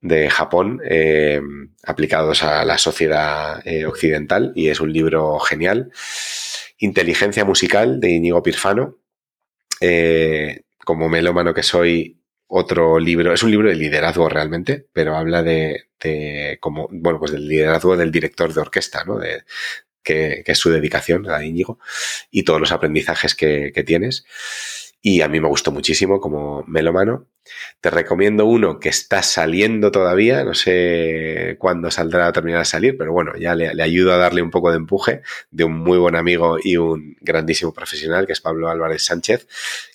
de 0.00 0.30
Japón 0.30 0.80
eh, 0.84 1.40
aplicados 1.84 2.42
a 2.42 2.64
la 2.64 2.78
sociedad 2.78 3.66
eh, 3.66 3.86
occidental 3.86 4.52
y 4.54 4.68
es 4.68 4.80
un 4.80 4.92
libro 4.92 5.38
genial. 5.40 5.90
Inteligencia 6.78 7.44
musical 7.44 8.00
de 8.00 8.10
Inigo 8.10 8.42
Pirfano. 8.42 8.96
Eh, 9.80 10.62
como 10.84 11.08
melómano 11.08 11.52
que 11.52 11.62
soy, 11.62 12.20
otro 12.48 12.98
libro, 12.98 13.32
es 13.32 13.42
un 13.42 13.50
libro 13.50 13.68
de 13.68 13.74
liderazgo 13.74 14.28
realmente, 14.28 14.86
pero 14.92 15.16
habla 15.16 15.42
de, 15.42 15.88
como, 16.60 16.88
bueno, 16.90 17.18
pues 17.18 17.32
del 17.32 17.48
liderazgo 17.48 17.96
del 17.96 18.12
director 18.12 18.52
de 18.52 18.60
orquesta, 18.60 19.04
¿no? 19.04 19.18
De, 19.18 19.44
que, 20.02 20.44
es 20.46 20.58
su 20.58 20.70
dedicación 20.70 21.28
a 21.28 21.44
Íñigo 21.44 21.78
y 22.30 22.44
todos 22.44 22.60
los 22.60 22.72
aprendizajes 22.72 23.34
que, 23.34 23.72
que 23.74 23.82
tienes 23.82 24.24
y 25.06 25.20
a 25.20 25.28
mí 25.28 25.38
me 25.38 25.46
gustó 25.46 25.70
muchísimo 25.70 26.20
como 26.20 26.64
melómano. 26.66 27.28
Te 27.80 27.90
recomiendo 27.90 28.44
uno 28.44 28.80
que 28.80 28.88
está 28.88 29.22
saliendo 29.22 29.92
todavía, 29.92 30.42
no 30.42 30.52
sé 30.52 31.54
cuándo 31.60 31.92
saldrá 31.92 32.26
a 32.26 32.32
terminar 32.32 32.58
de 32.58 32.64
salir, 32.64 32.98
pero 32.98 33.12
bueno, 33.12 33.36
ya 33.38 33.54
le, 33.54 33.80
ayudo 33.80 34.12
a 34.12 34.16
darle 34.16 34.42
un 34.42 34.50
poco 34.50 34.72
de 34.72 34.78
empuje 34.78 35.22
de 35.52 35.62
un 35.62 35.74
muy 35.74 35.96
buen 35.98 36.16
amigo 36.16 36.56
y 36.60 36.76
un 36.76 37.16
grandísimo 37.20 37.72
profesional 37.72 38.26
que 38.26 38.32
es 38.32 38.40
Pablo 38.40 38.68
Álvarez 38.68 39.04
Sánchez, 39.04 39.46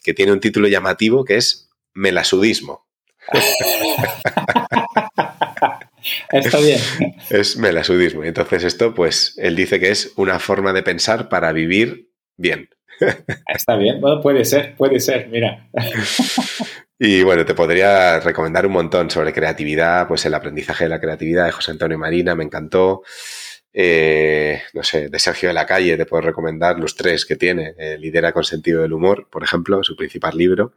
que 0.01 0.13
tiene 0.13 0.31
un 0.31 0.39
título 0.39 0.69
llamativo 0.69 1.25
que 1.25 1.35
es 1.35 1.70
Melasudismo. 1.93 2.87
Está 6.31 6.59
bien. 6.59 6.79
Es 7.29 7.57
melasudismo. 7.57 8.25
Y 8.25 8.29
entonces 8.29 8.63
esto, 8.63 8.93
pues, 8.93 9.35
él 9.37 9.55
dice 9.55 9.79
que 9.79 9.91
es 9.91 10.13
una 10.15 10.39
forma 10.39 10.73
de 10.73 10.83
pensar 10.83 11.29
para 11.29 11.51
vivir 11.51 12.09
bien. 12.37 12.69
Está 13.47 13.75
bien, 13.75 13.99
bueno, 13.99 14.21
puede 14.21 14.45
ser, 14.45 14.75
puede 14.75 14.99
ser, 14.99 15.27
mira. 15.29 15.67
Y 17.03 17.23
bueno, 17.23 17.45
te 17.45 17.55
podría 17.55 18.19
recomendar 18.19 18.67
un 18.67 18.73
montón 18.73 19.09
sobre 19.09 19.33
creatividad, 19.33 20.07
pues 20.07 20.23
el 20.25 20.35
aprendizaje 20.35 20.83
de 20.83 20.89
la 20.89 21.01
creatividad 21.01 21.45
de 21.45 21.51
José 21.51 21.71
Antonio 21.71 21.97
Marina, 21.97 22.35
me 22.35 22.43
encantó. 22.43 23.01
Eh, 23.73 24.61
no 24.73 24.83
sé, 24.83 25.09
de 25.09 25.17
Sergio 25.17 25.49
de 25.49 25.53
la 25.53 25.65
Calle 25.65 25.97
te 25.97 26.05
puedo 26.05 26.21
recomendar 26.21 26.77
los 26.77 26.95
tres 26.95 27.25
que 27.25 27.37
tiene. 27.37 27.73
Eh, 27.77 27.97
Lidera 27.97 28.33
con 28.33 28.43
sentido 28.43 28.83
del 28.83 28.93
humor, 28.93 29.27
por 29.31 29.43
ejemplo, 29.43 29.83
su 29.83 29.95
principal 29.95 30.37
libro. 30.37 30.73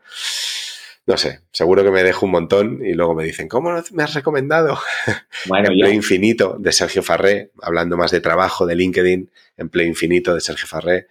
No 1.07 1.19
sé, 1.19 1.41
seguro 1.53 1.85
que 1.85 1.91
me 1.91 2.03
dejo 2.03 2.25
un 2.25 2.33
montón 2.33 2.81
y 2.83 2.95
luego 2.95 3.15
me 3.15 3.25
dicen, 3.25 3.47
¿cómo 3.47 3.71
me 3.93 4.03
has 4.03 4.15
recomendado? 4.15 4.79
Bueno, 5.47 5.69
Empleo 5.69 5.93
Infinito 5.93 6.57
de 6.59 6.73
Sergio 6.73 7.03
Farré, 7.03 7.51
hablando 7.61 7.99
más 7.99 8.11
de 8.11 8.23
trabajo, 8.23 8.65
de 8.65 8.75
LinkedIn, 8.77 9.31
Empleo 9.59 9.87
Infinito 9.87 10.35
de 10.35 10.41
Sergio 10.41 10.67
Farré 10.67 11.09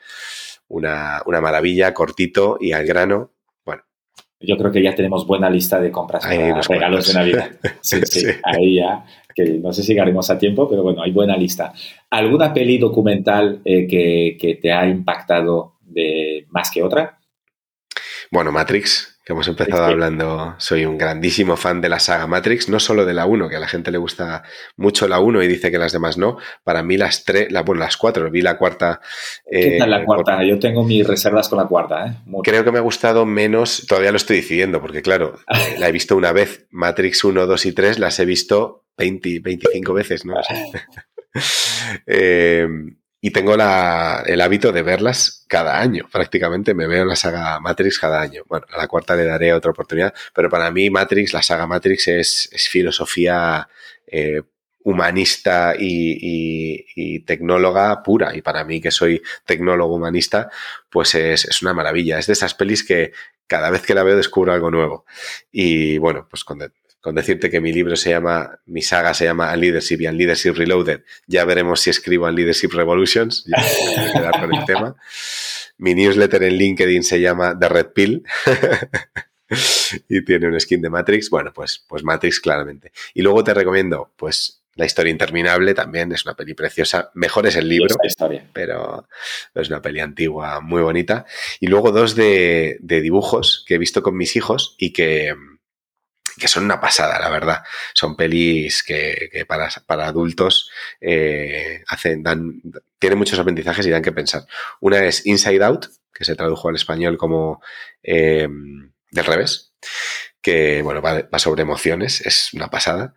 una, 0.74 1.42
maravilla, 1.42 1.94
cortito 1.94 2.58
y 2.60 2.72
al 2.72 2.86
grano. 2.86 3.32
Bueno. 3.66 3.84
Yo 4.40 4.58
creo 4.58 4.72
que 4.72 4.82
ya 4.82 4.96
tenemos 4.96 5.26
buena 5.26 5.50
lista 5.50 5.80
de 5.80 5.92
compras 5.92 6.26
para 6.26 6.62
regalos 6.62 7.08
de 7.08 7.14
Navidad. 7.14 7.52
Sí, 7.82 8.02
sí, 8.06 8.28
ahí 8.44 8.76
ya, 8.76 9.06
que 9.36 9.44
no 9.60 9.74
sé 9.74 9.84
si 9.84 9.94
llegaremos 9.94 10.30
a 10.30 10.38
tiempo, 10.38 10.70
pero 10.70 10.84
bueno, 10.84 11.02
hay 11.04 11.12
buena 11.12 11.38
lista. 11.38 11.74
¿Alguna 12.10 12.54
peli 12.54 12.78
documental 12.78 13.62
eh, 13.66 13.88
que, 13.88 14.38
que, 14.40 14.56
te 14.56 14.72
ha 14.72 14.88
impactado 14.88 15.76
de 15.82 16.46
más 16.50 16.72
que 16.72 16.82
otra? 16.82 17.20
Bueno, 18.32 18.52
Matrix, 18.52 19.13
que 19.26 19.32
hemos 19.32 19.48
empezado 19.48 19.86
hablando, 19.86 20.56
soy 20.58 20.86
un 20.86 20.98
grandísimo 20.98 21.56
fan 21.56 21.80
de 21.80 21.88
la 21.88 22.00
saga 22.00 22.28
Matrix, 22.28 22.68
no 22.68 22.80
solo 22.80 23.06
de 23.06 23.14
la 23.14 23.26
1, 23.26 23.48
que 23.48 23.56
a 23.56 23.60
la 23.60 23.68
gente 23.68 23.90
le 23.90 23.98
gusta 23.98 24.44
mucho 24.76 25.08
la 25.08 25.20
1 25.20 25.44
y 25.44 25.48
dice 25.48 25.72
que 25.72 25.78
las 25.78 25.94
demás 25.94 26.18
no. 26.18 26.38
Para 26.64 26.84
mí 26.84 26.98
las 26.98 27.24
tres, 27.24 27.52
la, 27.52 27.62
bueno, 27.62 27.80
las 27.80 27.96
cuatro, 27.96 28.30
vi 28.30 28.42
la 28.42 28.58
cuarta. 28.58 29.00
¿Qué 29.50 29.78
tal 29.80 29.92
la 29.92 30.02
eh, 30.02 30.06
cuarta? 30.06 30.44
Yo 30.44 30.60
tengo 30.60 30.84
mis 30.84 31.08
reservas 31.08 31.48
con 31.48 31.58
la 31.58 31.66
cuarta. 31.66 32.06
¿eh? 32.06 32.16
Creo 32.44 32.66
que 32.66 32.72
me 32.72 32.80
ha 32.80 32.82
gustado 32.82 33.26
menos, 33.26 33.86
todavía 33.88 34.12
lo 34.12 34.18
estoy 34.18 34.38
decidiendo, 34.38 34.82
porque 34.82 35.02
claro, 35.02 35.40
eh, 35.48 35.76
la 35.78 35.88
he 35.88 35.92
visto 35.94 36.18
una 36.18 36.34
vez, 36.34 36.68
Matrix 36.72 37.24
1, 37.24 37.46
2 37.46 37.66
y 37.66 37.72
3, 37.72 38.00
las 38.00 38.20
he 38.20 38.26
visto 38.26 38.86
20, 38.98 39.40
25 39.40 39.94
veces, 39.94 40.26
¿no? 40.26 40.36
eh, 42.08 42.68
y 43.26 43.32
tengo 43.32 43.54
el 43.54 44.42
hábito 44.42 44.74
de 44.74 44.82
verlas 44.82 45.46
cada 45.48 45.80
año, 45.80 46.10
prácticamente 46.12 46.74
me 46.74 46.88
veo 46.88 47.06
la 47.06 47.16
saga 47.16 47.58
Matrix 47.62 47.98
cada 47.98 48.20
año. 48.20 48.44
Bueno, 48.50 48.66
a 48.70 48.78
la 48.78 48.86
cuarta 48.90 49.16
le 49.16 49.24
daré 49.24 49.54
otra 49.54 49.72
oportunidad, 49.72 50.14
pero 50.36 50.50
para 50.50 50.70
mí 50.72 50.90
Matrix, 50.90 51.32
la 51.32 51.42
saga 51.42 51.66
Matrix 51.66 52.10
es, 52.10 52.50
filosofía 52.70 53.70
eh, 54.08 54.42
humanista 54.84 55.74
y, 55.80 57.22
tecnóloga 57.22 58.04
pura. 58.04 58.36
Y 58.36 58.42
para 58.42 58.66
mí, 58.66 58.82
que 58.82 58.92
soy 58.92 59.22
tecnólogo 59.46 59.96
humanista, 59.96 60.50
pues 60.90 61.16
es, 61.16 61.46
es, 61.46 61.62
una 61.62 61.74
maravilla. 61.74 62.20
Es 62.20 62.28
de 62.28 62.34
esas 62.34 62.54
pelis 62.54 62.84
que 62.84 63.14
cada 63.48 63.70
vez 63.70 63.84
que 63.84 63.94
la 63.94 64.04
veo 64.04 64.18
descubro 64.18 64.52
algo 64.52 64.70
nuevo. 64.70 65.06
Y 65.50 65.98
bueno, 65.98 66.28
pues 66.30 66.44
con 67.04 67.16
decirte 67.16 67.50
que 67.50 67.60
mi 67.60 67.74
libro 67.74 67.98
se 67.98 68.12
llama, 68.12 68.62
mi 68.66 68.82
saga 68.82 69.14
se 69.14 69.26
llama 69.26 69.54
Leadership 69.58 70.00
y 70.00 70.08
Leadership 70.10 70.54
Reloaded. 70.54 71.02
Ya 71.28 71.44
veremos 71.44 71.82
si 71.82 71.90
escribo 71.90 72.32
Leadership 72.32 72.70
Revolutions, 72.72 73.44
ya 73.46 73.62
voy 73.62 74.06
a 74.06 74.14
quedar 74.14 74.40
con 74.40 74.56
el 74.56 74.64
tema. 74.66 74.96
Mi 75.78 75.96
newsletter 75.96 76.44
en 76.44 76.54
LinkedIn 76.54 77.04
se 77.04 77.20
llama 77.20 77.60
The 77.60 77.68
Red 77.68 77.88
Pill 77.88 78.24
y 80.08 80.24
tiene 80.24 80.48
un 80.48 80.58
skin 80.58 80.82
de 80.82 80.90
Matrix. 80.90 81.30
Bueno, 81.30 81.52
pues, 81.54 81.84
pues 81.90 82.06
Matrix 82.06 82.40
claramente. 82.40 82.94
Y 83.14 83.22
luego 83.22 83.44
te 83.44 83.54
recomiendo, 83.54 84.14
pues 84.16 84.64
la 84.76 84.86
historia 84.86 85.12
interminable 85.12 85.74
también 85.74 86.10
es 86.14 86.26
una 86.26 86.36
peli 86.36 86.54
preciosa. 86.54 87.12
Mejor 87.16 87.48
es 87.48 87.58
el 87.58 87.68
libro, 87.68 87.98
pero 88.54 89.10
es 89.54 89.68
una 89.68 89.82
peli 89.82 90.00
antigua 90.00 90.62
muy 90.62 90.82
bonita. 90.82 91.26
Y 91.60 91.68
luego 91.68 91.92
dos 91.92 92.16
de, 92.16 92.78
de, 92.80 93.02
dibujos 93.02 93.66
que 93.68 93.76
he 93.76 93.78
visto 93.78 94.02
con 94.02 94.16
mis 94.16 94.38
hijos 94.38 94.78
y 94.78 94.94
que, 94.94 95.36
que 96.38 96.48
son 96.48 96.66
una 96.66 96.80
pasada, 96.80 97.20
la 97.20 97.30
verdad. 97.30 97.64
Son 97.94 98.16
pelis 98.16 98.84
que, 98.84 99.46
para, 99.48 99.70
para, 99.86 100.08
adultos 100.08 100.70
eh, 101.02 101.84
hacen, 101.88 102.24
dan, 102.24 102.62
tienen 103.00 103.20
muchos 103.20 103.40
aprendizajes 103.40 103.86
y 103.86 103.90
dan 103.90 104.02
que 104.02 104.12
pensar. 104.12 104.46
Una 104.80 105.04
es 105.06 105.26
Inside 105.26 105.64
Out, 105.64 105.88
que 106.14 106.26
se 106.26 106.36
tradujo 106.36 106.70
al 106.70 106.76
español 106.76 107.18
como 107.18 107.62
eh, 108.02 108.48
del 109.12 109.26
revés, 109.26 109.74
que 110.42 110.82
bueno, 110.82 111.02
va, 111.02 111.28
sobre 111.40 111.62
emociones, 111.62 112.22
es 112.22 112.54
una 112.54 112.70
pasada. 112.70 113.14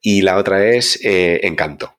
Y 0.00 0.22
la 0.22 0.36
otra 0.36 0.64
es 0.66 0.98
eh, 1.04 1.40
Encanto, 1.44 1.96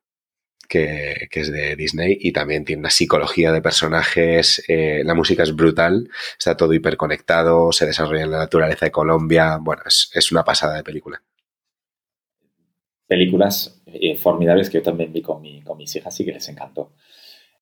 que, 0.67 1.27
es 1.31 1.51
de 1.51 1.75
Disney 1.75 2.17
y 2.19 2.31
también 2.31 2.65
tiene 2.65 2.81
una 2.81 2.89
psicología 2.89 3.51
de 3.51 3.61
personajes. 3.61 4.63
Eh, 4.67 5.03
la 5.05 5.13
música 5.13 5.43
es 5.43 5.55
brutal, 5.55 6.09
está 6.37 6.57
todo 6.57 6.73
hiperconectado, 6.73 7.71
se 7.71 7.85
desarrolla 7.85 8.23
en 8.23 8.31
la 8.31 8.39
naturaleza 8.39 8.85
de 8.85 8.91
Colombia. 8.91 9.57
Bueno, 9.61 9.83
es, 9.85 10.31
una 10.31 10.43
pasada 10.43 10.75
de 10.75 10.83
película. 10.83 11.21
Películas 13.07 13.81
eh, 13.85 14.15
formidables 14.15 14.69
que 14.69 14.79
yo 14.79 14.83
también 14.83 15.13
vi 15.13 15.21
con, 15.21 15.41
mis 15.41 15.95
hijas 15.95 16.19
y 16.19 16.25
que 16.25 16.33
les 16.33 16.49
encantó. 16.49 16.93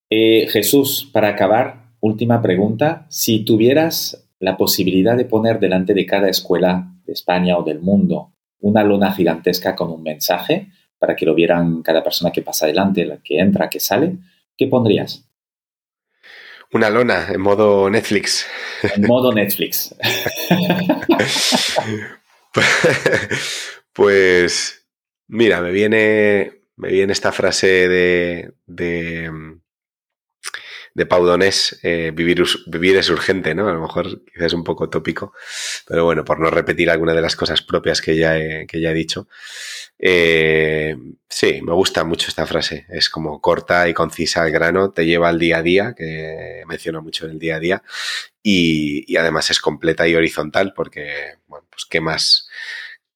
Eh, 0.09 0.47
Jesús, 0.49 1.09
para 1.11 1.29
acabar, 1.29 1.93
última 1.99 2.41
pregunta. 2.41 3.05
Si 3.09 3.43
tuvieras 3.45 4.29
la 4.39 4.57
posibilidad 4.57 5.15
de 5.17 5.25
poner 5.25 5.59
delante 5.59 5.93
de 5.93 6.05
cada 6.05 6.29
escuela 6.29 6.93
de 7.05 7.13
España 7.13 7.57
o 7.57 7.63
del 7.63 7.79
mundo 7.79 8.33
una 8.63 8.83
luna 8.83 9.11
gigantesca 9.11 9.75
con 9.75 9.91
un 9.91 10.01
mensaje, 10.01 10.69
para 11.03 11.17
que 11.17 11.25
lo 11.25 11.35
vieran 11.35 11.81
cada 11.81 12.01
persona 12.01 12.31
que 12.31 12.41
pasa 12.41 12.65
adelante, 12.65 13.03
la 13.03 13.17
que 13.17 13.37
entra, 13.37 13.69
que 13.69 13.81
sale, 13.81 14.15
¿qué 14.57 14.67
pondrías? 14.67 15.27
Una 16.71 16.89
lona 16.89 17.27
en 17.27 17.41
modo 17.41 17.89
Netflix. 17.89 18.47
En 18.95 19.05
modo 19.05 19.33
Netflix. 19.33 19.93
pues 23.93 24.87
mira, 25.27 25.59
me 25.59 25.71
viene, 25.71 26.61
me 26.77 26.87
viene 26.87 27.11
esta 27.11 27.33
frase 27.33 27.89
de, 27.89 28.53
de, 28.65 29.29
de 30.93 31.05
Pau 31.05 31.25
Donés, 31.25 31.79
eh, 31.81 32.11
vivir, 32.13 32.43
vivir 32.67 32.97
es 32.97 33.09
urgente, 33.09 33.55
¿no? 33.55 33.67
A 33.67 33.73
lo 33.73 33.81
mejor 33.81 34.23
quizás 34.25 34.47
es 34.47 34.53
un 34.53 34.63
poco 34.63 34.89
tópico, 34.89 35.33
pero 35.87 36.05
bueno, 36.05 36.23
por 36.23 36.39
no 36.39 36.49
repetir 36.51 36.89
alguna 36.89 37.13
de 37.13 37.21
las 37.21 37.35
cosas 37.35 37.63
propias 37.63 38.01
que 38.01 38.15
ya 38.15 38.37
he, 38.37 38.67
que 38.67 38.79
ya 38.79 38.91
he 38.91 38.93
dicho. 38.93 39.27
Eh, 39.97 40.95
sí, 41.27 41.61
me 41.63 41.73
gusta 41.73 42.03
mucho 42.03 42.27
esta 42.27 42.45
frase. 42.45 42.85
Es 42.89 43.09
como 43.09 43.41
corta 43.41 43.87
y 43.89 43.93
concisa 43.93 44.43
al 44.43 44.51
grano, 44.51 44.91
te 44.91 45.05
lleva 45.05 45.29
al 45.29 45.39
día 45.39 45.57
a 45.57 45.63
día, 45.63 45.95
que 45.97 46.63
menciono 46.67 47.01
mucho 47.01 47.25
en 47.25 47.31
el 47.31 47.39
día 47.39 47.55
a 47.55 47.59
día, 47.59 47.83
y, 48.43 49.15
además 49.17 49.49
es 49.49 49.59
completa 49.59 50.07
y 50.07 50.15
horizontal 50.15 50.73
porque, 50.75 51.37
bueno, 51.47 51.65
pues 51.71 51.85
qué 51.85 52.01
más, 52.01 52.47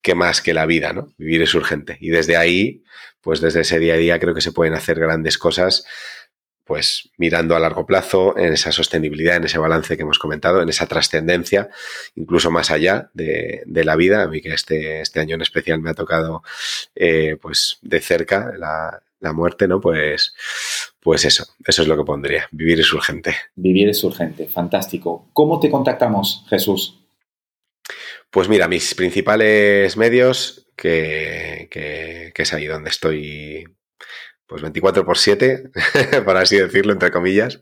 qué 0.01 0.15
más 0.15 0.41
que 0.41 0.53
la 0.53 0.65
vida, 0.65 0.93
¿no? 0.93 1.13
Vivir 1.17 1.43
es 1.43 1.53
urgente. 1.53 1.97
Y 2.01 2.09
desde 2.09 2.37
ahí, 2.37 2.83
pues 3.21 3.41
desde 3.41 3.61
ese 3.61 3.77
día 3.79 3.95
a 3.95 3.97
día 3.97 4.19
creo 4.19 4.33
que 4.33 4.41
se 4.41 4.51
pueden 4.53 4.73
hacer 4.73 4.99
grandes 4.99 5.37
cosas 5.37 5.85
pues 6.67 7.09
mirando 7.17 7.55
a 7.55 7.59
largo 7.59 7.85
plazo 7.85 8.37
en 8.37 8.53
esa 8.53 8.71
sostenibilidad, 8.71 9.37
en 9.37 9.45
ese 9.45 9.57
balance 9.57 9.95
que 9.95 10.03
hemos 10.03 10.19
comentado, 10.19 10.61
en 10.61 10.69
esa 10.69 10.85
trascendencia, 10.85 11.69
incluso 12.15 12.51
más 12.51 12.69
allá 12.69 13.09
de, 13.13 13.63
la 13.65 13.95
vida. 13.95 14.23
A 14.23 14.27
mí 14.27 14.41
que 14.41 14.53
este, 14.53 15.01
este 15.01 15.19
año 15.21 15.35
en 15.35 15.41
especial 15.41 15.79
me 15.79 15.89
ha 15.89 15.93
tocado 15.93 16.43
eh, 16.95 17.37
pues 17.41 17.79
de 17.81 18.01
cerca 18.01 18.53
la, 18.57 19.01
muerte, 19.33 19.67
¿no? 19.67 19.81
Pues, 19.81 20.35
pues 21.01 21.25
eso, 21.25 21.45
eso 21.65 21.81
es 21.81 21.87
lo 21.87 21.97
que 21.97 22.03
pondría. 22.03 22.47
Vivir 22.51 22.79
es 22.79 22.93
urgente. 22.93 23.35
Vivir 23.55 23.89
es 23.89 24.03
urgente, 24.03 24.47
fantástico. 24.47 25.27
¿Cómo 25.33 25.59
te 25.59 25.69
contactamos, 25.69 26.45
Jesús? 26.49 26.99
Pues 28.29 28.47
mira, 28.47 28.67
mis 28.67 28.95
principales 28.95 29.97
medios, 29.97 30.67
que, 30.77 31.67
que, 31.71 32.31
que 32.33 32.41
es 32.41 32.53
ahí 32.53 32.67
donde 32.67 32.89
estoy 32.89 33.65
pues 34.47 34.61
24 34.61 35.05
por 35.05 35.17
7, 35.17 35.71
para 36.25 36.41
así 36.41 36.57
decirlo, 36.57 36.93
entre 36.93 37.11
comillas, 37.11 37.61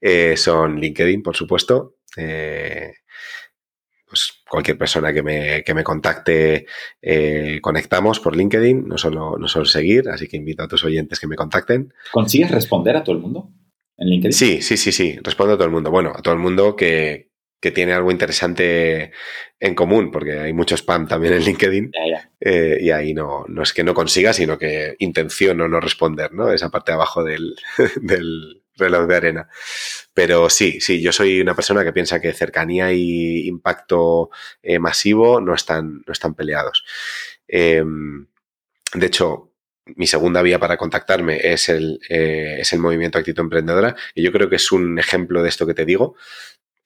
eh, 0.00 0.36
son 0.36 0.80
LinkedIn, 0.80 1.22
por 1.22 1.36
supuesto. 1.36 1.96
Eh, 2.16 2.92
pues 4.06 4.44
cualquier 4.48 4.78
persona 4.78 5.12
que 5.12 5.22
me, 5.22 5.64
que 5.64 5.74
me 5.74 5.82
contacte, 5.82 6.66
eh, 7.02 7.58
conectamos 7.60 8.20
por 8.20 8.36
LinkedIn, 8.36 8.86
no 8.86 8.96
solo, 8.96 9.36
no 9.38 9.48
solo 9.48 9.64
seguir, 9.64 10.08
así 10.08 10.28
que 10.28 10.36
invito 10.36 10.62
a 10.62 10.68
tus 10.68 10.84
oyentes 10.84 11.18
que 11.18 11.26
me 11.26 11.36
contacten. 11.36 11.92
¿Consigues 12.12 12.50
responder 12.50 12.96
a 12.96 13.02
todo 13.02 13.16
el 13.16 13.20
mundo 13.20 13.50
en 13.96 14.08
LinkedIn? 14.08 14.32
Sí, 14.32 14.62
sí, 14.62 14.76
sí, 14.76 14.92
sí, 14.92 15.18
respondo 15.22 15.54
a 15.54 15.56
todo 15.56 15.66
el 15.66 15.72
mundo. 15.72 15.90
Bueno, 15.90 16.12
a 16.14 16.22
todo 16.22 16.32
el 16.32 16.40
mundo 16.40 16.76
que, 16.76 17.33
que 17.64 17.70
tiene 17.70 17.94
algo 17.94 18.10
interesante 18.10 19.10
en 19.58 19.74
común, 19.74 20.10
porque 20.10 20.38
hay 20.38 20.52
mucho 20.52 20.74
spam 20.74 21.08
también 21.08 21.32
en 21.32 21.40
LinkedIn. 21.40 21.92
Eh, 22.38 22.76
y 22.78 22.90
ahí 22.90 23.14
no, 23.14 23.46
no 23.48 23.62
es 23.62 23.72
que 23.72 23.82
no 23.82 23.94
consiga, 23.94 24.34
sino 24.34 24.58
que 24.58 24.96
intenciono 24.98 25.66
no 25.66 25.80
responder, 25.80 26.34
¿no? 26.34 26.52
Esa 26.52 26.68
parte 26.68 26.92
de 26.92 26.96
abajo 26.96 27.24
del, 27.24 27.56
del 28.02 28.62
reloj 28.76 29.06
de 29.06 29.16
arena. 29.16 29.48
Pero 30.12 30.50
sí, 30.50 30.78
sí, 30.78 31.00
yo 31.00 31.10
soy 31.10 31.40
una 31.40 31.54
persona 31.54 31.82
que 31.84 31.94
piensa 31.94 32.20
que 32.20 32.34
cercanía 32.34 32.92
y 32.92 33.46
impacto 33.48 34.28
eh, 34.62 34.78
masivo 34.78 35.40
no 35.40 35.54
están, 35.54 36.02
no 36.06 36.12
están 36.12 36.34
peleados. 36.34 36.84
Em, 37.48 38.26
de 38.92 39.06
hecho, 39.06 39.54
mi 39.86 40.06
segunda 40.06 40.42
vía 40.42 40.58
para 40.58 40.76
contactarme 40.76 41.38
es 41.42 41.70
el, 41.70 41.98
eh, 42.10 42.56
es 42.58 42.74
el 42.74 42.78
movimiento 42.78 43.18
Actitud 43.18 43.42
Emprendedora 43.42 43.96
y 44.14 44.22
yo 44.22 44.32
creo 44.32 44.50
que 44.50 44.56
es 44.56 44.70
un 44.70 44.98
ejemplo 44.98 45.42
de 45.42 45.48
esto 45.48 45.66
que 45.66 45.74
te 45.74 45.84
digo, 45.84 46.16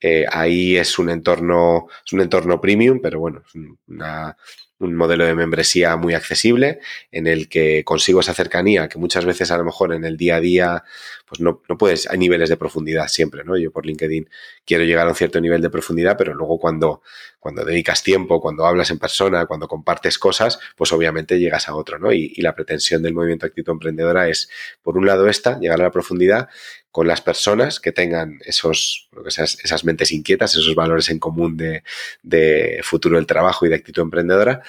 eh, 0.01 0.25
ahí 0.31 0.77
es 0.77 0.97
un 0.99 1.09
entorno, 1.09 1.87
es 2.05 2.13
un 2.13 2.21
entorno 2.21 2.61
premium, 2.61 2.99
pero 3.01 3.19
bueno, 3.19 3.43
es 3.45 3.55
una, 3.87 4.37
un 4.79 4.95
modelo 4.95 5.25
de 5.25 5.35
membresía 5.35 5.95
muy 5.97 6.13
accesible 6.13 6.79
en 7.11 7.27
el 7.27 7.49
que 7.49 7.83
consigo 7.83 8.21
esa 8.21 8.33
cercanía 8.33 8.87
que 8.87 8.97
muchas 8.97 9.25
veces 9.25 9.51
a 9.51 9.57
lo 9.57 9.65
mejor 9.65 9.93
en 9.93 10.05
el 10.05 10.17
día 10.17 10.37
a 10.37 10.39
día 10.39 10.83
pues 11.29 11.41
no, 11.41 11.61
no, 11.69 11.77
puedes, 11.77 12.09
hay 12.09 12.17
niveles 12.17 12.49
de 12.49 12.57
profundidad 12.57 13.07
siempre, 13.07 13.43
¿no? 13.43 13.55
Yo 13.55 13.71
por 13.71 13.85
LinkedIn 13.85 14.27
quiero 14.65 14.83
llegar 14.83 15.05
a 15.05 15.11
un 15.11 15.15
cierto 15.15 15.39
nivel 15.39 15.61
de 15.61 15.69
profundidad, 15.69 16.17
pero 16.17 16.33
luego 16.33 16.59
cuando, 16.59 17.03
cuando 17.39 17.63
dedicas 17.63 18.01
tiempo, 18.01 18.41
cuando 18.41 18.65
hablas 18.65 18.89
en 18.89 18.97
persona, 18.97 19.45
cuando 19.45 19.67
compartes 19.67 20.17
cosas, 20.17 20.59
pues 20.75 20.91
obviamente 20.91 21.39
llegas 21.39 21.69
a 21.69 21.75
otro, 21.75 21.99
¿no? 21.99 22.11
Y, 22.11 22.33
la 22.39 22.55
pretensión 22.55 23.03
del 23.03 23.13
movimiento 23.13 23.45
Actitud 23.45 23.73
Emprendedora 23.73 24.27
es, 24.27 24.49
por 24.81 24.97
un 24.97 25.05
lado 25.05 25.27
esta, 25.27 25.59
llegar 25.59 25.79
a 25.81 25.83
la 25.83 25.91
profundidad 25.91 26.47
con 26.89 27.05
las 27.05 27.21
personas 27.21 27.79
que 27.79 27.91
tengan 27.91 28.39
esos, 28.45 29.09
esas, 29.27 29.59
esas 29.63 29.83
mentes 29.83 30.11
inquietas, 30.11 30.55
esos 30.55 30.73
valores 30.73 31.09
en 31.09 31.19
común 31.19 31.57
de, 31.57 31.83
de 32.23 32.79
futuro 32.81 33.17
del 33.17 33.27
trabajo 33.27 33.65
y 33.65 33.69
de 33.69 33.75
actitud 33.75 34.01
emprendedora, 34.01 34.63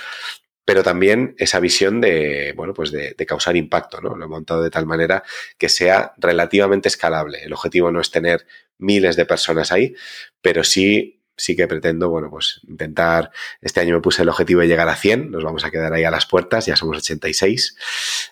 pero 0.71 0.85
también 0.85 1.35
esa 1.37 1.59
visión 1.59 2.01
de, 2.01 2.53
bueno, 2.55 2.75
pues 2.75 2.93
de, 2.93 3.17
causar 3.27 3.57
impacto, 3.57 4.01
¿no? 4.01 4.15
Lo 4.15 4.27
he 4.27 4.29
montado 4.29 4.63
de 4.63 4.71
tal 4.71 4.87
manera 4.87 5.25
que 5.59 5.69
sea 5.69 6.15
relativamente 6.17 6.87
escalable. 6.87 7.43
El 7.43 7.53
objetivo 7.53 7.91
no 7.91 8.01
es 8.01 8.13
tener 8.13 8.47
miles 8.79 9.17
de 9.17 9.27
personas 9.27 9.73
ahí, 9.73 9.97
pero 10.41 10.63
sí, 10.63 11.25
sí 11.37 11.57
que 11.57 11.67
pretendo, 11.67 12.09
bueno, 12.09 12.31
pues 12.31 12.61
intentar, 12.69 13.33
este 13.61 13.81
año 13.81 13.97
me 13.97 14.01
puse 14.01 14.23
el 14.23 14.29
objetivo 14.29 14.61
de 14.61 14.69
llegar 14.69 14.89
a 14.89 14.95
100, 14.95 15.33
nos 15.33 15.43
vamos 15.43 15.65
a 15.65 15.73
quedar 15.73 15.93
ahí 15.93 16.05
a 16.05 16.11
las 16.13 16.27
puertas, 16.27 16.67
ya 16.67 16.77
somos 16.77 16.99
86. 16.99 17.77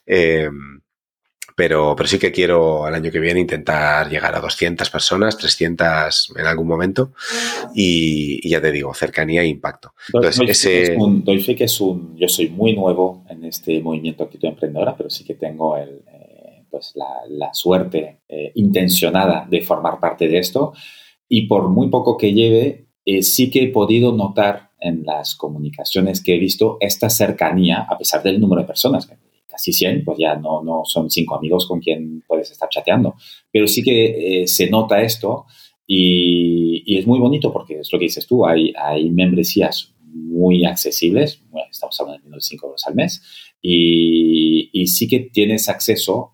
Eh, 0.06 0.48
pero, 1.59 1.97
pero 1.97 2.09
sí 2.09 2.20
que 2.20 2.30
quiero 2.30 2.86
al 2.86 2.94
año 2.94 3.10
que 3.10 3.18
viene 3.18 3.40
intentar 3.40 4.09
llegar 4.09 4.32
a 4.32 4.40
200 4.40 4.89
personas, 4.90 5.36
300 5.36 6.35
en 6.39 6.47
algún 6.47 6.68
momento 6.68 7.10
y, 7.74 8.48
ya 8.48 8.60
te 8.60 8.70
digo, 8.70 8.94
cercanía 8.94 9.43
e 9.43 9.48
impacto. 9.48 9.93
Entonces, 10.14 10.39
doy, 10.39 10.51
ese... 10.51 10.97
un, 10.97 11.24
que 11.24 11.64
es 11.64 11.80
un, 11.80 12.16
yo 12.16 12.28
soy 12.28 12.51
muy 12.51 12.76
nuevo 12.76 13.24
en 13.28 13.44
este 13.44 13.80
movimiento 13.80 14.22
actitud 14.22 14.47
emprendedora, 14.47 14.97
pero 14.97 15.10
sí 15.10 15.24
que 15.24 15.35
tengo 15.35 15.76
el, 15.76 16.05
eh, 16.06 16.64
pues 16.70 16.93
la, 16.94 17.09
la 17.28 17.52
suerte 17.52 18.20
eh, 18.28 18.52
intencionada 18.55 19.44
de 19.51 19.60
formar 19.60 19.98
parte 19.98 20.28
de 20.28 20.39
esto 20.39 20.74
y 21.28 21.48
por 21.48 21.70
muy 21.70 21.89
poco 21.89 22.16
que 22.16 22.35
lleve, 22.35 22.86
eh, 23.05 23.22
sí 23.22 23.51
que 23.51 23.64
he 23.64 23.68
podido 23.72 24.12
notar 24.12 24.70
en 24.78 25.02
las 25.02 25.35
comunicaciones 25.35 26.22
que 26.22 26.36
he 26.36 26.39
visto 26.39 26.76
esta 26.78 27.10
cercanía, 27.10 27.85
a 27.90 27.98
pesar 27.98 28.22
del 28.22 28.39
número 28.39 28.62
de 28.62 28.68
personas, 28.68 29.10
casi 29.59 29.72
100, 29.72 30.05
pues 30.05 30.18
ya 30.18 30.36
no, 30.36 30.62
no 30.62 30.82
son 30.85 31.10
cinco 31.10 31.35
amigos 31.35 31.66
con 31.66 31.80
quien 31.80 32.22
puedes 32.26 32.51
estar 32.52 32.68
chateando. 32.68 33.16
Pero 33.51 33.66
sí 33.66 33.82
que 33.82 34.43
eh, 34.43 34.47
se 34.47 34.70
nota 34.70 35.02
esto 35.02 35.47
y, 35.85 36.85
y, 36.86 36.98
es 36.98 37.06
muy 37.06 37.18
bonito 37.18 37.52
porque 37.52 37.80
es 37.80 37.93
lo 37.93 37.98
que 37.98 38.05
dices 38.05 38.26
tú, 38.26 38.47
hay, 38.47 38.72
hay 38.78 39.10
membresías 39.10 39.94
muy 40.05 40.64
accesibles, 40.64 41.43
estamos 41.70 42.01
hablando 42.01 42.30
de 42.30 42.40
5 42.40 42.66
euros 42.66 42.86
al 42.86 42.94
mes, 42.94 43.22
y, 43.60 44.70
y 44.72 44.86
sí 44.86 45.09
que 45.09 45.20
tienes 45.20 45.68
acceso 45.68 46.32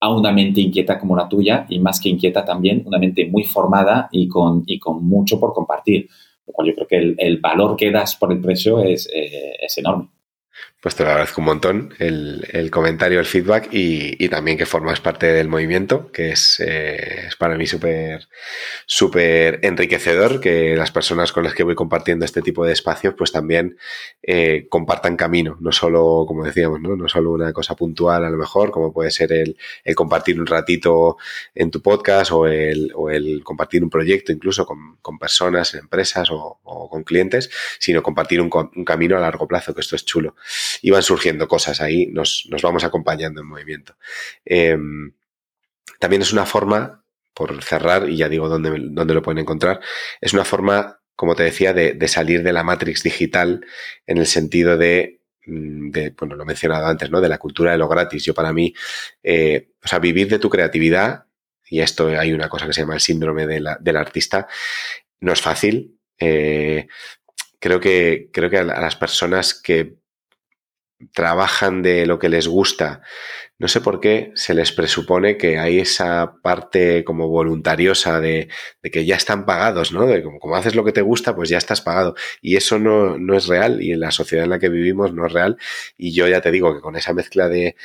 a 0.00 0.14
una 0.14 0.32
mente 0.32 0.60
inquieta 0.60 0.98
como 0.98 1.16
la 1.16 1.28
tuya 1.28 1.66
y 1.68 1.78
más 1.78 1.98
que 1.98 2.10
inquieta 2.10 2.44
también 2.44 2.82
una 2.84 2.98
mente 2.98 3.26
muy 3.26 3.44
formada 3.44 4.08
y 4.12 4.28
con, 4.28 4.62
y 4.66 4.78
con 4.78 5.04
mucho 5.04 5.40
por 5.40 5.54
compartir, 5.54 6.08
lo 6.46 6.52
cual 6.52 6.68
yo 6.68 6.74
creo 6.74 6.86
que 6.86 6.96
el, 6.96 7.14
el 7.18 7.38
valor 7.38 7.76
que 7.76 7.90
das 7.90 8.16
por 8.16 8.30
el 8.30 8.40
precio 8.40 8.80
es, 8.80 9.08
eh, 9.14 9.56
es 9.60 9.78
enorme. 9.78 10.10
Pues 10.84 10.96
te 10.96 11.02
lo 11.02 11.08
agradezco 11.08 11.40
un 11.40 11.46
montón 11.46 11.94
el, 11.98 12.70
comentario, 12.70 13.18
el 13.18 13.24
feedback 13.24 13.68
y, 13.72 14.28
también 14.28 14.58
que 14.58 14.66
formas 14.66 15.00
parte 15.00 15.32
del 15.32 15.48
movimiento, 15.48 16.12
que 16.12 16.32
es, 16.32 16.60
eh, 16.60 17.28
es 17.28 17.36
para 17.36 17.56
mí 17.56 17.66
súper 17.66 18.28
súper 18.84 19.60
enriquecedor 19.62 20.42
que 20.42 20.76
las 20.76 20.90
personas 20.90 21.32
con 21.32 21.42
las 21.42 21.54
que 21.54 21.62
voy 21.62 21.74
compartiendo 21.74 22.26
este 22.26 22.42
tipo 22.42 22.66
de 22.66 22.74
espacios 22.74 23.14
pues 23.16 23.32
también 23.32 23.78
eh, 24.22 24.66
compartan 24.68 25.16
camino, 25.16 25.56
no 25.58 25.72
solo, 25.72 26.26
como 26.28 26.44
decíamos, 26.44 26.82
¿no? 26.82 26.96
no 26.96 27.08
solo 27.08 27.32
una 27.32 27.54
cosa 27.54 27.74
puntual 27.74 28.22
a 28.22 28.28
lo 28.28 28.36
mejor, 28.36 28.70
como 28.70 28.92
puede 28.92 29.10
ser 29.10 29.32
el, 29.32 29.56
compartir 29.94 30.38
un 30.38 30.46
ratito 30.46 31.16
en 31.54 31.70
tu 31.70 31.80
podcast 31.80 32.30
o 32.30 32.46
el, 32.46 32.92
o 32.94 33.08
el 33.08 33.42
compartir 33.42 33.82
un 33.82 33.88
proyecto 33.88 34.32
incluso 34.32 34.66
con, 34.66 35.18
personas, 35.18 35.72
empresas 35.76 36.28
o, 36.30 36.58
con 36.90 37.04
clientes, 37.04 37.48
sino 37.78 38.02
compartir 38.02 38.42
un, 38.42 38.50
un 38.52 38.84
camino 38.84 39.16
a 39.16 39.20
largo 39.20 39.48
plazo, 39.48 39.74
que 39.74 39.80
esto 39.80 39.96
es 39.96 40.04
chulo 40.04 40.34
iban 40.82 41.02
surgiendo 41.02 41.48
cosas 41.48 41.80
ahí, 41.80 42.06
nos, 42.06 42.48
vamos 42.62 42.84
acompañando 42.84 43.40
en 43.40 43.46
movimiento. 43.46 43.96
Em, 44.44 45.12
también 45.98 46.22
es 46.22 46.32
una 46.32 46.46
forma, 46.46 47.04
por 47.34 47.62
cerrar, 47.62 48.08
y 48.08 48.16
ya 48.16 48.28
digo 48.28 48.48
dónde, 48.48 48.70
dónde 48.90 49.14
lo 49.14 49.22
pueden 49.22 49.38
encontrar, 49.38 49.80
es 50.20 50.32
una 50.32 50.44
forma, 50.44 51.00
como 51.16 51.34
te 51.34 51.42
decía, 51.42 51.72
de, 51.72 52.08
salir 52.08 52.42
de 52.42 52.52
la 52.52 52.62
matrix 52.62 53.02
digital 53.02 53.64
en 54.06 54.18
el 54.18 54.26
sentido 54.26 54.76
de 54.76 55.20
mm, 55.46 55.90
bueno, 56.18 56.36
lo 56.36 56.44
he 56.44 56.46
mencionado 56.46 56.86
antes, 56.86 57.10
¿no? 57.10 57.20
De 57.20 57.28
la 57.28 57.38
cultura 57.38 57.72
de 57.72 57.78
lo 57.78 57.88
gratis. 57.88 58.24
Yo 58.24 58.34
para 58.34 58.52
mí, 58.52 58.74
eh, 59.22 59.70
o 59.84 59.88
sea, 59.88 59.98
vivir 59.98 60.28
de 60.28 60.38
tu 60.38 60.48
creatividad, 60.50 61.26
y 61.68 61.80
esto 61.80 62.08
hay 62.08 62.32
una 62.32 62.48
cosa 62.48 62.66
que 62.66 62.72
se 62.72 62.82
llama 62.82 62.94
el 62.94 63.00
síndrome 63.00 63.46
del 63.46 63.96
artista, 63.96 64.46
no 65.20 65.32
es 65.32 65.40
fácil. 65.40 65.98
Eh, 66.18 66.86
creo 67.58 67.80
que, 67.80 68.28
creo 68.32 68.50
que 68.50 68.58
a 68.58 68.64
las 68.64 68.96
personas 68.96 69.54
que 69.54 69.96
trabajan 71.12 71.82
de 71.82 72.06
lo 72.06 72.18
que 72.18 72.28
les 72.28 72.48
gusta, 72.48 73.02
no 73.58 73.68
sé 73.68 73.80
por 73.80 74.00
qué 74.00 74.32
se 74.34 74.52
les 74.52 74.72
presupone 74.72 75.36
que 75.36 75.58
hay 75.58 75.78
esa 75.78 76.34
parte 76.42 77.04
como 77.04 77.28
voluntariosa 77.28 78.20
de, 78.20 78.48
que 78.82 79.04
ya 79.04 79.14
están 79.14 79.46
pagados, 79.46 79.92
¿no? 79.92 80.06
De 80.06 80.22
como, 80.22 80.56
haces 80.56 80.74
lo 80.74 80.84
que 80.84 80.92
te 80.92 81.02
gusta, 81.02 81.36
pues 81.36 81.48
ya 81.50 81.58
estás 81.58 81.80
pagado. 81.80 82.14
Y 82.42 82.56
eso 82.56 82.78
no, 82.80 83.16
no, 83.16 83.36
es 83.36 83.46
real 83.46 83.80
y 83.80 83.92
en 83.92 84.00
la 84.00 84.10
sociedad 84.10 84.44
en 84.44 84.50
la 84.50 84.58
que 84.58 84.68
vivimos 84.68 85.14
no 85.14 85.26
es 85.26 85.32
real. 85.32 85.56
Y 85.96 86.12
yo 86.12 86.26
ya 86.26 86.40
te 86.40 86.50
digo 86.50 86.74
que 86.74 86.80
con 86.80 86.96
esa 86.96 87.14
mezcla 87.14 87.48
de, 87.48 87.76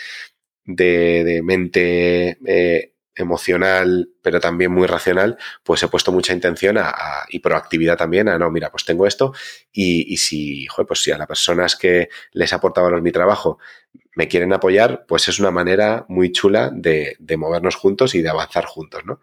de, 0.65 1.41
mente 1.43 2.37
eh, 2.45 2.93
emocional, 3.19 4.09
pero 4.21 4.39
también 4.39 4.71
muy 4.71 4.87
racional, 4.87 5.37
pues 5.63 5.83
he 5.83 5.87
puesto 5.87 6.11
mucha 6.11 6.33
intención 6.33 6.77
a, 6.77 6.93
y 7.29 7.39
proactividad 7.39 7.97
también 7.97 8.29
a, 8.29 8.37
no, 8.37 8.49
mira, 8.51 8.69
pues 8.71 8.85
tengo 8.85 9.05
esto 9.07 9.33
y, 9.71 10.17
si, 10.17 10.65
joder, 10.67 10.87
pues 10.87 11.01
si 11.01 11.11
a 11.11 11.17
las 11.17 11.27
personas 11.27 11.75
que 11.75 12.09
les 12.33 12.53
aporta 12.53 12.81
valor 12.81 13.01
mi 13.01 13.11
trabajo 13.11 13.59
me 14.15 14.27
quieren 14.27 14.51
apoyar, 14.53 15.05
pues 15.07 15.27
es 15.27 15.39
una 15.39 15.51
manera 15.51 16.05
muy 16.09 16.31
chula 16.31 16.71
de, 16.73 17.17
movernos 17.37 17.75
juntos 17.75 18.15
y 18.15 18.21
de 18.21 18.29
avanzar 18.29 18.65
juntos, 18.65 19.05
¿no? 19.05 19.21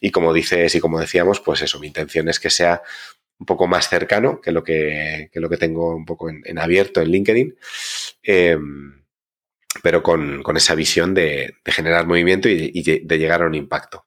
Y 0.00 0.10
como 0.10 0.32
dices 0.32 0.74
y 0.74 0.80
como 0.80 1.00
decíamos, 1.00 1.40
pues 1.40 1.62
eso, 1.62 1.80
mi 1.80 1.88
intención 1.88 2.28
es 2.28 2.38
que 2.38 2.50
sea 2.50 2.82
un 3.38 3.46
poco 3.46 3.66
más 3.66 3.88
cercano 3.88 4.40
que 4.40 4.52
lo 4.52 4.62
que, 4.62 5.30
lo 5.34 5.48
que 5.48 5.56
tengo 5.56 5.94
un 5.94 6.04
poco 6.04 6.28
en, 6.28 6.58
abierto 6.58 7.00
en 7.00 7.08
LinkedIn. 7.08 7.56
Em, 8.22 8.97
pero 9.82 10.02
con, 10.02 10.42
esa 10.56 10.74
visión 10.74 11.14
de, 11.14 11.56
generar 11.64 12.06
movimiento 12.06 12.48
y 12.48 12.82
de, 12.82 13.18
llegar 13.18 13.42
a 13.42 13.46
un 13.46 13.54
impacto. 13.54 14.06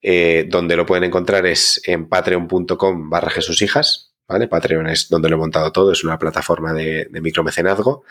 Eh, 0.00 0.46
donde 0.48 0.76
lo 0.76 0.86
pueden 0.86 1.04
encontrar 1.04 1.44
es 1.46 1.80
en 1.84 2.08
patreon.com 2.08 3.10
barra 3.10 3.32
Hijas, 3.60 4.14
¿vale? 4.28 4.46
Patreon 4.46 4.86
es 4.86 5.08
donde 5.08 5.28
lo 5.28 5.34
he 5.34 5.38
montado 5.38 5.72
todo, 5.72 5.90
es 5.90 6.04
una 6.04 6.18
plataforma 6.18 6.72
de, 6.72 7.08
de, 7.10 7.20
micromecenazgo 7.20 8.04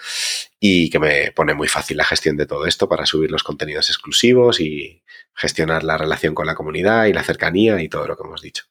y 0.59 0.89
que 0.89 0.99
me 0.99 1.31
pone 1.31 1.53
muy 1.53 1.69
fácil 1.69 1.95
la 1.95 2.03
gestión 2.03 2.35
de 2.35 2.45
todo 2.45 2.65
esto 2.65 2.89
para 2.89 3.05
subir 3.05 3.31
los 3.31 3.43
contenidos 3.43 3.89
exclusivos 3.89 4.59
y 4.59 5.01
gestionar 5.33 5.83
la 5.83 5.97
relación 5.97 6.35
con 6.35 6.47
la 6.47 6.55
comunidad 6.55 7.05
y 7.05 7.13
la 7.13 7.23
cercanía 7.23 7.81
y 7.81 7.87
todo 7.87 8.07
lo 8.07 8.17
que 8.17 8.23
hemos 8.23 8.41
dicho. 8.41 8.65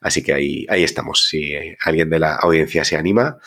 Así 0.00 0.22
que 0.22 0.32
ahí, 0.32 0.66
ahí 0.68 0.82
estamos. 0.82 1.26
Si 1.28 1.54
alguien 1.84 2.10
de 2.10 2.18
la 2.18 2.34
audiencia 2.34 2.84
se 2.84 2.96
anima, 2.96 3.38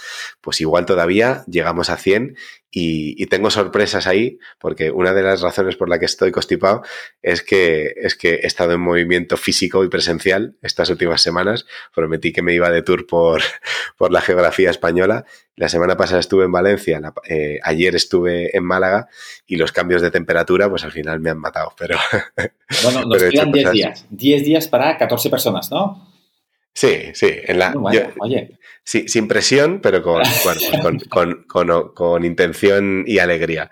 pues 0.41 0.62
igual 0.62 0.86
todavía 0.86 1.44
llegamos 1.48 1.90
a 1.90 1.98
100 1.98 2.38
y, 2.78 3.26
tengo 3.28 3.50
sorpresas 3.50 4.06
ahí, 4.06 4.38
porque 4.60 4.92
una 4.92 5.14
de 5.14 5.24
las 5.24 5.40
razones 5.40 5.78
por 5.78 5.88
la 5.88 5.98
que 5.98 6.06
estoy 6.06 6.34
constipado 6.34 6.82
es 7.22 7.42
que, 7.42 7.94
es 7.96 8.16
que 8.16 8.34
he 8.36 8.48
estado 8.48 8.74
en 8.74 8.82
movimiento 8.82 9.38
físico 9.38 9.86
y 9.86 9.88
presencial 9.88 10.58
estas 10.62 10.90
últimas 10.90 11.22
semanas. 11.22 11.66
Prometí 11.96 12.34
que 12.34 12.42
me 12.42 12.54
iba 12.54 12.70
de 12.70 12.82
tour 12.82 13.08
por, 13.08 13.42
por 13.98 14.12
la 14.12 14.20
geografía 14.20 14.72
española. 14.72 15.24
La 15.56 15.70
semana 15.70 15.96
pasada 15.96 16.20
estuve 16.20 16.44
en 16.44 16.52
Valencia, 16.52 17.00
eh, 17.30 17.60
ayer 17.64 17.96
estuve 17.96 18.56
en 18.56 18.66
Málaga 18.66 19.08
y 19.48 19.56
los 19.56 19.72
cambios 19.72 20.02
de 20.02 20.12
temperatura, 20.12 20.70
pues 20.70 20.84
al 20.84 20.92
final 20.92 21.22
me 21.22 21.30
han 21.30 21.40
matado. 21.40 21.72
Pero 21.78 21.98
bueno, 22.84 23.06
nos 23.08 23.24
quedan 23.24 23.54
10 23.54 23.72
días. 23.72 24.06
10 24.10 24.44
días 24.44 24.68
para 24.68 24.98
14 24.98 25.30
personas, 25.30 25.72
¿no? 25.72 26.15
Sí, 26.76 27.12
sí. 27.14 27.34
En 27.46 27.58
la, 27.58 27.74
oye. 27.74 28.60
Sí, 28.84 29.08
sin 29.08 29.28
presión, 29.28 29.80
pero 29.82 30.04
con, 30.04 30.22
con, 31.96 32.26
intención 32.26 33.04
y 33.08 33.18
alegría. 33.18 33.72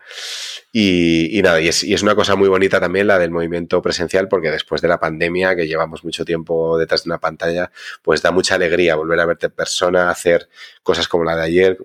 Y, 0.72 1.40
nada, 1.44 1.62
y 1.62 1.68
es, 1.68 1.84
y 1.84 1.94
es, 1.94 2.02
una 2.02 2.16
cosa 2.16 2.36
muy 2.36 2.50
bonita 2.50 2.80
también 2.80 3.06
la 3.06 3.20
del 3.20 3.30
movimiento 3.30 3.80
presencial, 3.82 4.28
porque 4.28 4.50
después 4.50 4.82
de 4.82 4.88
la 4.88 5.00
pandemia, 5.00 5.56
que 5.56 5.68
llevamos 5.68 6.04
mucho 6.04 6.26
tiempo 6.26 6.80
detrás 6.80 7.04
de 7.04 7.10
una 7.10 7.20
pantalla, 7.20 7.72
pues 8.02 8.24
da 8.24 8.32
mucha 8.32 8.56
alegría 8.56 8.96
volver 8.96 9.20
a 9.20 9.28
verte 9.28 9.48
en 9.48 9.52
persona, 9.52 10.10
hacer 10.10 10.50
cosas 10.82 11.08
como 11.08 11.26
la 11.26 11.36
de 11.36 11.44
ayer, 11.44 11.78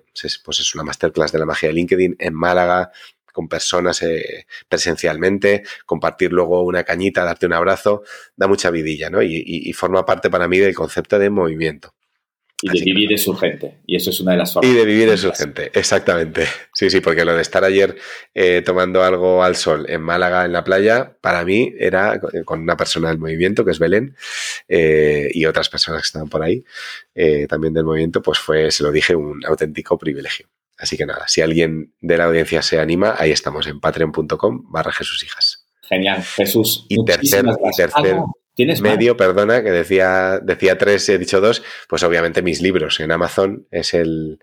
pues 0.43 0.59
es 0.59 0.73
una 0.73 0.83
masterclass 0.83 1.31
de 1.31 1.39
la 1.39 1.45
magia 1.45 1.69
de 1.69 1.73
LinkedIn 1.73 2.15
en 2.17 2.33
Málaga, 2.33 2.91
con 3.39 3.47
personas 3.47 4.03
eh, 4.03 4.47
presencialmente, 4.67 5.63
compartir 5.85 6.33
luego 6.33 6.61
una 6.63 6.83
cañita, 6.83 7.23
darte 7.23 7.45
un 7.45 7.53
abrazo, 7.53 8.03
da 8.35 8.49
mucha 8.49 8.69
vidilla, 8.69 9.09
¿no? 9.09 9.21
Y, 9.23 9.71
forma 9.71 10.05
parte 10.05 10.29
para 10.29 10.49
mí 10.49 10.57
del 10.57 10.75
concepto 10.75 11.17
de 11.17 11.29
movimiento. 11.29 11.93
Y 12.61 12.77
de 12.77 12.83
vivir 12.83 13.13
es 13.13 13.25
urgente. 13.29 13.77
Y 13.85 13.95
eso 13.95 14.09
es 14.09 14.19
una 14.19 14.33
de 14.33 14.39
las 14.39 14.51
formas. 14.51 14.69
Y 14.69 14.75
de 14.75 14.83
vivir 14.83 15.07
es 15.07 15.23
urgente, 15.23 15.71
exactamente. 15.73 16.47
Sí, 16.73 16.89
sí, 16.89 16.99
porque 16.99 17.23
lo 17.23 17.33
de 17.33 17.41
estar 17.41 17.63
ayer 17.63 17.95
eh, 18.33 18.61
tomando 18.65 19.05
algo 19.05 19.41
al 19.41 19.55
sol 19.55 19.85
en 19.87 20.01
Málaga, 20.01 20.43
en 20.43 20.51
la 20.51 20.65
playa, 20.65 21.15
para 21.21 21.45
mí 21.45 21.73
era 21.79 22.19
con 22.43 22.59
una 22.59 22.75
persona 22.75 23.07
del 23.07 23.19
movimiento, 23.19 23.63
que 23.63 23.71
es 23.71 23.79
Belén, 23.79 24.17
eh, 24.67 25.29
y 25.33 25.45
otras 25.45 25.69
personas 25.69 26.01
que 26.01 26.07
estaban 26.07 26.27
por 26.27 26.43
ahí, 26.43 26.65
también 27.47 27.73
del 27.73 27.85
movimiento, 27.85 28.21
pues 28.21 28.37
fue, 28.37 28.69
se 28.69 28.83
lo 28.83 28.91
dije, 28.91 29.15
un 29.15 29.45
auténtico 29.45 29.97
privilegio. 29.97 30.47
Así 30.79 30.97
que 30.97 31.05
nada, 31.05 31.27
si 31.27 31.41
alguien 31.41 31.93
de 31.99 32.17
la 32.17 32.25
audiencia 32.25 32.61
se 32.61 32.79
anima, 32.79 33.15
ahí 33.17 33.31
estamos 33.31 33.67
en 33.67 33.79
patreon.com 33.79 34.71
barra 34.71 34.93
Jesús 34.93 35.23
Hijas. 35.23 35.65
Genial, 35.81 36.23
Jesús. 36.23 36.85
Y 36.87 37.03
tercer, 37.03 37.45
tercer 37.75 38.17
¿Tienes 38.59 38.81
medio, 38.81 39.15
perdona, 39.15 39.63
que 39.63 39.71
decía, 39.71 40.39
decía 40.43 40.77
tres, 40.77 41.07
he 41.07 41.17
dicho 41.17 41.39
dos, 41.39 41.63
pues 41.87 42.03
obviamente 42.03 42.41
mis 42.41 42.61
libros 42.61 42.99
en 42.99 43.09
Amazon 43.09 43.65
es 43.71 43.93
el, 43.93 44.37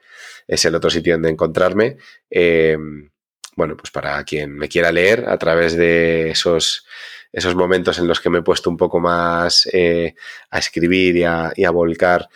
es 0.46 0.64
el 0.64 0.74
otro 0.74 0.88
sitio 0.88 1.12
donde 1.12 1.28
encontrarme. 1.28 1.98
Em, 2.30 3.10
bueno, 3.56 3.76
pues 3.76 3.90
para 3.90 4.24
quien 4.24 4.56
me 4.56 4.70
quiera 4.70 4.90
leer 4.90 5.28
a 5.28 5.36
través 5.36 5.76
de 5.76 6.30
esos, 6.30 6.86
esos 7.30 7.54
momentos 7.54 7.98
en 7.98 8.08
los 8.08 8.18
que 8.18 8.30
me 8.30 8.38
he 8.38 8.42
puesto 8.42 8.70
un 8.70 8.78
poco 8.78 9.00
más 9.00 9.68
eh, 9.70 10.14
a 10.48 10.60
escribir 10.60 11.16
y 11.16 11.24
a, 11.24 11.52
y 11.54 11.64
a 11.64 11.70
volcar 11.70 12.26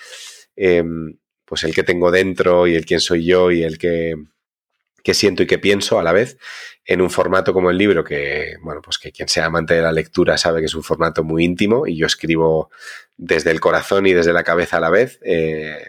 em, 0.56 1.16
pues 1.50 1.64
el 1.64 1.74
que 1.74 1.82
tengo 1.82 2.12
dentro 2.12 2.68
y 2.68 2.76
el 2.76 2.86
quién 2.86 3.00
soy 3.00 3.24
yo 3.24 3.50
y 3.50 3.64
el 3.64 3.76
que, 3.76 4.14
siento 5.12 5.42
y 5.42 5.48
que 5.48 5.58
pienso 5.58 5.98
a 5.98 6.04
la 6.04 6.12
vez 6.12 6.38
en 6.84 7.00
un 7.00 7.10
formato 7.10 7.52
como 7.52 7.70
el 7.70 7.76
libro 7.76 8.04
que, 8.04 8.54
bueno, 8.62 8.80
pues 8.80 8.98
que 8.98 9.10
quien 9.10 9.26
sea 9.26 9.46
amante 9.46 9.74
de 9.74 9.82
la 9.82 9.90
lectura 9.90 10.38
sabe 10.38 10.60
que 10.60 10.66
es 10.66 10.74
un 10.76 10.84
formato 10.84 11.24
muy 11.24 11.44
íntimo 11.44 11.88
y 11.88 11.96
yo 11.96 12.06
escribo 12.06 12.70
desde 13.16 13.50
el 13.50 13.58
corazón 13.58 14.06
y 14.06 14.12
desde 14.12 14.32
la 14.32 14.44
cabeza 14.44 14.76
a 14.76 14.80
la 14.80 14.90
vez. 14.90 15.18
Eh, 15.24 15.88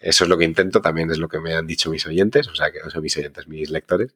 eso 0.00 0.24
es 0.24 0.30
lo 0.30 0.38
que 0.38 0.44
intento, 0.44 0.80
también 0.80 1.10
es 1.10 1.18
lo 1.18 1.28
que 1.28 1.40
me 1.40 1.54
han 1.54 1.66
dicho 1.66 1.90
mis 1.90 2.06
oyentes, 2.06 2.46
o 2.48 2.54
sea, 2.54 2.70
que 2.70 2.78
son 2.90 3.02
mis 3.02 3.16
oyentes, 3.16 3.48
mis 3.48 3.70
lectores. 3.70 4.14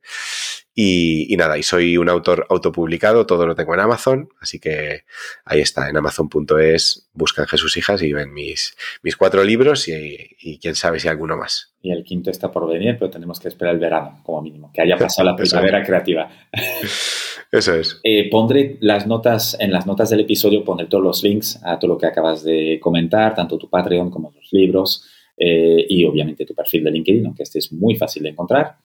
Y, 0.74 1.34
nada, 1.36 1.58
y 1.58 1.62
soy 1.62 1.98
un 1.98 2.08
autor 2.08 2.46
autopublicado, 2.48 3.26
todo 3.26 3.46
lo 3.46 3.54
tengo 3.54 3.74
en 3.74 3.80
Amazon, 3.80 4.28
así 4.40 4.58
que 4.58 5.02
ahí 5.44 5.60
está, 5.60 5.90
en 5.90 5.98
amazon.es, 5.98 7.10
buscan 7.12 7.46
Jesús 7.46 7.76
Hijas 7.76 8.00
y 8.02 8.12
ven 8.12 8.32
mis, 8.32 8.74
mis 9.02 9.16
cuatro 9.16 9.44
libros 9.44 9.86
y, 9.88 10.58
quién 10.62 10.74
sabe 10.74 10.98
si 10.98 11.08
alguno 11.08 11.36
más. 11.36 11.74
Y 11.82 11.90
el 11.90 12.04
quinto 12.04 12.30
está 12.30 12.50
por 12.50 12.66
venir, 12.66 12.96
pero 12.98 13.10
tenemos 13.10 13.38
que 13.38 13.48
esperar 13.48 13.74
el 13.74 13.80
verano, 13.80 14.20
como 14.22 14.40
mínimo, 14.40 14.70
que 14.72 14.80
haya 14.80 14.96
pasado 14.96 15.28
la 15.28 15.36
primavera 15.36 15.82
creativa. 15.84 16.30
Eso 17.52 17.74
es. 17.74 18.00
Eh, 18.02 18.30
pondré 18.30 18.78
las 18.80 19.06
notas, 19.06 19.58
en 19.60 19.72
las 19.72 19.86
notas 19.86 20.08
del 20.08 20.20
episodio 20.20 20.64
pondré 20.64 20.86
todos 20.86 21.04
los 21.04 21.22
links 21.22 21.60
a 21.62 21.78
todo 21.78 21.92
lo 21.92 21.98
que 21.98 22.06
acabas 22.06 22.42
de 22.42 22.78
comentar, 22.80 23.34
tanto 23.34 23.58
tu 23.58 23.68
Patreon 23.68 24.10
como 24.10 24.32
los 24.34 24.50
libros. 24.52 25.06
Eh, 25.36 25.86
y 25.88 26.04
obviamente 26.04 26.44
tu 26.44 26.54
perfil 26.54 26.84
de 26.84 26.90
LinkedIn, 26.90 27.26
aunque 27.26 27.42
este 27.42 27.58
es 27.58 27.72
muy 27.72 27.96
fácil 27.96 28.22
de 28.22 28.30
encontrar. 28.30 28.76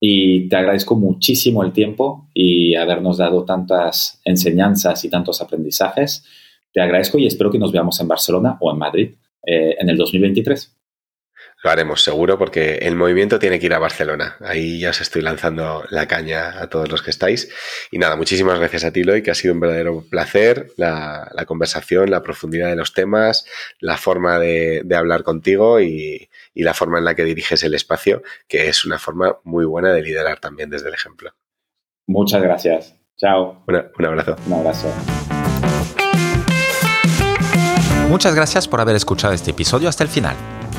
Y 0.00 0.48
te 0.48 0.56
agradezco 0.56 0.96
muchísimo 0.96 1.62
el 1.62 1.72
tiempo 1.72 2.28
y 2.34 2.74
habernos 2.74 3.18
dado 3.18 3.44
tantas 3.44 4.20
enseñanzas 4.24 5.04
y 5.04 5.10
tantos 5.10 5.40
aprendizajes. 5.40 6.24
Te 6.72 6.80
agradezco 6.80 7.18
y 7.18 7.26
espero 7.26 7.50
que 7.50 7.58
nos 7.58 7.72
veamos 7.72 8.00
en 8.00 8.08
Barcelona 8.08 8.58
o 8.60 8.70
en 8.70 8.78
Madrid 8.78 9.10
eh, 9.46 9.76
en 9.78 9.88
el 9.88 9.96
2023. 9.96 10.76
Lo 11.64 11.70
haremos 11.70 12.04
seguro 12.04 12.38
porque 12.38 12.74
el 12.82 12.94
movimiento 12.94 13.38
tiene 13.38 13.58
que 13.58 13.64
ir 13.64 13.72
a 13.72 13.78
Barcelona. 13.78 14.36
Ahí 14.40 14.80
ya 14.80 14.90
os 14.90 15.00
estoy 15.00 15.22
lanzando 15.22 15.82
la 15.88 16.06
caña 16.06 16.60
a 16.60 16.68
todos 16.68 16.90
los 16.90 17.00
que 17.00 17.08
estáis. 17.08 17.50
Y 17.90 17.96
nada, 17.96 18.16
muchísimas 18.16 18.58
gracias 18.58 18.84
a 18.84 18.92
ti, 18.92 19.02
Loy, 19.02 19.22
que 19.22 19.30
ha 19.30 19.34
sido 19.34 19.54
un 19.54 19.60
verdadero 19.60 20.04
placer 20.10 20.72
la, 20.76 21.26
conversación, 21.46 22.10
la 22.10 22.22
profundidad 22.22 22.68
de 22.68 22.76
los 22.76 22.92
temas, 22.92 23.46
la 23.80 23.96
forma 23.96 24.38
de, 24.38 24.84
hablar 24.94 25.22
contigo 25.22 25.80
y, 25.80 26.28
la 26.54 26.74
forma 26.74 26.98
en 26.98 27.06
la 27.06 27.14
que 27.14 27.24
diriges 27.24 27.62
el 27.62 27.72
espacio, 27.72 28.22
que 28.46 28.68
es 28.68 28.84
una 28.84 28.98
forma 28.98 29.38
muy 29.42 29.64
buena 29.64 29.90
de 29.90 30.02
liderar 30.02 30.40
también 30.40 30.68
desde 30.68 30.88
el 30.88 30.94
ejemplo. 30.94 31.32
Muchas 32.06 32.42
gracias. 32.42 32.94
Chao. 33.16 33.64
un 33.66 34.04
abrazo. 34.04 34.36
Un 34.46 34.52
abrazo. 34.52 34.92
Muchas 38.10 38.34
gracias 38.34 38.68
por 38.68 38.82
haber 38.82 38.96
escuchado 38.96 39.32
este 39.32 39.52
episodio 39.52 39.88
hasta 39.88 40.04
el 40.04 40.10
final. 40.10 40.36